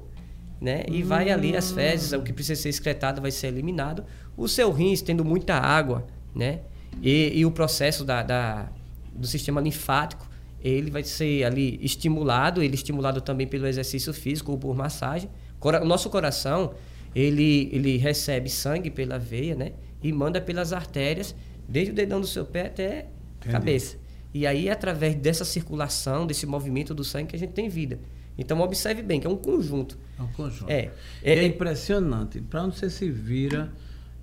né? 0.61 0.84
E 0.88 1.03
hum. 1.03 1.07
vai 1.07 1.30
ali 1.30 1.57
as 1.57 1.72
fezes, 1.72 2.12
o 2.12 2.22
que 2.22 2.32
precisa 2.32 2.61
ser 2.61 2.68
excretado 2.68 3.22
vai 3.22 3.30
ser 3.30 3.46
eliminado. 3.46 4.05
O 4.36 4.46
seu 4.46 4.70
rins, 4.70 5.01
tendo 5.01 5.24
muita 5.24 5.55
água, 5.55 6.07
né? 6.34 6.61
E, 7.03 7.32
e 7.34 7.46
o 7.46 7.51
processo 7.51 8.05
da, 8.05 8.22
da, 8.22 8.68
do 9.14 9.26
sistema 9.26 9.61
linfático, 9.61 10.28
ele 10.62 10.90
vai 10.90 11.03
ser 11.03 11.44
ali 11.44 11.78
estimulado, 11.82 12.62
ele 12.62 12.72
é 12.72 12.74
estimulado 12.74 13.22
também 13.22 13.46
pelo 13.46 13.66
exercício 13.66 14.12
físico 14.12 14.53
ou 14.53 14.59
por 14.59 14.76
massagem. 14.76 15.30
O 15.61 15.84
nosso 15.84 16.11
coração, 16.11 16.74
ele, 17.14 17.70
ele 17.72 17.96
recebe 17.96 18.51
sangue 18.51 18.90
pela 18.90 19.18
veia, 19.18 19.55
né? 19.55 19.72
E 20.03 20.12
manda 20.12 20.40
pelas 20.40 20.72
artérias, 20.72 21.34
desde 21.68 21.92
o 21.92 21.94
dedão 21.94 22.20
do 22.20 22.26
seu 22.26 22.44
pé 22.44 22.66
até 22.66 23.07
a 23.40 23.51
cabeça. 23.51 23.96
E 24.32 24.46
aí, 24.46 24.68
através 24.68 25.14
dessa 25.16 25.44
circulação, 25.44 26.26
desse 26.26 26.46
movimento 26.46 26.94
do 26.94 27.03
sangue, 27.03 27.28
que 27.28 27.36
a 27.36 27.38
gente 27.38 27.53
tem 27.53 27.68
vida. 27.68 27.98
Então, 28.38 28.61
observe 28.61 29.03
bem, 29.03 29.20
que 29.20 29.26
é 29.26 29.30
um 29.30 29.36
conjunto. 29.36 29.98
É 30.18 30.22
um 30.22 30.28
conjunto. 30.28 30.70
É, 30.70 30.90
é, 31.22 31.34
é 31.34 31.44
impressionante. 31.44 32.40
Para 32.40 32.62
onde 32.62 32.78
você 32.78 32.88
se 32.88 33.11
vira 33.11 33.72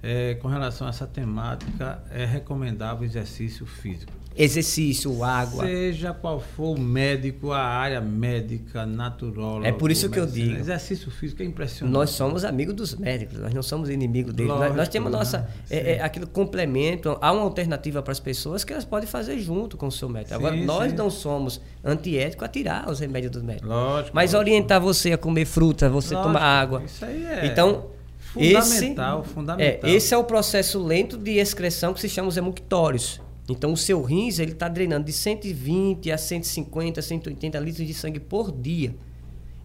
é, 0.02 0.36
com 0.36 0.48
relação 0.48 0.88
a 0.88 0.90
essa 0.90 1.08
temática, 1.08 2.04
é 2.12 2.26
recomendável 2.26 3.02
o 3.02 3.06
exercício 3.06 3.66
físico 3.66 4.14
exercício, 4.38 5.24
água. 5.24 5.66
Seja 5.66 6.14
qual 6.14 6.40
for 6.40 6.78
o 6.78 6.80
médico, 6.80 7.52
a 7.52 7.60
área 7.60 8.00
médica, 8.00 8.86
natural. 8.86 9.66
É 9.66 9.72
por 9.72 9.90
isso 9.92 10.10
que 10.10 10.20
eu 10.20 10.26
digo. 10.26 10.56
Exercício 10.56 11.10
físico 11.10 11.42
é 11.42 11.46
impressionante. 11.46 11.94
Nós 11.94 12.12
somos 12.12 12.46
amigos 12.46 12.76
dos 12.76 12.96
médicos, 12.96 13.40
nós 13.40 13.54
não 13.54 13.64
somos 13.64 13.90
inimigos 13.90 14.34
deles. 14.34 14.52
Lógico, 14.52 14.70
nós, 14.70 14.78
nós, 14.78 14.88
temos 14.90 15.12
nossa. 15.12 15.50
É, 15.70 15.94
é, 15.94 16.02
aquilo 16.02 16.28
complemento, 16.28 17.18
há 17.20 17.32
uma 17.32 17.42
alternativa 17.42 18.02
para 18.02 18.12
as 18.12 18.20
pessoas 18.20 18.64
que 18.64 18.72
elas 18.72 18.86
podem 18.86 19.08
fazer 19.08 19.40
junto 19.40 19.76
com 19.76 19.88
o 19.88 19.92
seu 19.92 20.08
médico. 20.08 20.36
Agora, 20.36 20.56
sim, 20.56 20.66
nós 20.66 20.92
sim. 20.92 20.98
não 20.98 21.10
somos 21.10 21.60
antiéticos 21.84 22.46
a 22.46 22.48
tirar 22.48 22.90
os 22.90 23.00
remédios 23.00 23.32
dos 23.32 23.42
médicos. 23.42 23.68
Lógico. 23.68 24.16
Mas 24.16 24.34
lógico. 24.34 24.52
orientar 24.52 24.80
você 24.80 25.14
a 25.14 25.18
comer 25.18 25.46
fruta, 25.46 25.90
você 25.90 26.14
lógico, 26.14 26.34
tomar 26.34 26.44
água. 26.44 26.84
Isso 26.84 27.04
aí 27.04 27.26
é. 27.26 27.46
Então. 27.48 27.97
Fundamental, 28.38 29.22
esse, 29.22 29.34
fundamental. 29.34 29.90
É, 29.90 29.94
esse 29.94 30.14
é 30.14 30.18
o 30.18 30.24
processo 30.24 30.84
lento 30.84 31.18
de 31.18 31.38
excreção 31.38 31.94
que 31.94 32.02
se 32.02 32.10
chama 32.10 32.28
os 32.28 32.38
emuctórios. 32.38 33.22
Então, 33.50 33.72
o 33.72 33.78
seu 33.78 34.02
rins 34.02 34.40
ele 34.40 34.52
está 34.52 34.68
drenando 34.68 35.06
de 35.06 35.14
120 35.14 36.12
a 36.12 36.18
150, 36.18 37.02
180 37.02 37.60
litros 37.60 37.88
de 37.88 37.94
sangue 37.94 38.20
por 38.20 38.52
dia. 38.52 38.94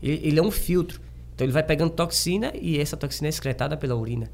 Ele, 0.00 0.20
ele, 0.28 0.38
é 0.38 0.42
um 0.42 0.50
filtro. 0.50 1.00
Então, 1.34 1.44
ele 1.44 1.52
vai 1.52 1.62
pegando 1.62 1.90
toxina 1.90 2.52
e 2.54 2.78
essa 2.78 2.96
toxina 2.96 3.28
é 3.28 3.30
excretada 3.30 3.76
pela 3.76 3.96
urina. 3.96 4.30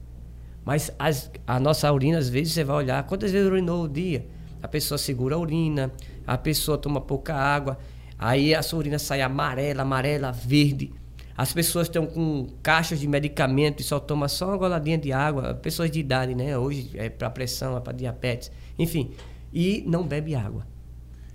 Mas 0.65 0.91
as, 0.99 1.31
a 1.47 1.59
nossa 1.59 1.91
urina, 1.91 2.19
às 2.19 2.29
vezes, 2.29 2.53
você 2.53 2.63
vai 2.63 2.77
olhar 2.77 3.03
quantas 3.05 3.33
vezes 3.33 3.49
urinou 3.49 3.85
o 3.85 3.89
dia. 3.89 4.27
A 4.63 4.69
pessoa 4.69 4.99
segura 4.99 5.37
a 5.37 5.39
urina, 5.39 5.91
a 6.27 6.37
pessoa 6.37 6.77
toma 6.77 7.01
pouca 7.01 7.35
água, 7.35 7.79
aí 8.19 8.55
a 8.55 8.61
sua 8.61 8.81
urina 8.81 8.99
sai 8.99 9.23
amarela, 9.23 9.83
amarela, 9.83 10.31
verde. 10.31 10.93
As 11.39 11.53
pessoas 11.53 11.87
estão 11.87 12.05
com 12.05 12.49
caixas 12.65 12.99
de 12.99 13.07
medicamento 13.07 13.81
e 13.81 13.85
só 13.85 14.01
toma 14.01 14.27
só 14.27 14.49
uma 14.49 14.57
goladinha 14.57 14.99
de 14.99 15.13
água. 15.13 15.55
Pessoas 15.55 15.89
de 15.89 16.01
idade, 16.01 16.35
né? 16.35 16.59
Hoje 16.59 16.91
é 16.95 17.09
para 17.09 17.31
pressão, 17.31 17.77
é 17.77 17.81
para 17.81 17.93
diabetes. 17.93 18.51
Enfim, 18.77 19.13
e 19.53 19.85
não 19.87 20.05
bebe 20.05 20.35
água. 20.35 20.67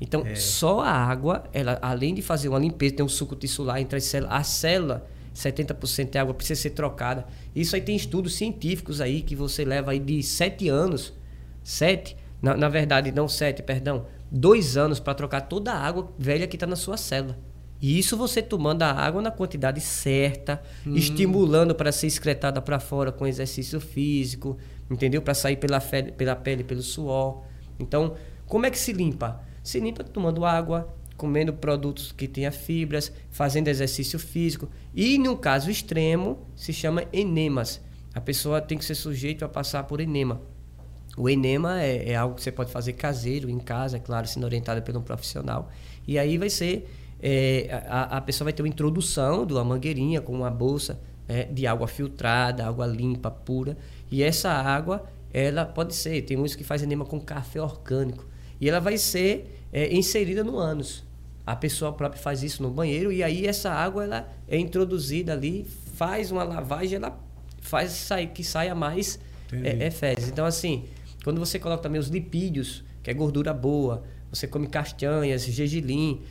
Então, 0.01 0.22
é. 0.26 0.36
só 0.36 0.82
a 0.82 0.91
água, 0.91 1.45
ela, 1.54 1.80
além 1.82 2.14
de 2.14 2.22
fazer 2.22 2.49
uma 2.49 2.60
limpeza, 2.60 2.97
tem 2.97 3.06
um 3.06 3.08
suco 3.08 3.34
tissular 3.34 3.80
entre 3.80 3.95
as 3.95 4.04
células, 4.04 4.36
a 4.36 4.43
célula, 4.43 5.08
70% 5.34 6.10
de 6.10 6.18
água 6.18 6.34
precisa 6.34 6.62
ser 6.62 6.72
trocada. 6.72 7.26
Isso 7.56 7.74
aí 7.74 7.82
tem 7.82 7.95
estudos 7.95 8.36
científicos 8.36 8.99
aí 8.99 9.22
que 9.22 9.38
você 9.38 9.64
leva 9.64 9.91
aí 9.91 9.99
de 9.99 10.22
7 10.22 10.68
anos, 10.68 11.14
7, 11.64 12.18
na, 12.43 12.58
na 12.58 12.68
verdade, 12.68 13.10
não 13.14 13.26
sete, 13.30 13.64
perdão, 13.64 14.06
dois 14.30 14.76
anos 14.76 14.99
para 14.99 15.14
trocar 15.14 15.39
toda 15.39 15.72
a 15.72 15.80
água 15.80 16.12
velha 16.20 16.45
que 16.45 16.58
está 16.58 16.68
na 16.68 16.76
sua 16.76 16.97
célula. 16.97 17.39
E 17.84 18.00
isso 18.00 18.16
você 18.16 18.42
tomando 18.42 18.84
a 18.84 18.94
água 18.94 19.22
na 19.22 19.30
quantidade 19.30 19.82
certa, 19.82 20.64
hum. 20.88 20.96
estimulando 20.96 21.76
para 21.76 21.92
ser 21.92 22.08
excretada 22.08 22.62
para 22.62 22.80
fora 22.80 23.12
com 23.12 23.28
exercício 23.28 23.78
físico, 23.82 24.58
entendeu? 24.90 25.22
Para 25.22 25.34
sair 25.34 25.58
pela, 25.58 25.82
fe 25.82 26.04
pela 26.14 26.34
pele, 26.34 26.64
pelo 26.64 26.82
suor. 26.82 27.44
Então, 27.78 28.16
como 28.46 28.66
é 28.66 28.72
que 28.72 28.80
se 28.80 28.94
limpa? 28.94 29.44
Se 29.62 29.82
limpa 29.82 30.02
tomando 30.02 30.46
água, 30.46 30.96
comendo 31.18 31.52
produtos 31.52 32.14
que 32.14 32.26
tenha 32.26 32.54
fibras, 32.54 33.12
fazendo 33.30 33.68
exercício 33.68 34.18
físico. 34.18 34.70
E 34.96 35.18
no 35.18 35.36
caso 35.36 35.70
extremo, 35.70 36.48
se 36.56 36.72
chama 36.72 37.04
enemas. 37.12 37.82
A 38.16 38.22
pessoa 38.22 38.62
tem 38.62 38.78
que 38.78 38.86
ser 38.86 38.96
sujeito 38.96 39.44
a 39.44 39.50
passar 39.50 39.84
por 39.84 40.00
enema. 40.00 40.42
O 41.18 41.30
enema 41.30 41.82
é, 41.82 42.12
é, 42.12 42.16
algo 42.16 42.36
que 42.36 42.42
você 42.42 42.52
pode 42.52 42.72
fazer 42.72 42.94
caseiro, 42.94 43.50
em 43.50 43.60
casa, 43.60 43.98
é 43.98 44.00
claro, 44.00 44.26
sendo 44.26 44.46
orientado 44.46 44.82
por 44.82 44.96
um 44.96 45.02
profissional. 45.02 45.70
E 46.08 46.18
aí 46.18 46.38
vai 46.38 46.50
ser. 46.50 46.90
É, 47.26 47.86
a, 47.88 48.18
a, 48.18 48.22
pessoa 48.22 48.48
vai 48.48 48.54
ter 48.54 48.62
uma 48.62 48.68
introdução 48.68 49.46
de 49.46 49.54
uma 49.54 49.64
mangueirinha 49.64 50.20
com 50.20 50.34
uma 50.34 50.52
bolsa 50.52 51.00
é, 51.26 51.46
de 51.46 51.66
água 51.66 51.88
filtrada, 51.88 52.68
água 52.68 52.86
limpa, 52.86 53.32
pura. 53.32 53.78
E 54.12 54.22
essa 54.22 54.52
água, 54.52 55.10
ela 55.34 55.66
pode 55.66 55.96
ser. 55.96 56.22
Tem 56.24 56.38
uns 56.38 56.54
que 56.54 56.66
fazem 56.66 56.86
enema 56.86 57.06
com 57.06 57.22
café 57.22 57.62
orgânico. 57.62 58.28
E 58.60 58.68
ela 58.68 58.82
vai 58.82 58.98
ser 58.98 59.66
é, 59.72 59.96
inserida 59.96 60.44
no 60.44 60.58
ânus. 60.58 61.06
A 61.48 61.56
pessoa 61.56 61.94
própria 61.94 62.22
faz 62.22 62.44
isso 62.44 62.62
no 62.62 62.70
banheiro 62.70 63.10
e 63.12 63.24
aí 63.24 63.48
essa 63.48 63.72
água 63.72 64.04
ela 64.04 64.30
é 64.48 64.58
introduzida 64.58 65.32
ali, 65.32 65.66
faz 65.96 66.30
uma 66.30 66.44
lavagem, 66.44 66.96
ela 66.98 67.18
faz 67.62 67.92
sair, 67.92 68.28
que 68.28 68.44
saia 68.44 68.76
mais 68.76 69.18
é, 69.52 69.88
é, 69.88 69.92
fezes. 69.92 70.30
Então, 70.30 70.46
assim, 70.46 70.86
quando 71.24 71.40
você 71.40 71.58
coloca 71.58 71.84
também 71.84 72.00
os 72.00 72.08
lipídios, 72.08 72.84
que 73.02 73.10
é 73.10 73.14
gordura 73.14 73.54
boa, 73.54 74.04
você 74.30 74.48
come 74.48 74.68
castanhas, 74.68 75.46
gergelim, 75.46 76.22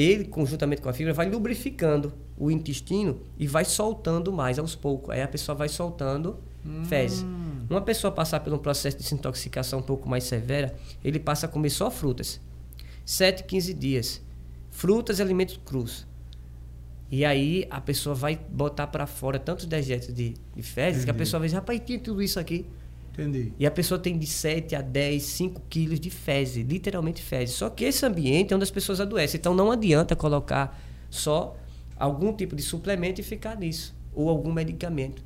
ele, 0.00 0.24
conjuntamente 0.24 0.80
com 0.80 0.88
a 0.88 0.92
fibra, 0.92 1.12
vai 1.12 1.28
lubrificando 1.28 2.12
o 2.38 2.50
intestino 2.50 3.20
e 3.38 3.46
vai 3.46 3.64
soltando 3.64 4.32
mais 4.32 4.58
aos 4.58 4.74
poucos. 4.74 5.10
Aí 5.10 5.22
a 5.22 5.28
pessoa 5.28 5.54
vai 5.54 5.68
soltando 5.68 6.38
hum. 6.64 6.84
fezes. 6.84 7.24
Uma 7.68 7.80
pessoa 7.80 8.10
passar 8.10 8.40
por 8.40 8.52
um 8.52 8.58
processo 8.58 8.96
de 8.96 9.02
desintoxicação 9.04 9.78
um 9.78 9.82
pouco 9.82 10.08
mais 10.08 10.24
severa, 10.24 10.74
ele 11.04 11.18
passa 11.18 11.46
a 11.46 11.48
comer 11.48 11.70
só 11.70 11.90
frutas. 11.90 12.40
7, 13.04 13.44
15 13.44 13.74
dias. 13.74 14.22
Frutas 14.70 15.18
e 15.18 15.22
alimentos 15.22 15.58
crus. 15.64 16.06
E 17.10 17.24
aí 17.24 17.66
a 17.70 17.80
pessoa 17.80 18.14
vai 18.14 18.36
botar 18.36 18.86
para 18.86 19.06
fora 19.06 19.38
tantos 19.38 19.66
dejetos 19.66 20.14
de, 20.14 20.34
de 20.54 20.62
fezes 20.62 21.02
Entendi. 21.02 21.04
que 21.04 21.10
a 21.10 21.14
pessoa 21.14 21.40
vai 21.40 21.48
dizer, 21.48 21.56
rapaz, 21.56 21.80
tinha 21.84 21.98
tudo 21.98 22.22
isso 22.22 22.38
aqui. 22.38 22.66
Entendi. 23.20 23.52
E 23.58 23.66
a 23.66 23.70
pessoa 23.70 23.98
tem 23.98 24.18
de 24.18 24.26
7 24.26 24.74
a 24.74 24.80
10, 24.80 25.22
5 25.22 25.62
quilos 25.68 26.00
de 26.00 26.08
fezes, 26.08 26.66
literalmente 26.66 27.22
fezes. 27.22 27.54
Só 27.54 27.68
que 27.68 27.84
esse 27.84 28.04
ambiente 28.06 28.52
é 28.52 28.56
onde 28.56 28.62
as 28.62 28.70
pessoas 28.70 29.00
adoecem. 29.00 29.38
Então 29.38 29.54
não 29.54 29.70
adianta 29.70 30.16
colocar 30.16 30.80
só 31.10 31.56
algum 31.96 32.32
tipo 32.32 32.56
de 32.56 32.62
suplemento 32.62 33.20
e 33.20 33.24
ficar 33.24 33.56
nisso. 33.56 33.94
Ou 34.14 34.28
algum 34.28 34.52
medicamento. 34.52 35.22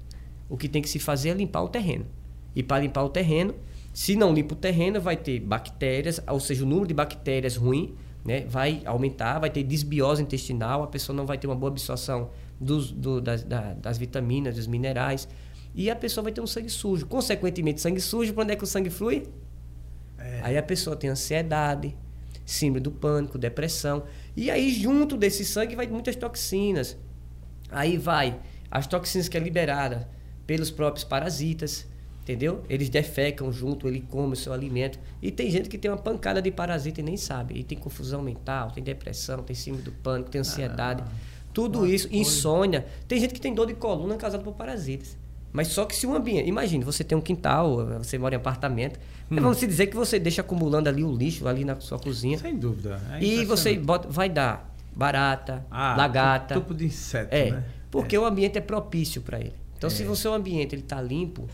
O 0.48 0.56
que 0.56 0.68
tem 0.68 0.82
que 0.82 0.88
se 0.88 0.98
fazer 0.98 1.30
é 1.30 1.34
limpar 1.34 1.62
o 1.62 1.68
terreno. 1.68 2.06
E 2.54 2.62
para 2.62 2.82
limpar 2.82 3.04
o 3.04 3.08
terreno, 3.08 3.54
se 3.92 4.16
não 4.16 4.34
limpa 4.34 4.54
o 4.54 4.56
terreno, 4.56 5.00
vai 5.00 5.16
ter 5.16 5.40
bactérias, 5.40 6.20
ou 6.28 6.40
seja, 6.40 6.64
o 6.64 6.66
número 6.66 6.86
de 6.86 6.94
bactérias 6.94 7.56
ruim 7.56 7.94
né, 8.24 8.44
vai 8.48 8.82
aumentar, 8.84 9.38
vai 9.38 9.50
ter 9.50 9.62
desbiose 9.62 10.22
intestinal, 10.22 10.82
a 10.82 10.86
pessoa 10.86 11.14
não 11.14 11.26
vai 11.26 11.38
ter 11.38 11.46
uma 11.46 11.56
boa 11.56 11.70
absorção 11.70 12.30
dos, 12.60 12.90
do, 12.90 13.20
das, 13.20 13.42
da, 13.42 13.74
das 13.74 13.98
vitaminas, 13.98 14.56
dos 14.56 14.66
minerais 14.66 15.28
e 15.74 15.90
a 15.90 15.96
pessoa 15.96 16.22
vai 16.22 16.32
ter 16.32 16.40
um 16.40 16.46
sangue 16.46 16.70
sujo. 16.70 17.06
Consequentemente, 17.06 17.80
sangue 17.80 18.00
sujo, 18.00 18.32
para 18.32 18.44
onde 18.44 18.52
é 18.52 18.56
que 18.56 18.64
o 18.64 18.66
sangue 18.66 18.90
flui? 18.90 19.24
É. 20.18 20.40
Aí 20.42 20.56
a 20.56 20.62
pessoa 20.62 20.94
tem 20.94 21.10
ansiedade, 21.10 21.96
síndrome 22.46 22.80
do 22.80 22.92
pânico, 22.92 23.36
depressão. 23.36 24.04
E 24.36 24.50
aí, 24.50 24.72
junto 24.72 25.16
desse 25.16 25.44
sangue, 25.44 25.74
vai 25.74 25.86
muitas 25.86 26.14
toxinas. 26.14 26.96
Aí 27.70 27.98
vai 27.98 28.40
as 28.70 28.86
toxinas 28.86 29.28
que 29.28 29.36
é 29.36 29.40
liberada 29.40 30.08
pelos 30.46 30.70
próprios 30.70 31.04
parasitas, 31.04 31.86
entendeu? 32.22 32.62
Eles 32.68 32.88
defecam 32.88 33.50
junto, 33.52 33.88
ele 33.88 34.00
come 34.00 34.34
o 34.34 34.36
seu 34.36 34.52
alimento. 34.52 34.98
E 35.20 35.30
tem 35.30 35.50
gente 35.50 35.68
que 35.68 35.78
tem 35.78 35.90
uma 35.90 35.96
pancada 35.96 36.40
de 36.40 36.50
parasita 36.50 37.00
e 37.00 37.04
nem 37.04 37.16
sabe. 37.16 37.58
E 37.58 37.64
tem 37.64 37.76
confusão 37.76 38.22
mental, 38.22 38.70
tem 38.70 38.82
depressão, 38.82 39.42
tem 39.42 39.56
síndrome 39.56 39.84
do 39.84 39.92
pânico, 39.92 40.30
tem 40.30 40.40
ansiedade. 40.40 41.02
Ah, 41.04 41.12
tudo 41.52 41.86
isso, 41.86 42.08
insônia. 42.12 42.86
Tem 43.08 43.18
gente 43.18 43.34
que 43.34 43.40
tem 43.40 43.54
dor 43.54 43.66
de 43.66 43.74
coluna 43.74 44.16
causada 44.16 44.42
por 44.42 44.54
parasitas. 44.54 45.16
Mas 45.54 45.68
só 45.68 45.84
que 45.84 45.94
se 45.94 46.04
o 46.04 46.12
ambiente. 46.16 46.48
Imagine, 46.48 46.82
você 46.82 47.04
tem 47.04 47.16
um 47.16 47.20
quintal, 47.20 47.86
você 47.98 48.18
mora 48.18 48.34
em 48.34 48.38
apartamento. 48.38 48.98
Hum. 49.30 49.36
Vamos 49.36 49.58
se 49.58 49.68
dizer 49.68 49.86
que 49.86 49.94
você 49.94 50.18
deixa 50.18 50.40
acumulando 50.40 50.88
ali 50.88 51.04
o 51.04 51.14
lixo 51.14 51.46
ali 51.46 51.64
na 51.64 51.78
sua 51.78 51.96
cozinha. 51.96 52.36
Sem 52.36 52.56
dúvida. 52.56 53.00
É 53.12 53.22
e 53.22 53.44
você 53.44 53.78
bota, 53.78 54.08
vai 54.08 54.28
dar 54.28 54.68
barata, 54.92 55.64
ah, 55.70 55.94
lagarta. 55.96 56.56
Tipo 56.56 56.74
de 56.74 56.86
inseto, 56.86 57.32
é, 57.32 57.52
né? 57.52 57.64
Porque 57.88 58.16
é. 58.16 58.18
o 58.18 58.24
ambiente 58.24 58.58
é 58.58 58.60
propício 58.60 59.22
para 59.22 59.38
ele. 59.38 59.54
Então, 59.78 59.86
é. 59.86 59.90
se 59.90 60.02
o 60.02 60.16
seu 60.16 60.34
ambiente 60.34 60.74
está 60.74 61.00
limpo, 61.00 61.48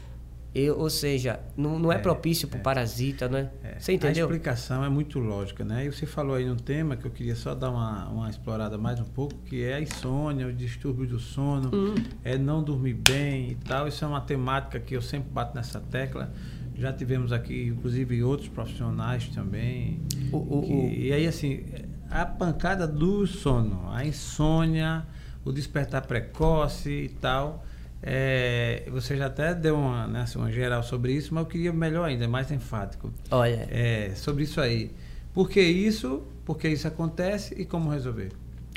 eu, 0.53 0.79
ou 0.79 0.91
seja, 0.91 1.39
não, 1.57 1.79
não 1.79 1.93
é, 1.93 1.97
é 1.97 1.99
propício 1.99 2.49
para 2.49 2.57
o 2.57 2.61
é. 2.61 2.63
parasita, 2.63 3.29
né? 3.29 3.51
É. 3.63 3.79
Você 3.79 3.93
entendeu? 3.93 4.27
A 4.27 4.29
explicação 4.29 4.85
é 4.85 4.89
muito 4.89 5.21
lógica, 5.21 5.65
né? 5.65 5.87
E 5.87 5.93
você 5.93 6.07
falou 6.07 6.35
aí 6.35 6.45
num 6.45 6.57
tema 6.57 6.97
que 6.97 7.07
eu 7.07 7.11
queria 7.11 7.37
só 7.37 7.55
dar 7.55 7.71
uma, 7.71 8.09
uma 8.09 8.29
explorada 8.29 8.77
mais 8.77 8.99
um 8.99 9.05
pouco, 9.05 9.35
que 9.45 9.63
é 9.63 9.75
a 9.75 9.81
insônia, 9.81 10.49
o 10.49 10.53
distúrbio 10.53 11.07
do 11.07 11.21
sono, 11.21 11.71
hum. 11.73 11.95
é 12.25 12.37
não 12.37 12.65
dormir 12.65 12.95
bem 12.95 13.51
e 13.51 13.55
tal. 13.55 13.87
Isso 13.87 14.05
é 14.05 14.09
uma 14.09 14.21
temática 14.21 14.81
que 14.81 14.97
eu 14.97 15.03
sempre 15.03 15.31
bato 15.31 15.55
nessa 15.55 15.79
tecla. 15.79 16.33
Já 16.75 16.93
tivemos 16.93 17.31
aqui, 17.31 17.67
inclusive, 17.67 18.21
outros 18.25 18.49
profissionais 18.49 19.29
também. 19.29 20.01
O, 20.33 20.59
o, 20.59 20.63
que, 20.63 20.73
o... 20.73 20.89
E 20.89 21.13
aí, 21.13 21.29
assim, 21.29 21.65
a 22.11 22.27
pancada 22.27 22.89
do 22.89 23.25
sono, 23.25 23.89
a 23.89 24.05
insônia, 24.05 25.07
o 25.45 25.53
despertar 25.53 26.07
precoce 26.07 26.91
e 26.91 27.09
tal 27.09 27.65
é, 28.03 28.89
você 28.91 29.17
já 29.17 29.27
até 29.27 29.55
deu 29.55 29.77
uma, 29.77 30.07
né, 30.07 30.23
assim, 30.23 30.39
uma 30.39 30.51
geral 30.51 30.83
sobre 30.83 31.13
isso, 31.13 31.35
mas 31.35 31.45
eu 31.45 31.49
queria 31.49 31.73
melhor 31.73 32.09
ainda, 32.09 32.27
mais 32.27 32.51
enfático. 32.51 33.13
Olha. 33.31 33.69
É, 33.71 34.13
sobre 34.15 34.45
isso 34.45 34.61
aí. 34.61 34.91
Por 35.35 35.49
que 35.49 35.61
isso? 35.61 36.23
Por 36.45 36.59
que 36.59 36.69
isso 36.69 36.89
acontece 36.89 37.55
e 37.61 37.65
como 37.65 37.91
resolver? 37.91 38.33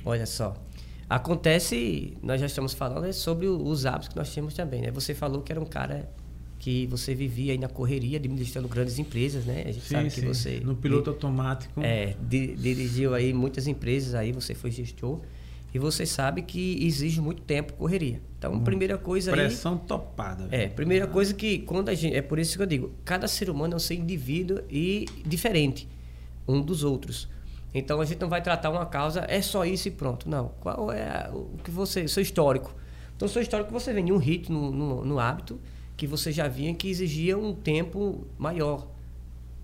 Olha 0.05 0.26
só. 0.26 0.55
Acontece, 1.09 2.17
nós 2.21 2.39
já 2.39 2.47
estamos 2.47 2.74
falando 2.74 3.05
é 3.05 3.11
sobre 3.11 3.47
os 3.47 3.86
hábitos 3.86 4.09
que 4.09 4.15
nós 4.15 4.34
temos 4.34 4.53
também, 4.53 4.82
né? 4.82 4.91
Você 4.91 5.13
falou 5.13 5.41
que 5.41 5.51
era 5.51 5.61
um 5.61 5.65
cara 5.65 6.09
que 6.59 6.88
você 6.88 7.13
vivia 7.13 7.51
aí 7.51 7.57
na 7.57 7.67
correria, 7.67 8.17
administrando 8.17 8.67
grandes 8.67 8.97
empresas, 8.97 9.45
né? 9.45 9.63
A 9.65 9.71
gente 9.71 9.86
sim, 9.86 9.95
sabe 9.95 10.09
que 10.09 10.21
sim. 10.21 10.28
você... 10.28 10.61
No 10.63 10.76
piloto 10.76 11.09
automático. 11.09 11.82
É, 11.82 12.15
di, 12.21 12.55
dirigiu 12.55 13.13
aí 13.13 13.34
muitas 13.34 13.67
empresas 13.67 14.15
aí, 14.15 14.32
você 14.32 14.55
foi 14.55 14.71
gestor. 14.71 15.19
E 15.74 15.80
você 15.80 16.05
sabe 16.05 16.43
que 16.43 16.86
exige 16.86 17.19
muito 17.19 17.41
tempo 17.41 17.74
correria. 17.74 18.21
Então, 18.38 18.53
hum, 18.53 18.63
primeira 18.63 18.97
coisa 18.97 19.32
pressão 19.32 19.74
aí. 19.74 19.88
Topada. 19.88 20.47
É, 20.51 20.67
primeira 20.67 21.05
ah. 21.05 21.07
coisa 21.07 21.34
que 21.34 21.59
quando 21.59 21.89
a 21.89 21.95
gente. 21.95 22.15
É 22.15 22.21
por 22.21 22.38
isso 22.38 22.55
que 22.55 22.61
eu 22.61 22.67
digo: 22.67 22.91
cada 23.03 23.28
ser 23.28 23.49
humano 23.49 23.74
é 23.74 23.76
um 23.78 23.80
ser 23.80 23.95
indivíduo 23.95 24.59
e 24.69 25.05
diferente 25.26 25.88
um 26.47 26.61
dos 26.61 26.84
outros. 26.84 27.28
Então 27.74 27.99
a 27.99 28.05
gente 28.05 28.21
não 28.21 28.30
vai 28.30 28.41
tratar 28.41 28.69
uma 28.69 28.86
causa, 28.86 29.26
é 29.28 29.41
só 29.41 29.65
isso 29.65 29.88
e 29.88 29.91
pronto. 29.91 30.30
Não. 30.30 30.49
Qual 30.59 30.91
é 30.91 31.30
o 31.34 31.57
que 31.63 31.71
você. 31.71 32.07
Seu 32.07 32.21
histórico. 32.21 32.76
Então, 33.15 33.28
seu 33.28 33.41
histórico 33.41 33.71
você 33.71 33.93
vem 33.93 34.05
de 34.05 34.11
um 34.11 34.17
ritmo 34.17 34.59
no, 34.59 34.71
no, 34.71 35.05
no 35.05 35.19
hábito 35.19 35.59
que 35.95 36.05
você 36.05 36.32
já 36.32 36.47
vinha 36.47 36.74
que 36.74 36.89
exigia 36.89 37.38
um 37.38 37.53
tempo 37.53 38.28
maior 38.38 38.88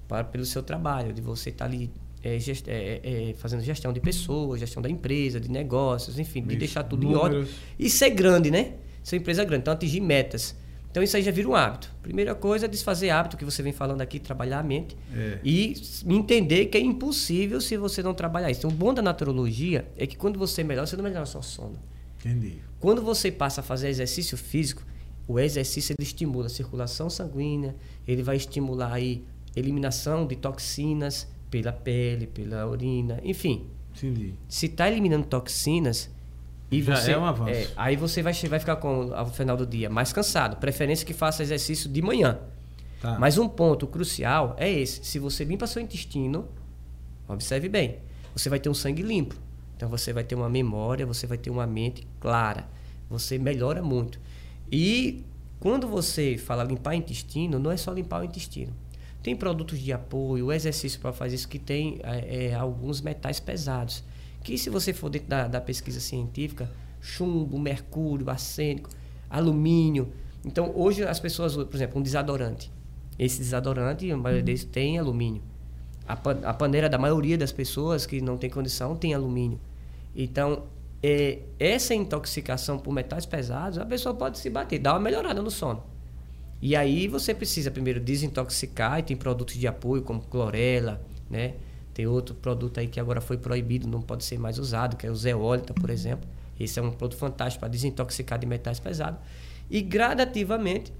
para, 0.07 0.23
pelo 0.23 0.45
seu 0.45 0.63
trabalho, 0.63 1.11
de 1.13 1.21
você 1.21 1.49
estar 1.49 1.65
ali 1.65 1.91
é, 2.23 2.39
gest, 2.39 2.67
é, 2.67 3.01
é, 3.03 3.33
fazendo 3.37 3.63
gestão 3.63 3.93
de 3.93 3.99
pessoas, 3.99 4.59
gestão 4.59 4.81
da 4.81 4.89
empresa, 4.89 5.39
de 5.39 5.49
negócios, 5.49 6.19
enfim, 6.19 6.41
de 6.41 6.55
deixar 6.55 6.83
tudo 6.83 7.03
números. 7.03 7.21
em 7.21 7.37
ordem. 7.37 7.53
E 7.77 7.89
ser 7.89 8.09
grande, 8.11 8.51
né? 8.51 8.73
Ser 9.03 9.17
empresa 9.17 9.43
grande, 9.43 9.61
então 9.61 9.73
atingir 9.73 10.01
metas. 10.01 10.55
Então 10.91 11.03
isso 11.03 11.15
aí 11.15 11.21
já 11.23 11.31
vira 11.31 11.47
um 11.47 11.55
hábito. 11.55 11.93
Primeira 12.01 12.33
coisa 12.33 12.65
é 12.65 12.67
desfazer 12.67 13.11
hábito 13.11 13.37
que 13.37 13.45
você 13.45 13.61
vem 13.61 13.71
falando 13.71 14.01
aqui, 14.01 14.19
trabalhar 14.19 14.59
a 14.59 14.63
mente. 14.63 14.97
É. 15.13 15.39
E 15.43 15.75
entender 16.05 16.65
que 16.65 16.77
é 16.77 16.81
impossível 16.81 17.61
se 17.61 17.77
você 17.77 18.01
não 18.01 18.13
trabalhar 18.13 18.49
isso. 18.49 18.61
Então 18.61 18.71
o 18.71 18.73
bom 18.73 18.93
da 18.93 19.01
naturologia 19.01 19.87
é 19.95 20.07
que 20.07 20.17
quando 20.17 20.39
você 20.39 20.63
melhora, 20.63 20.87
você 20.87 20.95
não 20.95 21.03
melhora 21.03 21.25
só 21.25 21.41
sono. 21.41 21.77
Entendi. 22.19 22.57
Quando 22.79 23.01
você 23.01 23.31
passa 23.31 23.61
a 23.61 23.63
fazer 23.63 23.87
exercício 23.89 24.35
físico, 24.35 24.83
o 25.27 25.39
exercício 25.39 25.93
ele 25.97 26.05
estimula 26.05 26.47
a 26.47 26.49
circulação 26.49 27.07
sanguínea, 27.07 27.75
ele 28.07 28.23
vai 28.23 28.35
estimular 28.35 28.91
aí 28.91 29.23
eliminação 29.55 30.25
de 30.25 30.35
toxinas, 30.35 31.27
pela 31.49 31.71
pele, 31.71 32.27
pela 32.27 32.67
urina, 32.67 33.19
enfim. 33.23 33.67
Entendi. 33.95 34.33
Se 34.47 34.67
está 34.67 34.89
eliminando 34.89 35.25
toxinas 35.25 36.09
e 36.71 36.81
Já 36.81 36.95
você 36.95 37.11
é 37.11 37.17
um 37.17 37.25
avanço. 37.25 37.51
É, 37.51 37.67
aí 37.75 37.95
você 37.95 38.21
vai, 38.21 38.33
vai 38.33 38.59
ficar 38.59 38.75
com 38.75 39.13
ao 39.13 39.27
final 39.27 39.57
do 39.57 39.65
dia 39.65 39.89
mais 39.89 40.13
cansado. 40.13 40.57
Preferência 40.57 41.05
que 41.05 41.13
faça 41.13 41.41
exercício 41.41 41.89
de 41.89 42.01
manhã. 42.01 42.39
Tá. 43.01 43.17
Mas 43.17 43.37
um 43.37 43.47
ponto 43.47 43.87
crucial 43.87 44.55
é 44.57 44.69
esse: 44.69 45.03
se 45.03 45.17
você 45.19 45.43
limpa 45.43 45.65
seu 45.65 45.81
intestino, 45.81 46.47
observe 47.27 47.67
bem, 47.69 47.97
você 48.35 48.49
vai 48.49 48.59
ter 48.59 48.69
um 48.69 48.73
sangue 48.73 49.01
limpo. 49.01 49.35
Então 49.75 49.89
você 49.89 50.13
vai 50.13 50.23
ter 50.23 50.35
uma 50.35 50.49
memória, 50.49 51.05
você 51.05 51.25
vai 51.25 51.37
ter 51.37 51.49
uma 51.49 51.65
mente 51.65 52.05
clara. 52.19 52.67
Você 53.09 53.39
melhora 53.39 53.81
muito. 53.81 54.19
E 54.71 55.23
quando 55.59 55.87
você 55.87 56.37
fala 56.37 56.63
limpar 56.63 56.95
intestino, 56.95 57.57
não 57.57 57.71
é 57.71 57.77
só 57.77 57.91
limpar 57.91 58.21
o 58.21 58.25
intestino. 58.25 58.73
Tem 59.29 59.35
produtos 59.35 59.77
de 59.77 59.93
apoio, 59.93 60.51
exercício 60.51 60.99
para 60.99 61.13
fazer 61.13 61.35
isso 61.35 61.47
que 61.47 61.59
tem 61.59 61.99
é, 62.01 62.47
é, 62.47 62.55
alguns 62.55 62.99
metais 62.99 63.39
pesados. 63.39 64.03
Que 64.43 64.57
se 64.57 64.71
você 64.71 64.91
for 64.91 65.07
dentro 65.07 65.27
da, 65.27 65.47
da 65.47 65.61
pesquisa 65.61 65.99
científica, 65.99 66.67
chumbo, 66.99 67.59
mercúrio, 67.59 68.27
arsênico, 68.27 68.89
alumínio. 69.29 70.11
Então, 70.43 70.71
hoje 70.75 71.03
as 71.03 71.19
pessoas, 71.19 71.55
por 71.55 71.75
exemplo, 71.75 71.99
um 71.99 72.01
desodorante. 72.01 72.71
Esse 73.19 73.37
desodorante, 73.37 74.09
a 74.09 74.17
maioria 74.17 74.41
deles 74.41 74.63
tem 74.63 74.97
alumínio. 74.97 75.43
A, 76.07 76.15
pan 76.15 76.39
a 76.43 76.51
paneira 76.51 76.89
da 76.89 76.97
maioria 76.97 77.37
das 77.37 77.51
pessoas 77.51 78.07
que 78.07 78.21
não 78.21 78.35
tem 78.35 78.49
condição 78.49 78.95
tem 78.95 79.13
alumínio. 79.13 79.59
Então, 80.15 80.63
é, 81.03 81.37
essa 81.59 81.93
intoxicação 81.93 82.79
por 82.79 82.91
metais 82.91 83.27
pesados, 83.27 83.77
a 83.77 83.85
pessoa 83.85 84.15
pode 84.15 84.39
se 84.39 84.49
bater, 84.49 84.79
dar 84.79 84.93
uma 84.93 84.99
melhorada 84.99 85.39
no 85.39 85.51
sono. 85.51 85.83
E 86.61 86.75
aí 86.75 87.07
você 87.07 87.33
precisa 87.33 87.71
primeiro 87.71 87.99
desintoxicar, 87.99 88.99
e 88.99 89.03
tem 89.03 89.15
produtos 89.15 89.55
de 89.55 89.67
apoio 89.67 90.01
como 90.01 90.21
clorela, 90.21 91.01
né? 91.29 91.53
Tem 91.93 92.07
outro 92.07 92.35
produto 92.35 92.79
aí 92.79 92.87
que 92.87 92.99
agora 92.99 93.21
foi 93.21 93.37
proibido, 93.37 93.87
não 93.87 94.01
pode 94.01 94.23
ser 94.23 94.37
mais 94.37 94.57
usado, 94.57 94.95
que 94.95 95.05
é 95.05 95.11
o 95.11 95.15
zeólita, 95.15 95.73
por 95.73 95.89
exemplo. 95.89 96.27
Esse 96.59 96.79
é 96.79 96.81
um 96.81 96.91
produto 96.91 97.17
fantástico 97.17 97.61
para 97.61 97.69
desintoxicar 97.69 98.37
de 98.37 98.45
metais 98.45 98.79
pesados. 98.79 99.19
E 99.69 99.81
gradativamente 99.81 100.93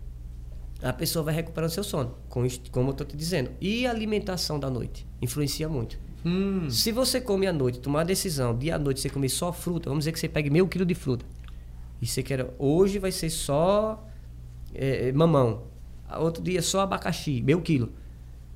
a 0.82 0.94
pessoa 0.94 1.24
vai 1.24 1.34
recuperando 1.34 1.70
seu 1.70 1.84
sono, 1.84 2.16
como 2.30 2.46
eu 2.46 2.92
estou 2.92 3.06
te 3.06 3.18
dizendo. 3.18 3.52
E 3.60 3.86
a 3.86 3.92
alimentação 3.92 4.60
da 4.60 4.70
noite 4.70 5.06
influencia 5.22 5.68
muito. 5.68 6.00
Hum. 6.26 6.70
Se 6.70 6.92
você 6.92 7.22
come 7.22 7.48
à 7.48 7.54
noite, 7.54 7.80
tomar 7.80 8.02
a 8.02 8.04
decisão 8.06 8.58
de 8.58 8.72
à 8.72 8.78
noite 8.78 9.00
você 9.00 9.10
comer 9.10 9.30
só 9.30 9.52
fruta, 9.54 9.90
vamos 9.90 10.04
dizer 10.04 10.12
que 10.12 10.20
você 10.20 10.28
pegue 10.28 10.50
meio 10.50 10.68
quilo 10.68 10.86
de 10.86 10.96
fruta. 10.96 11.26
E 12.02 12.08
você 12.08 12.24
quer, 12.24 12.54
hoje 12.58 13.00
vai 13.00 13.12
ser 13.12 13.30
só 13.30 14.06
é, 14.74 15.12
mamão. 15.12 15.64
Outro 16.18 16.42
dia 16.42 16.62
só 16.62 16.82
abacaxi, 16.82 17.42
meio 17.42 17.62
quilo. 17.62 17.92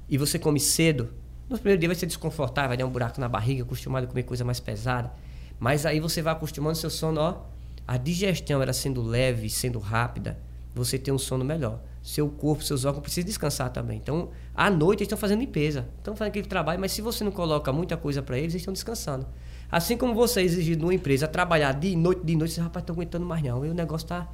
E 0.09 0.17
você 0.17 0.39
come 0.39 0.59
cedo, 0.59 1.09
no 1.49 1.57
primeiro 1.57 1.79
dia 1.79 1.89
vai 1.89 1.95
ser 1.95 2.05
desconfortável, 2.05 2.69
vai 2.69 2.77
dar 2.77 2.85
um 2.85 2.89
buraco 2.89 3.19
na 3.19 3.29
barriga, 3.29 3.63
acostumado 3.63 4.05
a 4.05 4.07
comer 4.07 4.23
coisa 4.23 4.43
mais 4.43 4.59
pesada. 4.59 5.11
Mas 5.59 5.85
aí 5.85 5.99
você 5.99 6.21
vai 6.21 6.33
acostumando 6.33 6.75
seu 6.75 6.89
sono, 6.89 7.21
ó. 7.21 7.41
A 7.87 7.97
digestão 7.97 8.61
era 8.61 8.73
sendo 8.73 9.01
leve, 9.01 9.49
sendo 9.49 9.77
rápida, 9.77 10.39
você 10.73 10.97
tem 10.97 11.13
um 11.13 11.17
sono 11.17 11.43
melhor. 11.43 11.79
Seu 12.01 12.29
corpo, 12.29 12.63
seus 12.63 12.85
órgãos 12.85 13.03
precisam 13.03 13.25
descansar 13.27 13.69
também. 13.71 13.97
Então, 13.97 14.29
à 14.55 14.69
noite 14.69 14.99
eles 14.99 15.07
estão 15.07 15.17
fazendo 15.17 15.41
limpeza, 15.41 15.87
estão 15.97 16.15
fazendo 16.15 16.31
aquele 16.31 16.47
trabalho, 16.47 16.79
mas 16.79 16.91
se 16.91 17.01
você 17.01 17.23
não 17.23 17.31
coloca 17.31 17.71
muita 17.71 17.95
coisa 17.95 18.21
para 18.21 18.37
eles, 18.37 18.53
eles 18.53 18.61
estão 18.61 18.73
descansando. 18.73 19.25
Assim 19.71 19.97
como 19.97 20.13
você 20.13 20.41
é 20.41 20.43
exigido 20.43 20.81
numa 20.81 20.93
empresa 20.93 21.27
trabalhar 21.27 21.73
de 21.73 21.95
noite, 21.95 22.23
de 22.23 22.35
noite, 22.35 22.53
você 22.53 22.61
rapaz, 22.61 22.85
tá 22.85 22.93
aguentando 22.93 23.25
mais 23.25 23.43
não. 23.43 23.65
E 23.65 23.69
o 23.69 23.73
negócio 23.73 24.07
tá 24.07 24.29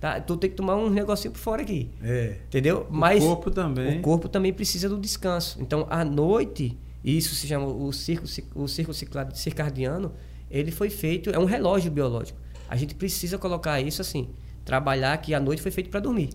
Tá? 0.00 0.20
Tu 0.20 0.36
tem 0.36 0.50
que 0.50 0.56
tomar 0.56 0.76
um 0.76 0.90
negocinho 0.90 1.32
por 1.32 1.38
fora 1.38 1.62
aqui. 1.62 1.90
É. 2.02 2.36
Entendeu? 2.46 2.86
Mas 2.90 3.22
o 3.22 3.28
corpo 3.28 3.50
também. 3.50 3.98
O 3.98 4.02
corpo 4.02 4.28
também 4.28 4.52
precisa 4.52 4.88
do 4.88 4.98
descanso. 4.98 5.58
Então, 5.60 5.86
à 5.88 6.04
noite, 6.04 6.76
isso 7.02 7.34
se 7.34 7.46
chama 7.46 7.66
o 7.66 7.92
círculo, 7.92 8.28
o 8.54 8.68
círculo 8.68 8.94
circadiano, 9.34 10.12
ele 10.50 10.70
foi 10.70 10.90
feito, 10.90 11.30
é 11.30 11.38
um 11.38 11.44
relógio 11.44 11.90
biológico. 11.90 12.38
A 12.68 12.76
gente 12.76 12.94
precisa 12.94 13.38
colocar 13.38 13.80
isso 13.80 14.02
assim, 14.02 14.28
trabalhar 14.64 15.16
que 15.18 15.32
a 15.32 15.40
noite 15.40 15.62
foi 15.62 15.70
feito 15.70 15.88
para 15.88 16.00
dormir. 16.00 16.30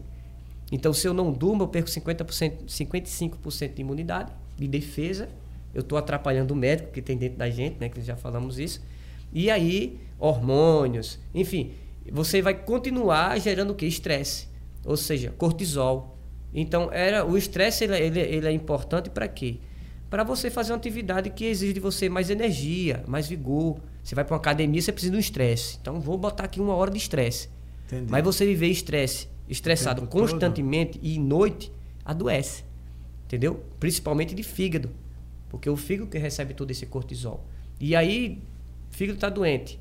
Então, 0.71 0.93
se 0.93 1.05
eu 1.05 1.13
não 1.13 1.31
durmo, 1.31 1.63
eu 1.63 1.67
perco 1.67 1.89
50%, 1.89 2.65
55% 2.65 3.73
de 3.73 3.81
imunidade, 3.81 4.31
de 4.57 4.67
defesa. 4.67 5.27
Eu 5.73 5.81
estou 5.81 5.97
atrapalhando 5.97 6.53
o 6.53 6.57
médico 6.57 6.91
que 6.91 7.01
tem 7.01 7.17
dentro 7.17 7.37
da 7.37 7.49
gente, 7.49 7.77
né, 7.79 7.89
que 7.89 8.01
já 8.01 8.15
falamos 8.15 8.57
isso. 8.57 8.81
E 9.33 9.49
aí, 9.49 9.99
hormônios, 10.17 11.19
enfim, 11.35 11.71
você 12.11 12.41
vai 12.41 12.53
continuar 12.53 13.39
gerando 13.39 13.71
o 13.71 13.75
que? 13.75 13.85
Estresse, 13.85 14.49
ou 14.83 14.97
seja, 14.97 15.33
cortisol. 15.37 16.17
Então, 16.53 16.91
era 16.91 17.25
o 17.25 17.37
estresse 17.37 17.85
ele, 17.85 17.97
ele, 17.97 18.19
ele 18.19 18.47
é 18.47 18.51
importante 18.51 19.09
para 19.09 19.27
quê? 19.29 19.59
Para 20.09 20.25
você 20.25 20.51
fazer 20.51 20.73
uma 20.73 20.77
atividade 20.77 21.29
que 21.29 21.45
exige 21.45 21.71
de 21.71 21.79
você 21.79 22.09
mais 22.09 22.29
energia, 22.29 23.01
mais 23.07 23.29
vigor. 23.29 23.79
Você 24.03 24.13
vai 24.13 24.25
para 24.25 24.33
uma 24.33 24.39
academia, 24.39 24.81
você 24.81 24.91
precisa 24.91 25.11
de 25.11 25.17
um 25.17 25.21
estresse. 25.21 25.77
Então, 25.81 26.01
vou 26.01 26.17
botar 26.17 26.43
aqui 26.43 26.59
uma 26.59 26.75
hora 26.75 26.91
de 26.91 26.97
estresse. 26.97 27.47
Mas 28.09 28.23
você 28.23 28.45
viver 28.45 28.67
estresse, 28.67 29.29
estressado 29.47 30.05
constantemente 30.07 30.97
todo. 30.97 31.07
e 31.07 31.17
noite, 31.17 31.71
adoece. 32.03 32.65
Entendeu? 33.25 33.63
Principalmente 33.79 34.35
de 34.35 34.43
fígado. 34.43 34.89
Porque 35.47 35.69
o 35.69 35.77
fígado 35.77 36.09
que 36.09 36.17
recebe 36.17 36.53
todo 36.53 36.71
esse 36.71 36.85
cortisol. 36.85 37.45
E 37.79 37.95
aí, 37.95 38.41
fígado 38.89 39.15
está 39.15 39.29
doente. 39.29 39.79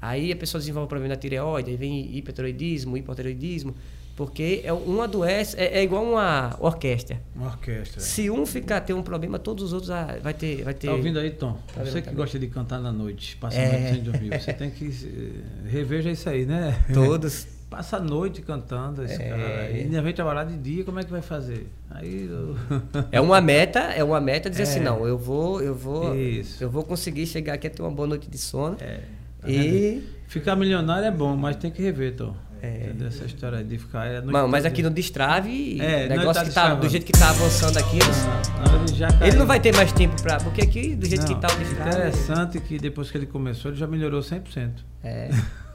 Aí 0.00 0.32
a 0.32 0.36
pessoa 0.36 0.58
desenvolve 0.58 0.88
problema 0.88 1.14
na 1.14 1.20
tireoide, 1.20 1.70
aí 1.70 1.76
vem 1.76 2.16
hipertiroidismo, 2.16 2.96
hipotiroidismo, 2.96 3.74
porque 4.16 4.60
é 4.64 4.72
um 4.72 5.00
adoece, 5.00 5.56
é, 5.58 5.78
é, 5.78 5.82
igual 5.82 6.04
uma 6.04 6.56
orquestra. 6.58 7.20
Uma 7.34 7.48
orquestra. 7.48 8.00
Se 8.00 8.30
um 8.30 8.44
ficar 8.44 8.80
ter 8.80 8.92
um 8.92 9.02
problema, 9.02 9.38
todos 9.38 9.64
os 9.64 9.72
outros 9.72 9.90
ah, 9.90 10.18
vai 10.22 10.34
ter, 10.34 10.62
vai 10.62 10.74
ter. 10.74 10.88
Tá 10.88 10.94
ouvindo 10.94 11.18
aí, 11.18 11.30
Tom? 11.30 11.58
Tá 11.74 11.84
você 11.84 12.00
que 12.00 12.08
também. 12.08 12.16
gosta 12.16 12.38
de 12.38 12.46
cantar 12.46 12.80
na 12.80 12.92
noite, 12.92 13.36
passa 13.36 13.58
a 13.58 13.62
é. 13.62 13.72
noite 13.72 13.94
sem 13.94 14.02
dormir, 14.02 14.40
você 14.40 14.52
tem 14.52 14.70
que 14.70 14.86
eh, 14.86 15.68
reveja 15.70 16.10
isso 16.10 16.28
aí, 16.28 16.44
né? 16.46 16.84
Todos. 16.92 17.46
Passa 17.70 17.98
a 17.98 18.00
noite 18.00 18.42
cantando 18.42 19.04
esse 19.04 19.22
é. 19.22 19.28
cara. 19.28 19.70
E 19.70 19.82
ainda 19.82 20.02
vem 20.02 20.12
trabalhar 20.12 20.42
de 20.42 20.58
dia, 20.58 20.82
como 20.82 20.98
é 20.98 21.04
que 21.04 21.10
vai 21.10 21.22
fazer? 21.22 21.68
Aí 21.88 22.28
eu... 22.28 22.56
É 23.12 23.20
uma 23.20 23.40
meta, 23.40 23.78
é 23.78 24.02
uma 24.02 24.20
meta 24.20 24.50
dizer 24.50 24.64
é. 24.64 24.66
assim, 24.66 24.80
não, 24.80 25.06
eu 25.06 25.16
vou, 25.16 25.62
eu 25.62 25.72
vou, 25.72 26.16
Isso. 26.16 26.60
eu 26.60 26.68
vou 26.68 26.82
conseguir 26.82 27.28
chegar 27.28 27.54
aqui 27.54 27.68
a 27.68 27.70
ter 27.70 27.80
uma 27.80 27.92
boa 27.92 28.08
noite 28.08 28.28
de 28.28 28.36
sono. 28.36 28.76
É. 28.80 29.02
E... 29.46 30.02
Ficar 30.28 30.54
milionário 30.54 31.06
é 31.06 31.10
bom, 31.10 31.36
mas 31.36 31.56
tem 31.56 31.70
que 31.70 31.82
rever, 31.82 32.14
Tom. 32.14 32.34
É. 32.62 32.92
Essa 33.06 33.24
história 33.24 33.64
de 33.64 33.78
ficar. 33.78 34.06
É 34.06 34.20
Mano, 34.20 34.46
mas 34.46 34.66
aqui 34.66 34.82
no 34.82 34.90
Destrave, 34.90 35.80
é, 35.80 36.06
negócio 36.08 36.42
tá 36.42 36.48
que 36.48 36.54
tá, 36.54 36.74
do 36.74 36.88
jeito 36.88 37.06
que 37.06 37.12
tá 37.12 37.30
avançando 37.30 37.78
aqui, 37.78 37.98
não, 37.98 39.26
ele 39.26 39.36
não 39.36 39.46
vai 39.46 39.58
ter 39.58 39.74
mais 39.74 39.90
tempo 39.92 40.20
pra. 40.22 40.36
Porque 40.36 40.60
aqui, 40.60 40.94
do 40.94 41.06
jeito 41.06 41.22
não, 41.22 41.34
que 41.34 41.40
tá 41.40 41.48
o 41.52 41.58
Destrave. 41.58 41.88
Interessante 41.88 42.60
que 42.60 42.78
depois 42.78 43.10
que 43.10 43.16
ele 43.16 43.26
começou, 43.26 43.70
ele 43.70 43.78
já 43.78 43.86
melhorou 43.86 44.20
100%. 44.20 44.72
É. 45.02 45.30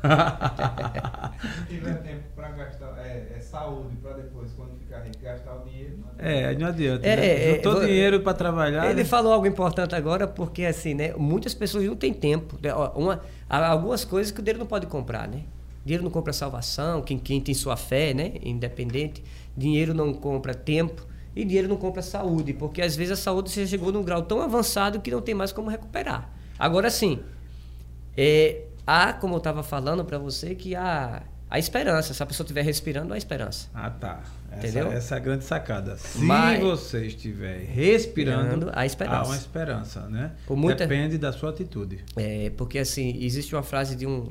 Se 1.67 1.73
tiver 1.73 1.95
tempo 1.95 2.23
para 2.35 2.49
gastar, 2.49 2.95
é, 2.99 3.33
é 3.35 3.39
saúde 3.39 3.95
para 3.95 4.13
depois, 4.13 4.51
quando 4.53 4.77
ficar 4.77 4.99
rico, 4.99 5.17
gastar 5.23 5.55
o 5.55 5.67
dinheiro. 5.67 5.97
Não 5.97 6.09
é, 6.19 6.55
não 6.55 6.67
adianta. 6.67 7.07
É, 7.07 7.15
né? 7.15 7.25
é, 7.25 7.55
Juntou 7.55 7.81
dinheiro 7.81 8.19
para 8.19 8.33
trabalhar. 8.35 8.85
Ele 8.85 9.01
né? 9.01 9.05
falou 9.05 9.33
algo 9.33 9.47
importante 9.47 9.95
agora, 9.95 10.27
porque 10.27 10.63
assim, 10.63 10.93
né? 10.93 11.13
Muitas 11.17 11.55
pessoas 11.55 11.83
não 11.85 11.95
têm 11.95 12.13
tempo. 12.13 12.59
Né? 12.61 12.71
Uma, 12.95 13.21
há 13.49 13.67
algumas 13.67 14.03
coisas 14.05 14.31
que 14.31 14.39
o 14.39 14.43
dinheiro 14.43 14.59
não 14.59 14.67
pode 14.67 14.87
comprar, 14.87 15.27
né? 15.27 15.43
Dinheiro 15.83 16.03
não 16.03 16.11
compra 16.11 16.33
salvação, 16.33 17.01
quem, 17.01 17.19
quem 17.19 17.39
tem 17.39 17.53
sua 17.53 17.77
fé, 17.77 18.13
né? 18.13 18.33
Independente. 18.41 19.23
Dinheiro 19.55 19.93
não 19.93 20.13
compra 20.13 20.53
tempo 20.53 21.05
e 21.35 21.43
dinheiro 21.43 21.67
não 21.67 21.75
compra 21.75 22.01
saúde, 22.01 22.53
porque 22.53 22.81
às 22.81 22.95
vezes 22.95 23.19
a 23.19 23.21
saúde 23.21 23.51
você 23.51 23.67
chegou 23.67 23.91
num 23.91 24.03
grau 24.03 24.23
tão 24.23 24.41
avançado 24.41 25.01
que 25.01 25.11
não 25.11 25.21
tem 25.21 25.35
mais 25.35 25.51
como 25.51 25.69
recuperar. 25.69 26.33
Agora 26.57 26.89
sim, 26.89 27.19
é, 28.15 28.63
há, 28.87 29.13
como 29.13 29.35
eu 29.35 29.39
estava 29.39 29.61
falando 29.61 30.05
para 30.05 30.17
você, 30.17 30.55
que 30.55 30.75
há 30.75 31.23
a 31.49 31.59
esperança. 31.59 32.13
Se 32.13 32.23
a 32.23 32.25
pessoa 32.25 32.45
estiver 32.45 32.63
respirando, 32.63 33.13
há 33.13 33.17
esperança. 33.17 33.69
Ah, 33.73 33.89
tá. 33.89 34.23
Essa, 34.57 34.67
Entendeu? 34.67 34.91
Essa 34.91 35.15
é 35.15 35.17
a 35.17 35.21
grande 35.21 35.43
sacada. 35.43 35.97
Se 35.97 36.19
Mas, 36.19 36.61
você 36.61 37.05
estiver 37.05 37.59
respirando, 37.65 38.71
há, 38.73 38.85
esperança. 38.85 39.17
há 39.17 39.23
uma 39.25 39.35
esperança, 39.35 40.01
né? 40.09 40.31
Muita... 40.49 40.87
Depende 40.87 41.17
da 41.17 41.31
sua 41.31 41.49
atitude. 41.49 42.03
É, 42.15 42.51
porque 42.51 42.79
assim, 42.79 43.17
existe 43.21 43.55
uma 43.55 43.63
frase 43.63 43.95
de 43.95 44.05
um 44.05 44.27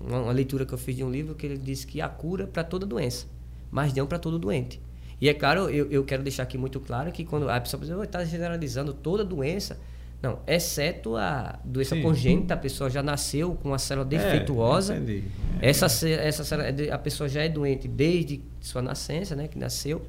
uma, 0.00 0.20
uma 0.20 0.32
leitura 0.32 0.64
que 0.64 0.72
eu 0.72 0.78
fiz 0.78 0.96
de 0.96 1.04
um 1.04 1.10
livro 1.10 1.34
que 1.34 1.46
ele 1.46 1.58
diz 1.58 1.84
que 1.84 2.00
há 2.00 2.08
cura 2.08 2.46
para 2.46 2.62
toda 2.64 2.86
doença, 2.86 3.26
mas 3.70 3.92
não 3.92 4.06
para 4.06 4.18
todo 4.18 4.38
doente. 4.38 4.80
E 5.20 5.28
é 5.28 5.34
claro, 5.34 5.68
eu, 5.68 5.90
eu 5.90 6.04
quero 6.04 6.22
deixar 6.22 6.44
aqui 6.44 6.56
muito 6.56 6.78
claro 6.78 7.10
que 7.10 7.24
quando 7.24 7.50
a 7.50 7.60
pessoa 7.60 8.04
está 8.04 8.24
generalizando 8.24 8.94
toda 8.94 9.24
doença, 9.24 9.78
não, 10.20 10.40
exceto 10.48 11.16
a 11.16 11.60
doença 11.64 11.94
Sim. 11.94 12.02
congênita, 12.02 12.54
a 12.54 12.56
pessoa 12.56 12.90
já 12.90 13.02
nasceu 13.02 13.54
com 13.54 13.72
a 13.72 13.78
célula 13.78 14.06
é, 14.06 14.10
defeituosa. 14.10 14.94
É. 14.94 15.22
É, 15.66 15.70
essa, 15.70 15.86
essa 16.08 16.42
célula, 16.42 16.68
a 16.92 16.98
pessoa 16.98 17.28
já 17.28 17.42
é 17.42 17.48
doente 17.48 17.86
desde 17.86 18.42
sua 18.60 18.82
nascença, 18.82 19.36
né, 19.36 19.46
que 19.46 19.56
nasceu. 19.56 20.02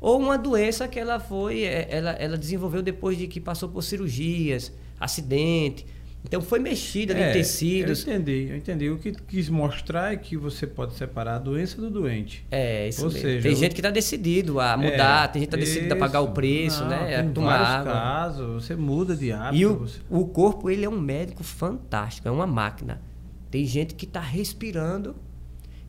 Ou 0.00 0.18
uma 0.18 0.36
doença 0.36 0.88
que 0.88 0.98
ela 0.98 1.20
foi, 1.20 1.62
é, 1.62 1.86
ela, 1.88 2.10
ela 2.12 2.36
desenvolveu 2.36 2.82
depois 2.82 3.16
de 3.16 3.28
que 3.28 3.40
passou 3.40 3.68
por 3.68 3.82
cirurgias, 3.82 4.72
acidente, 4.98 5.86
então 6.26 6.40
foi 6.40 6.58
mexida 6.58 7.12
é, 7.12 7.28
de 7.28 7.38
tecidos. 7.38 8.06
Eu 8.06 8.14
entendi, 8.14 8.48
eu 8.50 8.56
entendi. 8.56 8.90
O 8.90 8.98
que 8.98 9.12
quis 9.12 9.48
mostrar 9.48 10.14
é 10.14 10.16
que 10.16 10.36
você 10.36 10.66
pode 10.66 10.94
separar 10.94 11.36
a 11.36 11.38
doença 11.38 11.80
do 11.80 11.90
doente. 11.90 12.46
É, 12.50 12.88
isso 12.88 13.04
Ou 13.04 13.12
mesmo. 13.12 13.28
Seja, 13.28 13.42
tem 13.42 13.54
gente 13.54 13.74
que 13.74 13.80
está 13.80 13.90
decidido 13.90 14.58
a 14.58 14.76
mudar, 14.76 15.26
é, 15.26 15.28
tem 15.28 15.42
gente 15.42 15.50
que 15.50 15.56
está 15.56 15.56
decidido 15.56 15.94
a 15.94 15.96
pagar 15.96 16.22
o 16.22 16.32
preço, 16.32 16.80
não, 16.82 16.88
né? 16.88 17.22
Tem 17.22 17.32
tomar 17.32 17.56
água. 17.56 17.92
casos, 17.92 18.64
você 18.64 18.74
muda 18.74 19.14
de 19.14 19.32
hábito. 19.32 19.56
E 19.56 19.66
o, 19.66 19.78
você... 19.80 20.00
o 20.08 20.26
corpo, 20.26 20.70
ele 20.70 20.84
é 20.84 20.88
um 20.88 20.98
médico 20.98 21.44
fantástico, 21.44 22.26
é 22.26 22.30
uma 22.30 22.46
máquina. 22.46 23.02
Tem 23.50 23.64
gente 23.66 23.94
que 23.94 24.06
está 24.06 24.20
respirando 24.20 25.14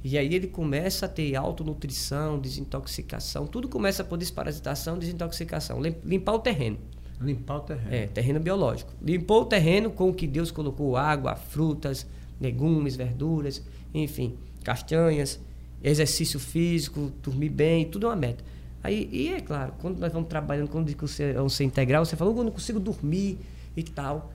e 0.03 0.17
aí 0.19 0.35
ele 0.35 0.47
começa 0.47 1.07
a 1.07 1.09
ter 1.09 1.35
autonutrição, 1.35 2.37
desintoxicação, 2.37 3.47
tudo 3.47 3.67
começa 3.67 4.03
por 4.03 4.17
desparasitação, 4.17 4.99
desintoxicação, 4.99 5.81
limpar 6.03 6.33
o 6.33 6.39
terreno. 6.39 6.77
Limpar 7.19 7.57
o 7.57 7.59
terreno. 7.61 7.93
É, 7.93 8.07
terreno 8.07 8.39
biológico. 8.39 8.91
Limpou 9.01 9.41
o 9.41 9.45
terreno 9.45 9.89
com 9.89 10.09
o 10.09 10.13
que 10.13 10.27
Deus 10.27 10.51
colocou: 10.51 10.97
água, 10.97 11.35
frutas, 11.35 12.05
legumes, 12.39 12.95
verduras, 12.95 13.63
enfim, 13.93 14.35
castanhas, 14.63 15.39
exercício 15.83 16.39
físico, 16.39 17.11
dormir 17.23 17.49
bem, 17.49 17.85
tudo 17.85 18.07
é 18.07 18.09
uma 18.09 18.15
meta. 18.15 18.43
Aí, 18.83 19.09
e 19.11 19.29
é 19.29 19.39
claro, 19.39 19.73
quando 19.79 19.99
nós 19.99 20.13
vamos 20.13 20.29
trabalhando, 20.29 20.69
quando 20.69 20.85
diz 20.85 20.95
que 20.95 21.01
você 21.01 21.31
é 21.31 21.41
um 21.41 21.49
ser 21.49 21.63
integral, 21.63 22.05
você 22.05 22.15
falou, 22.15 22.37
eu 22.37 22.43
não 22.43 22.51
consigo 22.51 22.79
dormir 22.79 23.39
e 23.75 23.81
tal. 23.81 24.31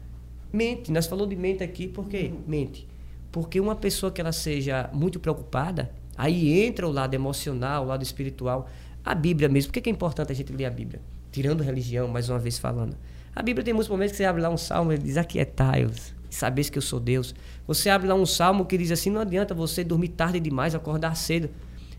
Mente, 0.53 0.91
nós 0.91 1.07
falamos 1.07 1.31
de 1.31 1.37
mente 1.37 1.62
aqui, 1.62 1.87
por 1.87 2.09
quê? 2.09 2.33
Mente. 2.47 2.87
Porque 3.31 3.61
uma 3.61 3.76
pessoa 3.76 4.11
que 4.11 4.20
ela 4.20 4.33
seja 4.33 4.91
muito 4.93 5.20
preocupada, 5.20 5.93
aí 6.16 6.64
entra 6.64 6.89
o 6.89 6.91
lado 6.91 7.14
emocional, 7.14 7.85
o 7.85 7.87
lado 7.87 8.03
espiritual. 8.03 8.68
A 9.05 9.14
Bíblia 9.14 9.49
mesmo, 9.49 9.72
por 9.72 9.81
que 9.81 9.89
é 9.89 9.93
importante 9.93 10.33
a 10.33 10.35
gente 10.35 10.53
ler 10.53 10.64
a 10.64 10.70
Bíblia? 10.70 11.01
Tirando 11.31 11.62
religião, 11.62 12.09
mais 12.09 12.28
uma 12.28 12.39
vez 12.39 12.59
falando. 12.59 12.97
A 13.35 13.43
Bíblia 13.43 13.64
tem 13.64 13.72
muitos 13.72 13.89
momentos 13.89 14.12
que 14.12 14.18
você 14.18 14.24
abre 14.24 14.43
lá 14.43 14.51
um 14.51 14.57
salmo 14.57 14.93
e 14.93 14.99
diz: 14.99 15.16
Aquietai-vos, 15.16 16.14
sabeis 16.28 16.68
que 16.68 16.76
eu 16.78 16.83
sou 16.83 16.99
Deus. 16.99 17.35
Você 17.66 17.89
abre 17.89 18.09
lá 18.09 18.14
um 18.14 18.26
salmo 18.26 18.64
que 18.64 18.76
diz 18.76 18.91
assim: 18.91 19.11
Não 19.11 19.20
adianta 19.20 19.55
você 19.55 19.85
dormir 19.85 20.09
tarde 20.09 20.41
demais, 20.41 20.74
acordar 20.74 21.16
cedo. 21.16 21.49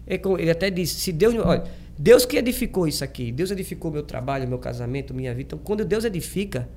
Ele 0.05 0.51
até 0.51 0.69
diz: 0.69 0.91
Se 0.91 1.11
Deus. 1.11 1.35
Olha, 1.35 1.63
Deus 1.97 2.25
que 2.25 2.37
edificou 2.37 2.87
isso 2.87 3.03
aqui, 3.03 3.31
Deus 3.31 3.51
edificou 3.51 3.91
meu 3.91 4.03
trabalho, 4.03 4.47
meu 4.47 4.59
casamento, 4.59 5.13
minha 5.13 5.33
vida. 5.33 5.47
Então, 5.47 5.59
quando 5.59 5.85
Deus 5.85 6.03
edifica, 6.03 6.67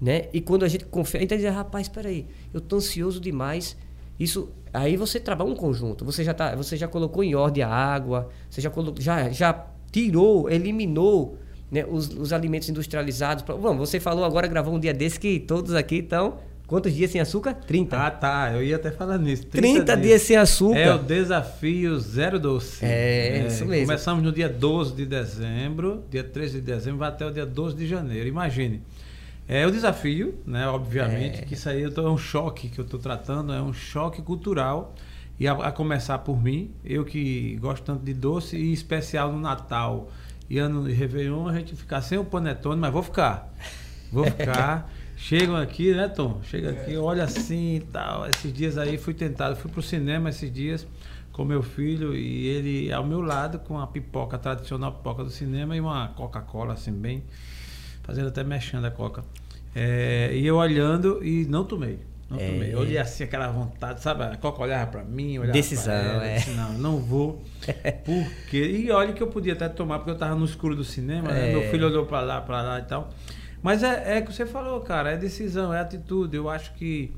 né? 0.00 0.24
E 0.32 0.40
quando 0.40 0.64
a 0.64 0.68
gente 0.68 0.84
confia, 0.84 1.18
a 1.18 1.22
gente 1.22 1.36
diz: 1.36 1.52
Rapaz, 1.52 1.86
espera 1.86 2.08
aí, 2.08 2.26
eu 2.52 2.58
estou 2.58 2.78
ansioso 2.78 3.20
demais. 3.20 3.76
Isso, 4.20 4.50
aí 4.72 4.96
você 4.96 5.18
trabalha 5.18 5.50
um 5.50 5.54
conjunto. 5.54 6.04
Você 6.04 6.24
já, 6.24 6.34
tá, 6.34 6.54
você 6.54 6.76
já 6.76 6.88
colocou 6.88 7.22
em 7.24 7.34
ordem 7.34 7.62
a 7.62 7.68
água, 7.68 8.28
você 8.50 8.60
já, 8.60 8.68
colocou, 8.68 9.00
já, 9.00 9.30
já 9.30 9.66
tirou, 9.92 10.50
eliminou 10.50 11.38
né, 11.70 11.84
os, 11.88 12.08
os 12.08 12.32
alimentos 12.32 12.68
industrializados. 12.68 13.44
Vamos, 13.46 13.76
você 13.78 14.00
falou 14.00 14.24
agora, 14.24 14.46
gravou 14.46 14.74
um 14.74 14.80
dia 14.80 14.94
desse 14.94 15.18
que 15.18 15.38
todos 15.40 15.74
aqui 15.74 15.96
estão. 15.96 16.38
Quantos 16.66 16.94
dias 16.94 17.10
sem 17.10 17.18
açúcar? 17.18 17.54
30. 17.54 17.96
Ah, 17.96 18.10
tá. 18.10 18.52
Eu 18.52 18.62
ia 18.62 18.76
até 18.76 18.90
falar 18.90 19.16
nisso. 19.16 19.46
30, 19.46 19.84
30 19.84 19.84
dias. 19.96 20.06
dias 20.06 20.22
sem 20.22 20.36
açúcar. 20.36 20.78
É 20.78 20.94
o 20.94 20.98
desafio 20.98 21.98
zero 21.98 22.38
doce. 22.38 22.84
É, 22.84 23.38
é, 23.38 23.46
isso 23.46 23.64
mesmo. 23.64 23.86
Começamos 23.86 24.22
no 24.22 24.30
dia 24.30 24.50
12 24.50 24.94
de 24.94 25.06
dezembro, 25.06 26.04
dia 26.10 26.22
13 26.22 26.60
de 26.60 26.60
dezembro, 26.60 26.98
vai 26.98 27.08
até 27.08 27.24
o 27.24 27.30
dia 27.30 27.46
12 27.46 27.74
de 27.74 27.86
janeiro. 27.86 28.28
Imagine. 28.28 28.82
É 29.48 29.66
o 29.66 29.70
desafio, 29.70 30.34
né? 30.46 30.68
Obviamente, 30.68 31.40
é. 31.40 31.42
que 31.42 31.54
isso 31.54 31.70
aí 31.70 31.84
é 31.84 32.00
um 32.00 32.18
choque 32.18 32.68
que 32.68 32.78
eu 32.78 32.84
estou 32.84 33.00
tratando, 33.00 33.50
é 33.50 33.62
um 33.62 33.72
choque 33.72 34.20
cultural. 34.20 34.94
E 35.40 35.48
a, 35.48 35.52
a, 35.52 35.72
começar 35.72 36.18
por 36.18 36.38
mim, 36.42 36.70
eu 36.84 37.02
que 37.02 37.56
gosto 37.62 37.82
tanto 37.82 38.04
de 38.04 38.12
doce, 38.12 38.58
e 38.58 38.74
especial 38.74 39.32
no 39.32 39.40
Natal 39.40 40.10
e 40.48 40.58
ano 40.58 40.84
de 40.84 40.92
Réveillon, 40.92 41.48
a 41.48 41.54
gente 41.54 41.76
ficar 41.76 42.00
sem 42.00 42.18
o 42.18 42.24
panetone, 42.24 42.80
mas 42.80 42.92
vou 42.92 43.02
ficar. 43.02 43.52
Vou 44.12 44.24
ficar. 44.24 44.90
Chegam 45.16 45.56
aqui, 45.56 45.92
né, 45.92 46.08
Tom? 46.08 46.40
Chega 46.44 46.70
aqui, 46.70 46.96
olha 46.96 47.24
assim 47.24 47.76
e 47.76 47.80
tal. 47.80 48.28
Esses 48.28 48.52
dias 48.52 48.78
aí 48.78 48.96
fui 48.96 49.12
tentado, 49.12 49.56
fui 49.56 49.70
pro 49.70 49.82
cinema 49.82 50.28
esses 50.28 50.52
dias 50.52 50.86
com 51.32 51.44
meu 51.44 51.62
filho 51.62 52.14
e 52.14 52.46
ele 52.46 52.92
ao 52.92 53.04
meu 53.04 53.20
lado 53.20 53.58
com 53.58 53.78
a 53.78 53.86
pipoca 53.86 54.38
tradicional, 54.38 54.92
pipoca 54.92 55.24
do 55.24 55.30
cinema 55.30 55.76
e 55.76 55.80
uma 55.80 56.08
Coca-Cola 56.08 56.74
assim 56.74 56.92
bem 56.92 57.24
fazendo 58.08 58.28
até 58.28 58.42
mexendo 58.42 58.86
a 58.86 58.90
Coca. 58.90 59.22
É, 59.74 60.30
e 60.32 60.46
eu 60.46 60.56
olhando 60.56 61.22
e 61.22 61.44
não 61.44 61.62
tomei. 61.62 61.98
Não 62.30 62.38
é. 62.38 62.46
tomei. 62.46 62.74
Olhei 62.74 62.98
assim, 62.98 63.24
aquela 63.24 63.48
vontade, 63.48 64.02
sabe? 64.02 64.24
A 64.24 64.36
Coca 64.36 64.62
olhava 64.62 64.90
para 64.90 65.04
mim, 65.04 65.38
olhava 65.38 65.52
Decisão, 65.52 65.94
ela, 65.94 66.26
é. 66.26 66.36
Disse, 66.36 66.50
não, 66.50 66.72
não 66.74 66.98
vou. 66.98 67.42
Porque. 68.04 68.58
E 68.58 68.90
olha 68.90 69.12
que 69.12 69.22
eu 69.22 69.28
podia 69.28 69.54
até 69.54 69.68
tomar, 69.68 69.98
porque 69.98 70.10
eu 70.10 70.18
tava 70.18 70.34
no 70.34 70.44
escuro 70.44 70.76
do 70.76 70.84
cinema, 70.84 71.32
né? 71.32 71.50
Meu 71.50 71.62
é. 71.62 71.68
filho 71.70 71.86
olhou 71.86 72.04
para 72.04 72.20
lá, 72.20 72.40
para 72.40 72.62
lá 72.62 72.78
e 72.80 72.82
tal. 72.82 73.10
Mas 73.62 73.82
é, 73.82 74.18
é 74.18 74.22
que 74.22 74.32
você 74.32 74.46
falou, 74.46 74.80
cara, 74.80 75.12
é 75.12 75.16
decisão, 75.16 75.72
é 75.72 75.80
atitude. 75.80 76.36
Eu 76.36 76.48
acho 76.48 76.72
que 76.74 77.12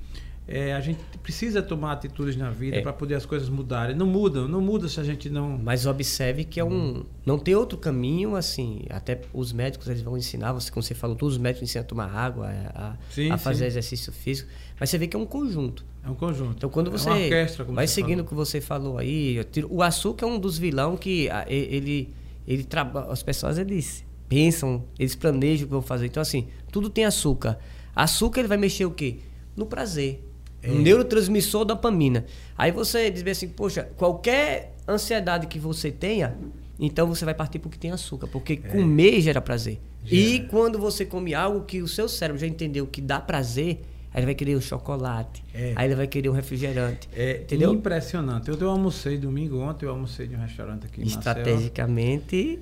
é, 0.53 0.73
a 0.75 0.81
gente 0.81 0.99
precisa 1.23 1.63
tomar 1.63 1.93
atitudes 1.93 2.35
na 2.35 2.51
vida 2.51 2.79
é. 2.79 2.81
para 2.81 2.93
poder 2.93 3.15
as 3.15 3.25
coisas 3.25 3.49
mudarem. 3.49 3.95
Não 3.95 4.07
mudam, 4.07 4.49
não 4.49 4.61
muda 4.61 4.89
se 4.89 4.99
a 4.99 5.05
gente 5.05 5.31
não. 5.31 5.57
Mas 5.57 5.87
observe 5.87 6.45
que 6.45 6.59
é 6.59 6.65
um. 6.65 7.05
Não 7.25 7.39
tem 7.39 7.55
outro 7.55 7.79
caminho, 7.79 8.35
assim. 8.35 8.83
Até 8.91 9.21
os 9.33 9.53
médicos 9.53 9.87
eles 9.87 10.03
vão 10.03 10.19
ensinar, 10.19 10.53
você, 10.53 10.69
como 10.69 10.83
você 10.83 10.93
falou, 10.93 11.15
todos 11.15 11.37
os 11.37 11.41
médicos 11.41 11.69
ensinam 11.69 11.85
a 11.85 11.87
tomar 11.87 12.13
água, 12.13 12.49
a, 12.75 12.97
sim, 13.11 13.31
a 13.31 13.39
fazer 13.39 13.61
sim. 13.61 13.67
exercício 13.67 14.13
físico. 14.13 14.51
Mas 14.81 14.89
você 14.89 14.97
vê 14.97 15.07
que 15.07 15.15
é 15.15 15.21
um 15.21 15.27
conjunto. 15.27 15.85
É 16.03 16.09
um 16.09 16.15
conjunto. 16.15 16.55
Então 16.57 16.71
quando 16.71 16.91
você. 16.91 17.09
É 17.09 17.13
uma 17.13 17.23
orquestra, 17.23 17.65
como 17.67 17.77
vai 17.77 17.87
você 17.87 17.95
seguindo 17.95 18.21
o 18.21 18.25
que 18.25 18.35
você 18.35 18.63
falou 18.63 18.97
aí, 18.97 19.39
o 19.69 19.83
açúcar 19.83 20.25
é 20.25 20.29
um 20.29 20.39
dos 20.39 20.57
vilão 20.57 20.97
que 20.97 21.29
ele. 21.47 22.09
ele 22.49 22.65
trabalha. 22.65 23.13
As 23.13 23.23
pessoas 23.23 23.59
eles 23.59 24.05
pensam, 24.27 24.85
eles 24.99 25.15
planejam 25.15 25.65
o 25.65 25.69
que 25.69 25.73
vão 25.73 25.83
fazer. 25.83 26.07
Então, 26.07 26.23
assim, 26.23 26.49
tudo 26.73 26.89
tem 26.89 27.05
açúcar. 27.05 27.59
Açúcar 27.95 28.41
ele 28.41 28.49
vai 28.49 28.57
mexer 28.57 28.87
o 28.87 28.91
quê? 28.91 29.19
No 29.55 29.67
prazer. 29.67 30.25
É. 30.63 30.71
Um 30.71 30.79
neurotransmissor 30.79 31.65
dopamina. 31.65 32.25
Aí 32.57 32.71
você 32.71 33.11
diz 33.11 33.27
assim, 33.27 33.49
poxa, 33.49 33.91
qualquer 33.97 34.77
ansiedade 34.89 35.47
que 35.47 35.59
você 35.59 35.91
tenha, 35.91 36.39
então 36.79 37.07
você 37.07 37.25
vai 37.25 37.35
partir 37.35 37.59
porque 37.59 37.77
tem 37.77 37.91
açúcar, 37.91 38.27
porque 38.29 38.55
é. 38.55 38.57
comer 38.57 39.21
gera 39.21 39.41
prazer. 39.41 39.81
E 40.11 40.41
quando 40.51 40.79
você 40.79 41.05
come 41.05 41.35
algo 41.35 41.65
que 41.65 41.83
o 41.83 41.89
seu 41.89 42.09
cérebro 42.09 42.41
já 42.41 42.47
entendeu 42.47 42.87
que 42.87 43.01
dá 43.01 43.21
prazer, 43.21 43.83
aí 44.13 44.21
ele 44.21 44.27
vai 44.27 44.35
querer 44.35 44.57
um 44.57 44.61
chocolate, 44.61 45.45
é. 45.55 45.73
aí 45.77 45.89
ele 45.89 45.95
vai 45.95 46.07
querer 46.07 46.29
um 46.29 46.33
refrigerante. 46.33 47.09
É 47.13 47.43
entendeu? 47.43 47.73
impressionante. 47.73 48.49
Eu, 48.49 48.57
eu 48.59 48.71
almocei 48.71 49.19
domingo 49.19 49.59
ontem, 49.59 49.87
eu 49.87 49.91
almocei 49.91 50.27
de 50.27 50.35
um 50.35 50.41
restaurante 50.41 50.87
aqui 50.87 51.03
em 51.03 51.07
Estrategicamente, 51.07 52.61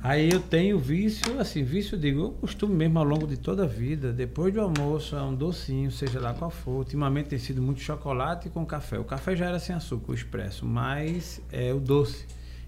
Aí 0.00 0.30
eu 0.30 0.40
tenho 0.40 0.78
vício, 0.78 1.38
assim, 1.38 1.62
vício, 1.62 1.96
eu 1.96 2.00
digo, 2.00 2.20
eu 2.20 2.30
costumo 2.30 2.74
mesmo 2.74 2.98
ao 2.98 3.04
longo 3.04 3.26
de 3.26 3.36
toda 3.36 3.64
a 3.64 3.66
vida, 3.66 4.12
depois 4.12 4.52
do 4.54 4.60
almoço, 4.60 5.14
é 5.14 5.22
um 5.22 5.34
docinho, 5.34 5.90
seja 5.90 6.18
lá 6.18 6.32
qual 6.32 6.50
for. 6.50 6.78
Ultimamente 6.78 7.28
tem 7.28 7.38
sido 7.38 7.60
muito 7.60 7.80
chocolate 7.80 8.48
com 8.48 8.64
café. 8.64 8.98
O 8.98 9.04
café 9.04 9.36
já 9.36 9.46
era 9.46 9.58
sem 9.58 9.74
açúcar, 9.74 10.12
o 10.12 10.14
expresso, 10.14 10.64
mas 10.64 11.40
é 11.50 11.72
o 11.74 11.80
doce. 11.80 12.24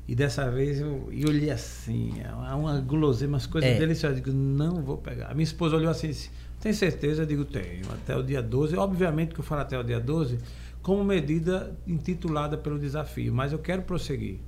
E 0.07 0.14
dessa 0.14 0.51
vez 0.51 0.80
eu, 0.80 1.09
eu 1.11 1.28
olhei 1.28 1.51
assim, 1.51 2.12
é 2.22 2.55
uma 2.55 2.78
guloseima, 2.78 3.34
umas 3.34 3.47
coisas 3.47 3.70
é. 3.70 3.78
deliciosas. 3.78 4.18
Eu 4.18 4.24
digo, 4.24 4.36
não 4.36 4.82
vou 4.82 4.99
pegar. 4.99 5.28
A 5.28 5.34
minha 5.34 5.45
esposa 5.45 5.76
olhou 5.76 5.90
assim 5.90 6.09
disse, 6.09 6.30
tem 6.64 6.72
certeza? 6.72 7.22
Eu 7.22 7.26
digo, 7.26 7.44
tenho. 7.44 7.84
Até 7.92 8.16
o 8.16 8.22
dia 8.22 8.40
12. 8.40 8.74
Obviamente 8.78 9.34
que 9.34 9.40
eu 9.40 9.44
falo 9.44 9.60
até 9.60 9.78
o 9.78 9.82
dia 9.82 10.00
12 10.00 10.38
como 10.80 11.04
medida 11.04 11.76
intitulada 11.86 12.56
pelo 12.56 12.78
desafio, 12.78 13.34
mas 13.34 13.52
eu 13.52 13.58
quero 13.58 13.82
prosseguir. 13.82 14.40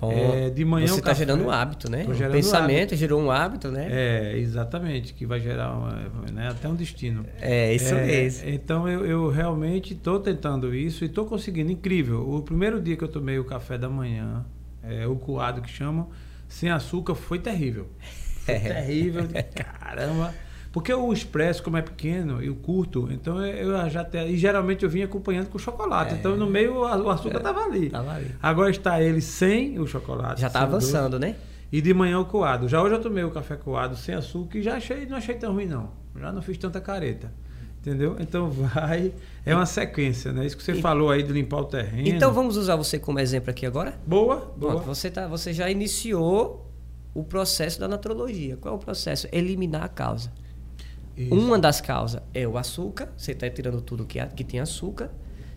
É, 0.00 0.50
de 0.50 0.64
manhã 0.64 0.88
Você 0.88 0.98
está 0.98 1.14
gerando 1.14 1.44
um 1.44 1.50
hábito, 1.50 1.88
né? 1.88 2.04
O 2.04 2.32
pensamento 2.32 2.78
hábito. 2.78 2.96
gerou 2.96 3.22
um 3.22 3.30
hábito, 3.30 3.70
né? 3.70 3.86
É, 3.88 4.36
exatamente, 4.36 5.14
que 5.14 5.24
vai 5.24 5.38
gerar 5.38 5.72
uma, 5.72 5.92
né, 6.32 6.48
até 6.48 6.68
um 6.68 6.74
destino. 6.74 7.24
É, 7.40 7.72
isso 7.72 7.94
é, 7.94 8.04
mesmo. 8.04 8.48
Então 8.48 8.88
eu, 8.88 9.06
eu 9.06 9.30
realmente 9.30 9.94
estou 9.94 10.18
tentando 10.18 10.74
isso 10.74 11.04
e 11.04 11.06
estou 11.06 11.24
conseguindo. 11.24 11.70
Incrível. 11.70 12.28
O 12.28 12.42
primeiro 12.42 12.82
dia 12.82 12.96
que 12.96 13.04
eu 13.04 13.08
tomei 13.08 13.38
o 13.38 13.44
café 13.44 13.78
da 13.78 13.88
manhã, 13.88 14.44
é, 14.82 15.06
o 15.06 15.14
coado 15.14 15.62
que 15.62 15.70
chamam, 15.70 16.10
sem 16.48 16.68
açúcar, 16.68 17.14
foi 17.14 17.38
terrível. 17.38 17.88
Foi 18.42 18.58
terrível. 18.58 19.28
Caramba. 19.78 20.34
Porque 20.72 20.92
o 20.92 21.12
expresso, 21.12 21.62
como 21.62 21.76
é 21.76 21.82
pequeno 21.82 22.42
e 22.42 22.48
o 22.48 22.54
curto, 22.54 23.06
então 23.12 23.44
eu 23.44 23.88
já 23.90 24.00
até. 24.00 24.26
E 24.26 24.38
geralmente 24.38 24.82
eu 24.82 24.88
vinha 24.88 25.04
acompanhando 25.04 25.50
com 25.50 25.58
chocolate. 25.58 26.14
É. 26.14 26.16
Então 26.16 26.34
no 26.34 26.46
meio 26.46 26.78
o 26.78 27.10
açúcar 27.10 27.36
estava 27.36 27.60
é, 27.60 27.64
ali. 27.64 27.90
Tava 27.90 28.12
ali. 28.12 28.34
Agora 28.42 28.70
está 28.70 29.00
ele 29.00 29.20
sem 29.20 29.78
o 29.78 29.86
chocolate. 29.86 30.40
Já 30.40 30.46
está 30.46 30.62
avançando, 30.62 31.18
doce, 31.18 31.32
né? 31.32 31.36
E 31.70 31.82
de 31.82 31.92
manhã 31.92 32.18
o 32.18 32.24
coado. 32.24 32.68
Já 32.68 32.82
hoje 32.82 32.94
eu 32.94 33.00
tomei 33.00 33.22
o 33.22 33.30
café 33.30 33.54
coado 33.54 33.96
sem 33.96 34.14
açúcar 34.14 34.58
e 34.58 34.62
já 34.62 34.76
achei, 34.76 35.04
não 35.04 35.18
achei 35.18 35.34
tão 35.34 35.52
ruim, 35.52 35.66
não. 35.66 35.90
Já 36.18 36.32
não 36.32 36.40
fiz 36.40 36.56
tanta 36.56 36.80
careta. 36.80 37.30
Entendeu? 37.78 38.16
Então 38.18 38.48
vai. 38.50 39.12
É 39.44 39.54
uma 39.54 39.66
sequência, 39.66 40.32
né? 40.32 40.46
Isso 40.46 40.56
que 40.56 40.62
você 40.62 40.72
e, 40.72 40.80
falou 40.80 41.10
aí 41.10 41.22
de 41.22 41.34
limpar 41.34 41.60
o 41.60 41.64
terreno. 41.66 42.08
Então 42.08 42.32
vamos 42.32 42.56
usar 42.56 42.76
você 42.76 42.98
como 42.98 43.18
exemplo 43.20 43.50
aqui 43.50 43.66
agora? 43.66 44.00
Boa, 44.06 44.52
boa. 44.56 44.72
Pronto, 44.72 44.86
você, 44.86 45.10
tá, 45.10 45.26
você 45.26 45.52
já 45.52 45.68
iniciou 45.68 46.66
o 47.12 47.22
processo 47.22 47.78
da 47.78 47.86
naturologia. 47.86 48.56
Qual 48.56 48.74
é 48.74 48.76
o 48.76 48.80
processo? 48.80 49.28
Eliminar 49.30 49.82
a 49.82 49.88
causa. 49.88 50.32
Isso. 51.16 51.34
Uma 51.34 51.58
das 51.58 51.80
causas 51.80 52.22
é 52.32 52.46
o 52.46 52.56
açúcar, 52.56 53.12
você 53.16 53.32
está 53.32 53.48
tirando 53.50 53.80
tudo 53.80 54.04
que, 54.04 54.24
que 54.26 54.44
tem 54.44 54.60
açúcar, 54.60 55.10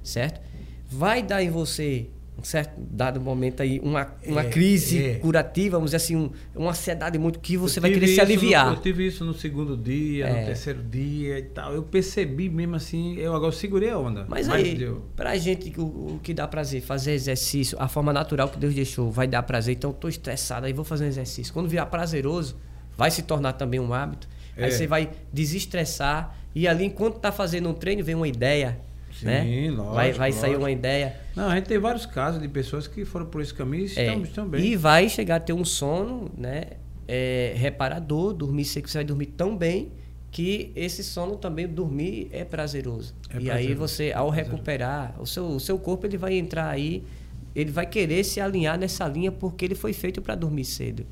certo? 0.03 0.41
Vai 0.89 1.23
dar 1.23 1.41
em 1.41 1.49
você, 1.49 2.09
um 2.37 2.43
certo 2.43 2.73
dado 2.77 3.21
momento 3.21 3.63
aí, 3.63 3.79
uma, 3.79 4.13
uma 4.25 4.41
é, 4.41 4.49
crise 4.49 5.03
é. 5.03 5.13
curativa, 5.15 5.77
vamos 5.77 5.91
dizer 5.91 5.97
assim, 5.97 6.15
um, 6.15 6.29
uma 6.53 6.71
ansiedade 6.71 7.17
muito 7.17 7.39
que 7.39 7.55
você 7.55 7.79
vai 7.79 7.89
querer 7.91 8.07
se 8.07 8.19
aliviar. 8.19 8.67
No, 8.67 8.73
eu 8.73 8.81
tive 8.81 9.07
isso 9.07 9.23
no 9.23 9.33
segundo 9.33 9.77
dia, 9.77 10.25
é. 10.25 10.39
no 10.41 10.45
terceiro 10.45 10.83
dia 10.83 11.39
e 11.39 11.43
tal. 11.43 11.73
Eu 11.73 11.83
percebi 11.83 12.49
mesmo 12.49 12.75
assim, 12.75 13.15
eu 13.15 13.33
agora 13.33 13.51
segurei 13.53 13.89
a 13.89 13.97
onda. 13.97 14.25
Mas, 14.27 14.47
mas 14.47 14.63
aí, 14.63 14.75
deu. 14.75 15.03
pra 15.15 15.37
gente, 15.37 15.73
o, 15.79 15.83
o, 15.83 16.19
que 16.21 16.33
dá 16.33 16.47
prazer, 16.47 16.81
fazer 16.81 17.13
exercício, 17.13 17.77
a 17.79 17.87
forma 17.87 18.11
natural 18.11 18.49
que 18.49 18.59
Deus 18.59 18.75
deixou, 18.75 19.09
vai 19.09 19.27
dar 19.27 19.41
prazer. 19.43 19.75
Então, 19.75 19.91
eu 19.91 19.95
tô 19.95 20.09
estressado, 20.09 20.65
aí 20.65 20.73
vou 20.73 20.85
fazer 20.85 21.05
um 21.05 21.07
exercício. 21.07 21.53
Quando 21.53 21.69
virar 21.69 21.85
prazeroso, 21.85 22.57
vai 22.97 23.09
se 23.09 23.23
tornar 23.23 23.53
também 23.53 23.79
um 23.79 23.93
hábito. 23.93 24.27
É. 24.57 24.65
Aí 24.65 24.71
você 24.71 24.87
vai 24.87 25.11
desestressar 25.31 26.37
e 26.53 26.67
ali, 26.67 26.85
enquanto 26.85 27.19
tá 27.19 27.31
fazendo 27.31 27.69
um 27.69 27.73
treino, 27.73 28.03
vem 28.03 28.15
uma 28.15 28.27
ideia. 28.27 28.79
Sim, 29.11 29.25
né? 29.25 29.71
lógico. 29.71 29.93
Vai, 29.93 30.11
vai 30.13 30.29
lógico. 30.29 30.41
sair 30.41 30.55
uma 30.55 30.71
ideia. 30.71 31.15
Não, 31.35 31.49
a 31.49 31.55
gente 31.55 31.65
tem 31.65 31.77
vários 31.77 32.05
casos 32.05 32.41
de 32.41 32.47
pessoas 32.47 32.87
que 32.87 33.05
foram 33.05 33.25
por 33.25 33.41
esse 33.41 33.53
caminho 33.53 33.85
e 33.85 33.99
é. 33.99 34.07
estão, 34.07 34.23
estão 34.23 34.47
bem. 34.47 34.65
E 34.65 34.75
vai 34.75 35.09
chegar 35.09 35.37
a 35.37 35.39
ter 35.39 35.53
um 35.53 35.65
sono 35.65 36.31
né, 36.37 36.63
é, 37.07 37.53
reparador, 37.55 38.33
dormir, 38.33 38.65
você 38.65 38.81
vai 38.81 39.03
dormir 39.03 39.27
tão 39.27 39.55
bem 39.55 39.91
que 40.31 40.71
esse 40.75 41.01
sono 41.03 41.37
também, 41.37 41.67
dormir, 41.67 42.29
é 42.31 42.43
prazeroso. 42.43 43.13
É 43.29 43.37
e 43.37 43.45
prazeroso. 43.45 43.69
aí 43.69 43.73
você, 43.73 44.11
ao 44.13 44.29
recuperar, 44.29 45.15
o 45.19 45.25
seu, 45.25 45.45
o 45.47 45.59
seu 45.59 45.79
corpo 45.79 46.05
ele 46.05 46.17
vai 46.17 46.37
entrar 46.37 46.69
aí 46.69 47.03
ele 47.55 47.71
vai 47.71 47.85
querer 47.85 48.23
se 48.23 48.41
alinhar 48.41 48.77
nessa 48.77 49.07
linha 49.07 49.31
porque 49.31 49.63
ele 49.63 49.75
foi 49.75 49.93
feito 49.93 50.21
para 50.21 50.35
dormir 50.35 50.65
cedo. 50.65 51.05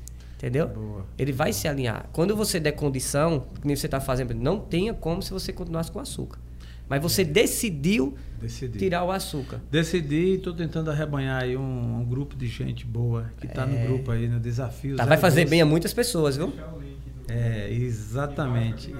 Entendeu? 0.44 0.68
Boa. 0.68 1.06
Ele 1.18 1.32
vai 1.32 1.54
se 1.54 1.66
alinhar. 1.66 2.06
Quando 2.12 2.36
você 2.36 2.60
der 2.60 2.72
condição, 2.72 3.46
que 3.62 3.66
nem 3.66 3.74
você 3.74 3.86
está 3.86 3.98
fazendo, 3.98 4.34
não 4.34 4.58
tenha 4.60 4.92
como 4.92 5.22
se 5.22 5.30
você 5.30 5.54
continuasse 5.54 5.90
com 5.90 5.98
açúcar. 5.98 6.38
Mas 6.86 7.00
você 7.00 7.22
é. 7.22 7.24
decidiu 7.24 8.14
Decidi. 8.38 8.78
tirar 8.78 9.04
o 9.04 9.10
açúcar. 9.10 9.62
Decidi 9.70 10.16
e 10.16 10.34
estou 10.34 10.52
tentando 10.52 10.90
arrebanhar 10.90 11.42
aí 11.42 11.56
um, 11.56 12.00
um, 12.00 12.04
grupo 12.04 12.36
de 12.36 12.46
gente 12.46 12.84
boa 12.84 13.32
que 13.38 13.46
está 13.46 13.62
é. 13.62 13.66
no 13.66 13.88
grupo 13.88 14.10
aí, 14.10 14.28
no 14.28 14.38
desafio. 14.38 14.96
Tá, 14.96 15.06
vai 15.06 15.16
fazer 15.16 15.48
bem 15.48 15.62
a 15.62 15.64
muitas 15.64 15.94
pessoas, 15.94 16.36
viu? 16.36 16.52
É, 17.26 17.72
exatamente. 17.72 18.92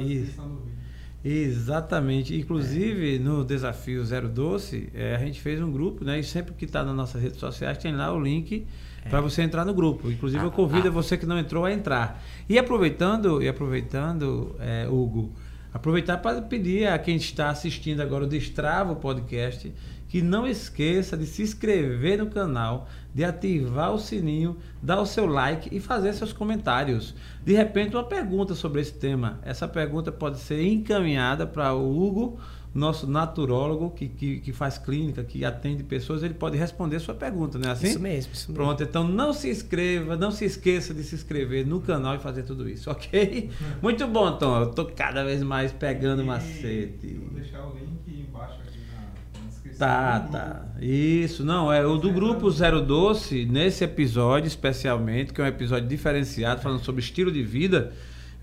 exatamente. 1.22 2.34
Inclusive, 2.34 3.18
no 3.18 3.44
Desafio 3.44 4.02
Zero 4.02 4.30
Doce, 4.30 4.88
é, 4.94 5.14
a 5.14 5.18
gente 5.18 5.42
fez 5.42 5.60
um 5.60 5.70
grupo, 5.70 6.06
né? 6.06 6.18
E 6.18 6.24
sempre 6.24 6.54
que 6.54 6.64
está 6.64 6.82
nas 6.82 6.96
nossas 6.96 7.22
redes 7.22 7.38
sociais 7.38 7.76
tem 7.76 7.94
lá 7.94 8.10
o 8.14 8.18
link 8.18 8.66
é. 9.04 9.08
para 9.08 9.20
você 9.20 9.42
entrar 9.42 9.64
no 9.64 9.74
grupo. 9.74 10.10
Inclusive, 10.10 10.42
ah, 10.42 10.46
eu 10.46 10.50
convido 10.50 10.88
ah. 10.88 10.90
você 10.90 11.16
que 11.16 11.26
não 11.26 11.38
entrou 11.38 11.64
a 11.64 11.72
entrar. 11.72 12.22
E 12.48 12.58
aproveitando, 12.58 13.42
e 13.42 13.48
aproveitando, 13.48 14.56
é, 14.58 14.86
Hugo, 14.88 15.32
aproveitar 15.72 16.18
para 16.18 16.40
pedir 16.42 16.86
a 16.86 16.98
quem 16.98 17.16
está 17.16 17.50
assistindo 17.50 18.00
agora 18.00 18.24
o 18.24 18.26
Destravo 18.26 18.96
Podcast 18.96 19.72
que 20.14 20.22
não 20.22 20.46
esqueça 20.46 21.16
de 21.16 21.26
se 21.26 21.42
inscrever 21.42 22.18
no 22.18 22.28
canal, 22.28 22.88
de 23.12 23.24
ativar 23.24 23.92
o 23.92 23.98
sininho, 23.98 24.56
dar 24.80 25.00
o 25.00 25.06
seu 25.06 25.26
like 25.26 25.74
e 25.74 25.80
fazer 25.80 26.12
seus 26.12 26.32
comentários. 26.32 27.16
De 27.44 27.52
repente, 27.52 27.96
uma 27.96 28.04
pergunta 28.04 28.54
sobre 28.54 28.80
esse 28.80 28.94
tema. 28.94 29.40
Essa 29.42 29.66
pergunta 29.66 30.12
pode 30.12 30.38
ser 30.38 30.64
encaminhada 30.64 31.48
para 31.48 31.74
o 31.74 32.00
Hugo 32.00 32.38
nosso 32.74 33.06
naturólogo 33.06 33.90
que, 33.90 34.08
que, 34.08 34.40
que, 34.40 34.52
faz 34.52 34.76
clínica, 34.76 35.22
que 35.22 35.44
atende 35.44 35.84
pessoas, 35.84 36.24
ele 36.24 36.34
pode 36.34 36.58
responder 36.58 36.98
sua 36.98 37.14
pergunta, 37.14 37.56
não 37.56 37.68
é 37.68 37.72
assim? 37.72 37.86
Isso 37.86 38.00
mesmo, 38.00 38.32
isso 38.32 38.50
mesmo. 38.50 38.54
Pronto, 38.54 38.82
então 38.82 39.06
não 39.06 39.32
se 39.32 39.48
inscreva, 39.48 40.16
não 40.16 40.32
se 40.32 40.44
esqueça 40.44 40.92
de 40.92 41.04
se 41.04 41.14
inscrever 41.14 41.64
no 41.64 41.80
canal 41.80 42.16
e 42.16 42.18
fazer 42.18 42.42
tudo 42.42 42.68
isso, 42.68 42.90
ok? 42.90 43.50
Muito 43.80 44.06
bom, 44.08 44.36
Tom. 44.36 44.62
Eu 44.62 44.70
tô 44.72 44.86
cada 44.86 45.22
vez 45.22 45.42
mais 45.42 45.72
pegando 45.72 46.22
e 46.22 46.26
macete. 46.26 47.14
Vou 47.14 47.30
deixar 47.30 47.64
o 47.64 47.74
link 47.76 48.26
embaixo 48.28 48.58
aqui 48.66 48.78
na, 48.90 49.40
na 49.40 49.46
descrição. 49.46 49.78
Tá, 49.78 50.20
tá. 50.20 50.66
Isso, 50.80 51.44
não, 51.44 51.72
é 51.72 51.86
o 51.86 51.96
do 51.96 52.10
grupo 52.12 52.50
Zero 52.50 52.80
Doce, 52.80 53.44
nesse 53.46 53.84
episódio 53.84 54.48
especialmente, 54.48 55.32
que 55.32 55.40
é 55.40 55.44
um 55.44 55.46
episódio 55.46 55.88
diferenciado, 55.88 56.60
falando 56.60 56.82
sobre 56.82 57.00
estilo 57.00 57.30
de 57.30 57.42
vida. 57.42 57.92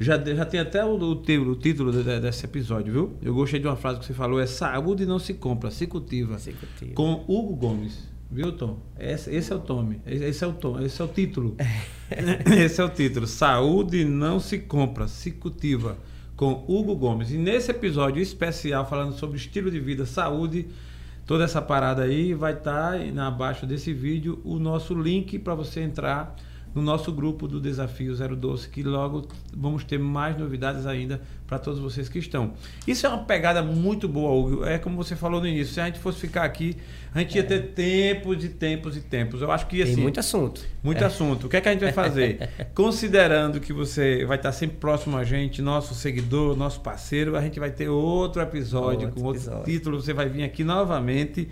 Já, 0.01 0.17
já 0.17 0.45
tem 0.45 0.59
até 0.59 0.83
o, 0.83 0.97
o, 0.97 1.11
o 1.11 1.55
título 1.55 1.91
de, 1.91 2.19
desse 2.19 2.45
episódio, 2.45 2.91
viu? 2.91 3.13
Eu 3.21 3.35
gostei 3.35 3.59
de 3.59 3.67
uma 3.67 3.75
frase 3.75 3.99
que 3.99 4.05
você 4.05 4.13
falou, 4.13 4.39
é 4.39 4.47
saúde 4.47 5.05
não 5.05 5.19
se 5.19 5.35
compra, 5.35 5.69
se 5.69 5.85
cultiva. 5.85 6.39
Se 6.39 6.53
cultiva. 6.53 6.93
Com 6.95 7.23
Hugo 7.27 7.55
Gomes. 7.55 8.09
Viu, 8.31 8.51
Tom? 8.53 8.79
Esse, 8.97 9.29
esse 9.29 9.51
é 9.51 9.55
o 9.55 9.59
Tom. 9.59 9.93
Esse 10.07 10.43
é 10.43 10.47
o 10.47 10.53
Tom. 10.53 10.79
Esse 10.79 11.01
é 11.01 11.05
o 11.05 11.07
título. 11.07 11.55
esse 12.57 12.81
é 12.81 12.83
o 12.83 12.89
título. 12.89 13.27
Saúde 13.27 14.03
não 14.05 14.39
se 14.39 14.57
compra, 14.57 15.07
se 15.07 15.31
cultiva. 15.31 15.97
Com 16.35 16.65
Hugo 16.67 16.95
Gomes. 16.95 17.29
E 17.31 17.37
nesse 17.37 17.69
episódio 17.69 18.21
especial, 18.21 18.89
falando 18.89 19.13
sobre 19.13 19.37
estilo 19.37 19.69
de 19.69 19.79
vida, 19.79 20.05
saúde, 20.05 20.67
toda 21.27 21.43
essa 21.43 21.61
parada 21.61 22.03
aí, 22.03 22.33
vai 22.33 22.53
estar 22.53 22.97
tá 22.97 23.27
abaixo 23.27 23.67
desse 23.67 23.93
vídeo 23.93 24.41
o 24.43 24.57
nosso 24.57 24.95
link 24.95 25.37
para 25.37 25.53
você 25.53 25.81
entrar 25.81 26.35
no 26.73 26.81
nosso 26.81 27.11
grupo 27.11 27.47
do 27.47 27.59
Desafio 27.59 28.15
012, 28.15 28.69
que 28.69 28.81
logo 28.83 29.27
vamos 29.55 29.83
ter 29.83 29.99
mais 29.99 30.37
novidades 30.37 30.85
ainda 30.85 31.21
para 31.45 31.59
todos 31.59 31.79
vocês 31.79 32.07
que 32.07 32.17
estão. 32.17 32.53
Isso 32.87 33.05
é 33.05 33.09
uma 33.09 33.25
pegada 33.25 33.61
muito 33.61 34.07
boa, 34.07 34.31
Hugo. 34.31 34.65
É 34.65 34.77
como 34.77 34.95
você 34.95 35.15
falou 35.15 35.41
no 35.41 35.47
início, 35.47 35.73
se 35.73 35.81
a 35.81 35.85
gente 35.85 35.99
fosse 35.99 36.19
ficar 36.19 36.43
aqui, 36.43 36.77
a 37.13 37.19
gente 37.19 37.35
ia 37.35 37.43
ter 37.43 37.73
tempos 37.73 38.43
e 38.45 38.49
tempos 38.49 38.95
e 38.95 39.01
tempos. 39.01 39.41
Eu 39.41 39.51
acho 39.51 39.67
que 39.67 39.81
assim, 39.81 39.95
Tem 39.95 40.03
muito 40.03 40.19
assunto. 40.19 40.65
Muito 40.81 41.03
é. 41.03 41.07
assunto. 41.07 41.47
O 41.47 41.49
que 41.49 41.57
é 41.57 41.61
que 41.61 41.67
a 41.67 41.73
gente 41.73 41.81
vai 41.81 41.91
fazer? 41.91 42.49
Considerando 42.73 43.59
que 43.59 43.73
você 43.73 44.23
vai 44.23 44.37
estar 44.37 44.53
sempre 44.53 44.77
próximo 44.77 45.17
a 45.17 45.25
gente, 45.25 45.61
nosso 45.61 45.93
seguidor, 45.93 46.55
nosso 46.55 46.79
parceiro, 46.79 47.35
a 47.35 47.41
gente 47.41 47.59
vai 47.59 47.71
ter 47.71 47.89
outro 47.89 48.41
episódio 48.41 49.07
outro 49.07 49.21
com 49.21 49.27
outro 49.27 49.41
episódio. 49.41 49.65
título. 49.65 50.01
Você 50.01 50.13
vai 50.13 50.29
vir 50.29 50.43
aqui 50.43 50.63
novamente 50.63 51.49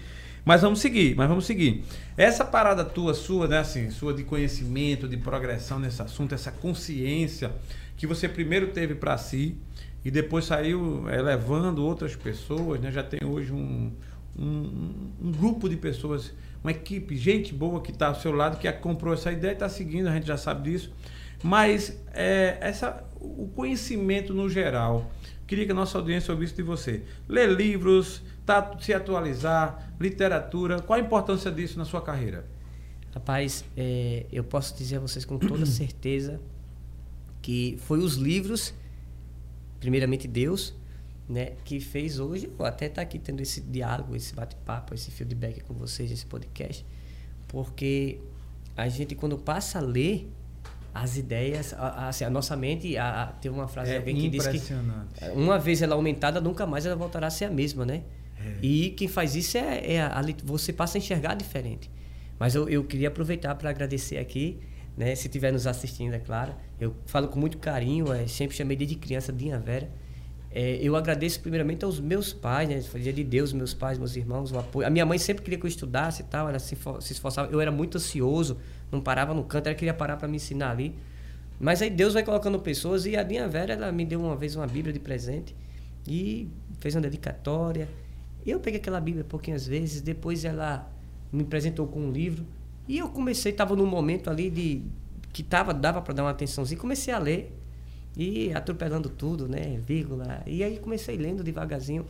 mas 0.50 0.64
vamos 0.64 0.80
seguir, 0.80 1.16
mas 1.16 1.30
vamos 1.30 1.45
seguir. 1.45 1.84
Essa 2.18 2.43
parada 2.43 2.84
tua, 2.84 3.14
sua, 3.14 3.47
né, 3.47 3.60
assim, 3.60 3.91
sua 3.91 4.16
de 4.16 4.24
conhecimento, 4.24 5.08
de 5.08 5.16
progressão 5.16 5.78
nesse 5.78 6.02
assunto, 6.02 6.34
essa 6.34 6.52
consciência 6.52 7.52
que 7.95 8.08
você 8.08 8.28
primeiro 8.28 8.70
teve 8.70 8.95
para 8.95 9.16
si 9.16 9.56
e 10.04 10.10
depois 10.10 10.45
saiu 10.45 11.08
elevando 11.08 11.86
outras 11.86 12.16
pessoas, 12.16 12.82
né? 12.82 12.91
Já 12.91 13.04
tem 13.04 13.20
hoje 13.24 13.54
um, 13.54 13.91
um, 14.36 15.12
um 15.22 15.32
grupo 15.32 15.70
de 15.70 15.78
pessoas, 15.78 16.34
uma 16.64 16.72
equipe, 16.72 17.16
gente 17.16 17.54
boa 17.54 17.80
que 17.80 17.91
está 17.91 18.08
ao 18.08 18.16
seu 18.16 18.32
lado, 18.32 18.58
que 18.58 18.72
comprou 18.72 19.14
essa 19.14 19.32
ideia 19.32 19.52
e 19.52 19.54
está 19.54 19.70
seguindo, 19.70 20.08
a 20.08 20.14
gente 20.16 20.26
já 20.26 20.38
sabe 20.38 20.72
disso. 20.72 20.91
Mas 21.43 21.95
é, 22.12 22.58
essa, 22.60 23.04
o 23.22 23.47
conhecimento 23.56 24.34
no 24.34 24.50
geral, 24.50 25.12
queria 25.45 25.68
que 25.68 25.72
a 25.72 25.76
nossa 25.76 26.00
audiência 26.00 26.34
ouvisse 26.34 26.56
de 26.56 26.64
você. 26.64 27.04
Ler 27.28 27.52
livros, 27.52 28.24
tá, 28.50 28.76
se 28.80 28.91
atualizar, 28.91 29.93
literatura. 30.00 30.82
Qual 30.82 30.97
a 30.97 31.02
importância 31.02 31.52
disso 31.52 31.78
na 31.78 31.86
sua 31.86 32.02
carreira? 32.02 32.47
Rapaz, 33.14 33.64
é, 33.78 34.26
eu 34.32 34.43
posso 34.43 34.76
dizer 34.76 34.97
a 34.97 35.00
vocês 35.00 35.24
com 35.24 35.38
toda 35.38 35.66
certeza 35.68 36.39
que 37.43 37.78
foi 37.82 38.00
os 38.00 38.16
livros, 38.16 38.74
primeiramente 39.80 40.28
Deus, 40.28 40.76
né, 41.28 41.54
que 41.64 41.80
fez 41.80 42.20
hoje, 42.20 42.52
eu 42.58 42.66
até 42.66 42.88
estar 42.88 42.95
tá 42.95 43.02
aqui 43.04 43.20
tendo 43.20 43.39
esse 43.39 43.62
diálogo, 43.62 44.16
esse 44.16 44.34
bate-papo, 44.34 44.95
esse 44.95 45.12
feedback 45.12 45.62
com 45.62 45.76
vocês, 45.76 46.12
esse 46.12 46.26
podcast, 46.26 46.84
porque 47.47 48.20
a 48.76 48.89
gente 48.89 49.14
quando 49.16 49.38
passa 49.38 49.78
a 49.78 49.82
ler 49.82 50.28
as 50.93 51.18
ideias, 51.18 51.74
a, 51.74 52.10
assim, 52.10 52.26
a 52.26 52.30
nossa 52.30 52.56
mente, 52.56 52.97
a, 52.97 53.24
a, 53.24 53.28
tem 53.28 53.52
uma 53.52 53.68
frase 53.68 53.91
é 53.91 53.93
de 53.93 54.00
alguém 54.00 54.16
que 54.16 54.30
diz 54.30 54.47
que 54.47 54.60
uma 55.34 55.60
vez 55.60 55.84
ela 55.84 55.93
aumentada, 55.95 56.41
nunca 56.41 56.66
mais 56.66 56.86
ela 56.86 56.95
voltará 56.95 57.28
a 57.28 57.30
ser 57.30 57.45
a 57.45 57.50
mesma, 57.52 57.86
né? 57.86 58.04
É. 58.46 58.66
E 58.66 58.90
quem 58.92 59.08
faz 59.08 59.36
isso 59.36 59.58
é, 59.58 59.96
é 59.96 60.02
a, 60.02 60.22
você 60.44 60.72
passa 60.72 60.98
a 60.98 61.00
enxergar 61.00 61.36
diferente. 61.36 61.90
Mas 62.40 62.56
eu, 62.56 62.70
eu 62.70 62.84
queria 62.84 63.10
aproveitar 63.10 63.54
para 63.56 63.70
agradecer 63.70 64.18
aqui, 64.18 64.60
né? 64.96 65.14
Se 65.16 65.28
estiver 65.28 65.52
nos 65.52 65.68
assistindo, 65.68 66.14
é 66.14 66.20
claro. 66.20 66.54
Eu 66.80 66.96
falo 67.06 67.28
com 67.28 67.40
muito 67.40 67.58
carinho, 67.58 68.12
é, 68.14 68.26
sempre 68.28 68.56
chamei 68.56 68.78
desde 68.78 68.96
criança 68.96 69.34
Dinha 69.34 69.60
Vera. 69.60 69.90
É, 70.52 70.80
eu 70.82 70.96
agradeço 70.96 71.40
primeiramente 71.42 71.86
aos 71.86 72.00
meus 72.00 72.34
pais, 72.34 72.68
né? 72.68 72.82
Fazia 72.82 73.14
de 73.14 73.24
Deus, 73.24 73.54
meus 73.54 73.74
pais, 73.74 73.98
meus 74.00 74.16
irmãos, 74.16 74.52
o 74.52 74.58
apoio. 74.58 74.88
A 74.88 74.90
minha 74.90 75.06
mãe 75.06 75.18
sempre 75.18 75.44
queria 75.44 75.60
que 75.60 75.66
eu 75.66 75.68
estudasse 75.68 76.24
e 76.24 76.26
tal, 76.26 76.50
ela 76.50 76.60
se, 76.60 76.76
se 77.02 77.14
esforçava. 77.14 77.52
Eu 77.52 77.62
era 77.62 77.72
muito 77.72 77.98
ansioso, 77.98 78.58
não 78.92 79.02
parava 79.02 79.34
no 79.34 79.44
canto, 79.44 79.68
ela 79.68 79.76
queria 79.76 79.94
parar 79.94 80.18
para 80.18 80.28
me 80.28 80.38
ensinar 80.38 80.72
ali. 80.72 80.96
Mas 81.60 81.82
aí 81.82 81.90
Deus 81.90 82.14
vai 82.14 82.24
colocando 82.24 82.58
pessoas 82.60 83.06
e 83.06 83.18
a 83.18 83.22
Dinha 83.22 83.48
Vera, 83.48 83.74
ela 83.74 83.92
me 83.92 84.06
deu 84.06 84.22
uma 84.22 84.36
vez 84.36 84.56
uma 84.56 84.66
Bíblia 84.66 84.94
de 84.94 85.00
presente 85.00 85.54
e 86.08 86.50
fez 86.80 86.96
uma 86.96 87.02
dedicatória. 87.02 87.88
Eu 88.50 88.60
peguei 88.60 88.80
aquela 88.80 89.00
Bíblia 89.00 89.24
pouquinhas 89.24 89.68
vezes, 89.68 90.02
depois 90.02 90.43
ela 90.43 90.91
me 91.32 91.43
apresentou 91.43 91.88
com 91.88 92.00
um 92.00 92.12
livro 92.12 92.45
e 92.88 92.97
eu 92.97 93.08
comecei, 93.10 93.52
estava 93.52 93.76
num 93.76 93.86
momento 93.86 94.30
ali 94.30 94.50
de 94.50 94.82
que 95.32 95.43
tava, 95.43 95.74
dava 95.74 96.02
para 96.02 96.14
dar 96.14 96.24
uma 96.24 96.32
atençãozinha, 96.32 96.80
comecei 96.80 97.14
a 97.14 97.20
ler 97.20 97.56
e 98.18 98.52
atropelando 98.52 99.10
tudo, 99.10 99.47
né, 99.47 99.80
vírgula. 99.86 100.41
E 100.47 100.64
aí 100.64 100.80
comecei 100.80 101.16
lendo 101.16 101.43
devagarzinho. 101.43 102.06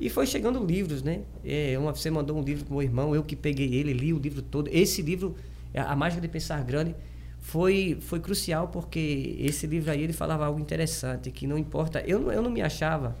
E 0.00 0.08
foi 0.08 0.26
chegando 0.26 0.64
livros, 0.64 1.02
né? 1.02 1.20
É, 1.44 1.78
uma, 1.78 1.94
você 1.94 2.10
mandou 2.10 2.36
um 2.36 2.42
livro 2.42 2.64
pro 2.64 2.74
meu 2.74 2.82
irmão, 2.82 3.14
eu 3.14 3.22
que 3.22 3.36
peguei 3.36 3.72
ele, 3.74 3.92
li 3.92 4.12
o 4.12 4.18
livro 4.18 4.42
todo. 4.42 4.68
Esse 4.72 5.00
livro, 5.00 5.36
A 5.74 5.94
Mágica 5.94 6.20
de 6.20 6.26
Pensar 6.28 6.64
Grande, 6.64 6.96
foi, 7.38 7.98
foi 8.00 8.18
crucial 8.18 8.68
porque 8.68 9.36
esse 9.38 9.66
livro 9.66 9.90
aí 9.90 10.02
ele 10.02 10.12
falava 10.12 10.44
algo 10.44 10.58
interessante, 10.58 11.30
que 11.30 11.46
não 11.46 11.56
importa. 11.56 12.00
Eu, 12.00 12.32
eu 12.32 12.42
não 12.42 12.50
me 12.50 12.62
achava 12.62 13.14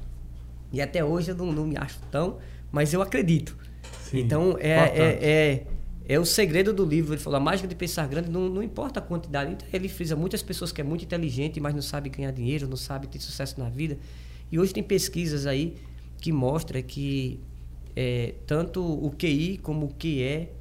e 0.72 0.80
até 0.80 1.04
hoje 1.04 1.30
eu 1.30 1.34
não, 1.34 1.52
não 1.52 1.66
me 1.66 1.76
acho 1.76 1.98
tão, 2.10 2.38
mas 2.70 2.92
eu 2.92 3.02
acredito. 3.02 3.56
Sim, 4.02 4.20
então, 4.20 4.56
é, 4.58 4.70
é, 4.70 5.18
é, 5.22 5.66
é, 6.08 6.18
o 6.18 6.24
segredo 6.24 6.72
do 6.72 6.84
livro. 6.84 7.14
Ele 7.14 7.20
falou: 7.20 7.36
a 7.36 7.40
mágica 7.40 7.68
de 7.68 7.74
pensar 7.74 8.06
grande 8.06 8.30
não, 8.30 8.48
não 8.48 8.62
importa 8.62 9.00
a 9.00 9.02
quantidade. 9.02 9.52
Então, 9.52 9.66
ele 9.72 9.88
frisa 9.88 10.14
muitas 10.16 10.42
pessoas 10.42 10.72
que 10.72 10.80
é 10.80 10.84
muito 10.84 11.04
inteligente, 11.04 11.60
mas 11.60 11.74
não 11.74 11.82
sabe 11.82 12.08
ganhar 12.08 12.30
dinheiro, 12.30 12.68
não 12.68 12.76
sabe 12.76 13.06
ter 13.06 13.18
sucesso 13.20 13.58
na 13.58 13.68
vida. 13.68 13.98
E 14.50 14.58
hoje 14.58 14.72
tem 14.72 14.82
pesquisas 14.82 15.46
aí 15.46 15.76
que 16.20 16.32
mostram 16.32 16.82
que 16.82 17.40
é, 17.96 18.34
tanto 18.46 18.82
o 18.82 19.10
QI 19.10 19.58
como 19.58 19.86
o 19.86 19.94
que 19.94 20.22
é, 20.22 20.52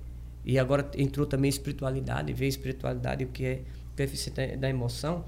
e 0.45 0.57
agora 0.57 0.89
entrou 0.97 1.25
também 1.25 1.49
espiritualidade, 1.49 2.31
vê 2.33 2.47
espiritualidade, 2.47 3.23
o 3.23 3.27
que 3.27 3.45
é 3.45 3.61
coeficiente 3.95 4.57
da 4.57 4.69
emoção. 4.69 5.25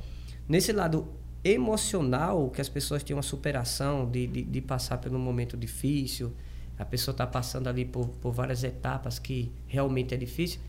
Nesse 0.48 0.72
lado 0.72 1.08
emocional, 1.44 2.50
que 2.50 2.62
as 2.62 2.70
pessoas 2.70 3.04
têm 3.04 3.16
uma 3.16 3.24
superação 3.24 4.10
de, 4.10 4.28
de, 4.28 4.42
de 4.44 4.62
passar 4.62 5.02
um 5.12 5.18
momento 5.18 5.58
difícil, 5.58 6.32
a 6.78 6.86
pessoa 6.86 7.14
está 7.14 7.28
passando 7.28 7.68
ali 7.68 7.86
por, 7.86 8.08
por 8.08 8.32
várias 8.32 8.64
etapas 8.64 9.20
que 9.20 9.52
realmente 9.68 10.14
é 10.14 10.18
difícil. 10.18 10.60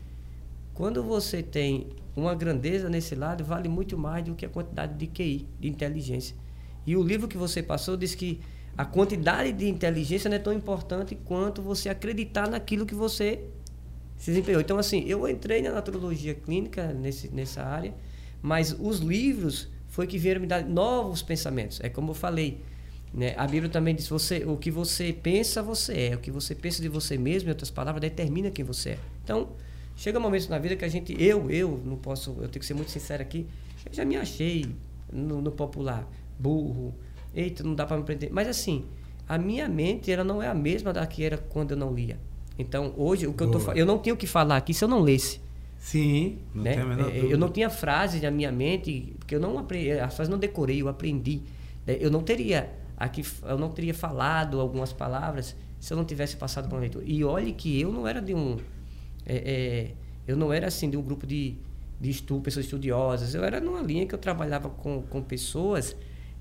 Quando 0.73 1.03
você 1.03 1.41
tem 1.41 1.87
uma 2.15 2.35
grandeza 2.35 2.89
nesse 2.89 3.15
lado, 3.15 3.43
vale 3.43 3.67
muito 3.67 3.97
mais 3.97 4.23
do 4.23 4.35
que 4.35 4.45
a 4.45 4.49
quantidade 4.49 4.95
de 4.95 5.07
QI, 5.07 5.47
de 5.59 5.67
inteligência. 5.67 6.35
E 6.85 6.95
o 6.95 7.03
livro 7.03 7.27
que 7.27 7.37
você 7.37 7.63
passou 7.63 7.95
diz 7.95 8.13
que 8.15 8.39
a 8.77 8.85
quantidade 8.85 9.51
de 9.51 9.69
inteligência 9.69 10.29
não 10.29 10.35
é 10.35 10.39
tão 10.39 10.53
importante 10.53 11.15
quanto 11.25 11.61
você 11.61 11.89
acreditar 11.89 12.49
naquilo 12.49 12.85
que 12.85 12.95
você 12.95 13.43
se 14.17 14.31
desempenhou. 14.31 14.61
Então, 14.61 14.77
assim, 14.77 15.03
eu 15.07 15.27
entrei 15.27 15.61
na 15.61 15.71
naturologia 15.71 16.33
clínica 16.33 16.93
nesse, 16.93 17.29
nessa 17.29 17.63
área, 17.63 17.93
mas 18.41 18.75
os 18.79 18.99
livros 18.99 19.69
foi 19.93 20.07
que 20.07 20.17
vieram 20.17 20.41
me 20.41 20.47
dar 20.47 20.65
novos 20.65 21.21
pensamentos. 21.21 21.79
É 21.79 21.87
como 21.87 22.09
eu 22.09 22.15
falei, 22.15 22.59
né? 23.13 23.35
A 23.37 23.45
Bíblia 23.45 23.69
também 23.69 23.93
diz: 23.93 24.07
você, 24.07 24.43
o 24.43 24.57
que 24.57 24.71
você 24.71 25.13
pensa, 25.13 25.61
você 25.61 26.09
é. 26.09 26.15
O 26.15 26.17
que 26.17 26.31
você 26.31 26.55
pensa 26.55 26.81
de 26.81 26.89
você 26.89 27.15
mesmo, 27.15 27.47
em 27.47 27.51
outras 27.51 27.69
palavras, 27.69 28.01
determina 28.01 28.49
quem 28.49 28.65
você 28.65 28.89
é. 28.89 28.99
Então, 29.23 29.49
chega 29.95 30.19
momentos 30.19 30.47
na 30.47 30.57
vida 30.57 30.75
que 30.75 30.83
a 30.83 30.87
gente, 30.87 31.15
eu, 31.21 31.47
eu, 31.51 31.79
não 31.85 31.95
posso, 31.95 32.31
eu 32.41 32.49
tenho 32.49 32.59
que 32.59 32.65
ser 32.65 32.73
muito 32.73 32.89
sincero 32.89 33.21
aqui, 33.21 33.45
eu 33.85 33.93
já 33.93 34.03
me 34.03 34.17
achei 34.17 34.65
no, 35.11 35.43
no 35.43 35.51
popular, 35.51 36.09
burro, 36.39 36.95
eita, 37.35 37.63
não 37.63 37.75
dá 37.75 37.85
para 37.85 37.95
me 37.95 38.01
aprender. 38.01 38.31
Mas 38.31 38.47
assim, 38.47 38.85
a 39.29 39.37
minha 39.37 39.69
mente 39.69 40.11
ela 40.11 40.23
não 40.23 40.41
é 40.41 40.47
a 40.47 40.55
mesma 40.55 40.91
da 40.91 41.05
que 41.05 41.23
era 41.23 41.37
quando 41.37 41.69
eu 41.71 41.77
não 41.77 41.93
lia. 41.93 42.17
Então, 42.57 42.95
hoje, 42.97 43.27
o 43.27 43.33
que 43.33 43.45
Boa. 43.45 43.57
eu 43.57 43.65
tô 43.65 43.71
eu 43.73 43.85
não 43.85 43.99
tenho 43.99 44.15
o 44.15 44.17
que 44.17 44.25
falar 44.25 44.57
aqui 44.57 44.73
se 44.73 44.83
eu 44.83 44.87
não 44.87 45.01
lesse. 45.01 45.39
Sim, 45.83 46.39
não 46.55 46.63
né? 46.63 46.77
É, 47.11 47.33
eu 47.33 47.37
não 47.37 47.49
tinha 47.49 47.69
frases 47.69 48.21
na 48.21 48.31
minha 48.31 48.51
mente, 48.53 49.13
porque 49.33 49.35
eu 49.35 49.39
não 49.39 49.57
aprendi, 49.57 49.91
as 49.91 50.15
frases 50.15 50.29
não 50.29 50.37
decorei, 50.37 50.81
eu 50.81 50.87
aprendi. 50.87 51.41
Né? 51.85 51.97
Eu 51.99 52.11
não 52.11 52.21
teria 52.21 52.69
aqui, 52.95 53.25
eu 53.43 53.57
não 53.57 53.69
teria 53.69 53.93
falado 53.93 54.59
algumas 54.59 54.93
palavras 54.93 55.55
se 55.79 55.91
eu 55.91 55.97
não 55.97 56.05
tivesse 56.05 56.37
passado 56.37 56.69
por 56.69 56.75
uma 56.75 56.81
leitura. 56.81 57.03
E 57.07 57.23
olhe 57.23 57.51
que 57.51 57.79
eu 57.79 57.91
não 57.91 58.07
era 58.07 58.21
de 58.21 58.33
um, 58.33 58.57
é, 59.25 59.35
é, 59.35 59.91
eu 60.27 60.37
não 60.37 60.53
era 60.53 60.67
assim 60.67 60.89
de 60.89 60.97
um 60.97 61.01
grupo 61.01 61.25
de, 61.25 61.55
de 61.99 62.09
estudo, 62.09 62.41
pessoas 62.41 62.65
estudiosas. 62.65 63.33
Eu 63.33 63.43
era 63.43 63.59
numa 63.59 63.81
linha 63.81 64.05
que 64.05 64.13
eu 64.13 64.19
trabalhava 64.19 64.69
com, 64.69 65.01
com 65.01 65.21
pessoas 65.21 65.95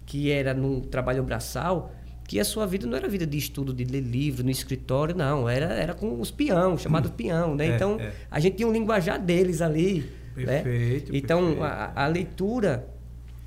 que 0.05 0.31
era 0.31 0.53
num 0.53 0.81
trabalho 0.81 1.23
braçal 1.23 1.93
que 2.29 2.39
a 2.39 2.45
sua 2.45 2.67
vida 2.67 2.87
não 2.87 2.97
era 2.97 3.09
vida 3.09 3.27
de 3.27 3.37
estudo, 3.37 3.75
de 3.75 3.85
ler 3.85 4.01
livro 4.01 4.45
no 4.45 4.51
escritório, 4.51 5.15
não. 5.15 5.49
Era, 5.49 5.75
era 5.75 5.93
com 5.93 6.21
os 6.21 6.31
peão, 6.31 6.79
chamado 6.79 7.09
hum. 7.09 7.13
peão, 7.17 7.55
né? 7.57 7.67
É, 7.67 7.75
então, 7.75 7.99
é. 7.99 8.13
a 8.31 8.39
gente 8.39 8.57
tinha 8.57 8.69
um 8.69 8.73
linguajar 8.73 9.21
deles 9.21 9.61
ali. 9.61 10.09
Perfeito. 10.35 11.13
Né? 11.13 11.19
Então, 11.19 11.41
perfeito. 11.41 11.63
A, 11.65 12.05
a, 12.05 12.07
leitura, 12.07 12.89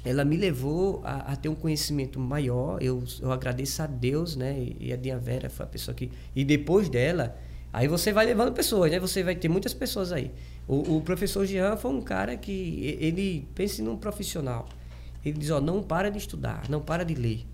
ela 0.03 0.23
me 0.23 0.37
levou 0.37 1.01
a, 1.03 1.33
a, 1.33 1.35
ter 1.35 1.49
um 1.49 1.55
conhecimento 1.55 2.19
maior. 2.19 2.81
Eu, 2.81 3.03
eu 3.21 3.31
agradeço 3.31 3.81
a 3.81 3.87
Deus, 3.87 4.35
né? 4.35 4.67
E 4.79 4.93
a 4.93 4.95
Dinha 4.95 5.17
Vera 5.17 5.49
foi 5.49 5.65
a 5.65 5.69
pessoa 5.69 5.95
que... 5.95 6.11
E 6.35 6.43
depois 6.43 6.89
dela, 6.89 7.37
aí 7.73 7.87
você 7.87 8.11
vai 8.11 8.25
levando 8.25 8.53
pessoas, 8.53 8.91
né? 8.91 8.99
Você 8.99 9.23
vai 9.23 9.35
ter 9.35 9.49
muitas 9.49 9.73
pessoas 9.73 10.11
aí. 10.11 10.31
O, 10.67 10.97
o 10.97 11.01
professor 11.01 11.45
Jean 11.45 11.77
foi 11.77 11.91
um 11.91 12.01
cara 12.01 12.35
que... 12.37 12.97
Ele 12.99 13.47
pensa 13.55 13.81
num 13.83 13.97
profissional. 13.97 14.67
Ele 15.23 15.37
diz, 15.37 15.49
ó, 15.49 15.59
não 15.59 15.81
para 15.81 16.11
de 16.11 16.19
estudar, 16.19 16.69
não 16.69 16.81
para 16.81 17.03
de 17.03 17.15
ler. 17.15 17.45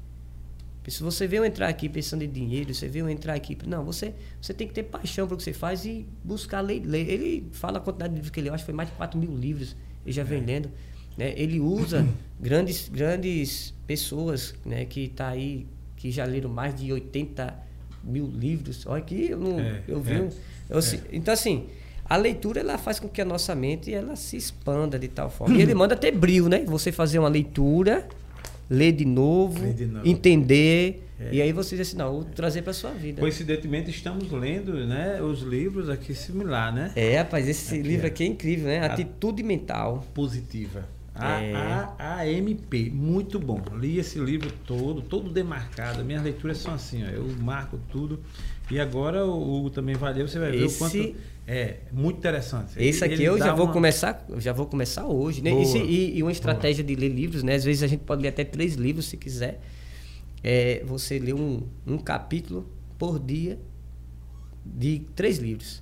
Se 0.88 1.04
você 1.04 1.28
veio 1.28 1.46
entrar 1.46 1.68
aqui 1.68 1.88
pensando 1.88 2.24
em 2.24 2.30
dinheiro, 2.30 2.74
você 2.74 2.88
veio 2.88 3.08
entrar 3.08 3.36
aqui. 3.36 3.58
Não, 3.68 3.86
você, 3.86 4.14
você 4.42 4.54
tem 4.54 4.68
que 4.68 4.74
ter 4.74 4.84
paixão 4.84 5.28
pelo 5.28 5.38
que 5.38 5.44
você 5.44 5.54
faz 5.54 5.86
e 5.86 6.08
buscar 6.24 6.62
ler. 6.62 6.84
ler. 6.84 7.08
Ele 7.08 7.48
fala 7.52 7.78
a 7.78 7.82
quantidade 7.82 8.14
de 8.14 8.16
livros 8.16 8.32
que 8.32 8.40
ele 8.40 8.46
leu, 8.46 8.56
acho 8.56 8.64
que 8.64 8.66
foi 8.66 8.74
mais 8.74 8.90
de 8.90 8.96
4 8.96 9.20
mil 9.20 9.36
livros, 9.36 9.76
ele 10.04 10.12
já 10.12 10.24
vem 10.24 10.42
é. 10.42 10.46
lendo. 10.46 10.72
Né? 11.16 11.34
Ele 11.38 11.60
usa 11.60 12.08
grandes, 12.40 12.90
grandes 12.90 13.74
pessoas 13.86 14.56
né, 14.66 14.86
que 14.86 15.10
tá 15.10 15.28
aí, 15.28 15.68
que 15.96 16.10
já 16.10 16.26
leram 16.26 16.50
mais 16.50 16.74
de 16.74 16.92
80 16.92 17.54
mil 18.04 18.26
livros. 18.26 18.86
Olha 18.88 19.04
aqui, 19.04 19.30
eu, 19.30 19.40
não, 19.40 19.60
é, 19.60 19.84
eu 19.88 20.02
vi. 20.02 20.14
É, 20.14 20.30
eu, 20.70 20.78
assim, 20.80 21.00
então, 21.12 21.32
assim, 21.32 21.68
a 22.06 22.18
leitura 22.18 22.60
ela 22.60 22.78
faz 22.80 23.00
com 23.00 23.08
que 23.08 23.22
a 23.22 23.26
nossa 23.26 23.54
mente 23.54 23.94
ela 23.94 24.16
se 24.16 24.36
expanda 24.36 24.98
de 24.98 25.08
tal 25.08 25.30
forma. 25.30 25.56
E 25.56 25.62
ele 25.62 25.76
manda 25.76 25.96
ter 25.96 26.12
brilho, 26.12 26.50
né? 26.50 26.64
Você 26.66 26.92
fazer 26.92 27.20
uma 27.20 27.30
leitura 27.30 28.08
ler 28.72 28.94
de 28.94 29.04
novo, 29.04 29.62
ler 29.62 29.74
de 29.74 29.86
novo. 29.86 30.08
entender. 30.08 31.04
É. 31.20 31.36
E 31.36 31.42
aí 31.42 31.52
você 31.52 31.76
diz 31.76 31.90
assim, 31.90 31.98
não, 31.98 32.14
vou 32.14 32.24
trazer 32.24 32.62
para 32.62 32.74
sua 32.74 32.92
vida. 32.92 33.20
Coincidentemente, 33.20 33.92
estamos 33.92 34.32
lendo 34.32 34.74
né, 34.88 35.22
os 35.22 35.42
livros 35.42 35.90
aqui 35.90 36.16
similar, 36.16 36.74
né? 36.74 36.92
É, 36.96 37.18
rapaz, 37.18 37.48
esse 37.48 37.76
aqui, 37.76 37.84
livro 37.84 38.08
aqui 38.08 38.24
é 38.24 38.28
incrível, 38.28 38.68
né? 38.68 38.80
Atitude 38.86 39.44
Mental. 39.44 40.04
Positiva. 40.14 40.88
A-A-M-P, 41.14 42.90
muito 42.90 43.38
bom. 43.38 43.62
Li 43.78 44.00
esse 44.00 44.18
livro 44.18 44.52
todo, 44.66 45.02
todo 45.02 45.30
demarcado. 45.30 46.04
Minhas 46.04 46.24
leituras 46.24 46.58
são 46.58 46.74
assim, 46.74 47.04
ó, 47.04 47.08
eu 47.10 47.28
marco 47.40 47.78
tudo. 47.92 48.20
E 48.72 48.80
agora 48.80 49.26
o 49.26 49.58
Hugo 49.58 49.70
também 49.70 49.96
valeu, 49.96 50.28
você 50.28 50.40
vai 50.40 50.52
ver 50.52 50.64
esse... 50.64 50.76
o 50.76 50.80
quanto 50.80 51.16
é 51.48 51.78
muito 51.92 52.18
interessante. 52.18 52.74
Esse 52.78 53.04
aqui 53.04 53.24
eu 53.24 53.38
já 53.38 53.54
vou 53.54 53.66
uma... 53.66 53.74
começar, 53.74 54.26
já 54.38 54.54
vou 54.54 54.66
começar 54.66 55.06
hoje, 55.06 55.42
né? 55.42 55.52
E, 55.52 56.18
e, 56.18 56.24
uma 56.24 56.32
estratégia 56.32 56.84
Boa. 56.84 56.96
de 56.96 57.02
ler 57.02 57.10
livros, 57.10 57.44
né? 57.44 57.56
Às 57.56 57.64
vezes 57.64 57.84
a 57.84 57.88
gente 57.88 58.04
pode 58.04 58.22
ler 58.22 58.30
até 58.30 58.44
três 58.44 58.76
livros 58.76 59.06
se 59.06 59.18
quiser. 59.18 59.60
É, 60.44 60.84
você 60.86 61.20
lê 61.20 61.34
um, 61.34 61.64
um 61.86 61.98
capítulo 61.98 62.70
por 62.98 63.20
dia 63.20 63.60
de 64.66 65.02
três 65.16 65.38
livros. 65.38 65.82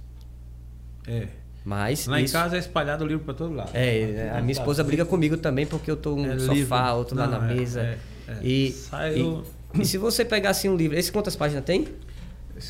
É. 1.07 1.27
Mas 1.65 2.07
lá 2.07 2.19
isso... 2.21 2.35
em 2.35 2.39
casa 2.41 2.55
é 2.55 2.59
espalhado 2.59 3.03
o 3.03 3.07
livro 3.07 3.25
para 3.25 3.33
todo 3.33 3.53
lado. 3.53 3.71
É, 3.73 4.31
a 4.33 4.41
minha 4.41 4.53
esposa 4.53 4.83
briga 4.83 5.05
comigo 5.05 5.37
também 5.37 5.65
porque 5.65 5.91
eu 5.91 5.97
tô 5.97 6.15
um 6.15 6.25
é, 6.25 6.39
sofá, 6.39 6.53
livro. 6.53 6.97
outro 6.97 7.15
Não, 7.15 7.29
lá 7.29 7.39
na 7.39 7.51
é, 7.51 7.53
mesa. 7.53 7.81
É, 7.81 7.97
é. 8.27 8.37
E, 8.41 8.71
Saiu... 8.71 9.43
e, 9.73 9.81
e 9.81 9.85
se 9.85 9.97
você 9.97 10.23
pegar 10.23 10.51
assim 10.51 10.69
um 10.69 10.75
livro, 10.75 10.97
esse 10.97 11.11
quantas 11.11 11.35
páginas 11.35 11.63
tem? 11.65 11.87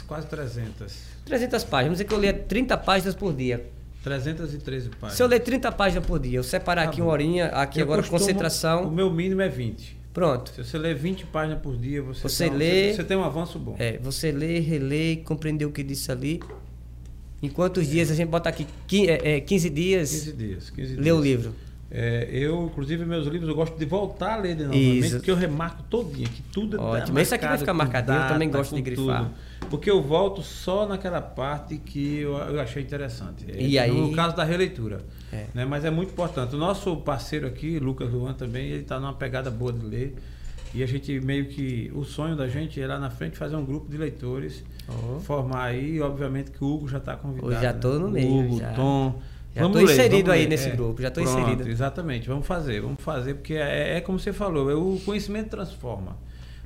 Quase 0.08 0.28
300. 0.28 0.94
300 1.26 1.64
páginas. 1.64 1.84
Vamos 1.86 1.98
dizer 1.98 2.06
que 2.06 2.14
eu 2.14 2.20
lia 2.20 2.34
30 2.34 2.78
páginas 2.78 3.16
por 3.16 3.34
dia. 3.34 3.66
313 4.04 4.90
páginas. 4.90 5.14
Se 5.14 5.24
eu 5.24 5.28
ler 5.28 5.40
30 5.40 5.72
páginas 5.72 6.06
por 6.06 6.20
dia, 6.20 6.40
eu 6.40 6.44
separar 6.44 6.84
tá 6.84 6.90
aqui 6.90 7.00
bom. 7.00 7.08
uma 7.08 7.14
horinha, 7.14 7.48
aqui 7.48 7.80
eu 7.80 7.84
agora 7.84 8.02
costumo, 8.02 8.20
concentração. 8.20 8.88
O 8.88 8.92
meu 8.92 9.12
mínimo 9.12 9.42
é 9.42 9.50
20. 9.50 9.98
Pronto. 10.14 10.52
Se 10.52 10.64
você 10.64 10.78
ler 10.78 10.96
20 10.96 11.26
páginas 11.28 11.62
por 11.62 11.78
dia, 11.78 12.02
você, 12.02 12.22
você, 12.22 12.50
tá, 12.50 12.56
lê, 12.56 12.90
você, 12.90 12.96
você, 12.96 13.04
tem 13.04 13.18
um 13.18 13.24
avanço 13.24 13.60
bom. 13.60 13.76
É, 13.78 13.98
você 14.00 14.32
lê, 14.32 14.60
relê, 14.60 15.18
compreendeu 15.18 15.70
o 15.70 15.72
que 15.72 15.84
disse 15.84 16.12
ali. 16.12 16.42
Em 17.42 17.50
quantos 17.50 17.88
é. 17.88 17.92
dias 17.92 18.12
a 18.12 18.16
gente 18.16 18.30
bota 18.30 18.50
aqui? 18.50 18.68
15, 18.88 19.10
é, 19.10 19.40
15 19.40 19.68
é, 19.68 19.72
dias. 19.72 20.12
15 20.12 20.34
dias. 20.34 20.70
15 20.70 20.96
lê 20.96 21.12
o 21.12 21.22
livro. 21.22 21.54
É, 21.92 22.28
eu, 22.32 22.66
inclusive, 22.66 23.04
meus 23.04 23.26
livros, 23.26 23.50
eu 23.50 23.56
gosto 23.56 23.78
de 23.78 23.86
voltar 23.86 24.34
a 24.34 24.38
ler 24.38 24.56
de 24.56 24.64
novamente, 24.64 25.00
Isso. 25.00 25.16
porque 25.16 25.32
eu 25.32 25.36
remarco 25.36 25.82
todinho, 25.90 26.30
que 26.30 26.42
tudo 26.44 26.78
é 26.78 26.80
Ótimo. 26.80 27.20
Esse 27.20 27.34
aqui 27.34 27.48
vai 27.48 27.58
ficar 27.58 27.74
marcado, 27.74 28.12
eu 28.12 28.28
também 28.28 28.50
gosto 28.50 28.76
de 28.76 28.82
grifar. 28.82 29.24
Tudo, 29.24 29.36
porque 29.70 29.90
eu 29.90 30.02
volto 30.02 30.42
só 30.42 30.88
naquela 30.88 31.22
parte 31.22 31.78
que 31.78 32.20
eu, 32.20 32.38
eu 32.38 32.60
achei 32.60 32.84
interessante. 32.84 33.46
E 33.58 33.78
é, 33.78 33.82
aí... 33.82 33.92
No 33.92 34.16
caso 34.16 34.36
da 34.36 34.44
releitura. 34.44 35.02
É. 35.32 35.46
Né? 35.54 35.66
Mas 35.66 35.86
é 35.86 35.90
muito 35.90 36.12
importante. 36.12 36.56
O 36.56 36.58
nosso 36.58 36.96
parceiro 36.98 37.48
aqui, 37.48 37.80
Lucas 37.80 38.12
Luan, 38.12 38.34
também, 38.34 38.68
ele 38.70 38.82
está 38.82 39.00
numa 39.00 39.14
pegada 39.14 39.52
boa 39.52 39.72
de 39.74 39.86
ler. 39.86 40.16
E 40.74 40.84
a 40.84 40.86
gente 40.86 41.20
meio 41.22 41.46
que. 41.48 41.92
O 41.96 42.04
sonho 42.04 42.36
da 42.36 42.48
gente 42.48 42.80
é 42.80 42.86
lá 42.86 43.00
na 43.00 43.10
frente 43.10 43.38
fazer 43.38 43.56
um 43.56 43.66
grupo 43.66 43.90
de 43.90 43.98
leitores, 43.98 44.64
formar 45.22 45.64
aí. 45.64 46.00
Obviamente 46.00 46.52
que 46.52 46.64
o 46.64 46.68
Hugo 46.68 46.88
já 46.88 47.00
está 47.00 47.16
convidado. 47.16 47.54
Eu 47.54 47.60
já 47.60 47.72
estou 47.72 48.00
no 48.00 48.10
meio. 48.10 48.46
Hugo, 48.46 48.60
já. 48.60 48.74
Tom. 48.74 49.20
Já 49.56 49.66
estou 49.66 49.82
inserido 49.82 50.32
aí 50.32 50.42
ler. 50.42 50.50
nesse 50.50 50.70
é, 50.70 50.76
grupo, 50.76 51.02
já 51.02 51.08
estou 51.08 51.24
inserido. 51.24 51.68
Exatamente, 51.68 52.28
vamos 52.28 52.46
fazer, 52.46 52.82
vamos 52.82 53.02
fazer, 53.02 53.34
porque 53.34 53.56
é, 53.56 53.98
é 53.98 54.02
como 54.02 54.20
você 54.20 54.32
falou, 54.32 54.70
é, 54.70 54.76
o 54.76 55.00
conhecimento 55.04 55.50
transforma. 55.50 56.16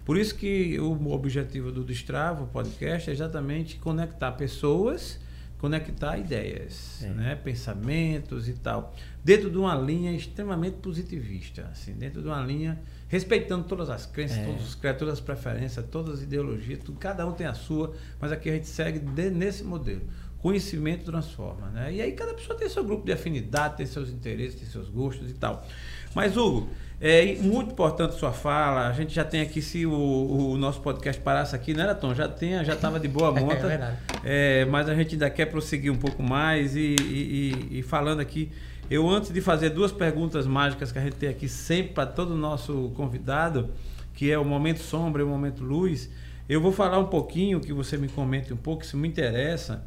Por 0.05 0.17
isso 0.17 0.35
que 0.35 0.77
o 0.79 1.11
objetivo 1.11 1.71
do 1.71 1.83
Destravo 1.83 2.47
podcast 2.47 3.09
é 3.09 3.13
exatamente 3.13 3.77
conectar 3.77 4.33
pessoas, 4.33 5.17
conectar 5.57 6.17
ideias, 6.17 7.01
é. 7.03 7.07
né? 7.07 7.35
pensamentos 7.35 8.49
e 8.49 8.53
tal, 8.53 8.93
dentro 9.23 9.49
de 9.49 9.57
uma 9.57 9.73
linha 9.73 10.11
extremamente 10.11 10.75
positivista, 10.77 11.69
assim, 11.71 11.93
dentro 11.93 12.21
de 12.21 12.27
uma 12.27 12.41
linha 12.41 12.81
respeitando 13.07 13.63
todas 13.63 13.89
as 13.89 14.05
crenças, 14.05 14.39
é. 14.39 14.45
todos 14.45 14.67
os 14.67 14.75
todas 14.75 15.13
as 15.13 15.19
preferências, 15.21 15.85
todas 15.89 16.15
as 16.15 16.21
ideologias, 16.23 16.79
tudo, 16.83 16.99
cada 16.99 17.25
um 17.25 17.31
tem 17.31 17.47
a 17.47 17.53
sua, 17.53 17.95
mas 18.19 18.29
aqui 18.29 18.49
a 18.49 18.53
gente 18.53 18.67
segue 18.67 18.99
de, 18.99 19.29
nesse 19.29 19.63
modelo. 19.63 20.01
Conhecimento 20.39 21.05
transforma, 21.05 21.67
né? 21.67 21.93
E 21.93 22.01
aí 22.01 22.11
cada 22.11 22.33
pessoa 22.33 22.59
tem 22.59 22.67
seu 22.67 22.83
grupo 22.83 23.05
de 23.05 23.13
afinidade, 23.13 23.77
tem 23.77 23.85
seus 23.85 24.09
interesses, 24.09 24.59
tem 24.59 24.67
seus 24.67 24.89
gostos 24.89 25.31
e 25.31 25.33
tal. 25.33 25.65
Mas, 26.13 26.35
Hugo, 26.35 26.69
é 27.05 27.35
muito 27.35 27.73
importante 27.73 28.15
sua 28.15 28.31
fala. 28.31 28.87
A 28.87 28.93
gente 28.93 29.13
já 29.13 29.25
tem 29.25 29.41
aqui, 29.41 29.61
se 29.61 29.85
o, 29.85 29.91
o 29.91 30.57
nosso 30.57 30.79
podcast 30.79 31.21
parasse 31.21 31.53
aqui, 31.53 31.73
não 31.73 31.83
era, 31.83 31.93
Tom? 31.93 32.15
Já 32.15 32.29
tinha, 32.29 32.63
já 32.63 32.75
estava 32.75 32.97
de 32.97 33.09
boa 33.09 33.29
monta. 33.29 33.57
É 33.63 33.67
verdade. 33.67 33.97
É, 34.23 34.65
mas 34.65 34.87
a 34.87 34.95
gente 34.95 35.15
ainda 35.15 35.29
quer 35.29 35.47
prosseguir 35.47 35.91
um 35.91 35.97
pouco 35.97 36.23
mais 36.23 36.77
e, 36.77 36.95
e, 36.97 37.79
e, 37.79 37.81
falando 37.81 38.21
aqui. 38.21 38.49
Eu, 38.89 39.09
antes 39.09 39.33
de 39.33 39.41
fazer 39.41 39.71
duas 39.71 39.91
perguntas 39.91 40.47
mágicas 40.47 40.93
que 40.93 40.99
a 40.99 41.01
gente 41.01 41.17
tem 41.17 41.27
aqui 41.27 41.49
sempre 41.49 41.93
para 41.93 42.05
todo 42.05 42.31
o 42.31 42.37
nosso 42.37 42.93
convidado, 42.95 43.69
que 44.13 44.31
é 44.31 44.39
o 44.39 44.45
momento 44.45 44.79
sombra 44.79 45.21
e 45.21 45.25
o 45.25 45.27
momento 45.27 45.61
luz, 45.61 46.09
eu 46.47 46.61
vou 46.61 46.71
falar 46.71 46.99
um 46.99 47.07
pouquinho, 47.07 47.59
que 47.59 47.73
você 47.73 47.97
me 47.97 48.07
comente 48.07 48.53
um 48.53 48.57
pouco, 48.57 48.85
se 48.85 48.95
me 48.95 49.09
interessa 49.09 49.83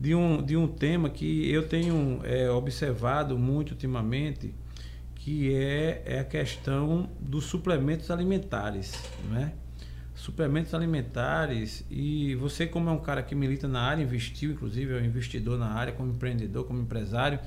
de 0.00 0.16
um, 0.16 0.42
de 0.42 0.56
um 0.56 0.66
tema 0.66 1.10
que 1.10 1.48
eu 1.48 1.68
tenho 1.68 2.20
é, 2.24 2.50
observado 2.50 3.38
muito 3.38 3.70
ultimamente, 3.70 4.52
que 5.26 5.52
é, 5.52 6.02
é 6.06 6.20
a 6.20 6.24
questão 6.24 7.10
dos 7.18 7.46
suplementos 7.46 8.12
alimentares, 8.12 8.94
né? 9.28 9.54
Suplementos 10.14 10.72
alimentares 10.72 11.84
e 11.90 12.36
você 12.36 12.64
como 12.64 12.88
é 12.88 12.92
um 12.92 13.00
cara 13.00 13.24
que 13.24 13.34
milita 13.34 13.66
na 13.66 13.80
área, 13.80 14.04
investiu 14.04 14.52
inclusive, 14.52 14.94
é 14.94 15.00
um 15.02 15.04
investidor 15.04 15.58
na 15.58 15.66
área, 15.66 15.92
como 15.92 16.12
empreendedor, 16.12 16.64
como 16.64 16.80
empresário, 16.80 17.40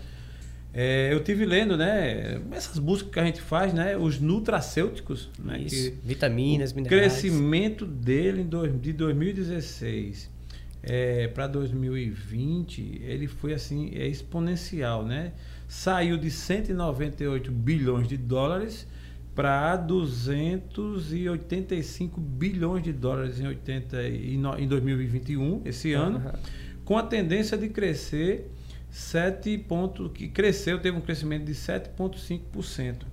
é, 0.74 1.14
eu 1.14 1.24
tive 1.24 1.46
lendo, 1.46 1.78
né, 1.78 2.42
essas 2.52 2.78
buscas 2.80 3.14
que 3.14 3.20
a 3.20 3.24
gente 3.24 3.40
faz, 3.40 3.74
né, 3.74 3.96
os 3.96 4.20
nutracêuticos, 4.20 5.30
né, 5.40 5.62
Isso, 5.62 5.90
que 5.90 5.98
vitaminas, 6.06 6.74
minerais. 6.74 7.14
crescimento 7.14 7.86
dele 7.86 8.42
em 8.42 8.46
do, 8.46 8.68
de 8.68 8.92
2016 8.92 10.30
é, 10.84 11.30
para 11.30 11.48
2020 11.48 13.02
ele 13.06 13.28
foi 13.28 13.54
assim 13.54 13.92
é 13.96 14.06
exponencial, 14.06 15.06
né? 15.06 15.32
Saiu 15.70 16.18
de 16.18 16.30
198 16.32 17.52
bilhões 17.52 18.08
de 18.08 18.18
dólares 18.18 18.88
para 19.36 19.76
285 19.78 22.20
bilhões 22.20 22.84
de 22.84 22.92
dólares 22.92 23.40
em, 23.40 23.46
80, 23.48 24.10
em 24.10 24.68
2021, 24.68 25.62
esse 25.64 25.94
ano, 25.94 26.18
uhum. 26.18 26.32
com 26.84 26.98
a 26.98 27.04
tendência 27.04 27.56
de 27.56 27.70
crescer 27.70 28.50
7 28.90 29.60
pontos, 29.60 30.12
que 30.12 30.28
cresceu, 30.28 30.82
teve 30.82 30.98
um 30.98 31.02
crescimento 31.02 31.46
de 31.46 31.54
7,5%. 31.54 33.04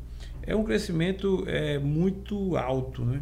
É 0.43 0.57
um 0.57 0.65
crescimento 0.65 1.45
é, 1.47 1.79
muito 1.79 2.57
alto, 2.57 3.05
né? 3.05 3.21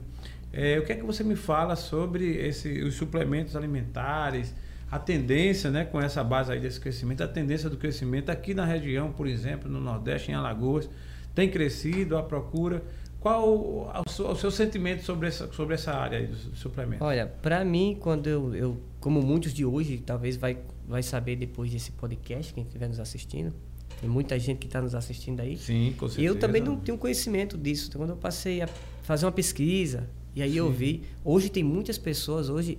É, 0.53 0.78
o 0.78 0.85
que 0.85 0.93
é 0.93 0.95
que 0.95 1.05
você 1.05 1.24
me 1.24 1.35
fala 1.35 1.74
sobre 1.74 2.37
esse, 2.37 2.80
os 2.82 2.95
suplementos 2.95 3.57
alimentares, 3.57 4.55
a 4.95 4.99
tendência, 5.01 5.72
né, 5.72 5.84
com 5.84 6.01
essa 6.01 6.22
base 6.22 6.53
aí 6.53 6.61
desse 6.61 6.78
crescimento, 6.78 7.20
a 7.20 7.26
tendência 7.26 7.68
do 7.68 7.76
crescimento 7.76 8.30
aqui 8.30 8.55
na 8.55 8.64
região, 8.64 9.11
por 9.11 9.26
exemplo, 9.26 9.68
no 9.68 9.80
Nordeste, 9.80 10.30
em 10.30 10.34
Alagoas, 10.34 10.88
tem 11.34 11.51
crescido 11.51 12.16
a 12.16 12.22
procura. 12.22 12.80
Qual 13.18 13.49
o, 13.49 13.90
o 14.07 14.36
seu 14.36 14.53
sentimento 14.53 15.03
sobre 15.03 15.26
essa, 15.26 15.53
sobre 15.53 15.74
essa 15.74 15.92
área 15.92 16.18
aí 16.18 16.28
dos 16.28 16.61
suplementos? 16.61 17.05
Olha, 17.05 17.26
para 17.26 17.64
mim, 17.64 17.97
quando 17.99 18.28
eu, 18.28 18.55
eu, 18.55 18.80
como 19.01 19.20
muitos 19.20 19.53
de 19.53 19.64
hoje, 19.64 19.99
talvez 19.99 20.36
vai, 20.36 20.59
vai 20.86 21.03
saber 21.03 21.34
depois 21.34 21.72
desse 21.72 21.90
podcast, 21.90 22.55
quem 22.55 22.62
estiver 22.62 22.86
nos 22.86 23.01
assistindo, 23.01 23.53
tem 24.01 24.09
muita 24.09 24.38
gente 24.38 24.59
que 24.59 24.66
está 24.66 24.80
nos 24.80 24.95
assistindo 24.95 25.40
aí. 25.40 25.57
Sim, 25.57 25.92
com 25.99 26.07
certeza. 26.07 26.20
E 26.20 26.24
eu 26.24 26.38
também 26.38 26.62
não 26.62 26.76
tenho 26.76 26.97
conhecimento 26.97 27.59
disso. 27.59 27.88
Então, 27.88 28.01
quando 28.01 28.11
eu 28.11 28.16
passei 28.16 28.62
a 28.62 28.68
fazer 29.03 29.26
uma 29.26 29.32
pesquisa, 29.32 30.09
e 30.36 30.40
aí 30.40 30.53
Sim. 30.53 30.59
eu 30.59 30.70
vi, 30.70 31.03
hoje 31.24 31.49
tem 31.49 31.64
muitas 31.64 31.99
pessoas 31.99 32.49
hoje 32.49 32.78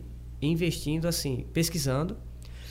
investindo 0.51 1.07
assim, 1.07 1.45
pesquisando, 1.53 2.17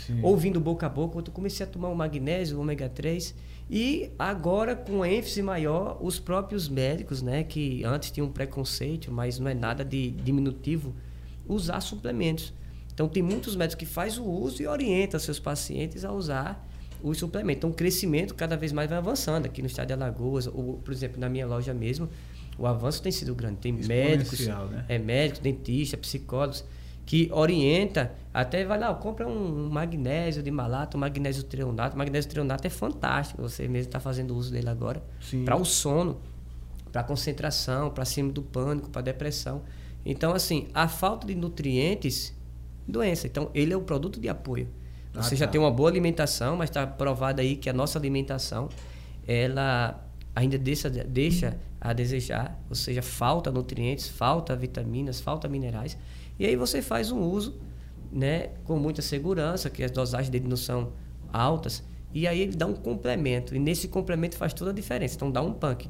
Sim. 0.06 0.20
ouvindo 0.22 0.60
boca 0.60 0.86
a 0.86 0.88
boca. 0.88 1.18
Eu 1.18 1.32
comecei 1.32 1.64
a 1.64 1.68
tomar 1.68 1.88
o 1.88 1.94
magnésio, 1.94 2.58
o 2.58 2.60
ômega 2.60 2.88
3 2.88 3.34
e 3.70 4.10
agora 4.18 4.76
com 4.76 5.04
ênfase 5.04 5.42
maior 5.42 5.98
os 6.00 6.18
próprios 6.18 6.68
médicos, 6.68 7.22
né, 7.22 7.42
que 7.42 7.82
antes 7.84 8.10
tinham 8.10 8.26
um 8.26 8.30
preconceito, 8.30 9.10
mas 9.10 9.38
não 9.38 9.48
é 9.48 9.54
nada 9.54 9.84
de 9.84 10.10
diminutivo, 10.10 10.94
usar 11.48 11.80
suplementos. 11.80 12.52
Então 12.92 13.08
tem 13.08 13.22
muitos 13.22 13.56
médicos 13.56 13.86
que 13.86 13.86
faz 13.86 14.18
o 14.18 14.24
uso 14.24 14.62
e 14.62 14.66
orientam 14.66 15.18
seus 15.18 15.40
pacientes 15.40 16.04
a 16.04 16.12
usar 16.12 16.68
os 17.02 17.18
suplementos. 17.18 17.58
Então 17.58 17.70
o 17.70 17.74
crescimento 17.74 18.34
cada 18.34 18.56
vez 18.56 18.72
mais 18.72 18.88
vai 18.88 18.98
avançando 18.98 19.46
aqui 19.46 19.62
no 19.62 19.66
estado 19.66 19.88
de 19.88 19.92
Alagoas, 19.94 20.46
ou 20.46 20.74
por 20.84 20.92
exemplo, 20.92 21.18
na 21.18 21.28
minha 21.28 21.46
loja 21.46 21.74
mesmo, 21.74 22.08
o 22.58 22.66
avanço 22.66 23.02
tem 23.02 23.10
sido 23.10 23.34
grande. 23.34 23.56
Tem 23.56 23.72
médicos, 23.72 24.46
né? 24.46 24.84
é, 24.88 24.98
médicos, 24.98 25.40
dentistas, 25.40 25.98
psicólogos 25.98 26.64
que 27.07 27.28
orienta, 27.32 28.12
até 28.32 28.64
vai 28.64 28.78
lá, 28.78 28.92
compra 28.94 29.26
um 29.26 29.68
magnésio 29.68 30.42
de 30.42 30.50
malato, 30.50 30.96
um 30.96 31.00
magnésio 31.00 31.42
treonato. 31.44 31.94
O 31.94 31.98
magnésio 31.98 32.30
treonato 32.30 32.66
é 32.66 32.70
fantástico, 32.70 33.42
você 33.42 33.68
mesmo 33.68 33.88
está 33.88 34.00
fazendo 34.00 34.34
uso 34.34 34.50
dele 34.50 34.68
agora 34.68 35.02
para 35.44 35.57
o 35.57 35.64
sono, 35.64 36.20
para 36.90 37.02
concentração, 37.02 37.90
para 37.90 38.05
cima 38.05 38.32
do 38.32 38.42
pânico, 38.42 38.88
para 38.88 39.02
depressão. 39.02 39.62
Então, 40.05 40.32
assim, 40.32 40.68
a 40.74 40.88
falta 40.88 41.26
de 41.26 41.34
nutrientes, 41.34 42.34
doença. 42.86 43.26
Então, 43.26 43.50
ele 43.55 43.72
é 43.72 43.76
o 43.76 43.82
produto 43.82 44.20
de 44.20 44.28
apoio. 44.28 44.68
Você 45.14 45.34
ah, 45.34 45.38
já 45.38 45.46
tá. 45.46 45.52
tem 45.52 45.61
uma 45.61 45.70
boa 45.70 45.88
alimentação, 45.88 46.57
mas 46.57 46.70
está 46.70 46.86
provado 46.86 47.40
aí 47.40 47.57
que 47.57 47.70
a 47.70 47.72
nossa 47.72 47.98
alimentação, 47.98 48.68
ela 49.26 50.02
ainda 50.34 50.59
deixa, 50.59 50.90
deixa 50.90 51.57
a 51.80 51.92
desejar, 51.92 52.59
ou 52.68 52.74
seja, 52.74 53.00
falta 53.00 53.50
nutrientes, 53.50 54.09
falta 54.09 54.57
vitaminas, 54.57 55.20
falta 55.20 55.48
minerais. 55.48 55.96
E 56.39 56.47
aí 56.47 56.57
você 56.57 56.82
faz 56.82 57.11
um 57.11 57.20
uso 57.20 57.55
né, 58.11 58.51
com 58.64 58.78
muita 58.78 59.03
segurança, 59.03 59.68
que 59.68 59.82
as 59.82 59.91
dosagens 59.91 60.30
dele 60.30 60.47
não 60.49 60.57
são 60.57 60.93
altas, 61.32 61.82
e 62.12 62.28
aí 62.28 62.41
ele 62.41 62.57
dá 62.57 62.66
um 62.66 62.74
complemento. 62.74 63.55
E 63.57 63.59
nesse 63.59 63.89
complemento 63.89 64.37
faz 64.37 64.55
toda 64.55 64.70
a 64.70 64.74
diferença. 64.74 65.16
Então 65.16 65.30
dá 65.30 65.43
um 65.43 65.53
punk. 65.53 65.89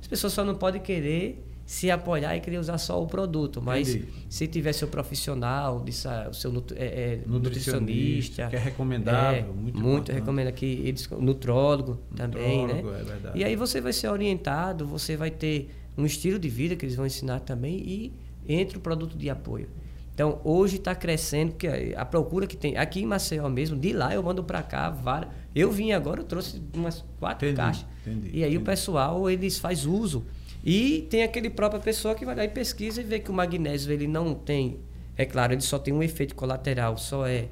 As 0.00 0.06
pessoas 0.06 0.32
só 0.32 0.42
não 0.42 0.54
podem 0.54 0.80
querer 0.80 1.44
se 1.66 1.90
apoiar 1.90 2.36
e 2.36 2.40
querer 2.40 2.58
usar 2.58 2.78
só 2.78 3.02
o 3.02 3.06
produto. 3.06 3.60
Mas 3.60 3.88
Entendi. 3.88 4.12
se 4.30 4.46
tiver 4.46 4.72
seu 4.72 4.86
profissional, 4.86 5.84
o 6.30 6.32
seu 6.32 6.64
é, 6.76 6.84
é, 6.84 7.20
nutricionista, 7.26 8.46
que 8.46 8.56
é 8.56 8.58
recomendável, 8.58 9.40
é, 9.40 9.52
muito, 9.52 9.78
muito 9.78 10.12
recomenda 10.12 10.52
que 10.52 10.64
eles, 10.64 11.08
nutrólogo 11.10 11.98
também, 12.14 12.66
né? 12.66 12.78
É 12.78 13.04
verdade. 13.04 13.38
E 13.38 13.44
aí 13.44 13.56
você 13.56 13.80
vai 13.80 13.92
ser 13.92 14.08
orientado, 14.08 14.86
você 14.86 15.16
vai 15.16 15.30
ter 15.30 15.68
um 15.98 16.06
estilo 16.06 16.38
de 16.38 16.48
vida 16.48 16.76
que 16.76 16.86
eles 16.86 16.94
vão 16.94 17.04
ensinar 17.04 17.40
também 17.40 17.76
e 17.78 18.12
entre 18.48 18.78
o 18.78 18.80
produto 18.80 19.18
de 19.18 19.28
apoio. 19.28 19.68
Então, 20.16 20.40
hoje 20.44 20.76
está 20.76 20.94
crescendo, 20.94 21.50
porque 21.50 21.94
a 21.94 22.02
procura 22.02 22.46
que 22.46 22.56
tem 22.56 22.74
aqui 22.78 23.02
em 23.02 23.06
Maceió 23.06 23.50
mesmo, 23.50 23.76
de 23.76 23.92
lá 23.92 24.14
eu 24.14 24.22
mando 24.22 24.42
para 24.42 24.62
cá 24.62 24.88
várias. 24.88 25.30
Eu 25.54 25.70
vim 25.70 25.92
agora, 25.92 26.22
eu 26.22 26.24
trouxe 26.24 26.62
umas 26.72 27.04
quatro 27.20 27.46
entendi, 27.46 27.60
caixas. 27.60 27.86
Entendi, 28.00 28.30
e 28.32 28.42
aí 28.42 28.48
entendi. 28.48 28.56
o 28.56 28.60
pessoal, 28.62 29.28
eles 29.28 29.58
faz 29.58 29.84
uso 29.84 30.24
e 30.64 31.06
tem 31.10 31.22
aquele 31.22 31.50
própria 31.50 31.82
pessoa 31.82 32.14
que 32.14 32.24
vai 32.24 32.34
lá 32.34 32.44
e 32.44 32.48
pesquisa 32.48 33.02
e 33.02 33.04
vê 33.04 33.20
que 33.20 33.30
o 33.30 33.34
magnésio 33.34 33.92
ele 33.92 34.06
não 34.06 34.34
tem, 34.34 34.80
é 35.18 35.26
claro, 35.26 35.52
ele 35.52 35.60
só 35.60 35.78
tem 35.78 35.92
um 35.92 36.02
efeito 36.02 36.34
colateral, 36.34 36.96
só 36.96 37.26
é 37.26 37.48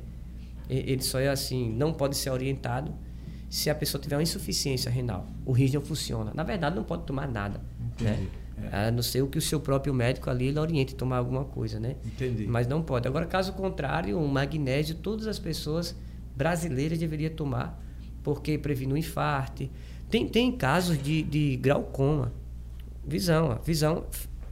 ele 0.67 1.03
só 1.03 1.21
é 1.21 1.29
assim, 1.29 1.71
não 1.71 1.93
pode 1.93 2.17
ser 2.17 2.31
orientado 2.31 2.95
se 3.51 3.69
a 3.69 3.75
pessoa 3.75 4.01
tiver 4.01 4.17
uma 4.17 4.23
insuficiência 4.23 4.91
renal. 4.91 5.27
O 5.45 5.53
rins 5.53 5.71
não 5.71 5.83
funciona. 5.83 6.33
Na 6.35 6.43
verdade, 6.43 6.75
não 6.75 6.83
pode 6.83 7.05
tomar 7.05 7.29
nada, 7.29 7.61
né? 8.01 8.27
É. 8.63 8.87
A 8.87 8.91
não 8.91 9.03
ser 9.03 9.23
o 9.23 9.27
que 9.27 9.39
o 9.39 9.43
seu 9.43 9.61
próprio 9.61 9.93
médico 9.93 10.31
ali 10.31 10.49
ele 10.49 10.59
oriente 10.59 10.95
a 10.95 10.97
tomar 10.97 11.19
alguma 11.19 11.45
coisa, 11.45 11.81
né? 11.81 11.97
Entendi. 12.05 12.47
Mas 12.47 12.67
não 12.67 12.83
pode. 12.83 13.09
Agora, 13.09 13.27
caso 13.27 13.53
contrário, 13.53 14.19
o 14.19 14.29
magnésio 14.29 14.95
todas 14.97 15.27
as 15.27 15.39
pessoas 15.39 15.97
brasileiras 16.37 16.99
deveriam 16.99 17.33
tomar, 17.35 17.83
porque 18.23 18.57
previne 18.59 18.93
o 18.93 18.97
infarto. 18.97 19.69
Tem, 20.11 20.29
tem 20.29 20.53
casos 20.53 21.03
de, 21.03 21.23
de 21.23 21.57
glaucoma 21.57 22.33
Visão, 23.07 23.59
visão 23.65 24.05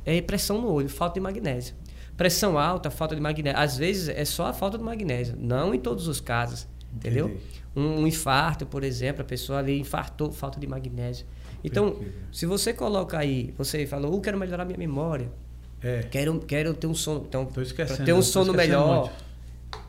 é 0.05 0.21
pressão 0.21 0.61
no 0.61 0.71
olho, 0.71 0.89
falta 0.89 1.15
de 1.15 1.21
magnésio. 1.21 1.75
Pressão 2.17 2.59
alta, 2.59 2.91
falta 2.91 3.15
de 3.15 3.21
magnésio. 3.21 3.59
Às 3.59 3.79
vezes 3.79 4.09
é 4.09 4.25
só 4.25 4.47
a 4.47 4.53
falta 4.53 4.77
de 4.77 4.85
magnésio, 4.85 5.35
não 5.39 5.75
em 5.75 5.79
todos 5.79 6.07
os 6.07 6.21
casos, 6.21 6.69
entendeu? 6.95 7.39
Um, 7.75 8.01
um, 8.01 8.07
infarto, 8.07 8.67
por 8.67 8.85
exemplo, 8.85 9.23
a 9.23 9.25
pessoa 9.25 9.61
ali 9.61 9.81
infartou, 9.81 10.31
falta 10.31 10.61
de 10.61 10.67
magnésio. 10.67 11.25
Então, 11.65 11.97
se 12.33 12.47
você 12.47 12.73
coloca 12.73 13.19
aí, 13.19 13.55
você 13.57 13.87
falou, 13.87 14.13
eu 14.13 14.21
quero 14.21 14.39
melhorar 14.39 14.65
minha 14.65 14.79
memória, 14.79 15.31
é. 15.83 16.03
quero, 16.11 16.39
quero 16.41 16.75
ter 16.75 16.87
um 16.87 16.95
sono, 16.95 17.25
então, 17.29 17.47
ter 18.05 18.13
um 18.13 18.23
sono 18.23 18.53
melhor. 18.53 19.13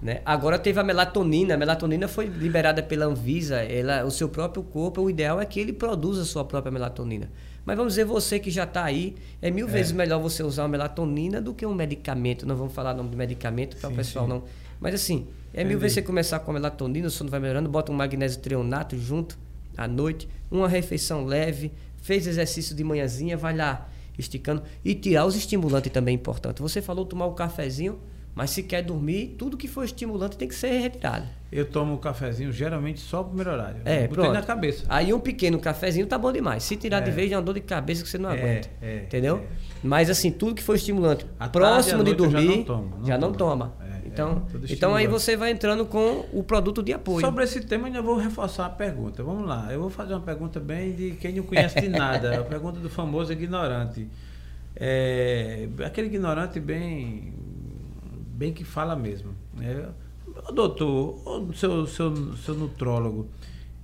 Né? 0.02 0.22
Agora 0.26 0.60
teve 0.60 0.80
a 0.80 0.84
melatonina. 0.84 1.54
A 1.54 1.58
melatonina 1.58 2.08
foi 2.08 2.26
liberada 2.26 2.82
pela 2.84 3.06
Anvisa. 3.06 3.58
Ela, 3.58 4.04
o 4.04 4.12
seu 4.12 4.28
próprio 4.28 4.64
corpo, 4.64 5.02
o 5.02 5.10
ideal 5.10 5.40
é 5.40 5.46
que 5.46 5.60
ele 5.60 5.74
produza 5.74 6.24
a 6.24 6.26
sua 6.26 6.44
própria 6.44 6.72
melatonina. 6.72 7.30
Mas 7.66 7.78
vamos 7.78 7.94
dizer, 7.94 8.04
você 8.04 8.40
que 8.40 8.52
já 8.52 8.66
está 8.66 8.84
aí, 8.84 9.16
é 9.42 9.50
mil 9.50 9.68
é. 9.68 9.72
vezes 9.72 9.92
melhor 9.94 10.20
você 10.20 10.44
usar 10.44 10.64
uma 10.64 10.70
melatonina 10.70 11.42
do 11.42 11.54
que 11.54 11.66
um 11.66 11.74
medicamento. 11.74 12.46
Não 12.46 12.56
vamos 12.56 12.74
falar 12.74 12.94
nome 12.94 13.10
de 13.10 13.16
medicamento 13.16 13.78
para 13.78 13.90
o 13.90 13.96
pessoal 13.96 14.26
sim. 14.26 14.32
não. 14.32 14.44
Mas 14.80 14.96
assim, 14.96 15.28
é 15.54 15.60
Entendi. 15.60 15.70
mil 15.70 15.80
vezes 15.80 15.96
você 15.96 16.02
começar 16.02 16.40
com 16.40 16.52
a 16.52 16.54
melatonina, 16.54 17.08
o 17.08 17.12
sono 17.12 17.30
vai 17.30 17.40
melhorando, 17.40 17.70
bota 17.70 17.92
um 17.92 17.96
magnésio 17.96 18.42
treonato 18.42 18.98
junto 18.98 19.38
à 19.78 19.88
noite, 19.88 20.28
uma 20.50 20.68
refeição 20.68 21.26
leve, 21.26 21.72
fez 21.98 22.28
exercício 22.28 22.76
de 22.76 22.84
manhãzinha, 22.84 23.38
vai 23.38 23.56
lá 23.56 23.90
esticando 24.18 24.64
e 24.84 24.94
tirar 24.94 25.26
os 25.26 25.36
estimulantes 25.36 25.92
também 25.92 26.14
é 26.14 26.16
importante. 26.16 26.62
Você 26.62 26.82
falou 26.82 27.06
tomar 27.06 27.26
o 27.26 27.32
um 27.32 27.36
cafezinho, 27.36 28.00
mas 28.36 28.50
se 28.50 28.64
quer 28.64 28.82
dormir, 28.82 29.36
tudo 29.38 29.56
que 29.56 29.68
for 29.68 29.84
estimulante 29.84 30.38
tem 30.38 30.48
que 30.48 30.56
ser 30.56 30.80
retirado. 30.80 31.26
Eu 31.52 31.66
tomo 31.66 31.94
um 31.94 31.98
cafezinho 31.98 32.52
geralmente 32.52 33.00
só 33.00 33.20
pro 33.20 33.28
primeiro 33.28 33.52
horário. 33.52 33.82
É, 33.86 34.08
pronto. 34.08 34.32
na 34.32 34.42
cabeça. 34.42 34.86
Aí 34.90 35.14
um 35.14 35.20
pequeno 35.20 35.60
cafezinho 35.60 36.08
tá 36.08 36.18
bom 36.18 36.32
demais. 36.32 36.64
Se 36.64 36.76
tirar 36.76 36.98
é. 36.98 37.02
de 37.02 37.12
vez, 37.12 37.32
é 37.32 37.36
uma 37.36 37.44
dor 37.44 37.54
de 37.54 37.62
cabeça 37.62 38.02
que 38.02 38.10
você 38.10 38.18
não 38.18 38.32
é, 38.32 38.34
aguenta. 38.34 38.70
É, 38.82 39.04
entendeu? 39.04 39.38
É. 39.38 39.44
Mas 39.84 40.10
assim, 40.10 40.32
tudo 40.32 40.56
que 40.56 40.64
for 40.64 40.76
estimulante, 40.76 41.26
a 41.40 41.48
próximo 41.48 42.04
de 42.04 42.16
dormir, 42.16 42.42
já 42.42 42.56
não 42.56 42.64
toma. 42.64 42.98
Não 42.98 43.06
já 43.06 43.18
não 43.18 43.32
toma. 43.34 43.74
É, 44.14 44.22
então, 44.22 44.48
é, 44.54 44.74
então 44.74 44.96
aí 44.96 45.08
você 45.08 45.36
vai 45.36 45.52
entrando 45.52 45.86
com 45.86 46.26
o 46.32 46.44
produto 46.44 46.84
de 46.84 46.94
apoio. 46.94 47.26
Sobre 47.26 47.44
esse 47.44 47.62
tema, 47.62 47.88
ainda 47.88 48.02
vou 48.02 48.16
reforçar 48.16 48.68
a 48.68 48.70
pergunta. 48.70 49.24
Vamos 49.24 49.48
lá. 49.48 49.68
Eu 49.72 49.82
vou 49.82 49.90
fazer 49.90 50.14
uma 50.14 50.22
pergunta 50.22 50.60
bem 50.60 50.94
de 50.94 51.12
quem 51.12 51.34
não 51.34 51.44
conhece 51.44 51.82
de 51.82 51.90
nada. 51.90 52.40
a 52.40 52.44
pergunta 52.44 52.80
do 52.80 52.90
famoso 52.90 53.34
ignorante. 53.34 54.08
É, 54.76 55.68
aquele 55.86 56.08
ignorante 56.08 56.60
bem 56.60 57.34
bem 58.34 58.54
que 58.54 58.64
fala 58.64 58.96
mesmo. 58.96 59.34
Né? 59.54 59.88
Doutor, 60.54 61.22
o 61.26 61.54
seu, 61.54 61.86
seu, 61.86 62.36
seu 62.38 62.56
nutrólogo, 62.56 63.28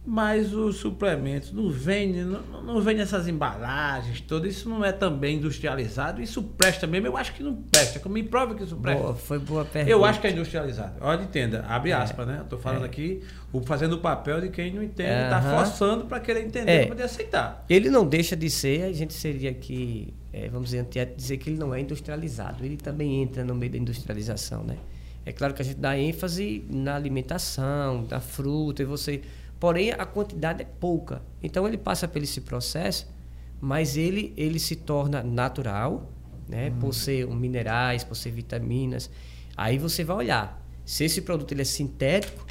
mas 0.09 0.55
os 0.55 0.77
suplementos 0.77 1.51
não 1.51 1.69
vêm 1.69 2.11
não, 2.13 2.41
não 2.63 2.81
vem 2.81 2.95
nessas 2.95 3.27
embalagens 3.27 4.19
todas, 4.21 4.55
isso 4.55 4.67
não 4.67 4.83
é 4.83 4.91
também 4.91 5.37
industrializado, 5.37 6.19
isso 6.19 6.41
presta 6.41 6.87
mesmo, 6.87 7.05
eu 7.05 7.15
acho 7.15 7.31
que 7.35 7.43
não 7.43 7.53
presta, 7.55 8.09
me 8.09 8.23
prova 8.23 8.55
que 8.55 8.63
isso 8.63 8.75
presta. 8.75 9.03
Boa, 9.03 9.15
foi 9.15 9.37
boa 9.37 9.63
pergunta. 9.63 9.91
Eu 9.91 10.03
acho 10.03 10.19
que 10.19 10.25
é 10.25 10.31
industrializado. 10.31 10.95
Olha, 10.99 11.21
entenda, 11.21 11.63
abre 11.67 11.91
é, 11.91 11.93
aspas, 11.93 12.25
né? 12.25 12.39
Estou 12.41 12.57
falando 12.57 12.83
é. 12.83 12.87
aqui, 12.87 13.21
o, 13.53 13.61
fazendo 13.61 13.93
o 13.93 13.97
papel 13.99 14.41
de 14.41 14.49
quem 14.49 14.73
não 14.73 14.81
entende, 14.81 15.11
está 15.11 15.39
uh 15.39 15.43
-huh. 15.43 15.57
forçando 15.57 16.05
para 16.05 16.19
querer 16.19 16.43
entender, 16.43 16.71
é. 16.71 16.79
para 16.79 16.87
poder 16.87 17.03
aceitar. 17.03 17.63
Ele 17.69 17.91
não 17.91 18.03
deixa 18.03 18.35
de 18.35 18.49
ser, 18.49 18.85
a 18.85 18.91
gente 18.91 19.13
seria 19.13 19.51
aqui, 19.51 20.11
é, 20.33 20.49
vamos 20.49 20.71
dizer, 20.71 20.87
dizer 21.15 21.37
que 21.37 21.51
ele 21.51 21.59
não 21.59 21.71
é 21.71 21.81
industrializado, 21.81 22.65
ele 22.65 22.77
também 22.77 23.21
entra 23.21 23.45
no 23.45 23.53
meio 23.53 23.71
da 23.71 23.77
industrialização, 23.77 24.63
né? 24.63 24.77
É 25.23 25.31
claro 25.31 25.53
que 25.53 25.61
a 25.61 25.65
gente 25.65 25.77
dá 25.77 25.95
ênfase 25.95 26.65
na 26.67 26.95
alimentação, 26.95 28.07
na 28.09 28.19
fruta, 28.19 28.81
e 28.81 28.85
você. 28.85 29.21
Porém, 29.59 29.91
a 29.91 30.05
quantidade 30.05 30.61
é 30.61 30.65
pouca. 30.65 31.21
Então 31.43 31.67
ele 31.67 31.77
passa 31.77 32.07
por 32.07 32.21
esse 32.21 32.41
processo, 32.41 33.07
mas 33.59 33.97
ele, 33.97 34.33
ele 34.37 34.57
se 34.59 34.75
torna 34.75 35.21
natural, 35.21 36.11
né? 36.47 36.69
Hum. 36.69 36.79
Por 36.79 36.93
ser 36.93 37.25
um 37.25 37.35
minerais, 37.35 38.03
por 38.03 38.15
ser 38.15 38.31
vitaminas. 38.31 39.09
Aí 39.57 39.77
você 39.77 40.03
vai 40.03 40.15
olhar. 40.15 40.65
Se 40.85 41.03
esse 41.03 41.21
produto 41.21 41.51
ele 41.51 41.61
é 41.61 41.65
sintético, 41.65 42.45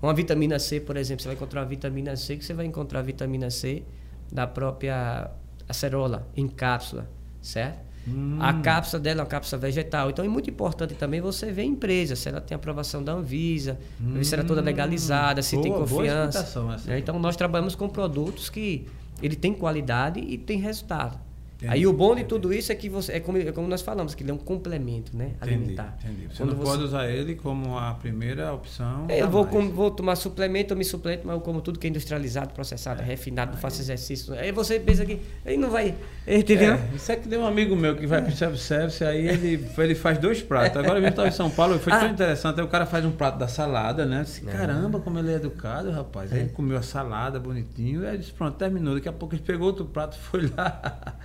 uma 0.00 0.14
vitamina 0.14 0.58
C, 0.58 0.80
por 0.80 0.96
exemplo, 0.96 1.22
você 1.22 1.28
vai 1.28 1.36
encontrar 1.36 1.60
uma 1.60 1.66
vitamina 1.66 2.16
C 2.16 2.36
que 2.36 2.44
você 2.44 2.54
vai 2.54 2.66
encontrar 2.66 3.00
a 3.00 3.02
vitamina 3.02 3.50
C 3.50 3.84
da 4.32 4.46
própria 4.46 5.30
acerola 5.68 6.28
em 6.36 6.48
cápsula, 6.48 7.10
certo? 7.40 7.91
Hum. 8.06 8.38
A 8.40 8.54
cápsula 8.54 9.00
dela 9.00 9.20
é 9.20 9.22
uma 9.22 9.28
cápsula 9.28 9.60
vegetal. 9.60 10.10
Então 10.10 10.24
é 10.24 10.28
muito 10.28 10.50
importante 10.50 10.94
também 10.94 11.20
você 11.20 11.52
ver 11.52 11.62
a 11.62 11.64
empresa, 11.64 12.16
se 12.16 12.28
ela 12.28 12.40
tem 12.40 12.54
aprovação 12.54 13.02
da 13.02 13.12
Anvisa, 13.12 13.78
hum. 14.00 14.22
se 14.22 14.34
ela 14.34 14.42
é 14.42 14.46
toda 14.46 14.60
legalizada, 14.60 15.42
se 15.42 15.54
boa, 15.54 15.62
tem 15.62 15.72
confiança. 15.72 16.60
Né? 16.84 16.98
Então 16.98 17.18
nós 17.18 17.36
trabalhamos 17.36 17.74
com 17.74 17.88
produtos 17.88 18.50
que 18.50 18.86
ele 19.22 19.36
tem 19.36 19.54
qualidade 19.54 20.20
e 20.20 20.36
tem 20.36 20.58
resultado. 20.58 21.18
Entendi, 21.62 21.74
Aí 21.74 21.86
o 21.86 21.92
bom 21.92 22.12
de 22.16 22.24
tudo 22.24 22.52
isso 22.52 22.72
é 22.72 22.74
que 22.74 22.88
você 22.88 23.12
é 23.12 23.20
como, 23.20 23.38
é 23.38 23.52
como 23.52 23.68
nós 23.68 23.82
falamos, 23.82 24.16
que 24.16 24.24
ele 24.24 24.32
é 24.32 24.34
um 24.34 24.38
complemento, 24.38 25.16
né? 25.16 25.30
Entendi, 25.36 25.54
alimentar. 25.54 25.96
Entendi. 26.02 26.26
Você 26.26 26.38
Quando 26.38 26.50
não 26.50 26.56
você... 26.56 26.70
pode 26.70 26.82
usar 26.82 27.08
ele 27.08 27.36
como 27.36 27.78
a 27.78 27.94
primeira 27.94 28.52
opção. 28.52 29.06
É, 29.08 29.22
eu 29.22 29.30
vou, 29.30 29.46
com, 29.46 29.70
vou 29.70 29.88
tomar 29.88 30.16
suplemento, 30.16 30.72
eu 30.72 30.76
me 30.76 30.84
suplemento, 30.84 31.24
mas 31.24 31.36
eu 31.36 31.40
como 31.40 31.60
tudo 31.60 31.78
que 31.78 31.86
é 31.86 31.90
industrializado, 31.90 32.52
processado, 32.52 33.00
é. 33.00 33.04
refinado, 33.04 33.52
não 33.52 33.58
faço 33.58 33.80
exercício. 33.80 34.34
Aí 34.34 34.50
você 34.50 34.80
pensa 34.80 35.06
que 35.06 35.20
aí 35.46 35.56
não 35.56 35.70
vai. 35.70 35.94
Entendeu? 36.26 36.74
É, 36.74 36.88
isso 36.96 37.12
é 37.12 37.16
que 37.16 37.28
tem 37.28 37.38
um 37.38 37.46
amigo 37.46 37.76
meu 37.76 37.94
que 37.94 38.08
vai 38.08 38.20
para 38.20 38.32
o 38.32 38.36
self-service, 38.36 39.04
aí 39.04 39.28
ele, 39.28 39.68
ele 39.78 39.94
faz 39.94 40.18
dois 40.18 40.42
pratos. 40.42 40.76
Agora 40.76 40.98
eu 40.98 41.08
estava 41.08 41.28
em 41.28 41.32
São 41.32 41.48
Paulo, 41.48 41.78
foi 41.78 41.92
ah. 41.92 42.00
tão 42.00 42.08
interessante. 42.08 42.58
Aí 42.58 42.66
o 42.66 42.68
cara 42.68 42.86
faz 42.86 43.04
um 43.04 43.12
prato 43.12 43.38
da 43.38 43.46
salada, 43.46 44.04
né? 44.04 44.22
disse, 44.24 44.40
caramba, 44.40 44.98
como 44.98 45.20
ele 45.20 45.30
é 45.30 45.36
educado, 45.36 45.92
rapaz. 45.92 46.32
Aí 46.32 46.40
ele 46.40 46.48
comeu 46.48 46.76
a 46.76 46.82
salada 46.82 47.38
bonitinho, 47.38 48.04
aí 48.06 48.18
disse, 48.18 48.32
pronto, 48.32 48.56
terminou. 48.56 48.94
Daqui 48.94 49.08
a 49.08 49.12
pouco 49.12 49.34
ele 49.34 49.42
pegou 49.42 49.68
outro 49.68 49.84
prato, 49.84 50.18
foi 50.20 50.50
lá. 50.56 51.16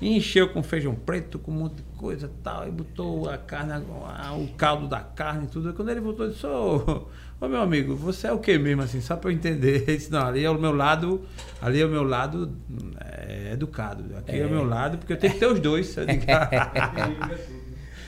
E 0.00 0.16
encheu 0.16 0.48
com 0.48 0.62
feijão 0.62 0.94
preto, 0.94 1.38
com 1.38 1.50
um 1.50 1.54
monte 1.54 1.74
de 1.76 1.82
coisa 1.98 2.26
e 2.26 2.42
tal, 2.42 2.66
e 2.66 2.70
botou 2.70 3.28
a 3.28 3.36
carne, 3.36 3.72
o 4.38 4.48
caldo 4.56 4.88
da 4.88 5.00
carne 5.00 5.44
e 5.44 5.48
tudo. 5.48 5.74
Quando 5.74 5.90
ele 5.90 6.00
voltou, 6.00 6.24
ele 6.24 6.32
disse, 6.32 6.46
ô, 6.46 7.06
ô 7.38 7.48
meu 7.48 7.60
amigo, 7.60 7.94
você 7.94 8.28
é 8.28 8.32
o 8.32 8.38
que 8.38 8.58
mesmo, 8.58 8.80
assim, 8.80 9.02
só 9.02 9.14
para 9.16 9.30
eu 9.30 9.34
entender. 9.34 9.84
Ele 9.86 9.98
disse, 9.98 10.10
não, 10.10 10.26
ali 10.26 10.42
é 10.42 10.50
o 10.50 10.58
meu 10.58 10.74
lado, 10.74 11.20
ali 11.60 11.82
é 11.82 11.84
o 11.84 11.88
meu 11.90 12.02
lado 12.02 12.50
é, 12.98 13.52
educado. 13.52 14.04
Aqui 14.16 14.36
é. 14.36 14.38
é 14.38 14.46
o 14.46 14.50
meu 14.50 14.64
lado, 14.64 14.96
porque 14.96 15.12
eu 15.12 15.18
tenho 15.18 15.34
que 15.34 15.38
ter 15.38 15.46
os 15.46 15.60
dois. 15.60 15.94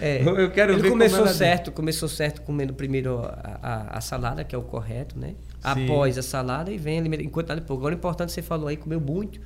É. 0.01 0.21
Eu 0.21 0.51
quero 0.51 0.73
ele 0.73 0.91
começou 0.91 1.29
certo, 1.29 1.71
começou 1.71 2.09
certo 2.09 2.43
comendo 2.43 2.75
primeiro 2.75 3.21
a, 3.21 3.61
a, 3.63 3.99
a, 3.99 4.01
salada, 4.01 4.43
que 4.43 4.53
é 4.53 4.59
o 4.59 4.63
correto, 4.63 5.17
né? 5.17 5.29
Sim. 5.29 5.85
Após 5.85 6.19
a 6.19 6.23
salada 6.23 6.73
e 6.73 6.77
vem 6.77 6.99
alimentar. 6.99 7.23
Enquanto 7.23 7.53
Agora, 7.53 7.95
o 7.95 7.97
importante 7.97 8.33
você 8.33 8.43
falou 8.43 8.67
aí, 8.67 8.77
comeu 8.77 9.01
muito, 9.01 9.41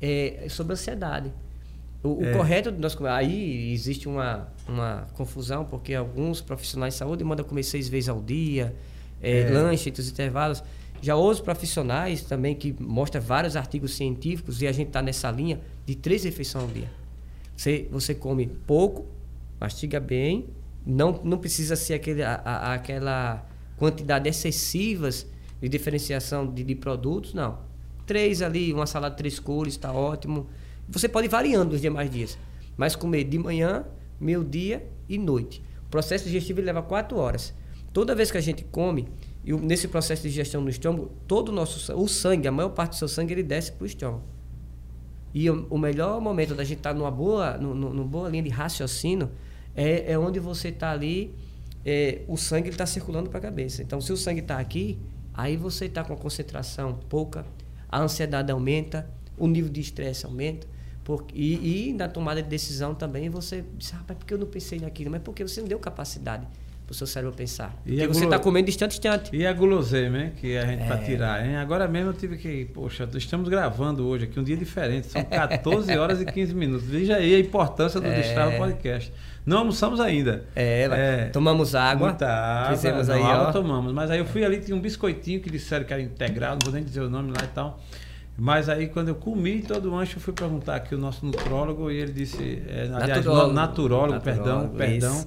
é 0.00 0.46
sobre 0.48 0.72
ansiedade. 0.72 1.32
O, 2.02 2.24
é. 2.24 2.32
o 2.32 2.36
correto 2.36 2.72
nós 2.72 2.96
aí 3.02 3.72
existe 3.72 4.08
uma, 4.08 4.48
uma 4.66 5.06
confusão 5.14 5.64
porque 5.64 5.94
alguns 5.94 6.40
profissionais 6.40 6.94
de 6.94 6.98
saúde 6.98 7.22
mandam 7.22 7.44
comer 7.44 7.62
seis 7.62 7.88
vezes 7.88 8.08
ao 8.08 8.20
dia, 8.20 8.74
é, 9.20 9.40
é. 9.40 9.50
lanche 9.50 9.88
entre 9.88 10.02
os 10.02 10.10
intervalos. 10.10 10.62
Já 11.00 11.16
outros 11.16 11.40
profissionais 11.40 12.22
também 12.22 12.54
que 12.54 12.74
mostra 12.80 13.20
vários 13.20 13.56
artigos 13.56 13.94
científicos 13.94 14.62
e 14.62 14.66
a 14.66 14.72
gente 14.72 14.88
está 14.88 15.02
nessa 15.02 15.30
linha 15.30 15.60
de 15.86 15.94
três 15.94 16.24
refeições 16.24 16.64
ao 16.64 16.70
dia. 16.70 16.90
Você, 17.56 17.88
você 17.90 18.14
come 18.14 18.46
pouco, 18.46 19.06
mastiga 19.60 20.00
bem, 20.00 20.48
não, 20.84 21.20
não 21.22 21.38
precisa 21.38 21.76
ser 21.76 21.94
aquele, 21.94 22.22
a, 22.22 22.34
a, 22.44 22.74
aquela 22.74 23.46
quantidade 23.76 24.28
excessivas 24.28 25.26
de 25.60 25.68
diferenciação 25.68 26.46
de, 26.52 26.64
de 26.64 26.74
produtos, 26.74 27.34
não. 27.34 27.58
Três 28.06 28.42
ali, 28.42 28.72
uma 28.72 28.86
salada 28.86 29.14
de 29.14 29.18
três 29.18 29.38
cores, 29.38 29.74
está 29.74 29.92
ótimo 29.92 30.48
você 30.92 31.08
pode 31.08 31.26
ir 31.26 31.30
variando 31.30 31.72
os 31.72 31.80
demais 31.80 32.10
dias, 32.10 32.38
mas 32.76 32.94
comer 32.94 33.24
de 33.24 33.38
manhã, 33.38 33.84
meio-dia 34.20 34.86
e 35.08 35.18
noite. 35.18 35.62
O 35.86 35.90
processo 35.90 36.24
digestivo 36.24 36.60
leva 36.60 36.82
quatro 36.82 37.16
horas. 37.16 37.54
Toda 37.92 38.14
vez 38.14 38.30
que 38.30 38.38
a 38.38 38.40
gente 38.40 38.64
come, 38.64 39.08
e 39.44 39.52
nesse 39.52 39.88
processo 39.88 40.22
de 40.22 40.28
digestão 40.28 40.60
no 40.60 40.70
estômago, 40.70 41.10
todo 41.26 41.48
o 41.48 41.52
nosso 41.52 41.92
o 41.94 42.08
sangue, 42.08 42.46
a 42.46 42.52
maior 42.52 42.70
parte 42.70 42.90
do 42.90 42.96
seu 42.96 43.08
sangue, 43.08 43.34
ele 43.34 43.42
desce 43.42 43.72
para 43.72 43.84
o 43.84 43.86
estômago. 43.86 44.22
E 45.34 45.48
o, 45.48 45.66
o, 45.70 45.78
melhor 45.78 46.20
momento 46.20 46.54
da 46.54 46.62
gente 46.62 46.78
estar 46.78 46.92
tá 46.92 46.98
numa 46.98 47.10
boa, 47.10 47.56
numa 47.56 48.04
boa 48.04 48.28
linha 48.28 48.42
de 48.42 48.50
raciocínio 48.50 49.30
é, 49.74 50.12
é 50.12 50.18
onde 50.18 50.38
você 50.38 50.68
está 50.68 50.90
ali, 50.90 51.34
é, 51.84 52.22
o 52.28 52.36
sangue 52.36 52.68
está 52.68 52.86
circulando 52.86 53.30
para 53.30 53.38
a 53.38 53.42
cabeça. 53.42 53.82
Então, 53.82 54.00
se 54.00 54.12
o 54.12 54.16
sangue 54.16 54.40
está 54.40 54.58
aqui, 54.58 54.98
aí 55.32 55.56
você 55.56 55.86
está 55.86 56.04
com 56.04 56.12
a 56.12 56.16
concentração 56.16 56.98
pouca, 57.08 57.46
a 57.88 58.00
ansiedade 58.00 58.52
aumenta, 58.52 59.08
o 59.38 59.46
nível 59.46 59.70
de 59.70 59.80
estresse 59.80 60.26
aumenta. 60.26 60.66
Porque, 61.04 61.36
e, 61.36 61.88
e, 61.88 61.92
na 61.92 62.08
tomada 62.08 62.42
de 62.42 62.48
decisão 62.48 62.94
também 62.94 63.28
você 63.28 63.64
diz, 63.76 63.90
rapaz, 63.90 64.18
por 64.18 64.24
que 64.24 64.34
eu 64.34 64.38
não 64.38 64.46
pensei 64.46 64.78
naquilo? 64.78 65.10
Mas 65.10 65.22
porque 65.22 65.42
você 65.42 65.60
não 65.60 65.68
deu 65.68 65.78
capacidade 65.78 66.46
para 66.86 66.92
o 66.92 66.94
seu 66.94 67.06
cérebro 67.06 67.34
pensar. 67.34 67.74
E 67.84 67.96
porque 67.96 68.06
você 68.08 68.24
está 68.24 68.38
comendo 68.38 68.66
distante, 68.66 68.90
distante. 68.90 69.34
E 69.34 69.46
a 69.46 69.52
guloseima, 69.52 70.18
hein? 70.18 70.32
Que 70.36 70.56
a 70.56 70.66
gente 70.66 70.82
é. 70.82 70.86
para 70.86 70.98
tirar, 70.98 71.44
hein? 71.44 71.56
Agora 71.56 71.88
mesmo 71.88 72.10
eu 72.10 72.14
tive 72.14 72.36
que, 72.36 72.66
poxa, 72.66 73.08
estamos 73.14 73.48
gravando 73.48 74.06
hoje 74.06 74.24
aqui 74.24 74.38
um 74.38 74.44
dia 74.44 74.56
diferente, 74.56 75.08
são 75.08 75.24
14 75.24 75.96
horas 75.96 76.20
e 76.20 76.24
15 76.24 76.54
minutos. 76.54 76.86
Veja 76.86 77.16
aí 77.16 77.34
a 77.34 77.38
importância 77.38 78.00
do 78.00 78.06
é. 78.06 78.14
Destrava 78.14 78.56
Podcast. 78.56 79.12
Não 79.44 79.58
almoçamos 79.58 79.98
ainda. 79.98 80.44
É, 80.54 80.84
é, 80.84 81.24
tomamos 81.32 81.74
água. 81.74 82.10
Muita 82.10 82.28
água. 82.28 82.76
Fizemos 82.76 83.10
aí, 83.10 83.22
água 83.22 83.48
ó. 83.48 83.52
tomamos. 83.52 83.92
Mas 83.92 84.08
aí 84.10 84.18
eu 84.18 84.24
fui 84.24 84.44
ali, 84.44 84.60
tinha 84.60 84.76
um 84.76 84.80
biscoitinho 84.80 85.40
que 85.40 85.50
disseram 85.50 85.84
que 85.84 85.92
era 85.92 86.02
integral, 86.02 86.52
não 86.52 86.60
vou 86.62 86.72
nem 86.72 86.84
dizer 86.84 87.00
o 87.00 87.10
nome 87.10 87.30
lá 87.30 87.42
e 87.42 87.48
tal. 87.48 87.80
Mas 88.36 88.68
aí, 88.68 88.88
quando 88.88 89.08
eu 89.08 89.14
comi 89.14 89.62
todo 89.62 89.90
o 89.90 89.94
lanche, 89.94 90.16
eu 90.16 90.20
fui 90.20 90.32
perguntar 90.32 90.76
aqui 90.76 90.94
o 90.94 90.98
nosso 90.98 91.24
nutrólogo 91.24 91.90
e 91.90 91.96
ele 91.96 92.12
disse. 92.12 92.62
É, 92.66 92.90
aliás, 92.92 93.08
naturólogo, 93.24 93.52
naturólogo, 93.52 94.20
perdão, 94.20 94.68
perdão. 94.70 95.26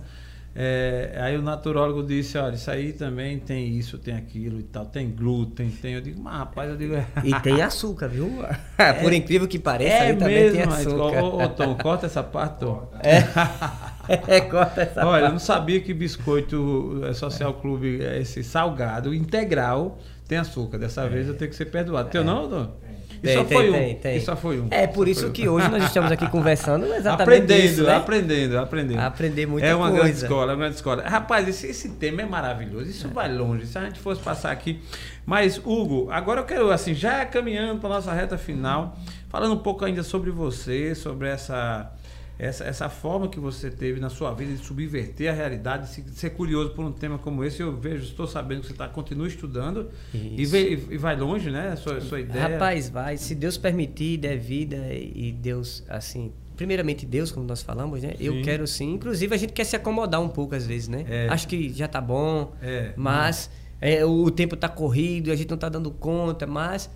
É, 0.58 1.18
aí 1.20 1.38
o 1.38 1.42
naturólogo 1.42 2.02
disse, 2.02 2.38
olha, 2.38 2.56
isso 2.56 2.72
aí 2.72 2.94
também 2.94 3.38
tem 3.38 3.78
isso, 3.78 3.98
tem 3.98 4.16
aquilo 4.16 4.58
e 4.58 4.64
tal, 4.64 4.86
tem 4.86 5.12
glúten, 5.12 5.70
tem. 5.70 5.96
Eu 5.96 6.02
digo, 6.02 6.22
mas 6.22 6.38
rapaz, 6.38 6.70
eu 6.70 6.78
digo. 6.78 6.96
E 7.26 7.40
tem 7.42 7.62
açúcar, 7.62 8.08
viu? 8.08 8.32
É, 8.78 8.94
Por 8.94 9.12
incrível 9.12 9.48
que 9.48 9.60
pareça, 9.60 9.96
é 9.96 10.16
também 10.16 10.36
mesmo, 10.36 10.58
tem 10.58 10.64
açúcar. 10.64 11.24
Ô, 11.24 11.44
ô, 11.44 11.50
Tom, 11.50 11.76
corta 11.76 12.06
essa 12.06 12.24
parte, 12.24 12.60
Tom. 12.60 12.90
É. 13.04 14.36
é, 14.36 14.42
corta 14.42 14.82
essa 14.82 15.02
Olha, 15.02 15.10
parte. 15.10 15.26
eu 15.26 15.32
não 15.32 15.40
sabia 15.40 15.82
que 15.82 15.94
biscoito 15.94 17.02
é, 17.04 17.14
Social 17.14 17.54
Clube, 17.56 18.00
esse 18.20 18.42
salgado 18.42 19.14
integral, 19.14 19.98
tem 20.26 20.38
açúcar. 20.38 20.78
Dessa 20.78 21.08
vez 21.08 21.28
eu 21.28 21.36
tenho 21.36 21.52
que 21.52 21.58
ser 21.58 21.66
perdoado. 21.66 22.10
Teu 22.10 22.24
não, 22.24 22.48
Tom? 22.50 22.86
Tem, 23.22 23.36
só 23.36 23.44
tem, 23.44 23.58
foi 23.58 23.72
tem, 23.72 23.96
um. 23.96 24.00
Tem. 24.00 24.18
E 24.18 24.22
só 24.22 24.36
foi 24.36 24.60
um. 24.60 24.68
É 24.72 24.88
por 24.88 25.08
isso 25.08 25.32
que 25.32 25.48
hoje 25.48 25.70
nós 25.70 25.84
estamos 25.84 26.12
aqui 26.12 26.28
conversando 26.30 26.86
exatamente 26.94 27.44
aprendendo, 27.44 27.66
isso, 27.66 27.84
né? 27.84 27.96
aprendendo, 27.96 28.58
aprendendo. 28.58 29.00
Aprender 29.00 29.46
muita 29.46 29.68
coisa. 29.68 29.74
É 29.74 29.76
uma 29.76 29.90
coisa. 29.90 30.04
grande 30.04 30.18
escola, 30.18 30.52
é 30.52 30.56
uma 30.56 30.60
grande 30.60 30.76
escola. 30.76 31.04
Rapaz, 31.04 31.48
esse, 31.48 31.68
esse 31.68 31.90
tema 31.90 32.22
é 32.22 32.26
maravilhoso. 32.26 32.90
Isso 32.90 33.08
é. 33.08 33.10
vai 33.10 33.32
longe. 33.32 33.66
Se 33.68 33.78
a 33.78 33.84
gente 33.84 34.00
fosse 34.00 34.22
passar 34.22 34.52
aqui. 34.52 34.80
Mas, 35.26 35.58
Hugo, 35.58 36.08
agora 36.12 36.42
eu 36.42 36.46
quero, 36.46 36.72
assim, 36.72 36.94
já 36.94 37.26
caminhando 37.26 37.80
para 37.80 37.90
nossa 37.90 38.14
reta 38.14 38.38
final, 38.38 38.98
falando 39.30 39.54
um 39.54 39.60
pouco 39.60 39.84
ainda 39.84 40.04
sobre 40.04 40.30
você, 40.30 40.94
sobre 40.94 41.28
essa 41.28 41.92
essa, 42.38 42.64
essa 42.66 42.90
forma 42.90 43.30
que 43.30 43.40
você 43.40 43.70
teve 43.70 44.00
na 44.00 44.10
sua 44.10 44.34
vida 44.34 44.54
de 44.54 44.64
subverter 44.64 45.32
a 45.32 45.34
realidade, 45.34 46.02
de 46.02 46.12
ser 46.12 46.32
curioso 46.32 46.72
por 46.72 46.84
um 46.84 46.92
tema 46.92 47.18
como 47.18 47.44
esse. 47.44 47.62
Eu 47.62 47.76
vejo, 47.76 48.04
estou 48.04 48.28
sabendo 48.28 48.62
que 48.62 48.68
você 48.68 48.74
tá, 48.74 48.88
continua 48.88 49.28
estudando 49.28 49.90
e, 50.14 50.46
vê, 50.46 50.74
e, 50.74 50.98
vai 50.98 51.16
longe, 51.16 51.50
né? 51.50 51.70
A 51.70 51.76
sua, 51.78 51.98
a 51.98 52.02
sua 52.02 52.20
ideia. 52.20 52.48
Rapaz, 52.48 52.90
vai. 52.90 53.18
Se 53.18 53.34
Deus 53.34 53.58
permitir, 53.58 54.18
der 54.18 54.38
vida 54.38 54.78
e 54.94 55.32
Deus, 55.32 55.84
assim, 55.88 56.34
primeiramente 56.56 57.06
Deus, 57.06 57.32
como 57.32 57.46
nós 57.46 57.62
falamos, 57.62 58.02
né? 58.04 58.16
Sim. 58.18 58.24
Eu 58.24 58.42
quero 58.42 58.68
sim. 58.68 58.94
Inclusive, 58.94 59.34
a 59.34 59.38
gente 59.38 59.54
quer 59.54 59.64
se 59.64 59.76
acomodar 59.76 60.22
um 60.22 60.30
pouco 60.30 60.56
às 60.56 60.66
vezes, 60.66 60.88
né? 60.88 61.06
É. 61.08 61.28
Acho 61.30 61.48
que 61.48 61.72
já 61.72 61.88
tá 61.88 62.02
bom, 62.02 62.54
é. 62.62 62.94
mas 62.98 63.50
é, 63.80 64.04
o 64.06 64.30
tempo 64.30 64.58
tá 64.58 64.68
corrido, 64.68 65.32
a 65.32 65.36
gente 65.36 65.50
não 65.50 65.58
tá 65.58 65.70
dando 65.70 65.92
conta, 65.92 66.46
mas 66.46 66.90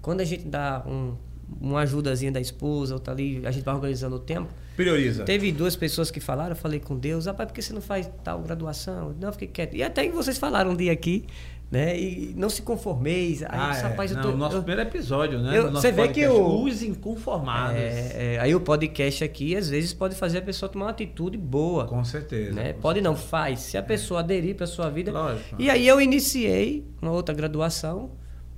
quando 0.00 0.20
a 0.20 0.24
gente 0.24 0.46
dá 0.46 0.84
um, 0.86 1.14
uma 1.60 1.80
ajudazinha 1.80 2.32
da 2.32 2.40
esposa, 2.40 2.94
ou 2.94 3.00
tá 3.00 3.12
ali, 3.12 3.42
a 3.44 3.50
gente 3.50 3.64
vai 3.64 3.74
organizando 3.74 4.16
o 4.16 4.20
tempo. 4.20 4.48
Prioriza. 4.76 5.24
Teve 5.24 5.50
duas 5.50 5.74
pessoas 5.74 6.10
que 6.10 6.20
falaram, 6.20 6.50
eu 6.50 6.56
falei 6.56 6.78
com 6.78 6.96
Deus, 6.96 7.24
rapaz, 7.26 7.48
por 7.48 7.54
que 7.54 7.62
você 7.62 7.72
não 7.72 7.80
faz 7.80 8.10
tal 8.22 8.40
graduação? 8.40 9.14
Não, 9.18 9.32
fiquei 9.32 9.48
quieto. 9.48 9.74
E 9.74 9.82
até 9.82 10.06
que 10.06 10.14
vocês 10.14 10.36
falaram 10.36 10.72
um 10.72 10.76
dia 10.76 10.92
aqui, 10.92 11.24
né? 11.70 11.98
E 11.98 12.34
não 12.36 12.50
se 12.50 12.60
conformeis. 12.62 13.42
Aí, 13.42 13.48
ah, 13.50 13.72
rapaz, 13.72 14.12
é. 14.12 14.14
eu 14.14 14.22
tô, 14.22 14.28
não, 14.28 14.36
nosso 14.36 14.56
eu, 14.56 14.62
primeiro 14.62 14.88
episódio, 14.88 15.38
né? 15.38 15.58
Eu, 15.58 15.72
você 15.72 15.90
vê 15.90 16.08
que 16.08 16.26
o 16.28 16.62
os 16.62 16.82
inconformáveis. 16.82 18.14
É, 18.14 18.34
é, 18.34 18.38
aí 18.38 18.54
o 18.54 18.60
podcast 18.60 19.24
aqui 19.24 19.56
às 19.56 19.70
vezes 19.70 19.94
pode 19.94 20.14
fazer 20.14 20.38
a 20.38 20.42
pessoa 20.42 20.68
tomar 20.68 20.86
uma 20.86 20.90
atitude 20.90 21.38
boa. 21.38 21.86
Com 21.86 22.04
certeza. 22.04 22.52
Né? 22.52 22.74
Com 22.74 22.80
pode 22.82 23.00
certeza. 23.00 23.14
não 23.14 23.16
faz. 23.16 23.60
Se 23.60 23.78
a 23.78 23.82
pessoa 23.82 24.20
aderir 24.20 24.54
para 24.54 24.66
sua 24.66 24.90
vida. 24.90 25.10
Lógico. 25.10 25.56
E 25.58 25.70
aí 25.70 25.88
eu 25.88 26.00
iniciei 26.00 26.86
uma 27.00 27.12
outra 27.12 27.34
graduação 27.34 28.10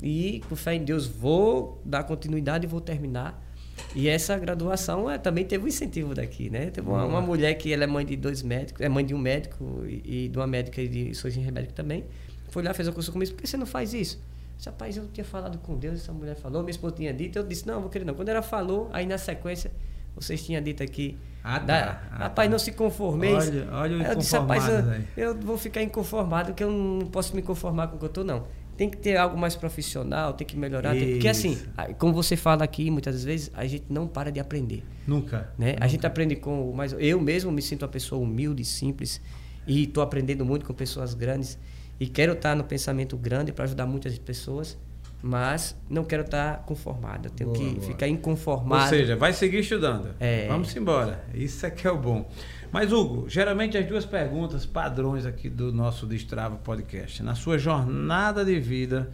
e 0.02 0.42
com 0.48 0.56
fé 0.56 0.74
em 0.74 0.84
Deus 0.84 1.06
vou 1.06 1.80
dar 1.84 2.02
continuidade 2.02 2.66
e 2.66 2.68
vou 2.68 2.80
terminar 2.80 3.47
E 3.94 4.08
essa 4.08 4.36
graduação 4.38 5.10
é, 5.10 5.18
também 5.18 5.44
teve 5.44 5.64
um 5.64 5.68
incentivo 5.68 6.14
daqui, 6.14 6.50
né? 6.50 6.70
Teve 6.70 6.88
uma, 6.88 7.04
uma, 7.04 7.20
mulher 7.20 7.54
que 7.54 7.72
ela 7.72 7.84
é 7.84 7.86
mãe 7.86 8.04
de 8.04 8.16
dois 8.16 8.42
médicos, 8.42 8.80
é 8.80 8.88
mãe 8.88 9.04
de 9.04 9.14
um 9.14 9.18
médico 9.18 9.84
e, 9.86 10.24
e 10.24 10.28
de 10.28 10.38
uma 10.38 10.46
médica 10.46 10.86
de 10.86 11.14
sou 11.14 11.30
engenheiro 11.30 11.54
médico 11.54 11.74
também. 11.74 12.04
Foi 12.50 12.62
lá, 12.62 12.72
fez 12.74 12.88
a 12.88 12.92
curso 12.92 13.12
comigo, 13.12 13.32
por 13.32 13.42
que 13.42 13.48
você 13.48 13.56
não 13.56 13.66
faz 13.66 13.92
isso? 13.92 14.20
Disse, 14.56 14.68
rapaz, 14.68 14.96
eu 14.96 15.06
tinha 15.08 15.24
falado 15.24 15.58
com 15.58 15.76
Deus, 15.76 16.00
essa 16.00 16.12
mulher 16.12 16.34
falou, 16.34 16.62
minha 16.62 16.70
esposa 16.70 16.96
tinha 16.96 17.12
dito, 17.12 17.38
eu 17.38 17.44
disse, 17.44 17.66
não, 17.66 17.80
vou 17.80 17.88
querer 17.90 18.04
não. 18.04 18.14
Quando 18.14 18.28
ela 18.28 18.42
falou, 18.42 18.88
aí 18.92 19.06
na 19.06 19.16
sequência, 19.16 19.70
vocês 20.16 20.44
tinham 20.44 20.62
dito 20.62 20.82
aqui. 20.82 21.16
Ah, 21.44 21.60
tá. 21.60 21.66
Da, 21.66 22.02
ah, 22.10 22.16
rapaz, 22.24 22.48
tá. 22.48 22.50
não 22.50 22.58
se 22.58 22.72
conformei. 22.72 23.32
Olha, 23.32 23.68
olha 23.72 23.96
o 23.96 24.02
eu 24.02 24.14
disse, 24.16 24.36
rapaz, 24.36 24.64
eu, 24.68 25.24
eu, 25.24 25.34
vou 25.36 25.56
ficar 25.56 25.82
inconformado, 25.82 26.52
que 26.54 26.64
eu 26.64 26.70
não 26.70 27.06
posso 27.06 27.36
me 27.36 27.42
conformar 27.42 27.88
com 27.88 27.96
o 27.96 27.98
que 27.98 28.04
eu 28.04 28.08
estou, 28.08 28.24
não. 28.24 28.46
Tem 28.78 28.88
que 28.88 28.96
ter 28.96 29.16
algo 29.16 29.36
mais 29.36 29.56
profissional, 29.56 30.32
tem 30.32 30.46
que 30.46 30.56
melhorar. 30.56 30.92
Tem, 30.92 31.14
porque 31.14 31.26
assim, 31.26 31.58
como 31.98 32.12
você 32.12 32.36
fala 32.36 32.62
aqui, 32.62 32.90
muitas 32.92 33.24
vezes, 33.24 33.50
a 33.52 33.66
gente 33.66 33.84
não 33.90 34.06
para 34.06 34.30
de 34.30 34.38
aprender. 34.38 34.84
Nunca. 35.04 35.52
Né? 35.58 35.72
Nunca. 35.72 35.84
A 35.84 35.88
gente 35.88 36.06
aprende 36.06 36.36
com. 36.36 36.72
Mas 36.72 36.94
eu 36.96 37.20
mesmo 37.20 37.50
me 37.50 37.60
sinto 37.60 37.82
uma 37.82 37.88
pessoa 37.88 38.22
humilde, 38.22 38.64
simples, 38.64 39.20
e 39.66 39.82
estou 39.82 40.00
aprendendo 40.00 40.44
muito 40.44 40.64
com 40.64 40.72
pessoas 40.72 41.12
grandes. 41.12 41.58
E 41.98 42.06
quero 42.06 42.34
estar 42.34 42.54
no 42.54 42.62
pensamento 42.62 43.16
grande 43.16 43.50
para 43.50 43.64
ajudar 43.64 43.84
muitas 43.84 44.16
pessoas 44.16 44.78
mas 45.22 45.76
não 45.88 46.04
quero 46.04 46.22
estar 46.22 46.58
conformado. 46.64 47.26
Eu 47.26 47.30
tenho 47.32 47.50
boa, 47.50 47.58
que 47.58 47.74
boa. 47.74 47.86
ficar 47.86 48.08
inconformado. 48.08 48.84
Ou 48.84 48.88
seja, 48.88 49.16
vai 49.16 49.32
seguir 49.32 49.58
estudando. 49.60 50.14
É. 50.20 50.46
Vamos 50.46 50.74
embora. 50.76 51.24
Isso 51.34 51.66
é 51.66 51.70
que 51.70 51.86
é 51.86 51.90
o 51.90 51.98
bom. 51.98 52.30
Mas, 52.70 52.92
Hugo, 52.92 53.28
geralmente 53.28 53.78
as 53.78 53.86
duas 53.86 54.04
perguntas 54.04 54.66
padrões 54.66 55.24
aqui 55.24 55.48
do 55.48 55.72
nosso 55.72 56.06
Destrava 56.06 56.56
Podcast. 56.56 57.22
Na 57.22 57.34
sua 57.34 57.58
jornada 57.58 58.44
de 58.44 58.60
vida, 58.60 59.10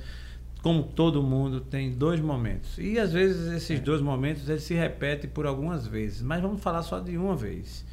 como 0.62 0.82
todo 0.82 1.22
mundo, 1.22 1.60
tem 1.60 1.92
dois 1.92 2.20
momentos. 2.20 2.78
E 2.78 2.98
às 2.98 3.12
vezes 3.12 3.52
esses 3.52 3.80
dois 3.80 4.00
momentos 4.00 4.48
eles 4.48 4.62
se 4.62 4.74
repetem 4.74 5.30
por 5.30 5.46
algumas 5.46 5.86
vezes. 5.86 6.22
Mas 6.22 6.40
vamos 6.40 6.62
falar 6.62 6.82
só 6.82 6.98
de 6.98 7.16
uma 7.16 7.36
vez. 7.36 7.84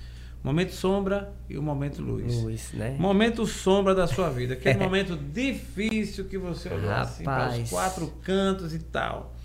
Momento 0.43 0.73
sombra 0.73 1.31
e 1.47 1.55
o 1.57 1.61
momento 1.61 2.01
luz. 2.01 2.41
Luz, 2.41 2.71
né? 2.73 2.95
Momento 2.97 3.45
sombra 3.45 3.93
da 3.93 4.07
sua 4.07 4.29
vida. 4.29 4.53
Aquele 4.55 4.79
momento 4.83 5.15
difícil 5.15 6.25
que 6.25 6.37
você 6.37 6.69
olhou 6.69 6.91
assim 6.91 7.23
para 7.23 7.51
os 7.51 7.69
quatro 7.69 8.07
cantos 8.23 8.73
e 8.73 8.79
tal. 8.79 9.35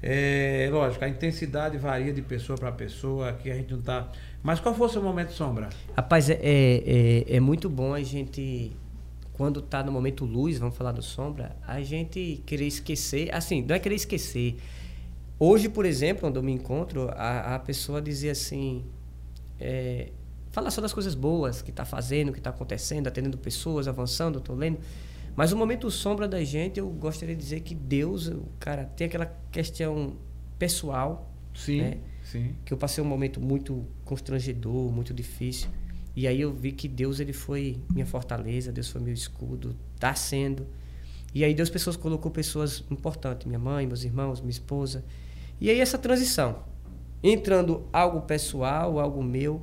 É, 0.00 0.68
lógico, 0.70 1.04
a 1.04 1.08
intensidade 1.08 1.76
varia 1.76 2.12
de 2.12 2.22
pessoa 2.22 2.56
para 2.56 2.70
pessoa, 2.70 3.30
aqui 3.30 3.50
a 3.50 3.54
gente 3.54 3.72
não 3.72 3.80
está. 3.80 4.08
Mas 4.42 4.60
qual 4.60 4.74
foi 4.74 4.86
o 4.86 4.90
seu 4.90 5.02
momento 5.02 5.32
sombra? 5.32 5.68
Rapaz, 5.96 6.30
é, 6.30 6.34
é, 6.34 7.24
é, 7.30 7.36
é 7.36 7.40
muito 7.40 7.68
bom 7.68 7.92
a 7.92 8.02
gente, 8.02 8.72
quando 9.32 9.60
está 9.60 9.82
no 9.82 9.90
momento 9.90 10.24
luz, 10.24 10.58
vamos 10.58 10.76
falar 10.76 10.92
do 10.92 11.02
sombra, 11.02 11.56
a 11.66 11.80
gente 11.80 12.42
querer 12.46 12.66
esquecer. 12.66 13.34
Assim, 13.34 13.62
não 13.62 13.74
é 13.74 13.78
querer 13.78 13.96
esquecer. 13.96 14.56
Hoje, 15.38 15.68
por 15.68 15.84
exemplo, 15.84 16.22
quando 16.22 16.36
eu 16.36 16.42
me 16.42 16.52
encontro, 16.52 17.08
a, 17.10 17.56
a 17.56 17.58
pessoa 17.58 18.00
dizia 18.00 18.32
assim: 18.32 18.84
é, 19.60 20.10
falar 20.50 20.70
só 20.70 20.80
das 20.80 20.92
coisas 20.92 21.14
boas 21.14 21.62
que 21.62 21.70
está 21.70 21.84
fazendo, 21.84 22.32
que 22.32 22.38
está 22.38 22.50
acontecendo, 22.50 23.06
atendendo 23.06 23.38
pessoas, 23.38 23.86
avançando, 23.86 24.38
estou 24.38 24.56
lendo. 24.56 24.78
Mas 25.36 25.52
o 25.52 25.56
momento 25.56 25.88
sombra 25.90 26.26
da 26.26 26.42
gente, 26.42 26.80
eu 26.80 26.88
gostaria 26.88 27.34
de 27.34 27.40
dizer 27.40 27.60
que 27.60 27.74
Deus, 27.74 28.26
o 28.26 28.42
cara, 28.58 28.84
tem 28.84 29.06
aquela 29.06 29.32
questão 29.52 30.16
pessoal. 30.58 31.30
Sim, 31.54 31.80
né? 31.82 31.98
Sim. 32.30 32.54
Que 32.64 32.72
eu 32.72 32.78
passei 32.78 33.02
um 33.02 33.06
momento 33.06 33.40
muito 33.40 33.86
constrangedor, 34.04 34.92
muito 34.92 35.12
difícil. 35.12 35.68
E 36.14 36.26
aí 36.26 36.40
eu 36.40 36.52
vi 36.52 36.72
que 36.72 36.88
Deus 36.88 37.20
ele 37.20 37.32
foi 37.32 37.78
minha 37.92 38.06
fortaleza, 38.06 38.72
Deus 38.72 38.88
foi 38.88 39.00
meu 39.00 39.14
escudo, 39.14 39.76
está 39.94 40.14
sendo. 40.14 40.66
E 41.34 41.44
aí 41.44 41.54
Deus 41.54 41.70
pessoas 41.70 41.96
colocou 41.96 42.30
pessoas 42.30 42.84
importantes, 42.90 43.46
minha 43.46 43.58
mãe, 43.58 43.86
meus 43.86 44.02
irmãos, 44.04 44.40
minha 44.40 44.50
esposa. 44.50 45.04
E 45.60 45.70
aí 45.70 45.80
essa 45.80 45.98
transição, 45.98 46.64
entrando 47.22 47.86
algo 47.92 48.22
pessoal, 48.22 48.98
algo 48.98 49.22
meu, 49.22 49.62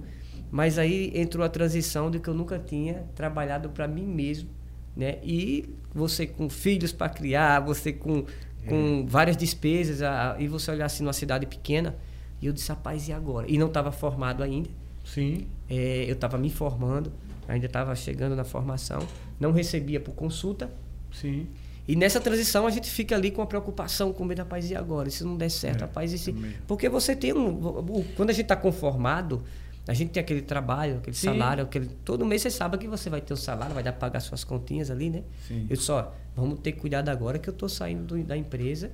mas 0.51 0.77
aí 0.77 1.11
entrou 1.13 1.45
a 1.45 1.49
transição 1.49 2.09
de 2.09 2.19
que 2.19 2.29
eu 2.29 2.33
nunca 2.33 2.57
tinha 2.59 3.05
trabalhado 3.15 3.69
para 3.69 3.87
mim 3.87 4.05
mesmo, 4.05 4.49
né? 4.95 5.17
E 5.23 5.67
você 5.93 6.25
com 6.27 6.49
filhos 6.49 6.91
para 6.91 7.09
criar, 7.09 7.59
você 7.59 7.91
com, 7.91 8.25
com 8.67 9.03
é. 9.05 9.05
várias 9.05 9.35
despesas, 9.35 10.01
a, 10.01 10.35
e 10.39 10.47
você 10.47 10.71
olhar 10.71 10.85
assim 10.85 11.03
numa 11.03 11.13
cidade 11.13 11.45
pequena, 11.45 11.95
e 12.41 12.47
eu 12.47 12.53
disse, 12.53 12.69
rapaz, 12.69 13.07
e 13.07 13.13
agora? 13.13 13.49
E 13.49 13.57
não 13.57 13.67
estava 13.67 13.91
formado 13.91 14.43
ainda. 14.43 14.69
Sim. 15.03 15.47
É, 15.69 16.05
eu 16.07 16.13
estava 16.13 16.37
me 16.37 16.49
formando, 16.49 17.11
ainda 17.47 17.65
estava 17.65 17.95
chegando 17.95 18.35
na 18.35 18.43
formação, 18.43 18.99
não 19.39 19.51
recebia 19.51 19.99
por 19.99 20.13
consulta. 20.13 20.69
Sim. 21.11 21.47
E 21.87 21.95
nessa 21.95 22.19
transição 22.19 22.65
a 22.65 22.71
gente 22.71 22.89
fica 22.89 23.15
ali 23.15 23.29
com 23.29 23.41
a 23.41 23.45
preocupação, 23.45 24.11
com 24.11 24.25
medo, 24.25 24.39
rapaz, 24.39 24.69
e 24.69 24.75
agora? 24.75 25.09
Se 25.09 25.23
não 25.23 25.37
der 25.37 25.49
certo, 25.49 25.83
é, 25.83 25.85
rapaz, 25.85 26.11
e 26.11 26.17
se... 26.17 26.33
Porque 26.67 26.89
você 26.89 27.15
tem 27.15 27.31
um. 27.31 28.03
Quando 28.15 28.31
a 28.31 28.33
gente 28.33 28.45
está 28.45 28.55
conformado, 28.55 29.43
a 29.87 29.93
gente 29.93 30.09
tem 30.11 30.21
aquele 30.21 30.41
trabalho, 30.41 30.97
aquele 30.97 31.15
Sim. 31.15 31.27
salário, 31.27 31.63
aquele, 31.63 31.87
todo 32.03 32.25
mês 32.25 32.41
você 32.41 32.49
sabe 32.49 32.77
que 32.79 32.87
você 32.87 33.07
vai 33.07 33.21
ter 33.21 33.33
o 33.33 33.35
um 33.35 33.37
salário, 33.37 33.75
vai 33.75 33.83
dar 33.83 33.91
para 33.91 34.01
pagar 34.01 34.19
suas 34.19 34.43
continhas 34.43 34.89
ali, 34.89 35.11
né? 35.11 35.23
Sim. 35.47 35.67
Eu 35.69 35.77
só, 35.77 36.15
vamos 36.35 36.59
ter 36.59 36.71
cuidado 36.71 37.09
agora 37.09 37.37
que 37.37 37.47
eu 37.47 37.53
estou 37.53 37.69
saindo 37.69 38.03
do, 38.03 38.23
da 38.23 38.35
empresa 38.35 38.91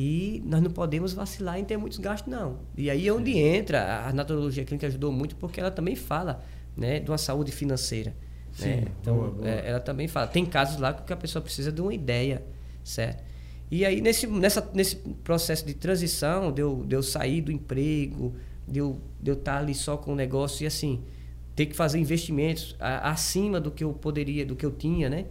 e 0.00 0.40
nós 0.46 0.62
não 0.62 0.70
podemos 0.70 1.12
vacilar 1.12 1.58
em 1.58 1.64
ter 1.64 1.76
muitos 1.76 1.98
gastos, 1.98 2.32
não. 2.32 2.60
E 2.76 2.88
aí 2.88 3.08
é 3.08 3.12
onde 3.12 3.36
entra 3.36 4.06
a 4.06 4.12
naturologia 4.12 4.64
clínica 4.64 4.86
ajudou 4.86 5.10
muito 5.10 5.34
porque 5.34 5.58
ela 5.58 5.72
também 5.72 5.96
fala, 5.96 6.40
né, 6.76 7.00
de 7.00 7.10
uma 7.10 7.18
saúde 7.18 7.50
financeira. 7.50 8.14
Sim, 8.52 8.66
né? 8.66 8.84
Então, 9.00 9.16
boa, 9.16 9.30
boa. 9.32 9.48
É, 9.48 9.70
ela 9.70 9.80
também 9.80 10.06
fala. 10.06 10.28
Tem 10.28 10.46
casos 10.46 10.78
lá 10.78 10.92
que 10.92 11.12
a 11.12 11.16
pessoa 11.16 11.42
precisa 11.42 11.72
de 11.72 11.82
uma 11.82 11.92
ideia, 11.92 12.44
certo? 12.84 13.24
E 13.72 13.84
aí, 13.84 14.00
nesse, 14.00 14.28
nessa, 14.28 14.70
nesse 14.72 14.94
processo 15.24 15.66
de 15.66 15.74
transição, 15.74 16.52
de 16.52 16.62
eu, 16.62 16.84
de 16.86 16.94
eu 16.94 17.02
sair 17.02 17.40
do 17.40 17.50
emprego, 17.50 18.36
de 18.68 18.78
eu, 18.78 19.00
de 19.20 19.32
eu 19.32 19.34
estar 19.34 19.54
tá 19.54 19.58
ali 19.58 19.74
só 19.74 19.96
com 19.96 20.12
o 20.12 20.14
negócio 20.14 20.62
e 20.62 20.66
assim, 20.68 21.02
ter 21.56 21.66
que 21.66 21.74
fazer 21.74 21.98
investimentos 21.98 22.76
a, 22.78 23.10
acima 23.10 23.60
do 23.60 23.72
que 23.72 23.82
eu 23.82 23.92
poderia, 23.92 24.46
do 24.46 24.54
que 24.54 24.64
eu 24.64 24.70
tinha, 24.70 25.10
né? 25.10 25.26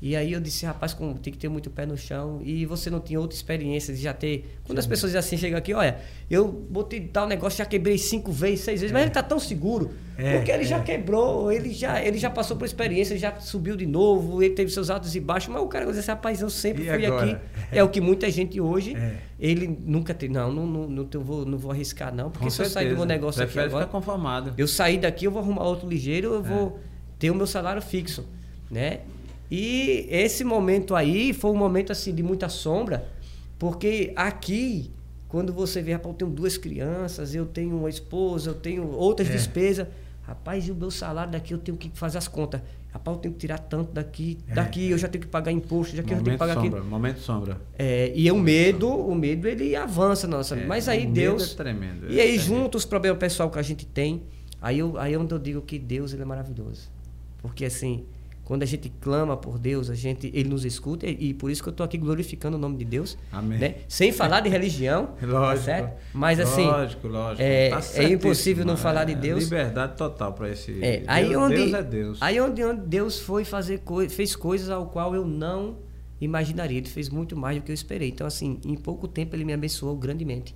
E 0.00 0.14
aí 0.14 0.32
eu 0.32 0.40
disse, 0.40 0.66
rapaz, 0.66 0.92
com, 0.92 1.14
tem 1.14 1.32
que 1.32 1.38
ter 1.38 1.48
muito 1.48 1.70
pé 1.70 1.86
no 1.86 1.96
chão. 1.96 2.40
E 2.44 2.66
você 2.66 2.90
não 2.90 3.00
tinha 3.00 3.18
outra 3.18 3.34
experiência 3.34 3.94
de 3.94 4.00
já 4.00 4.12
ter. 4.12 4.58
Quando 4.64 4.76
Sim. 4.76 4.80
as 4.80 4.86
pessoas 4.86 5.14
assim 5.14 5.38
chegam 5.38 5.58
aqui, 5.58 5.72
olha, 5.72 5.98
eu 6.30 6.46
botei 6.46 7.00
tal 7.00 7.26
negócio, 7.26 7.56
já 7.58 7.64
quebrei 7.64 7.96
cinco 7.96 8.30
vezes, 8.30 8.60
seis 8.60 8.80
vezes, 8.80 8.90
é. 8.90 8.92
mas 8.92 9.02
ele 9.02 9.10
está 9.10 9.22
tão 9.22 9.38
seguro. 9.38 9.92
É, 10.18 10.36
porque 10.36 10.50
ele 10.50 10.64
é. 10.64 10.66
já 10.66 10.80
quebrou, 10.80 11.50
ele 11.50 11.72
já, 11.72 12.02
ele 12.02 12.18
já 12.18 12.28
passou 12.28 12.58
por 12.58 12.66
experiência, 12.66 13.14
ele 13.14 13.20
já 13.20 13.38
subiu 13.40 13.74
de 13.74 13.86
novo, 13.86 14.42
ele 14.42 14.54
teve 14.54 14.70
seus 14.70 14.90
altos 14.90 15.14
e 15.16 15.20
baixos, 15.20 15.48
mas 15.48 15.62
o 15.62 15.66
cara 15.66 15.86
diz 15.86 15.98
assim, 15.98 16.10
rapaz, 16.10 16.42
eu 16.42 16.50
sempre 16.50 16.84
e 16.84 16.86
fui 16.86 17.06
agora? 17.06 17.32
aqui. 17.32 17.40
É 17.72 17.82
o 17.82 17.88
que 17.88 18.00
muita 18.00 18.30
gente 18.30 18.60
hoje, 18.60 18.94
é. 18.94 19.16
ele 19.40 19.78
nunca 19.82 20.12
tem. 20.12 20.28
Não, 20.28 20.52
não, 20.52 20.66
não, 20.66 20.88
não, 20.88 21.08
não, 21.10 21.24
vou, 21.24 21.46
não 21.46 21.56
vou 21.56 21.70
arriscar, 21.70 22.14
não. 22.14 22.30
Porque 22.30 22.44
Com 22.44 22.50
se 22.50 22.56
certeza. 22.56 22.80
eu 22.80 22.82
sair 22.82 22.90
do 22.90 22.96
meu 22.96 23.06
negócio 23.06 23.40
Prefere 23.40 23.66
aqui 23.66 23.74
agora. 23.74 23.86
conformado. 23.86 24.52
Eu 24.58 24.68
sair 24.68 24.98
daqui, 24.98 25.24
eu 25.24 25.30
vou 25.30 25.40
arrumar 25.40 25.64
outro 25.64 25.88
ligeiro, 25.88 26.34
eu 26.34 26.42
vou 26.42 26.78
é. 26.78 27.18
ter 27.18 27.30
o 27.30 27.34
meu 27.34 27.46
salário 27.46 27.80
fixo. 27.80 28.26
Né? 28.70 29.00
E 29.50 30.06
esse 30.10 30.44
momento 30.44 30.94
aí 30.94 31.32
foi 31.32 31.50
um 31.50 31.56
momento 31.56 31.92
assim 31.92 32.14
de 32.14 32.22
muita 32.22 32.48
sombra, 32.48 33.08
porque 33.58 34.12
aqui, 34.16 34.90
quando 35.28 35.52
você 35.52 35.80
vê, 35.80 35.92
rapaz, 35.92 36.12
eu 36.12 36.18
tenho 36.18 36.30
duas 36.30 36.58
crianças, 36.58 37.34
eu 37.34 37.46
tenho 37.46 37.76
uma 37.76 37.88
esposa, 37.88 38.50
eu 38.50 38.54
tenho 38.54 38.90
outras 38.90 39.28
é. 39.28 39.32
despesas. 39.32 39.86
Rapaz, 40.22 40.66
e 40.66 40.72
o 40.72 40.74
meu 40.74 40.90
salário 40.90 41.30
daqui 41.30 41.54
eu 41.54 41.58
tenho 41.58 41.76
que 41.76 41.88
fazer 41.94 42.18
as 42.18 42.26
contas. 42.26 42.60
Rapaz, 42.92 43.16
eu 43.16 43.20
tenho 43.20 43.34
que 43.34 43.40
tirar 43.40 43.58
tanto 43.58 43.92
daqui, 43.92 44.38
é. 44.48 44.54
daqui 44.54 44.90
eu 44.90 44.98
já 44.98 45.06
tenho 45.06 45.22
que 45.22 45.30
pagar 45.30 45.52
imposto, 45.52 45.94
daqui 45.94 46.10
momento 46.10 46.20
eu 46.20 46.24
tenho 46.24 46.34
que 46.34 46.38
pagar 46.38 46.54
sombra, 46.54 46.80
aqui. 46.80 46.88
Momento 46.88 47.20
sombra. 47.20 47.60
É, 47.78 48.12
e 48.14 48.30
o 48.32 48.36
medo, 48.36 48.88
o 48.88 49.14
medo 49.14 49.46
ele 49.46 49.76
avança 49.76 50.26
nossa. 50.26 50.56
É, 50.56 50.66
Mas 50.66 50.88
aí 50.88 51.06
Deus. 51.06 51.52
é 51.52 51.56
tremendo. 51.56 52.10
E 52.10 52.20
aí, 52.20 52.36
junto 52.38 52.76
os 52.76 52.84
problemas 52.84 53.20
pessoal 53.20 53.50
que 53.50 53.58
a 53.58 53.62
gente 53.62 53.86
tem, 53.86 54.24
aí, 54.60 54.80
eu, 54.80 54.98
aí 54.98 55.14
é 55.14 55.18
onde 55.18 55.32
eu 55.32 55.38
digo 55.38 55.62
que 55.62 55.78
Deus 55.78 56.12
ele 56.12 56.22
é 56.22 56.24
maravilhoso. 56.24 56.90
Porque 57.40 57.64
assim, 57.64 58.04
quando 58.46 58.62
a 58.62 58.66
gente 58.66 58.88
clama 59.00 59.36
por 59.36 59.58
Deus, 59.58 59.90
a 59.90 59.94
gente, 59.96 60.30
Ele 60.32 60.48
nos 60.48 60.64
escuta 60.64 61.04
e, 61.04 61.30
e 61.30 61.34
por 61.34 61.50
isso 61.50 61.60
que 61.60 61.68
eu 61.68 61.72
estou 61.72 61.84
aqui 61.84 61.98
glorificando 61.98 62.56
o 62.56 62.60
nome 62.60 62.76
de 62.76 62.84
Deus. 62.84 63.18
Amém. 63.32 63.58
Né? 63.58 63.74
Sem 63.88 64.12
falar 64.12 64.38
de 64.38 64.48
religião. 64.48 65.16
lógico. 65.20 65.64
Certo? 65.64 66.00
Mas 66.14 66.38
assim. 66.38 66.64
Lógico, 66.64 67.08
lógico. 67.08 67.42
É, 67.42 67.70
tá 67.70 67.80
é 67.94 68.04
impossível 68.04 68.64
não 68.64 68.76
falar 68.76 69.02
de 69.02 69.14
é 69.14 69.16
Deus. 69.16 69.42
Liberdade 69.42 69.96
total 69.96 70.32
para 70.32 70.48
esse. 70.48 70.78
É, 70.80 71.02
aí 71.08 71.28
Deus, 71.28 71.42
onde, 71.42 71.56
Deus 71.56 71.74
é 71.74 71.82
Deus. 71.82 72.18
Aí 72.22 72.40
onde, 72.40 72.62
onde 72.62 72.82
Deus 72.82 73.18
foi 73.18 73.44
fazer 73.44 73.78
co 73.78 74.08
fez 74.08 74.36
coisas 74.36 74.70
ao 74.70 74.86
qual 74.86 75.12
eu 75.12 75.26
não 75.26 75.78
imaginaria. 76.20 76.78
Ele 76.78 76.88
fez 76.88 77.08
muito 77.08 77.36
mais 77.36 77.56
do 77.56 77.64
que 77.64 77.72
eu 77.72 77.74
esperei. 77.74 78.10
Então, 78.10 78.28
assim, 78.28 78.60
em 78.64 78.76
pouco 78.76 79.08
tempo 79.08 79.34
ele 79.34 79.44
me 79.44 79.54
abençoou 79.54 79.96
grandemente 79.96 80.54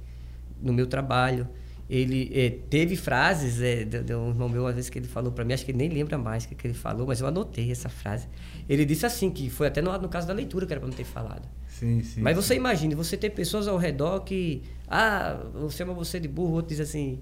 no 0.62 0.72
meu 0.72 0.86
trabalho 0.86 1.48
ele 1.90 2.30
é, 2.32 2.50
teve 2.50 2.94
frases 2.94 3.60
é, 3.60 3.84
de, 3.84 4.04
de, 4.04 4.14
um 4.14 4.28
irmão 4.28 4.48
meu 4.48 4.62
uma 4.62 4.72
vez 4.72 4.88
que 4.88 4.96
ele 4.96 5.08
falou 5.08 5.32
para 5.32 5.44
mim 5.44 5.52
acho 5.52 5.64
que 5.64 5.72
ele 5.72 5.78
nem 5.78 5.88
lembra 5.88 6.16
mais 6.16 6.44
o 6.44 6.48
que, 6.48 6.54
que, 6.54 6.68
ele 6.68 6.74
falou 6.74 7.04
mas 7.04 7.20
eu 7.20 7.26
anotei 7.26 7.68
essa 7.72 7.88
frase. 7.88 8.28
Ele 8.68 8.84
disse 8.84 9.04
assim 9.04 9.28
que 9.28 9.50
foi 9.50 9.66
até 9.66 9.82
no, 9.82 9.98
no 9.98 10.08
caso 10.08 10.24
da 10.24 10.32
leitura 10.32 10.66
que 10.66 10.72
era 10.72 10.78
para 10.78 10.88
não 10.88 10.96
ter 10.96 11.02
falado. 11.02 11.48
Sim, 11.66 12.00
sim, 12.04 12.20
mas 12.20 12.36
você 12.36 12.54
sim. 12.54 12.60
imagine 12.60 12.94
você 12.94 13.16
ter 13.16 13.30
pessoas 13.30 13.66
ao 13.66 13.76
redor 13.76 14.20
que 14.20 14.62
ah 14.86 15.40
chama 15.70 15.92
você 15.92 16.20
de 16.20 16.28
burro 16.28 16.50
o 16.50 16.54
outro 16.54 16.68
diz 16.68 16.78
assim 16.78 17.18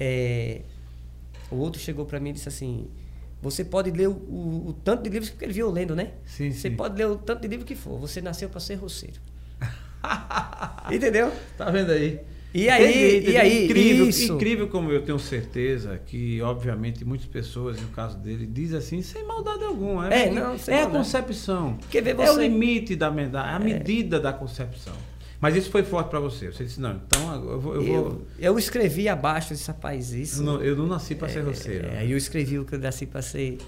é, 0.00 0.62
o 1.48 1.56
outro 1.56 1.80
chegou 1.80 2.04
para 2.04 2.18
mim 2.18 2.30
e 2.30 2.32
disse 2.32 2.48
assim 2.48 2.88
você 3.40 3.64
pode 3.64 3.92
ler 3.92 4.08
o, 4.08 4.12
o, 4.12 4.68
o, 4.68 4.72
tanto 4.72 5.04
de 5.04 5.10
livros 5.10 5.30
que 5.30 5.44
ele 5.44 5.52
viu 5.52 5.70
lendo 5.70 5.94
né? 5.94 6.14
Sim, 6.26 6.50
você 6.50 6.70
pode 6.70 6.96
ler 6.96 7.06
o 7.06 7.16
tanto 7.16 7.42
de 7.42 7.46
livro 7.46 7.64
que 7.64 7.76
for 7.76 8.00
você 8.00 8.20
nasceu 8.20 8.48
para 8.48 8.58
ser 8.58 8.74
roceiro. 8.74 9.20
Entendeu? 10.90 11.32
Tá 11.56 11.70
vendo 11.70 11.92
aí 11.92 12.31
E 12.54 12.68
aí, 12.68 13.16
entendi, 13.16 13.30
e 13.30 13.36
aí 13.38 13.64
incrível, 13.64 14.08
isso. 14.08 14.32
incrível 14.34 14.68
como 14.68 14.90
eu 14.90 15.00
tenho 15.00 15.18
certeza 15.18 15.98
que, 16.04 16.40
obviamente, 16.42 17.04
muitas 17.04 17.26
pessoas, 17.26 17.80
no 17.80 17.88
caso 17.88 18.18
dele, 18.18 18.46
diz 18.46 18.74
assim, 18.74 19.00
sem 19.00 19.24
maldade 19.24 19.64
alguma. 19.64 20.12
É, 20.12 20.26
é 20.26 20.30
não, 20.30 20.58
sem 20.58 20.74
é 20.74 20.82
a 20.82 20.86
concepção. 20.86 21.78
Você... 21.90 21.98
É 21.98 22.30
o 22.30 22.38
limite 22.38 22.94
da 22.94 23.08
a 23.08 23.56
é. 23.56 23.58
medida 23.58 24.20
da 24.20 24.32
concepção. 24.32 24.94
Mas 25.40 25.56
isso 25.56 25.70
foi 25.70 25.82
forte 25.82 26.08
para 26.08 26.20
você. 26.20 26.52
Você 26.52 26.64
disse, 26.64 26.80
não, 26.80 27.00
então 27.04 27.50
eu 27.50 27.60
vou. 27.60 27.74
Eu, 27.74 27.82
eu, 27.82 28.02
vou... 28.04 28.22
eu 28.38 28.58
escrevi 28.58 29.08
abaixo 29.08 29.48
desse 29.48 29.66
rapaz, 29.66 30.12
isso. 30.12 30.40
Eu 30.40 30.44
não, 30.44 30.62
eu 30.62 30.76
não 30.76 30.86
nasci 30.86 31.14
para 31.14 31.28
ser 31.28 31.40
é, 31.40 31.42
roceiro. 31.42 31.88
É, 31.88 32.06
eu 32.06 32.16
escrevi 32.16 32.58
o 32.58 32.64
que 32.64 32.74
eu 32.74 32.78
nasci 32.78 33.06
para 33.06 33.22
ser 33.22 33.58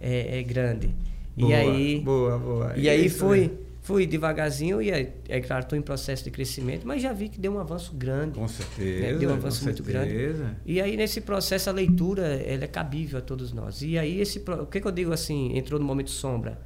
é, 0.00 0.38
é, 0.38 0.42
grande. 0.42 0.94
Boa, 1.36 1.50
e 1.50 1.54
aí. 1.54 2.00
Boa, 2.00 2.38
boa. 2.38 2.72
E, 2.76 2.82
e 2.82 2.88
aí 2.88 3.08
foi. 3.08 3.50
Fui 3.86 4.04
devagarzinho 4.04 4.82
e, 4.82 4.90
é, 4.90 5.14
é 5.28 5.40
claro, 5.40 5.62
estou 5.62 5.78
em 5.78 5.80
processo 5.80 6.24
de 6.24 6.30
crescimento, 6.32 6.84
mas 6.84 7.00
já 7.00 7.12
vi 7.12 7.28
que 7.28 7.38
deu 7.38 7.52
um 7.52 7.60
avanço 7.60 7.94
grande. 7.94 8.36
Com 8.36 8.48
certeza. 8.48 9.12
Né? 9.12 9.14
Deu 9.14 9.30
um 9.30 9.34
avanço 9.34 9.62
muito 9.62 9.84
certeza. 9.84 10.42
grande. 10.42 10.56
E 10.66 10.80
aí, 10.80 10.96
nesse 10.96 11.20
processo, 11.20 11.70
a 11.70 11.72
leitura 11.72 12.26
ela 12.26 12.64
é 12.64 12.66
cabível 12.66 13.20
a 13.20 13.22
todos 13.22 13.52
nós. 13.52 13.82
E 13.82 13.96
aí, 13.96 14.20
esse, 14.20 14.40
o 14.40 14.66
que, 14.66 14.80
que 14.80 14.88
eu 14.88 14.90
digo 14.90 15.12
assim, 15.12 15.56
entrou 15.56 15.78
no 15.78 15.86
momento 15.86 16.10
sombra? 16.10 16.58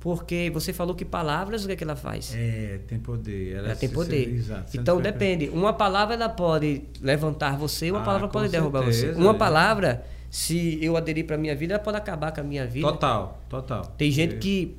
Porque 0.00 0.50
você 0.52 0.70
falou 0.74 0.94
que 0.94 1.02
palavras, 1.02 1.64
o 1.64 1.66
que, 1.66 1.72
é 1.72 1.76
que 1.76 1.82
ela 1.82 1.96
faz? 1.96 2.34
É, 2.36 2.80
tem 2.86 2.98
poder. 2.98 3.54
Ela, 3.54 3.68
ela 3.68 3.76
tem 3.76 3.88
poder. 3.88 4.28
Exato, 4.28 4.76
então 4.76 5.00
depende. 5.00 5.48
Uma 5.48 5.72
palavra 5.72 6.14
ela 6.14 6.28
pode 6.28 6.82
levantar 7.00 7.56
você, 7.56 7.90
uma 7.90 8.02
ah, 8.02 8.04
palavra 8.04 8.28
pode 8.28 8.50
derrubar 8.50 8.80
certeza, 8.80 9.14
você. 9.14 9.18
Uma 9.18 9.30
é. 9.32 9.38
palavra, 9.38 10.04
se 10.28 10.78
eu 10.84 10.94
aderir 10.94 11.24
para 11.24 11.38
minha 11.38 11.56
vida, 11.56 11.72
ela 11.72 11.82
pode 11.82 11.96
acabar 11.96 12.32
com 12.32 12.42
a 12.42 12.44
minha 12.44 12.66
vida. 12.66 12.86
Total, 12.86 13.40
total. 13.48 13.86
Tem 13.96 14.10
gente 14.10 14.36
que 14.36 14.76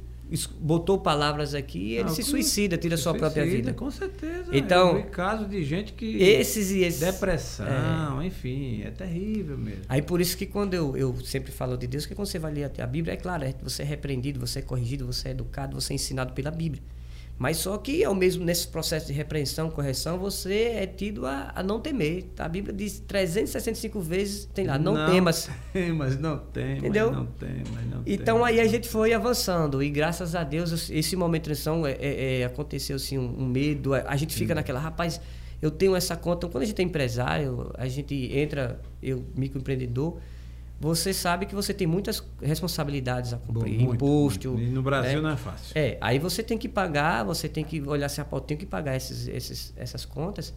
botou 0.60 0.98
palavras 0.98 1.54
aqui 1.54 1.80
e 1.80 1.98
ele 1.98 2.10
se 2.10 2.24
suicida, 2.24 2.78
tira 2.78 2.96
a 2.96 2.98
sua 2.98 3.12
suicida, 3.12 3.32
própria 3.32 3.46
vida. 3.46 3.74
Com 3.74 3.92
certeza. 3.92 4.46
Então, 4.52 4.98
eu 4.98 5.04
caso 5.06 5.46
de 5.46 5.64
gente 5.64 5.94
que 5.94 6.22
esses 6.22 6.72
e 6.72 6.84
esses 6.84 7.00
depressão, 7.00 8.22
é, 8.22 8.26
enfim, 8.26 8.84
é 8.84 8.92
terrível 8.92 9.58
mesmo. 9.58 9.82
Aí 9.90 10.02
por 10.02 10.22
isso 10.22 10.38
que 10.38 10.46
quando 10.46 10.74
eu, 10.74 10.96
eu 10.96 11.16
sempre 11.24 11.52
falo 11.52 11.78
de 11.78 11.88
Deus, 11.88 12.06
que 12.06 12.16
quando 12.16 12.28
você 12.28 12.40
vai 12.40 12.54
ler 12.54 12.72
a 12.78 12.88
Bíblia, 12.88 13.14
é 13.14 13.18
claro, 13.18 13.44
é, 13.44 13.54
você 13.62 13.82
é 13.82 13.86
repreendido, 13.86 14.40
você 14.40 14.60
é 14.60 14.62
corrigido, 14.62 15.06
você 15.06 15.30
é 15.30 15.32
educado, 15.32 15.80
você 15.80 15.94
é 15.94 15.96
ensinado 15.96 16.34
pela 16.34 16.52
Bíblia. 16.52 16.82
Mas 17.42 17.58
só 17.58 17.76
que, 17.76 18.04
ao 18.04 18.14
mesmo 18.14 18.46
nesse 18.46 18.68
processo 18.68 19.08
de 19.08 19.14
repreensão, 19.14 19.68
correção, 19.68 20.20
você 20.20 20.74
é 20.76 20.86
tido 20.86 21.26
a, 21.26 21.52
a 21.56 21.64
não 21.64 21.80
temer. 21.80 22.26
Tá? 22.36 22.46
A 22.46 22.48
Bíblia 22.48 22.72
diz 22.72 23.00
365 23.00 24.00
vezes, 24.00 24.46
tem 24.54 24.68
lá, 24.68 24.78
não, 24.78 24.94
não 24.94 25.12
temas. 25.12 25.50
Temas, 25.74 26.20
não 26.20 26.38
temas, 26.38 26.78
Entendeu? 26.78 27.12
não 27.12 27.26
temas, 27.26 27.86
não 27.90 28.04
Então 28.06 28.46
aí 28.46 28.60
a 28.60 28.68
gente 28.68 28.88
foi 28.88 29.12
avançando. 29.12 29.82
E 29.82 29.90
graças 29.90 30.36
a 30.36 30.44
Deus, 30.44 30.88
esse 30.92 31.16
momento 31.16 31.42
de 31.42 31.46
transição 31.46 31.84
é, 31.84 31.94
é, 31.94 32.42
é, 32.42 32.46
aconteceu 32.46 32.98
assim, 32.98 33.18
um, 33.18 33.42
um, 33.42 33.48
medo. 33.48 33.96
A 33.96 34.16
gente 34.16 34.36
fica 34.36 34.54
Sim. 34.54 34.58
naquela, 34.58 34.80
rapaz, 34.80 35.20
eu 35.60 35.72
tenho 35.72 35.96
essa 35.96 36.16
conta. 36.16 36.48
Quando 36.48 36.62
a 36.62 36.68
gente 36.68 36.80
é 36.80 36.86
empresário, 36.86 37.72
a 37.76 37.88
gente 37.88 38.14
entra, 38.38 38.80
eu, 39.02 39.26
microempreendedor, 39.36 40.20
você 40.82 41.14
sabe 41.14 41.46
que 41.46 41.54
você 41.54 41.76
tem 41.76 41.86
muitas 41.86 42.24
responsabilidades 42.42 43.34
a 43.34 43.38
cumprir. 43.38 43.78
Muito, 43.78 43.94
imposto. 43.94 44.50
Muito. 44.50 44.64
E 44.64 44.70
no 44.72 44.82
Brasil 44.82 45.18
né? 45.18 45.22
não 45.22 45.30
é 45.30 45.38
fácil. 45.38 45.72
É, 45.76 45.96
aí 46.02 46.18
você 46.18 46.42
tem 46.42 46.58
que 46.58 46.68
pagar, 46.68 47.24
você 47.24 47.48
tem 47.48 47.64
que 47.64 47.80
olhar 47.82 48.10
se 48.10 48.20
a 48.20 48.26
pauta, 48.26 48.48
tem 48.48 48.58
que 48.58 48.66
pagar 48.66 48.96
esses, 48.96 49.28
esses, 49.28 49.74
essas 49.78 50.06
contas. 50.06 50.56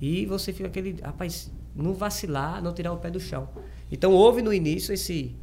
E 0.00 0.26
você 0.26 0.52
fica 0.52 0.68
aquele, 0.68 0.94
rapaz, 1.02 1.50
não 1.74 1.92
vacilar, 1.92 2.62
não 2.62 2.72
tirar 2.72 2.92
o 2.92 2.98
pé 2.98 3.10
do 3.10 3.18
chão. 3.18 3.48
Então 3.90 4.12
houve 4.12 4.42
no 4.42 4.52
início 4.52 4.94
esse, 4.94 5.34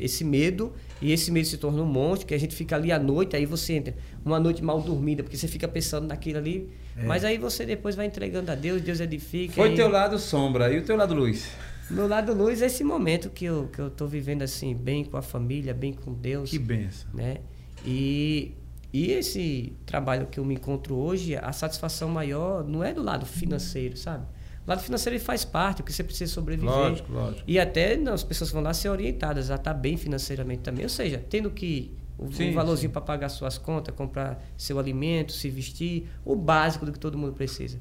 esse 0.00 0.24
medo, 0.24 0.72
e 1.00 1.12
esse 1.12 1.30
medo 1.30 1.46
se 1.46 1.56
torna 1.56 1.80
um 1.80 1.86
monte, 1.86 2.26
que 2.26 2.34
a 2.34 2.38
gente 2.38 2.56
fica 2.56 2.74
ali 2.74 2.90
à 2.90 2.98
noite, 2.98 3.36
aí 3.36 3.46
você 3.46 3.74
entra 3.74 3.94
uma 4.24 4.40
noite 4.40 4.64
mal 4.64 4.80
dormida, 4.80 5.22
porque 5.22 5.36
você 5.36 5.46
fica 5.46 5.68
pensando 5.68 6.08
naquilo 6.08 6.38
ali. 6.38 6.68
É. 6.96 7.04
Mas 7.04 7.24
aí 7.24 7.38
você 7.38 7.64
depois 7.64 7.94
vai 7.94 8.06
entregando 8.06 8.50
a 8.50 8.56
Deus, 8.56 8.82
Deus 8.82 8.98
edifica. 8.98 9.54
Foi 9.54 9.68
aí... 9.68 9.76
teu 9.76 9.88
lado 9.88 10.18
sombra, 10.18 10.72
e 10.72 10.78
o 10.78 10.82
teu 10.82 10.96
lado 10.96 11.14
luz? 11.14 11.48
Meu 11.88 12.08
lado 12.08 12.34
luz 12.34 12.62
é 12.62 12.66
esse 12.66 12.82
momento 12.82 13.30
que 13.30 13.44
eu, 13.44 13.68
que 13.72 13.78
eu 13.78 13.90
tô 13.90 14.06
vivendo 14.06 14.42
assim, 14.42 14.74
bem 14.74 15.04
com 15.04 15.16
a 15.16 15.22
família, 15.22 15.72
bem 15.72 15.92
com 15.92 16.12
Deus. 16.12 16.50
Que 16.50 16.58
benção. 16.58 17.08
Né? 17.14 17.38
E, 17.84 18.54
e 18.92 19.12
esse 19.12 19.72
trabalho 19.86 20.26
que 20.26 20.40
eu 20.40 20.44
me 20.44 20.54
encontro 20.54 20.96
hoje, 20.96 21.36
a 21.36 21.52
satisfação 21.52 22.08
maior 22.08 22.64
não 22.64 22.82
é 22.82 22.92
do 22.92 23.02
lado 23.02 23.24
financeiro, 23.24 23.96
sabe? 23.96 24.24
O 24.66 24.68
lado 24.68 24.82
financeiro 24.82 25.16
ele 25.16 25.24
faz 25.24 25.44
parte, 25.44 25.76
porque 25.76 25.92
você 25.92 26.02
precisa 26.02 26.32
sobreviver. 26.32 26.74
Lógico, 26.74 27.12
lógico. 27.12 27.44
E 27.46 27.58
até 27.58 27.96
não, 27.96 28.12
as 28.12 28.24
pessoas 28.24 28.50
vão 28.50 28.62
lá 28.62 28.74
ser 28.74 28.88
orientadas 28.88 29.50
a 29.50 29.54
estar 29.54 29.72
tá 29.72 29.78
bem 29.78 29.96
financeiramente 29.96 30.62
também. 30.62 30.84
Ou 30.84 30.88
seja, 30.88 31.24
tendo 31.30 31.52
que 31.52 31.94
o, 32.18 32.32
sim, 32.32 32.50
um 32.50 32.54
valorzinho 32.54 32.90
para 32.90 33.00
pagar 33.00 33.28
suas 33.28 33.58
contas, 33.58 33.94
comprar 33.94 34.44
seu 34.56 34.78
alimento, 34.78 35.30
se 35.30 35.48
vestir, 35.48 36.08
o 36.24 36.34
básico 36.34 36.84
do 36.84 36.92
que 36.92 36.98
todo 36.98 37.16
mundo 37.16 37.32
precisa. 37.32 37.78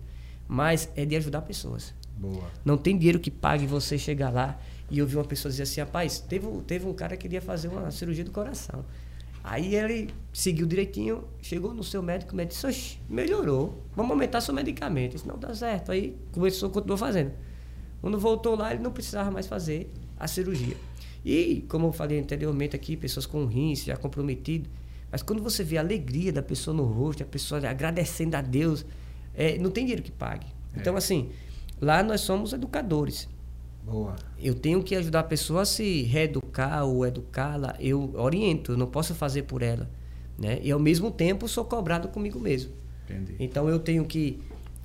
Mas 0.47 0.91
é 0.95 1.05
de 1.05 1.15
ajudar 1.15 1.41
pessoas. 1.41 1.91
Boa. 2.17 2.49
Não 2.63 2.77
tem 2.77 2.97
dinheiro 2.97 3.19
que 3.19 3.29
pague 3.29 3.65
você 3.65 3.97
chegar 3.97 4.29
lá 4.29 4.59
e 4.89 5.01
ouvir 5.01 5.17
uma 5.17 5.25
pessoa 5.25 5.51
dizer 5.51 5.63
assim, 5.63 5.81
rapaz, 5.81 6.19
teve, 6.19 6.47
teve 6.67 6.87
um 6.87 6.93
cara 6.93 7.15
que 7.17 7.23
queria 7.23 7.41
fazer 7.41 7.67
uma 7.67 7.91
cirurgia 7.91 8.23
do 8.23 8.31
coração. 8.31 8.85
Aí 9.43 9.75
ele 9.75 10.09
seguiu 10.33 10.65
direitinho, 10.65 11.23
chegou 11.39 11.73
no 11.73 11.83
seu 11.83 12.01
médico, 12.01 12.33
o 12.33 12.35
médico 12.35 12.67
disse, 12.67 12.97
melhorou, 13.07 13.83
vamos 13.95 14.11
aumentar 14.11 14.41
seu 14.41 14.53
medicamento. 14.53 15.11
Ele 15.11 15.13
disse, 15.15 15.27
não, 15.27 15.37
dá 15.37 15.53
certo. 15.53 15.91
Aí 15.91 16.17
começou, 16.31 16.69
continuou 16.69 16.97
fazendo. 16.97 17.31
Quando 18.01 18.19
voltou 18.19 18.55
lá, 18.55 18.73
ele 18.73 18.81
não 18.81 18.91
precisava 18.91 19.29
mais 19.29 19.45
fazer 19.45 19.91
a 20.17 20.27
cirurgia. 20.27 20.75
E, 21.23 21.63
como 21.69 21.87
eu 21.87 21.91
falei 21.91 22.19
anteriormente 22.19 22.75
aqui, 22.75 22.97
pessoas 22.97 23.25
com 23.25 23.45
rins 23.45 23.83
já 23.83 23.97
comprometido. 23.97 24.69
Mas 25.11 25.21
quando 25.21 25.41
você 25.41 25.63
vê 25.63 25.77
a 25.77 25.81
alegria 25.81 26.33
da 26.33 26.41
pessoa 26.41 26.75
no 26.75 26.83
rosto, 26.83 27.23
a 27.23 27.25
pessoa 27.25 27.67
agradecendo 27.67 28.35
a 28.35 28.41
Deus, 28.41 28.85
é, 29.33 29.57
não 29.57 29.69
tem 29.69 29.85
dinheiro 29.85 30.01
que 30.01 30.11
pague. 30.11 30.47
É. 30.75 30.79
Então, 30.79 30.95
assim, 30.95 31.29
Lá 31.81 32.01
nós 32.03 32.21
somos 32.21 32.53
educadores. 32.53 33.27
Boa. 33.83 34.15
Eu 34.39 34.55
tenho 34.55 34.81
que 34.81 34.95
ajudar 34.95 35.19
a 35.19 35.23
pessoa 35.23 35.61
a 35.61 35.65
se 35.65 36.01
reeducar 36.03 36.83
ou 36.83 37.05
educá-la. 37.05 37.75
Eu 37.79 38.13
oriento, 38.15 38.71
eu 38.71 38.77
não 38.77 38.87
posso 38.87 39.13
fazer 39.13 39.43
por 39.43 39.61
ela. 39.61 39.89
Né? 40.37 40.59
E 40.63 40.71
ao 40.71 40.79
mesmo 40.79 41.11
tempo 41.11 41.47
sou 41.47 41.63
cobrado 41.65 42.07
comigo 42.07 42.39
mesmo. 42.39 42.73
Entendi. 43.05 43.35
Então 43.39 43.69
eu 43.69 43.79
tenho 43.79 44.05
que. 44.05 44.39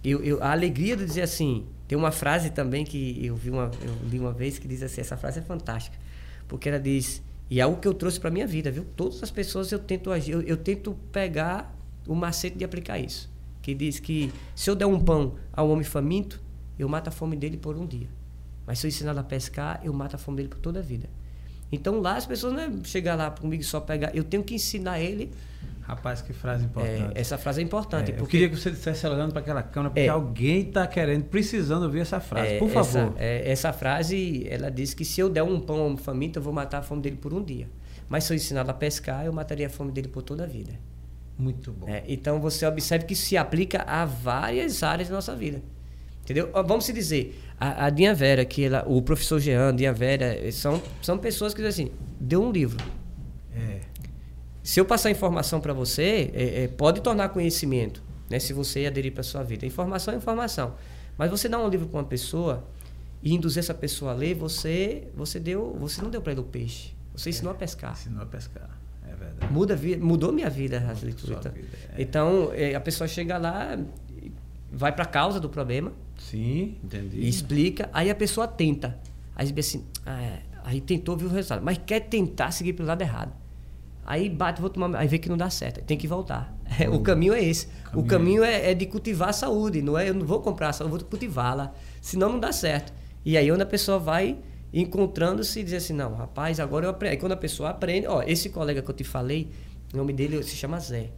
Eu, 0.05 0.23
eu, 0.23 0.43
a 0.43 0.53
alegria 0.53 0.97
de 0.97 1.05
dizer 1.05 1.23
assim. 1.23 1.67
Tem 1.89 1.99
uma 1.99 2.13
frase 2.13 2.51
também 2.51 2.85
que 2.85 3.19
eu 3.27 3.35
vi 3.35 3.51
uma, 3.51 3.69
eu 3.83 4.09
li 4.09 4.19
uma 4.21 4.33
vez 4.33 4.59
que 4.59 4.69
diz 4.69 4.83
assim: 4.83 5.01
essa 5.01 5.17
frase 5.17 5.41
é 5.41 5.43
fantástica. 5.43 5.99
Porque 6.47 6.69
ela 6.69 6.79
diz. 6.79 7.23
E 7.49 7.59
é 7.59 7.63
algo 7.63 7.81
que 7.81 7.89
eu 7.89 7.95
trouxe 7.95 8.21
para 8.21 8.31
minha 8.31 8.47
vida, 8.47 8.71
viu? 8.71 8.85
Todas 8.95 9.23
as 9.23 9.31
pessoas 9.31 9.73
eu 9.73 9.79
tento 9.79 10.13
agir, 10.13 10.33
eu, 10.33 10.43
eu 10.43 10.57
tento 10.57 10.95
pegar 11.11 11.77
o 12.07 12.15
macete 12.15 12.57
de 12.57 12.65
aplicar 12.65 12.99
isso. 12.99 13.29
Que 13.61 13.75
diz 13.75 13.99
que 13.99 14.33
se 14.55 14.71
eu 14.71 14.77
der 14.77 14.87
um 14.87 15.01
pão 15.01 15.35
ao 15.53 15.69
homem 15.69 15.85
faminto, 15.85 16.41
eu 16.81 16.89
mato 16.89 17.09
a 17.09 17.11
fome 17.11 17.37
dele 17.37 17.57
por 17.57 17.77
um 17.77 17.87
dia. 17.87 18.09
Mas 18.67 18.79
se 18.79 18.87
eu 18.87 18.89
ensinar 18.89 19.17
a 19.19 19.23
pescar, 19.23 19.81
eu 19.83 19.93
mato 19.93 20.15
a 20.15 20.19
fome 20.19 20.39
dele 20.39 20.49
por 20.49 20.59
toda 20.59 20.79
a 20.79 20.83
vida. 20.83 21.09
Então 21.73 22.01
lá 22.01 22.17
as 22.17 22.27
pessoas 22.27 22.53
não 22.53 22.61
é 22.61 22.71
chegar 22.85 23.15
lá 23.15 23.31
comigo 23.31 23.63
só 23.63 23.81
pegar, 23.81 24.15
eu 24.15 24.25
tenho 24.25 24.43
que 24.43 24.55
ensinar 24.55 25.01
ele. 25.01 25.31
Rapaz, 25.83 26.23
que 26.23 26.33
frase 26.33 26.65
importante. 26.65 27.17
É, 27.17 27.21
essa 27.21 27.37
frase 27.37 27.61
é 27.61 27.65
importante. 27.65 28.13
É, 28.13 28.15
porque... 28.15 28.23
Eu 28.23 28.27
queria 28.27 28.49
que 28.49 28.57
você 28.57 28.71
estivesse 28.71 29.07
olhando 29.07 29.33
para 29.33 29.41
aquela 29.41 29.63
câmera, 29.63 29.91
porque 29.91 30.07
é, 30.07 30.09
alguém 30.09 30.61
está 30.69 30.87
querendo, 30.87 31.25
precisando 31.25 31.83
ouvir 31.83 32.01
essa 32.01 32.21
frase. 32.21 32.55
É, 32.55 32.59
por 32.59 32.71
favor. 32.71 33.13
Essa, 33.15 33.15
é, 33.19 33.51
essa, 33.51 33.73
frase, 33.73 34.47
ela 34.49 34.71
diz 34.71 34.95
que 34.95 35.05
se 35.05 35.21
eu 35.21 35.29
der 35.29 35.43
um 35.43 35.59
pão 35.59 35.81
a 35.81 35.87
um 35.87 35.97
faminto, 35.97 36.39
eu 36.39 36.43
vou 36.43 36.53
matar 36.53 36.79
a 36.79 36.83
fome 36.83 37.03
dele 37.03 37.17
por 37.17 37.35
um 37.35 37.43
dia. 37.43 37.69
Mas 38.09 38.25
se 38.25 38.33
eu 38.33 38.37
ensinar 38.37 38.69
a 38.71 38.75
pescar, 38.75 39.27
eu 39.27 39.33
mataria 39.33 39.67
a 39.67 39.71
fome 39.71 39.91
dele 39.91 40.09
por 40.09 40.23
toda 40.23 40.45
a 40.45 40.47
vida. 40.47 40.73
Muito 41.37 41.73
bom. 41.73 41.89
É, 41.89 42.05
então 42.07 42.41
você 42.41 42.67
observe 42.67 43.07
que 43.07 43.17
se 43.17 43.37
aplica 43.37 43.83
a 43.83 44.05
várias 44.05 44.83
áreas 44.83 45.09
da 45.09 45.17
nossa 45.17 45.35
vida. 45.35 45.61
Entendeu? 46.31 46.49
Vamos 46.65 46.85
se 46.85 46.93
dizer, 46.93 47.43
a, 47.59 47.87
a 47.87 47.91
Dinha 47.91 48.15
Vera, 48.15 48.45
que 48.45 48.65
ela, 48.65 48.85
o 48.87 49.03
professor 49.03 49.41
Jean, 49.41 49.75
Dinha 49.75 49.93
Vera, 49.93 50.51
são, 50.53 50.81
são 51.03 51.19
pessoas 51.19 51.53
que 51.53 51.61
dizem 51.61 51.87
assim, 51.87 51.95
deu 52.21 52.41
um 52.41 52.53
livro. 52.53 52.79
É. 53.53 53.81
Se 54.63 54.79
eu 54.79 54.85
passar 54.85 55.11
informação 55.11 55.61
para 55.61 55.73
você, 55.73 56.31
é, 56.33 56.63
é, 56.63 56.69
pode 56.69 57.01
tornar 57.01 57.31
conhecimento, 57.31 58.01
né? 58.31 58.39
Se 58.39 58.53
você 58.53 58.87
aderir 58.87 59.13
para 59.13 59.25
sua 59.25 59.43
vida. 59.43 59.67
Informação 59.67 60.15
é 60.15 60.17
informação. 60.19 60.77
Mas 61.19 61.33
você 61.33 61.49
dá 61.49 61.59
um 61.59 61.69
livro 61.69 61.89
para 61.89 61.99
uma 61.99 62.07
pessoa 62.07 62.65
e 63.21 63.35
induzir 63.35 63.59
essa 63.59 63.75
pessoa 63.75 64.13
a 64.13 64.15
ler, 64.15 64.37
você, 64.37 65.09
você, 65.17 65.41
deu, 65.41 65.77
você 65.81 66.01
não 66.01 66.11
deu 66.11 66.23
para 66.23 66.31
ele 66.31 66.43
o 66.43 66.45
peixe. 66.45 66.95
Você 67.13 67.31
ensinou 67.31 67.51
a 67.51 67.57
pescar. 67.57 67.95
Ensinou 67.95 68.23
a 68.23 68.27
pescar. 68.27 68.71
É 69.05 69.17
verdade. 69.17 69.53
Muda, 69.53 69.77
mudou 70.01 70.33
minha 70.33 70.49
vida 70.49 70.79
as 70.89 71.03
leituras. 71.03 71.39
Então, 71.41 71.53
é. 71.53 72.03
então 72.03 72.51
é, 72.55 72.75
a 72.77 72.81
pessoa 72.81 73.09
chega 73.09 73.37
lá, 73.37 73.77
vai 74.73 74.93
para 74.93 75.03
a 75.03 75.09
causa 75.09 75.41
do 75.41 75.49
problema. 75.49 75.93
Sim, 76.21 76.77
entendi. 76.85 77.19
E 77.19 77.29
explica, 77.29 77.89
aí 77.93 78.11
a 78.11 78.15
pessoa 78.15 78.47
tenta. 78.47 78.99
Aí 79.35 79.53
assim, 79.59 79.85
ah, 80.05 80.23
é, 80.23 80.43
aí 80.65 80.81
tentou 80.81 81.17
ver 81.17 81.25
o 81.25 81.29
resultado, 81.29 81.65
mas 81.65 81.81
quer 81.85 82.01
tentar 82.01 82.51
seguir 82.51 82.75
pelo 82.75 82.87
lado 82.87 83.01
errado. 83.01 83.33
Aí 84.05 84.29
bate, 84.29 84.61
vou 84.61 84.69
tomar, 84.69 84.95
aí 84.97 85.09
vê 85.09 85.19
que 85.19 85.29
não 85.29 85.37
dá 85.37 85.49
certo, 85.49 85.83
tem 85.83 85.97
que 85.97 86.07
voltar. 86.07 86.55
o 86.91 86.97
hum. 86.97 87.03
caminho 87.03 87.33
é 87.33 87.43
esse. 87.43 87.67
Caminho 87.67 88.05
o 88.05 88.07
caminho 88.07 88.45
é, 88.45 88.71
é, 88.71 88.75
de 88.75 88.85
cultivar 88.85 89.31
a 89.31 89.33
saúde, 89.33 89.81
não 89.81 89.97
é? 89.97 90.11
Eu 90.11 90.15
não 90.15 90.27
vou 90.27 90.41
comprar 90.41 90.69
a 90.69 90.73
saúde, 90.73 90.95
eu 90.95 90.99
vou 91.01 91.09
cultivá-la, 91.09 91.73
senão 92.03 92.29
não 92.29 92.39
dá 92.39 92.53
certo. 92.53 92.93
E 93.25 93.37
aí 93.39 93.51
onde 93.51 93.63
a 93.63 93.67
pessoa 93.67 93.99
vai 93.99 94.37
encontrando-se 94.73 95.61
e 95.61 95.65
diz 95.65 95.73
assim, 95.73 95.95
não, 95.95 96.15
rapaz, 96.15 96.61
agora 96.61 96.87
eu 96.87 96.91
aprendo. 96.91 97.13
Aí 97.13 97.17
quando 97.17 97.33
a 97.33 97.37
pessoa 97.37 97.71
aprende, 97.71 98.07
ó, 98.07 98.23
esse 98.23 98.51
colega 98.51 98.83
que 98.83 98.91
eu 98.91 98.95
te 98.95 99.05
falei, 99.05 99.49
o 99.93 99.97
nome 99.97 100.13
dele 100.13 100.43
se 100.43 100.55
chama 100.55 100.79
Zé. 100.79 101.11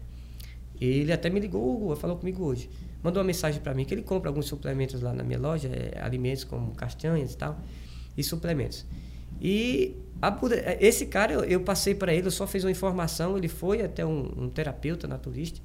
Ele 0.80 1.12
até 1.12 1.28
me 1.28 1.40
ligou, 1.40 1.94
falou 1.96 2.16
comigo 2.16 2.44
hoje. 2.44 2.70
Mandou 3.02 3.20
uma 3.20 3.26
mensagem 3.26 3.60
para 3.60 3.74
mim 3.74 3.84
que 3.84 3.94
ele 3.94 4.02
compra 4.02 4.30
alguns 4.30 4.46
suplementos 4.46 5.00
lá 5.00 5.12
na 5.12 5.22
minha 5.22 5.38
loja, 5.38 5.68
é, 5.68 6.00
alimentos 6.00 6.44
como 6.44 6.72
castanhas 6.74 7.32
e 7.32 7.36
tal, 7.36 7.58
e 8.16 8.22
suplementos. 8.22 8.86
E 9.40 9.96
a, 10.20 10.36
esse 10.80 11.06
cara, 11.06 11.32
eu, 11.32 11.44
eu 11.44 11.60
passei 11.60 11.94
para 11.94 12.14
ele, 12.14 12.26
eu 12.26 12.30
só 12.30 12.46
fiz 12.46 12.64
uma 12.64 12.70
informação, 12.70 13.36
ele 13.36 13.48
foi 13.48 13.82
até 13.82 14.04
um, 14.06 14.44
um 14.44 14.48
terapeuta 14.48 15.08
naturista, 15.08 15.60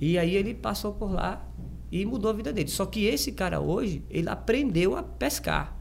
e 0.00 0.18
aí 0.18 0.34
ele 0.34 0.54
passou 0.54 0.92
por 0.94 1.12
lá 1.12 1.46
e 1.92 2.06
mudou 2.06 2.30
a 2.30 2.34
vida 2.34 2.52
dele. 2.52 2.68
Só 2.68 2.86
que 2.86 3.04
esse 3.04 3.32
cara 3.32 3.60
hoje, 3.60 4.02
ele 4.08 4.28
aprendeu 4.28 4.96
a 4.96 5.02
pescar. 5.02 5.76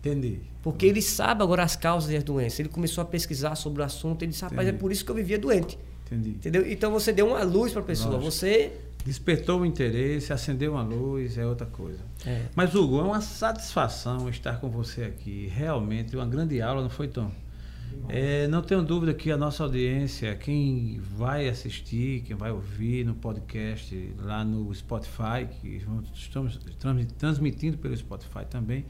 Entendi. 0.00 0.40
Porque 0.62 0.84
ele 0.86 1.00
sabe 1.00 1.42
agora 1.42 1.62
as 1.62 1.76
causas 1.76 2.12
das 2.12 2.22
doenças. 2.22 2.60
Ele 2.60 2.68
começou 2.68 3.02
a 3.02 3.04
pesquisar 3.04 3.54
sobre 3.54 3.82
o 3.82 3.84
assunto. 3.84 4.22
Ele 4.22 4.32
disse, 4.32 4.42
rapaz, 4.42 4.66
é 4.66 4.72
por 4.72 4.92
isso 4.92 5.04
que 5.04 5.10
eu 5.10 5.14
vivia 5.14 5.38
doente. 5.38 5.78
Entendi. 6.06 6.30
Entendeu? 6.30 6.70
Então 6.70 6.90
você 6.90 7.12
deu 7.12 7.28
uma 7.28 7.42
luz 7.42 7.72
para 7.72 7.82
a 7.82 7.84
pessoa. 7.84 8.16
Lógico. 8.16 8.30
Você. 8.30 8.72
Despertou 9.04 9.60
o 9.60 9.66
interesse, 9.66 10.32
acendeu 10.32 10.72
uma 10.72 10.82
luz, 10.82 11.36
é 11.36 11.46
outra 11.46 11.66
coisa. 11.66 12.00
É. 12.24 12.46
Mas, 12.54 12.74
Hugo, 12.74 13.00
é 13.00 13.02
uma 13.02 13.20
satisfação 13.20 14.28
estar 14.28 14.60
com 14.60 14.68
você 14.68 15.04
aqui. 15.04 15.50
Realmente, 15.52 16.14
uma 16.14 16.26
grande 16.26 16.62
aula, 16.62 16.82
não 16.82 16.90
foi, 16.90 17.08
Tom? 17.08 17.30
É, 18.08 18.46
não 18.48 18.62
tenho 18.62 18.82
dúvida 18.82 19.14
que 19.14 19.30
a 19.30 19.36
nossa 19.36 19.62
audiência, 19.62 20.34
quem 20.34 21.00
vai 21.00 21.48
assistir, 21.48 22.22
quem 22.22 22.36
vai 22.36 22.50
ouvir 22.50 23.04
no 23.04 23.14
podcast 23.14 24.14
lá 24.18 24.44
no 24.44 24.74
Spotify, 24.74 25.46
que 25.60 25.82
estamos 26.14 26.58
transmitindo 27.18 27.78
pelo 27.78 27.96
Spotify 27.96 28.44
também, 28.48 28.84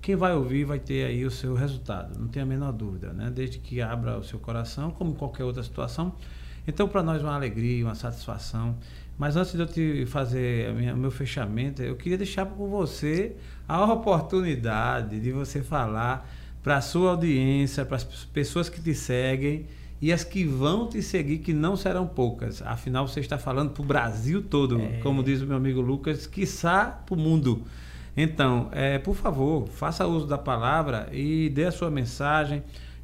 quem 0.00 0.16
vai 0.16 0.34
ouvir 0.34 0.64
vai 0.64 0.78
ter 0.78 1.06
aí 1.06 1.24
o 1.24 1.30
seu 1.30 1.54
resultado, 1.54 2.18
não 2.18 2.28
tem 2.28 2.42
a 2.42 2.46
menor 2.46 2.72
dúvida, 2.72 3.12
né? 3.12 3.30
Desde 3.30 3.58
que 3.58 3.80
abra 3.80 4.18
o 4.18 4.24
seu 4.24 4.38
coração, 4.38 4.90
como 4.90 5.14
qualquer 5.14 5.44
outra 5.44 5.62
situação. 5.62 6.14
Então, 6.66 6.88
para 6.88 7.02
nós, 7.02 7.22
uma 7.22 7.34
alegria, 7.34 7.84
uma 7.84 7.94
satisfação. 7.94 8.76
Mas 9.18 9.36
antes 9.36 9.52
de 9.52 9.60
eu 9.60 9.66
te 9.66 10.06
fazer 10.06 10.70
o 10.70 10.96
meu 10.96 11.10
fechamento, 11.10 11.82
eu 11.82 11.94
queria 11.96 12.18
deixar 12.18 12.46
com 12.46 12.68
você 12.68 13.36
a 13.68 13.84
oportunidade 13.92 15.20
de 15.20 15.30
você 15.32 15.62
falar 15.62 16.28
para 16.62 16.76
a 16.76 16.80
sua 16.80 17.10
audiência, 17.10 17.84
para 17.84 17.96
as 17.96 18.04
pessoas 18.04 18.68
que 18.68 18.80
te 18.80 18.94
seguem 18.94 19.66
e 20.00 20.12
as 20.12 20.24
que 20.24 20.44
vão 20.44 20.88
te 20.88 21.00
seguir, 21.00 21.38
que 21.38 21.52
não 21.52 21.76
serão 21.76 22.06
poucas. 22.06 22.60
Afinal, 22.62 23.06
você 23.06 23.20
está 23.20 23.38
falando 23.38 23.70
para 23.70 23.82
o 23.82 23.86
Brasil 23.86 24.42
todo, 24.42 24.80
é. 24.80 24.98
como 24.98 25.22
diz 25.22 25.40
o 25.40 25.46
meu 25.46 25.56
amigo 25.56 25.80
Lucas, 25.80 26.26
quiçá 26.26 26.86
para 26.86 27.14
o 27.14 27.18
mundo. 27.18 27.62
Então, 28.16 28.68
é, 28.72 28.98
por 28.98 29.14
favor, 29.14 29.68
faça 29.68 30.06
uso 30.06 30.26
da 30.26 30.36
palavra 30.36 31.08
e 31.12 31.48
dê 31.50 31.66
a 31.66 31.70
sua 31.72 31.90
mensagem, 31.90 32.62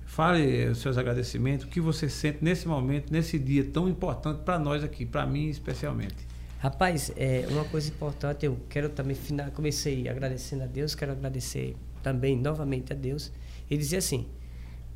fale 0.09 0.66
os 0.68 0.78
seus 0.78 0.97
agradecimentos, 0.97 1.66
o 1.66 1.68
que 1.68 1.80
você 1.80 2.09
sente 2.09 2.39
nesse 2.40 2.66
momento, 2.66 3.12
nesse 3.12 3.39
dia 3.39 3.62
tão 3.62 3.89
importante 3.89 4.40
para 4.43 4.59
nós 4.59 4.82
aqui, 4.82 5.05
para 5.05 5.26
mim 5.26 5.48
especialmente. 5.48 6.16
Rapaz, 6.59 7.12
é, 7.16 7.47
uma 7.51 7.64
coisa 7.66 7.89
importante, 7.89 8.47
eu 8.47 8.59
quero 8.68 8.89
também, 8.89 9.16
comecei 9.55 10.09
agradecendo 10.09 10.64
a 10.64 10.66
Deus, 10.66 10.94
quero 10.94 11.12
agradecer 11.12 11.76
também 12.02 12.36
novamente 12.36 12.93
a 12.93 12.97
Deus 12.97 13.30
ele 13.70 13.80
dizia 13.80 13.98
assim, 13.98 14.26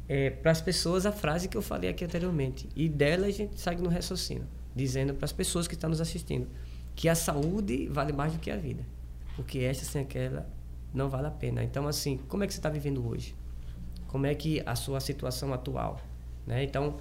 é, 0.08 0.30
para 0.30 0.50
as 0.50 0.60
pessoas 0.60 1.04
a 1.04 1.12
frase 1.12 1.46
que 1.46 1.56
eu 1.56 1.62
falei 1.62 1.90
aqui 1.90 2.04
anteriormente, 2.04 2.68
e 2.74 2.88
dela 2.88 3.26
a 3.26 3.30
gente 3.30 3.60
segue 3.60 3.82
no 3.82 3.90
raciocínio, 3.90 4.46
dizendo 4.74 5.14
para 5.14 5.26
as 5.26 5.32
pessoas 5.32 5.68
que 5.68 5.74
estão 5.74 5.90
nos 5.90 6.00
assistindo 6.00 6.48
que 6.94 7.08
a 7.08 7.14
saúde 7.14 7.86
vale 7.88 8.12
mais 8.12 8.32
do 8.32 8.38
que 8.38 8.50
a 8.50 8.56
vida, 8.56 8.82
porque 9.36 9.58
esta 9.60 9.84
sem 9.84 10.02
aquela 10.02 10.48
não 10.92 11.08
vale 11.08 11.26
a 11.26 11.30
pena. 11.30 11.62
Então, 11.62 11.86
assim, 11.86 12.18
como 12.28 12.44
é 12.44 12.46
que 12.46 12.52
você 12.52 12.58
está 12.58 12.68
vivendo 12.68 13.06
hoje? 13.06 13.34
Como 14.12 14.26
é 14.26 14.34
que 14.34 14.62
a 14.66 14.76
sua 14.76 15.00
situação 15.00 15.54
atual? 15.54 15.98
Né? 16.46 16.62
Então, 16.62 16.98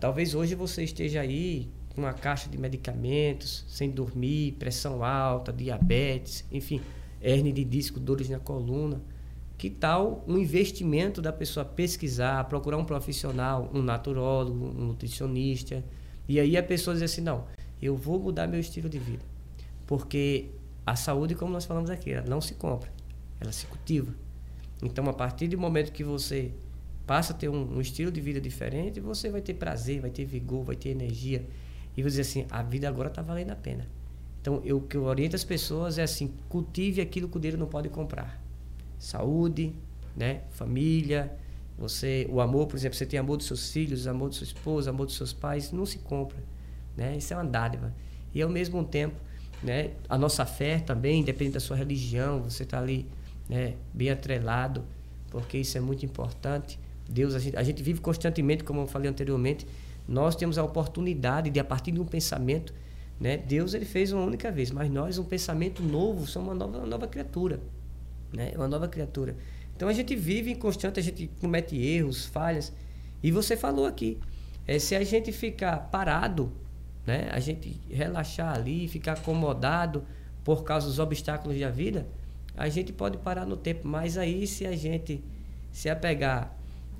talvez 0.00 0.34
hoje 0.34 0.56
você 0.56 0.82
esteja 0.82 1.20
aí 1.20 1.70
com 1.94 2.00
uma 2.00 2.12
caixa 2.12 2.50
de 2.50 2.58
medicamentos, 2.58 3.64
sem 3.68 3.88
dormir, 3.88 4.56
pressão 4.58 5.04
alta, 5.04 5.52
diabetes, 5.52 6.44
enfim, 6.50 6.80
hernia 7.22 7.52
de 7.52 7.62
disco, 7.62 8.00
dores 8.00 8.28
na 8.28 8.40
coluna. 8.40 9.00
Que 9.56 9.70
tal 9.70 10.24
um 10.26 10.36
investimento 10.36 11.22
da 11.22 11.32
pessoa 11.32 11.64
pesquisar, 11.64 12.42
procurar 12.48 12.76
um 12.76 12.84
profissional, 12.84 13.70
um 13.72 13.80
naturólogo, 13.80 14.66
um 14.66 14.86
nutricionista, 14.86 15.84
e 16.28 16.40
aí 16.40 16.56
a 16.56 16.62
pessoa 16.62 16.92
diz 16.92 17.04
assim: 17.04 17.20
não, 17.20 17.44
eu 17.80 17.96
vou 17.96 18.18
mudar 18.18 18.48
meu 18.48 18.58
estilo 18.58 18.88
de 18.88 18.98
vida. 18.98 19.24
Porque 19.86 20.50
a 20.84 20.96
saúde, 20.96 21.36
como 21.36 21.52
nós 21.52 21.64
falamos 21.64 21.88
aqui, 21.88 22.10
ela 22.10 22.26
não 22.28 22.40
se 22.40 22.54
compra, 22.54 22.90
ela 23.40 23.52
se 23.52 23.64
cultiva. 23.66 24.12
Então, 24.82 25.04
a 25.08 25.12
partir 25.12 25.48
do 25.48 25.58
momento 25.58 25.92
que 25.92 26.04
você 26.04 26.52
passa 27.06 27.32
a 27.32 27.36
ter 27.36 27.48
um, 27.48 27.76
um 27.76 27.80
estilo 27.80 28.10
de 28.10 28.20
vida 28.20 28.40
diferente, 28.40 29.00
você 29.00 29.30
vai 29.30 29.40
ter 29.40 29.54
prazer, 29.54 30.00
vai 30.00 30.10
ter 30.10 30.24
vigor, 30.24 30.64
vai 30.64 30.76
ter 30.76 30.90
energia. 30.90 31.44
E 31.96 32.02
você 32.02 32.08
dizer 32.08 32.22
assim: 32.22 32.46
a 32.50 32.62
vida 32.62 32.88
agora 32.88 33.08
está 33.08 33.22
valendo 33.22 33.50
a 33.50 33.56
pena. 33.56 33.88
Então, 34.40 34.62
eu, 34.64 34.78
o 34.78 34.80
que 34.80 34.96
eu 34.96 35.04
oriento 35.04 35.34
as 35.34 35.44
pessoas 35.44 35.98
é 35.98 36.02
assim: 36.02 36.32
cultive 36.48 37.00
aquilo 37.00 37.28
que 37.28 37.36
o 37.36 37.40
dinheiro 37.40 37.58
não 37.58 37.66
pode 37.66 37.88
comprar 37.88 38.42
saúde, 38.98 39.74
né? 40.16 40.42
família, 40.50 41.32
você, 41.78 42.26
o 42.28 42.40
amor, 42.40 42.66
por 42.66 42.76
exemplo, 42.76 42.96
você 42.96 43.06
tem 43.06 43.20
amor 43.20 43.36
dos 43.36 43.46
seus 43.46 43.70
filhos, 43.70 44.08
amor 44.08 44.30
de 44.30 44.36
sua 44.36 44.44
esposa, 44.44 44.90
amor 44.90 45.06
dos 45.06 45.16
seus 45.16 45.32
pais, 45.32 45.70
não 45.70 45.86
se 45.86 45.98
compra, 46.00 46.42
né? 46.96 47.16
Isso 47.16 47.32
é 47.32 47.36
uma 47.36 47.44
dádiva. 47.44 47.94
E 48.34 48.42
ao 48.42 48.48
mesmo 48.48 48.84
tempo, 48.84 49.14
né, 49.62 49.92
a 50.08 50.18
nossa 50.18 50.44
fé 50.44 50.80
também, 50.80 51.20
independente 51.20 51.54
da 51.54 51.60
sua 51.60 51.76
religião, 51.76 52.42
você 52.42 52.64
está 52.64 52.78
ali, 52.78 53.06
né, 53.48 53.74
bem 53.92 54.10
atrelado, 54.10 54.84
porque 55.30 55.58
isso 55.58 55.76
é 55.76 55.80
muito 55.80 56.04
importante. 56.04 56.78
Deus, 57.08 57.34
a 57.34 57.38
gente, 57.38 57.56
a 57.56 57.62
gente 57.62 57.82
vive 57.82 58.00
constantemente, 58.00 58.64
como 58.64 58.80
eu 58.80 58.86
falei 58.86 59.10
anteriormente, 59.10 59.66
nós 60.06 60.36
temos 60.36 60.58
a 60.58 60.64
oportunidade 60.64 61.50
de 61.50 61.60
a 61.60 61.64
partir 61.64 61.92
de 61.92 62.00
um 62.00 62.04
pensamento, 62.04 62.74
né, 63.20 63.36
Deus 63.36 63.74
ele 63.74 63.84
fez 63.84 64.12
uma 64.12 64.24
única 64.24 64.50
vez, 64.50 64.70
mas 64.70 64.90
nós 64.90 65.18
um 65.18 65.24
pensamento 65.24 65.82
novo, 65.82 66.26
somos 66.26 66.48
uma 66.48 66.54
nova, 66.54 66.78
uma 66.78 66.86
nova 66.86 67.06
criatura 67.06 67.60
né? 68.32 68.52
Uma 68.54 68.68
nova 68.68 68.88
criatura. 68.88 69.36
Então 69.76 69.88
a 69.88 69.92
gente 69.92 70.14
vive 70.16 70.50
em 70.50 70.56
constante, 70.56 70.98
a 70.98 71.02
gente 71.02 71.30
comete 71.40 71.76
erros, 71.76 72.26
falhas. 72.26 72.72
E 73.22 73.30
você 73.30 73.56
falou 73.56 73.86
aqui, 73.86 74.18
é, 74.66 74.78
se 74.78 74.94
a 74.94 75.04
gente 75.04 75.32
ficar 75.32 75.76
parado, 75.90 76.52
né? 77.06 77.28
A 77.30 77.40
gente 77.40 77.80
relaxar 77.90 78.54
ali, 78.54 78.88
ficar 78.88 79.12
acomodado 79.12 80.04
por 80.44 80.64
causa 80.64 80.86
dos 80.86 80.98
obstáculos 80.98 81.58
da 81.58 81.70
vida, 81.70 82.06
a 82.58 82.68
gente 82.68 82.92
pode 82.92 83.16
parar 83.18 83.46
no 83.46 83.56
tempo. 83.56 83.86
Mas 83.86 84.18
aí 84.18 84.46
se 84.46 84.66
a 84.66 84.76
gente 84.76 85.22
se 85.70 85.88
apegar 85.88 86.54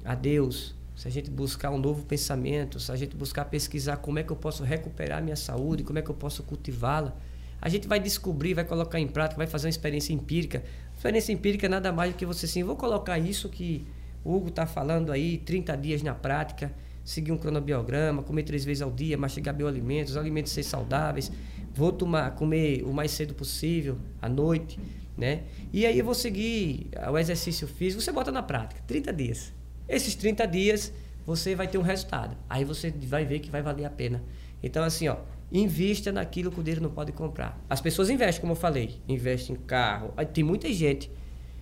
a 0.05 0.15
Deus, 0.15 0.75
se 0.97 1.09
a 1.09 1.11
gente 1.11 1.31
buscar 1.31 1.71
um 1.71 1.79
novo 1.79 2.05
pensamento, 2.05 2.79
se 2.79 2.91
a 2.91 2.97
gente 2.97 3.17
buscar 3.17 3.45
pesquisar 3.47 3.97
como 3.97 4.19
é 4.19 4.23
que 4.23 4.31
eu 4.31 4.37
posso 4.37 4.63
recuperar 4.63 5.23
minha 5.23 5.37
saúde, 5.37 5.83
como 5.83 5.99
é 5.99 6.03
que 6.03 6.11
eu 6.11 6.15
posso 6.15 6.43
cultivá-la, 6.45 7.15
a 7.61 7.69
gente 7.69 7.89
vai 7.89 7.99
descobrir, 7.99 8.55
vai 8.55 8.65
colocar 8.65 9.01
em 9.01 9.09
prática, 9.09 9.37
vai 9.37 9.47
fazer 9.47 9.67
uma 9.67 9.71
experiência 9.71 10.13
empírica. 10.13 10.63
Experiência 10.97 11.33
empírica 11.33 11.67
é 11.67 11.69
nada 11.69 11.93
mais 11.93 12.13
do 12.13 12.17
que 12.17 12.25
você 12.25 12.47
assim, 12.47 12.63
vou 12.63 12.77
colocar 12.77 13.19
isso 13.19 13.49
que 13.49 13.85
o 14.25 14.35
Hugo 14.35 14.49
está 14.49 14.67
falando 14.67 15.11
aí, 15.11 15.39
30 15.39 15.77
dias 15.77 16.03
na 16.03 16.15
prática, 16.15 16.73
seguir 17.05 17.33
um 17.33 17.39
cronobiograma, 17.39 18.23
comer 18.23 18.43
três 18.45 18.65
vezes 18.65 18.83
ao 18.83 18.91
dia, 18.91 19.17
mastigar 19.17 19.55
bioalimentos, 19.55 20.17
alimentos 20.17 20.53
ser 20.53 20.63
saudáveis, 20.63 21.33
vou 21.75 21.91
tomar, 21.91 22.33
comer 22.33 22.83
o 22.85 22.93
mais 22.93 23.11
cedo 23.11 23.35
possível, 23.35 23.99
à 24.21 24.29
noite, 24.29 24.79
né? 25.19 25.43
E 25.73 25.85
aí 25.85 25.99
eu 25.99 26.05
vou 26.05 26.15
seguir 26.15 26.89
o 27.11 27.19
exercício 27.19 27.67
físico, 27.67 28.01
você 28.01 28.13
bota 28.13 28.31
na 28.31 28.43
prática, 28.43 28.81
30 28.87 29.13
dias. 29.13 29.53
Esses 29.89 30.15
30 30.15 30.47
dias 30.47 30.93
você 31.27 31.55
vai 31.55 31.69
ter 31.69 31.77
um 31.77 31.83
resultado. 31.83 32.37
Aí 32.49 32.65
você 32.65 32.91
vai 32.91 33.25
ver 33.25 33.41
que 33.41 33.51
vai 33.51 33.61
valer 33.61 33.85
a 33.85 33.91
pena. 33.91 34.23
Então, 34.63 34.83
assim, 34.83 35.09
ó, 35.09 35.17
invista 35.53 36.11
naquilo 36.11 36.51
que 36.51 36.61
o 36.61 36.63
dinheiro 36.63 36.83
não 36.83 36.91
pode 36.91 37.13
comprar. 37.13 37.63
As 37.69 37.81
pessoas 37.81 38.09
investem, 38.09 38.41
como 38.41 38.53
eu 38.53 38.57
falei, 38.57 39.01
investem 39.07 39.57
em 39.57 39.59
carro. 39.59 40.15
Tem 40.33 40.43
muita 40.43 40.73
gente 40.73 41.11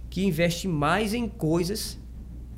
que 0.08 0.24
investe 0.24 0.68
mais 0.68 1.14
em 1.14 1.28
coisas 1.28 1.98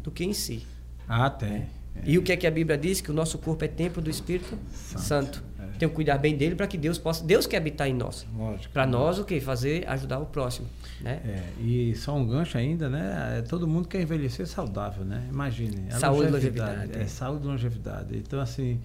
do 0.02 0.10
que 0.10 0.24
em 0.24 0.32
si. 0.32 0.66
Ah, 1.08 1.30
tem. 1.30 1.50
É. 1.50 1.68
E 2.04 2.18
o 2.18 2.22
que 2.22 2.32
é 2.32 2.36
que 2.36 2.46
a 2.46 2.50
Bíblia 2.50 2.76
diz? 2.76 3.00
Que 3.00 3.10
o 3.10 3.14
nosso 3.14 3.38
corpo 3.38 3.64
é 3.64 3.68
templo 3.68 4.02
do 4.02 4.10
Espírito 4.10 4.58
Santo. 4.70 5.02
Santo. 5.02 5.44
É. 5.58 5.78
Tem 5.78 5.88
que 5.88 5.94
cuidar 5.94 6.18
bem 6.18 6.36
dele 6.36 6.54
para 6.54 6.66
que 6.66 6.78
Deus 6.78 6.98
possa. 6.98 7.24
Deus 7.24 7.46
quer 7.46 7.56
habitar 7.56 7.88
em 7.88 7.94
nós. 7.94 8.26
Para 8.72 8.86
nós, 8.86 9.18
o 9.18 9.24
que? 9.24 9.40
Fazer, 9.40 9.88
ajudar 9.88 10.18
o 10.18 10.26
próximo. 10.26 10.68
Né? 11.00 11.20
É, 11.24 11.62
e 11.62 11.94
só 11.96 12.16
um 12.16 12.26
gancho 12.26 12.58
ainda, 12.58 12.88
né? 12.88 13.38
É, 13.38 13.42
todo 13.42 13.66
mundo 13.66 13.88
quer 13.88 14.00
envelhecer 14.00 14.46
saudável, 14.46 15.04
né? 15.04 15.26
Imagine. 15.30 15.90
Saúde 15.90 16.28
e 16.28 16.30
longevidade. 16.30 16.70
longevidade. 16.72 17.04
É, 17.04 17.06
saúde 17.06 17.44
e 17.44 17.46
longevidade. 17.48 18.16
Então, 18.16 18.40
assim 18.40 18.80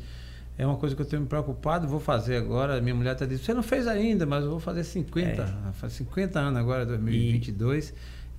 é 0.58 0.66
uma 0.66 0.78
coisa 0.78 0.96
que 0.96 1.02
eu 1.02 1.06
tenho 1.06 1.24
me 1.24 1.28
preocupado, 1.28 1.88
vou 1.88 2.00
fazer 2.00 2.38
agora. 2.38 2.80
Minha 2.80 2.94
mulher 2.96 3.14
está 3.14 3.26
dizendo, 3.26 3.46
você 3.46 3.54
não 3.54 3.64
fez 3.64 3.88
ainda, 3.88 4.26
mas 4.26 4.44
eu 4.44 4.52
vou 4.52 4.60
fazer 4.60 4.84
50. 4.84 5.42
É. 5.42 5.72
Faz 5.74 5.94
50 5.94 6.40
anos 6.40 6.60
agora, 6.60 6.86
2022. 6.86 7.90
E, 7.90 7.94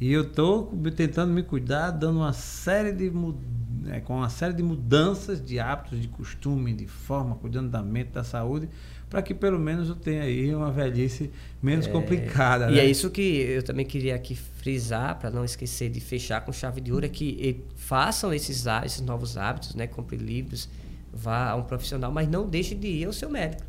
e 0.05 0.13
eu 0.13 0.21
estou 0.21 0.71
tentando 0.95 1.33
me 1.33 1.43
cuidar, 1.43 1.91
dando 1.91 2.19
uma 2.19 2.35
série 2.35 2.93
de 2.93 3.11
é, 3.87 4.01
com 4.01 4.19
uma 4.19 4.29
série 4.29 4.53
de 4.53 4.63
mudanças 4.63 5.43
de 5.43 5.59
hábitos, 5.59 5.99
de 5.99 6.09
costume, 6.09 6.75
de 6.75 6.87
forma, 6.87 7.37
cuidando 7.37 7.71
da 7.71 7.83
mente, 7.83 8.11
da 8.11 8.23
saúde, 8.23 8.69
para 9.09 9.23
que 9.23 9.33
pelo 9.33 9.59
menos 9.59 9.89
eu 9.89 9.95
tenha 9.95 10.25
aí 10.25 10.55
uma 10.55 10.71
velhice 10.71 11.31
menos 11.63 11.87
é, 11.87 11.91
complicada. 11.91 12.71
E 12.71 12.75
né? 12.75 12.81
é 12.81 12.85
isso 12.85 13.09
que 13.09 13.23
eu 13.23 13.63
também 13.63 13.87
queria 13.87 14.15
aqui 14.15 14.37
frisar, 14.37 15.19
para 15.19 15.31
não 15.31 15.43
esquecer 15.43 15.89
de 15.89 16.01
fechar 16.01 16.43
com 16.43 16.53
chave 16.53 16.83
de 16.83 16.93
ouro, 16.93 17.07
é 17.07 17.09
que 17.09 17.65
façam 17.75 18.31
esses, 18.31 18.67
esses 18.85 19.01
novos 19.01 19.39
hábitos, 19.39 19.75
né? 19.75 19.87
Compre 19.87 20.19
livros, 20.19 20.69
vá 21.11 21.49
a 21.49 21.57
um 21.57 21.63
profissional, 21.63 22.13
mas 22.13 22.29
não 22.29 22.47
deixe 22.47 22.75
de 22.75 22.89
ir 22.89 23.07
ao 23.07 23.13
seu 23.15 23.31
médico. 23.31 23.63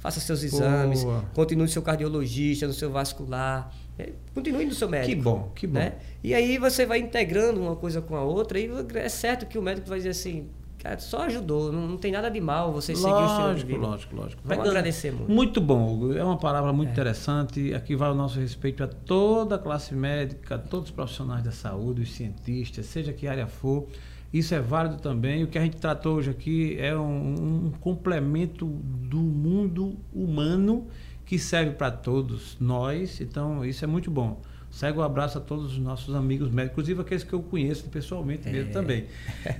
faça 0.00 0.20
seus 0.20 0.42
exames, 0.42 1.02
Boa. 1.02 1.24
continue 1.32 1.62
no 1.64 1.70
seu 1.70 1.80
cardiologista, 1.80 2.66
no 2.66 2.74
seu 2.74 2.90
vascular, 2.90 3.72
é, 3.72 3.87
continue 4.34 4.64
no 4.64 4.74
seu 4.74 4.88
médico. 4.88 5.14
Que 5.14 5.20
bom, 5.20 5.52
que 5.54 5.66
bom. 5.66 5.78
Né? 5.78 5.94
E 6.22 6.34
aí 6.34 6.58
você 6.58 6.86
vai 6.86 6.98
integrando 6.98 7.60
uma 7.60 7.76
coisa 7.76 8.00
com 8.00 8.16
a 8.16 8.22
outra, 8.22 8.58
e 8.58 8.70
é 8.94 9.08
certo 9.08 9.46
que 9.46 9.58
o 9.58 9.62
médico 9.62 9.88
vai 9.88 9.98
dizer 9.98 10.10
assim, 10.10 10.48
cara, 10.78 10.98
só 10.98 11.22
ajudou, 11.22 11.72
não, 11.72 11.86
não 11.88 11.96
tem 11.96 12.12
nada 12.12 12.30
de 12.30 12.40
mal 12.40 12.72
você 12.72 12.94
seguir 12.94 13.10
o 13.10 13.28
seu 13.28 13.46
Lógico, 13.46 13.76
lógico, 13.76 14.16
lógico. 14.16 14.42
Vamos 14.44 14.48
Pegando, 14.48 14.68
agradecer 14.68 15.12
muito. 15.12 15.32
Muito 15.32 15.60
bom, 15.60 15.92
Hugo. 15.92 16.14
É 16.14 16.22
uma 16.22 16.38
palavra 16.38 16.72
muito 16.72 16.90
é. 16.90 16.92
interessante. 16.92 17.74
Aqui 17.74 17.96
vai 17.96 18.10
o 18.10 18.14
nosso 18.14 18.38
respeito 18.38 18.82
a 18.84 18.86
toda 18.86 19.56
a 19.56 19.58
classe 19.58 19.94
médica, 19.94 20.54
a 20.54 20.58
todos 20.58 20.90
os 20.90 20.94
profissionais 20.94 21.42
da 21.42 21.52
saúde, 21.52 22.02
os 22.02 22.12
cientistas, 22.12 22.86
seja 22.86 23.12
que 23.12 23.26
área 23.26 23.46
for. 23.46 23.86
Isso 24.32 24.54
é 24.54 24.60
válido 24.60 24.98
também. 24.98 25.42
O 25.42 25.46
que 25.46 25.58
a 25.58 25.62
gente 25.62 25.76
tratou 25.78 26.16
hoje 26.16 26.30
aqui 26.30 26.76
é 26.78 26.96
um, 26.96 27.66
um 27.66 27.72
complemento 27.80 28.66
do 28.66 29.18
mundo 29.18 29.96
humano 30.12 30.86
que 31.28 31.38
serve 31.38 31.72
para 31.72 31.90
todos 31.90 32.56
nós. 32.58 33.20
Então, 33.20 33.62
isso 33.62 33.84
é 33.84 33.86
muito 33.86 34.10
bom. 34.10 34.40
Segue 34.70 34.98
um 34.98 35.02
abraço 35.02 35.36
a 35.36 35.40
todos 35.40 35.72
os 35.72 35.78
nossos 35.78 36.14
amigos 36.14 36.50
médicos, 36.50 36.72
inclusive 36.72 37.00
aqueles 37.02 37.24
que 37.24 37.32
eu 37.32 37.42
conheço 37.42 37.84
pessoalmente 37.84 38.48
mesmo 38.48 38.70
é. 38.70 38.72
também. 38.72 39.06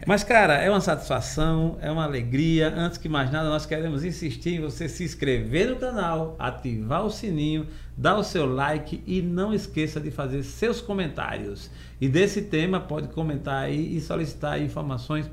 Mas, 0.07 0.25
cara, 0.25 0.55
é 0.55 0.71
uma 0.71 0.81
satisfação, 0.81 1.79
é 1.81 1.91
uma 1.91 2.05
alegria. 2.05 2.73
Antes 2.75 2.97
que 2.97 3.09
mais 3.09 3.31
nada, 3.31 3.51
nós 3.51 3.67
queremos 3.67 4.03
insistir 4.03 4.55
em 4.55 4.61
você 4.61 4.89
se 4.89 5.05
inscrever 5.05 5.69
no 5.69 5.77
canal, 5.77 6.37
ativar 6.39 7.05
o 7.05 7.11
sininho, 7.11 7.67
dar 7.97 8.17
o 8.17 8.25
seu 8.25 8.47
like 8.47 9.03
e 9.07 9.21
não 9.21 9.53
esqueça 9.53 10.01
de 10.01 10.11
fazer 10.11 10.43
seus 10.45 10.81
comentários. 10.81 11.71
E 12.01 12.09
desse 12.09 12.43
tema, 12.43 12.81
pode 12.81 13.09
comentar 13.09 13.65
aí 13.65 13.97
e 13.97 14.01
solicitar 14.01 14.61
informações 14.61 15.29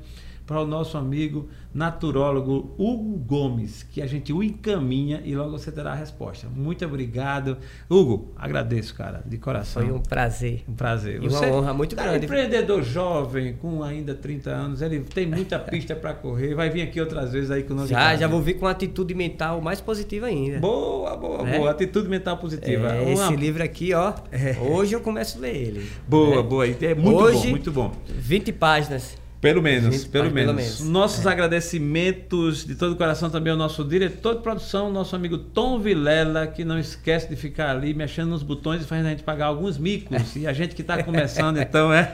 para 0.46 0.60
o 0.60 0.66
nosso 0.66 0.96
amigo 0.96 1.48
naturólogo 1.74 2.74
Hugo 2.78 3.18
Gomes, 3.18 3.82
que 3.82 4.00
a 4.00 4.06
gente 4.06 4.32
o 4.32 4.42
encaminha 4.42 5.20
e 5.24 5.36
logo 5.36 5.50
você 5.50 5.70
terá 5.70 5.92
a 5.92 5.94
resposta. 5.94 6.48
Muito 6.48 6.84
obrigado. 6.84 7.58
Hugo, 7.90 8.32
agradeço, 8.36 8.94
cara, 8.94 9.22
de 9.26 9.36
coração. 9.36 9.82
Foi 9.82 9.92
um 9.92 9.98
prazer. 9.98 10.64
Um 10.66 10.74
prazer. 10.74 11.22
E 11.22 11.28
você, 11.28 11.46
uma 11.46 11.56
honra 11.56 11.74
muito 11.74 11.94
grande. 11.94 12.20
É 12.20 12.24
empreendedor 12.24 12.82
jovem, 12.82 13.54
com 13.54 13.82
ainda 13.82 14.14
30 14.14 14.50
anos, 14.50 14.80
ele 14.80 15.00
tem 15.00 15.26
muita 15.26 15.58
pista 15.58 15.94
para 15.94 16.14
correr, 16.14 16.54
vai 16.54 16.70
vir 16.70 16.82
aqui 16.82 17.00
outras 17.00 17.32
vezes 17.32 17.50
aí 17.50 17.62
com 17.62 17.74
nós. 17.74 17.90
Já, 17.90 18.16
já 18.16 18.26
vou 18.26 18.40
vir 18.40 18.54
com 18.54 18.66
atitude 18.66 19.14
mental 19.14 19.60
mais 19.60 19.80
positiva 19.80 20.26
ainda. 20.26 20.60
Boa, 20.60 21.16
boa, 21.16 21.42
né? 21.42 21.58
boa. 21.58 21.70
Atitude 21.70 22.08
mental 22.08 22.38
positiva. 22.38 22.88
É, 22.88 23.02
uma... 23.02 23.12
Esse 23.12 23.36
livro 23.36 23.62
aqui, 23.62 23.92
ó, 23.92 24.14
é. 24.30 24.56
hoje 24.60 24.94
eu 24.94 25.00
começo 25.00 25.38
a 25.38 25.40
ler 25.42 25.56
ele. 25.56 25.90
Boa, 26.08 26.36
né? 26.36 26.42
boa. 26.42 26.66
É 26.66 26.94
muito 26.94 27.18
hoje, 27.18 27.42
bom, 27.42 27.50
muito 27.50 27.72
bom. 27.72 27.92
20 28.08 28.52
páginas. 28.52 29.25
Pelo 29.46 29.62
menos, 29.62 30.04
pelo 30.04 30.24
menos. 30.24 30.40
pelo 30.40 30.54
menos. 30.54 30.80
Nossos 30.80 31.24
é. 31.24 31.30
agradecimentos 31.30 32.66
de 32.66 32.74
todo 32.74 32.94
o 32.94 32.96
coração 32.96 33.30
também 33.30 33.52
ao 33.52 33.56
nosso 33.56 33.84
diretor 33.84 34.34
de 34.34 34.42
produção, 34.42 34.92
nosso 34.92 35.14
amigo 35.14 35.38
Tom 35.38 35.78
Vilela, 35.78 36.48
que 36.48 36.64
não 36.64 36.76
esquece 36.76 37.28
de 37.28 37.36
ficar 37.36 37.70
ali 37.70 37.94
mexendo 37.94 38.30
nos 38.30 38.42
botões 38.42 38.82
e 38.82 38.84
fazendo 38.84 39.06
a 39.06 39.10
gente 39.10 39.22
pagar 39.22 39.46
alguns 39.46 39.78
micos. 39.78 40.34
e 40.34 40.48
a 40.48 40.52
gente 40.52 40.74
que 40.74 40.82
está 40.82 41.00
começando, 41.04 41.58
então, 41.58 41.92
é. 41.92 42.12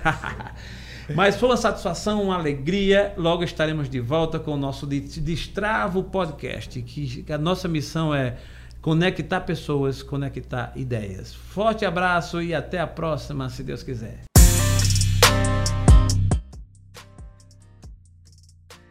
Mas 1.15 1.37
foi 1.37 1.49
uma 1.49 1.57
satisfação, 1.57 2.23
uma 2.23 2.35
alegria. 2.35 3.15
Logo 3.17 3.43
estaremos 3.43 3.89
de 3.89 3.99
volta 3.99 4.39
com 4.39 4.53
o 4.53 4.57
nosso 4.59 4.87
Destravo 4.87 6.05
Podcast, 6.05 6.83
que 6.83 7.25
a 7.33 7.39
nossa 7.39 7.67
missão 7.67 8.15
é 8.15 8.37
conectar 8.83 9.41
pessoas, 9.41 10.03
conectar 10.03 10.71
ideias. 10.77 11.33
Forte 11.33 11.87
abraço 11.87 12.43
e 12.43 12.55
até 12.55 12.79
a 12.79 12.87
próxima, 12.87 13.49
se 13.49 13.63
Deus 13.63 13.83
quiser. 13.83 14.32